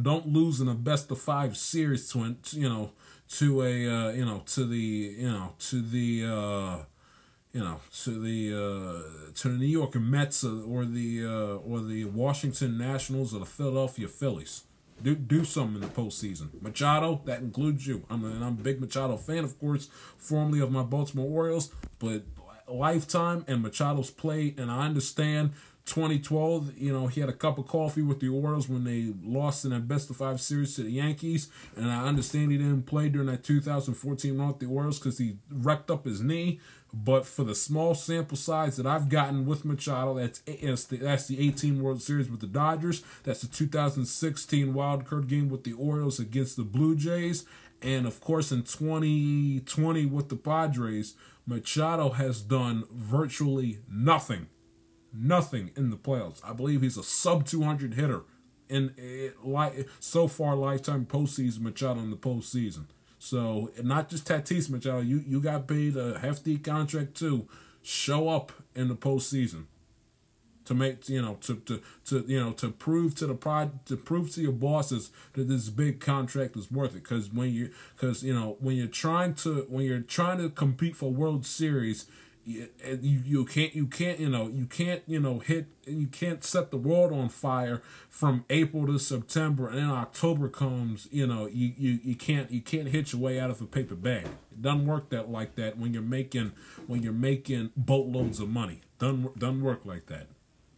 don't 0.01 0.27
lose 0.27 0.61
in 0.61 0.69
a 0.69 0.75
best 0.75 1.11
of 1.11 1.21
five 1.21 1.57
series 1.57 2.11
to 2.13 2.37
you 2.51 2.69
know 2.69 2.93
to 3.29 3.63
a 3.63 3.87
uh, 3.89 4.11
you 4.11 4.25
know 4.25 4.43
to 4.47 4.67
the 4.67 4.77
you 4.77 5.31
know 5.31 5.55
to 5.59 5.81
the 5.81 6.25
uh, 6.25 6.85
you 7.53 7.61
know 7.61 7.81
to 8.03 8.21
the 8.21 8.53
uh, 8.53 9.33
to 9.35 9.49
the 9.49 9.57
New 9.57 9.67
York 9.67 9.95
Mets 9.95 10.45
or 10.45 10.85
the 10.85 11.25
uh, 11.25 11.57
or 11.57 11.81
the 11.81 12.05
Washington 12.05 12.77
Nationals 12.79 13.35
or 13.35 13.41
the 13.41 13.47
Philadelphia 13.47 14.09
Phillies. 14.09 14.65
Do 15.03 15.15
do 15.15 15.45
something 15.45 15.77
in 15.77 15.81
the 15.83 15.89
postseason. 15.89 16.49
Machado, 16.63 17.21
that 17.27 17.41
includes 17.41 17.87
you. 17.87 18.05
I'm 18.09 18.25
a, 18.25 18.29
I'm 18.29 18.43
a 18.43 18.63
big 18.63 18.81
Machado 18.81 19.19
fan, 19.19 19.45
of 19.45 19.59
course, 19.59 19.89
formerly 20.17 20.61
of 20.61 20.71
my 20.71 20.83
Baltimore 20.83 21.27
Orioles, 21.27 21.71
but 21.99 22.23
lifetime 22.69 23.45
and 23.49 23.63
Machado's 23.63 24.11
play, 24.11 24.55
and 24.59 24.71
I 24.71 24.87
understand 24.87 25.53
2012, 25.87 26.77
you 26.77 26.93
know, 26.93 27.07
he 27.07 27.21
had 27.21 27.31
a 27.31 27.33
cup 27.33 27.59
of 27.59 27.67
coffee 27.69 28.03
with 28.03 28.19
the 28.19 28.29
Orioles 28.29 28.69
when 28.69 28.85
they 28.85 29.15
lost 29.25 29.65
in 29.65 29.71
that 29.71 29.87
best 29.87 30.11
of 30.11 30.17
five 30.17 30.41
series 30.41 30.75
to 30.75 30.83
the 30.83 30.91
Yankees. 30.91 31.49
And 31.77 31.91
I 31.91 32.07
understand 32.07 32.51
he 32.51 32.59
didn't 32.59 32.87
play 32.87 33.09
during 33.09 33.29
that 33.29 33.45
2014 33.45 34.37
run 34.37 34.49
with 34.49 34.59
the 34.59 34.67
Orioles 34.67 34.99
because 34.99 35.19
he 35.19 35.37
wrecked 35.49 35.91
up 35.91 36.05
his 36.05 36.21
knee. 36.21 36.61
But 36.93 37.25
for 37.25 37.45
the 37.45 37.55
small 37.55 37.95
sample 37.95 38.37
size 38.37 38.77
that 38.77 38.87
I've 38.87 39.09
gotten 39.09 39.47
with 39.47 39.65
Machado, 39.65 40.15
that's 40.15 40.41
that's 40.41 40.85
the, 40.85 40.97
that's 40.97 41.27
the 41.27 41.47
18 41.47 41.81
World 41.83 42.03
Series 42.03 42.31
with 42.31 42.41
the 42.41 42.47
Dodgers. 42.47 43.03
That's 43.23 43.43
the 43.43 43.49
2016 43.49 44.75
wild 44.75 45.07
card 45.07 45.29
game 45.29 45.49
with 45.49 45.65
the 45.65 45.75
Orioles 45.75 46.19
against 46.19 46.57
the 46.57 46.65
Blue 46.65 46.97
Jays. 46.97 47.45
And 47.83 48.07
of 48.07 48.21
course, 48.21 48.51
in 48.51 48.63
2020 48.63 50.07
with 50.07 50.31
the 50.31 50.37
Padres, 50.37 51.15
Machado 51.47 52.11
has 52.11 52.43
done 52.43 52.85
virtually 52.93 53.79
nothing 53.89 54.49
nothing 55.19 55.71
in 55.77 55.91
the 55.91 55.97
playoffs. 55.97 56.41
I 56.45 56.53
believe 56.53 56.83
he's 56.83 56.97
a 56.97 57.03
sub 57.03 57.47
200 57.47 57.95
hitter 57.95 58.23
in 58.69 58.95
eh, 58.99 59.27
it, 59.27 59.45
like 59.45 59.89
so 60.01 60.29
far 60.29 60.57
lifetime 60.57 61.07
postseason 61.07 61.61
Machado 61.61 62.01
in 62.01 62.11
the 62.11 62.17
postseason. 62.17 62.87
So 63.19 63.73
not 63.83 64.09
just 64.09 64.27
Tatis 64.27 64.69
Machado, 64.69 65.01
you 65.01 65.23
you 65.27 65.41
got 65.41 65.67
paid 65.67 65.97
a 65.97 66.19
hefty 66.19 66.59
contract 66.59 67.15
too. 67.15 67.49
Show 67.83 68.29
up 68.29 68.53
in 68.75 68.89
the 68.89 68.97
postseason 68.97 69.65
to 70.67 70.75
make 70.75 71.09
you 71.09 71.23
know 71.23 71.39
to 71.43 71.57
to, 71.57 71.83
to 72.05 72.25
you 72.27 72.39
know 72.39 72.53
to 72.53 72.71
prove 72.71 73.15
to 73.17 73.27
the 73.27 73.35
pride 73.35 73.85
to 73.87 73.97
prove 73.97 74.33
to 74.35 74.43
your 74.43 74.53
bosses 74.53 75.11
that 75.33 75.49
this 75.49 75.69
big 75.69 76.01
contract 76.01 76.57
is 76.57 76.71
worth 76.71 76.93
it. 76.95 77.03
Because 77.03 77.33
when 77.33 77.53
you 77.53 77.71
because 77.97 78.23
you 78.23 78.35
know 78.35 78.57
when 78.61 78.77
you're 78.77 78.87
trying 78.87 79.35
to 79.37 79.67
when 79.69 79.85
you're 79.85 80.01
trying 80.01 80.39
to 80.39 80.51
compete 80.51 80.97
for 80.97 81.11
World 81.11 81.47
Series 81.47 82.07
you, 82.47 82.69
you 83.03 83.45
can't 83.45 83.75
you 83.75 83.87
can't 83.87 84.21
you 84.21 84.29
know 84.29 84.47
you 84.47 84.67
can't 84.67 85.03
you 85.09 85.19
know 85.19 85.41
hit 85.41 85.67
you 85.85 86.07
can't 86.07 86.45
set 86.45 86.71
the 86.71 86.77
world 86.77 87.13
on 87.13 87.29
fire 87.29 87.83
from 88.09 88.45
April 88.49 88.87
to 88.87 88.99
September 89.01 89.69
and 89.69 89.79
then 89.79 89.91
October 89.91 90.49
comes 90.49 91.09
you 91.11 91.27
know 91.27 91.47
you, 91.47 91.73
you, 91.77 91.99
you 92.05 92.15
can't 92.15 92.51
you 92.53 92.61
can't 92.61 92.89
hit 92.89 93.13
your 93.13 93.21
way 93.21 93.41
out 93.41 93.51
of 93.51 93.61
a 93.61 93.67
paper 93.67 93.97
bag. 93.97 94.27
It 94.53 94.63
doesn't 94.63 94.87
work 94.87 95.11
that 95.11 95.29
like 95.29 95.57
that 95.57 95.77
when 95.77 95.93
you're 95.93 96.03
making 96.03 96.53
when 96.87 97.03
you're 97.03 97.13
making 97.13 97.73
boatloads 97.77 98.39
of 98.39 98.49
money. 98.49 98.83
Doesn't 99.01 99.39
doesn't 99.39 99.63
work 99.63 99.81
like 99.85 100.07
that 100.07 100.29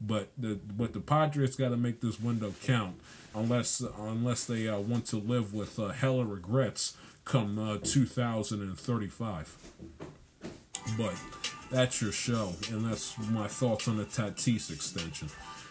but 0.01 0.29
the 0.39 0.59
but 0.77 0.93
the 0.93 1.01
Padres 1.01 1.57
got 1.57 1.70
to 1.70 1.77
make 1.77 2.01
this 2.01 2.20
window 2.20 2.55
count 2.62 3.01
unless 3.35 3.83
unless 3.99 4.45
they 4.45 4.69
uh, 4.69 4.79
want 4.79 5.07
to 5.07 5.16
live 5.16 5.53
with 5.55 5.79
uh, 5.79 5.89
hella 5.89 6.25
regrets 6.25 6.97
come 7.25 7.59
uh, 7.59 7.79
2035 7.83 9.57
but 10.97 11.15
that's 11.70 12.01
your 12.01 12.12
show, 12.12 12.55
and 12.70 12.85
that's 12.85 13.19
my 13.31 13.47
thoughts 13.47 13.89
on 13.89 13.99
the 13.99 14.05
Tatis 14.05 14.73
extension. 14.73 15.29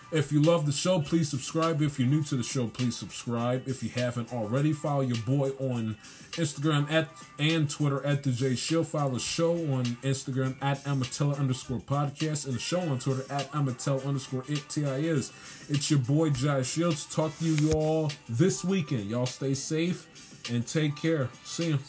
If 0.10 0.32
you 0.32 0.42
love 0.42 0.66
the 0.66 0.72
show, 0.72 1.02
please 1.02 1.30
subscribe. 1.30 1.82
If 1.82 2.00
you're 2.00 2.08
new 2.08 2.24
to 2.24 2.36
the 2.36 2.44
show, 2.44 2.68
please 2.68 2.96
subscribe. 2.96 3.68
If 3.68 3.84
you 3.84 3.90
haven't 3.90 4.32
already, 4.32 4.72
follow 4.72 5.02
your 5.02 5.18
boy 5.18 5.50
on 5.60 5.98
Instagram 6.32 6.90
at 6.90 7.10
and 7.38 7.70
Twitter 7.70 8.06
at 8.06 8.24
the 8.24 8.32
J 8.32 8.56
Show. 8.56 8.84
Follow 8.84 9.16
the 9.16 9.20
show 9.20 9.52
on 9.74 9.84
Instagram 10.04 10.56
at 10.62 10.82
Amatella 10.86 11.38
underscore 11.38 11.80
podcast 11.80 12.46
and 12.46 12.56
the 12.56 12.60
show 12.60 12.80
on 12.80 13.00
Twitter 13.00 13.26
at 13.30 13.52
Amatella 13.52 14.06
underscore 14.06 14.46
it 14.48 14.64
T 14.70 14.86
I 14.86 14.98
is. 14.98 15.34
It's 15.68 15.92
your 15.92 16.00
boy 16.00 16.30
Jai 16.30 16.62
Shields. 16.62 17.06
Talk 17.14 17.38
to 17.40 17.46
you 17.46 17.56
you 17.56 17.74
all 17.74 18.12
this 18.30 18.64
weekend. 18.64 19.10
Y'all 19.10 19.26
stay 19.26 19.54
safe 19.54 20.08
and 20.52 20.66
take 20.66 20.96
care. 20.96 21.30
See 21.44 21.70
you. 21.70 21.80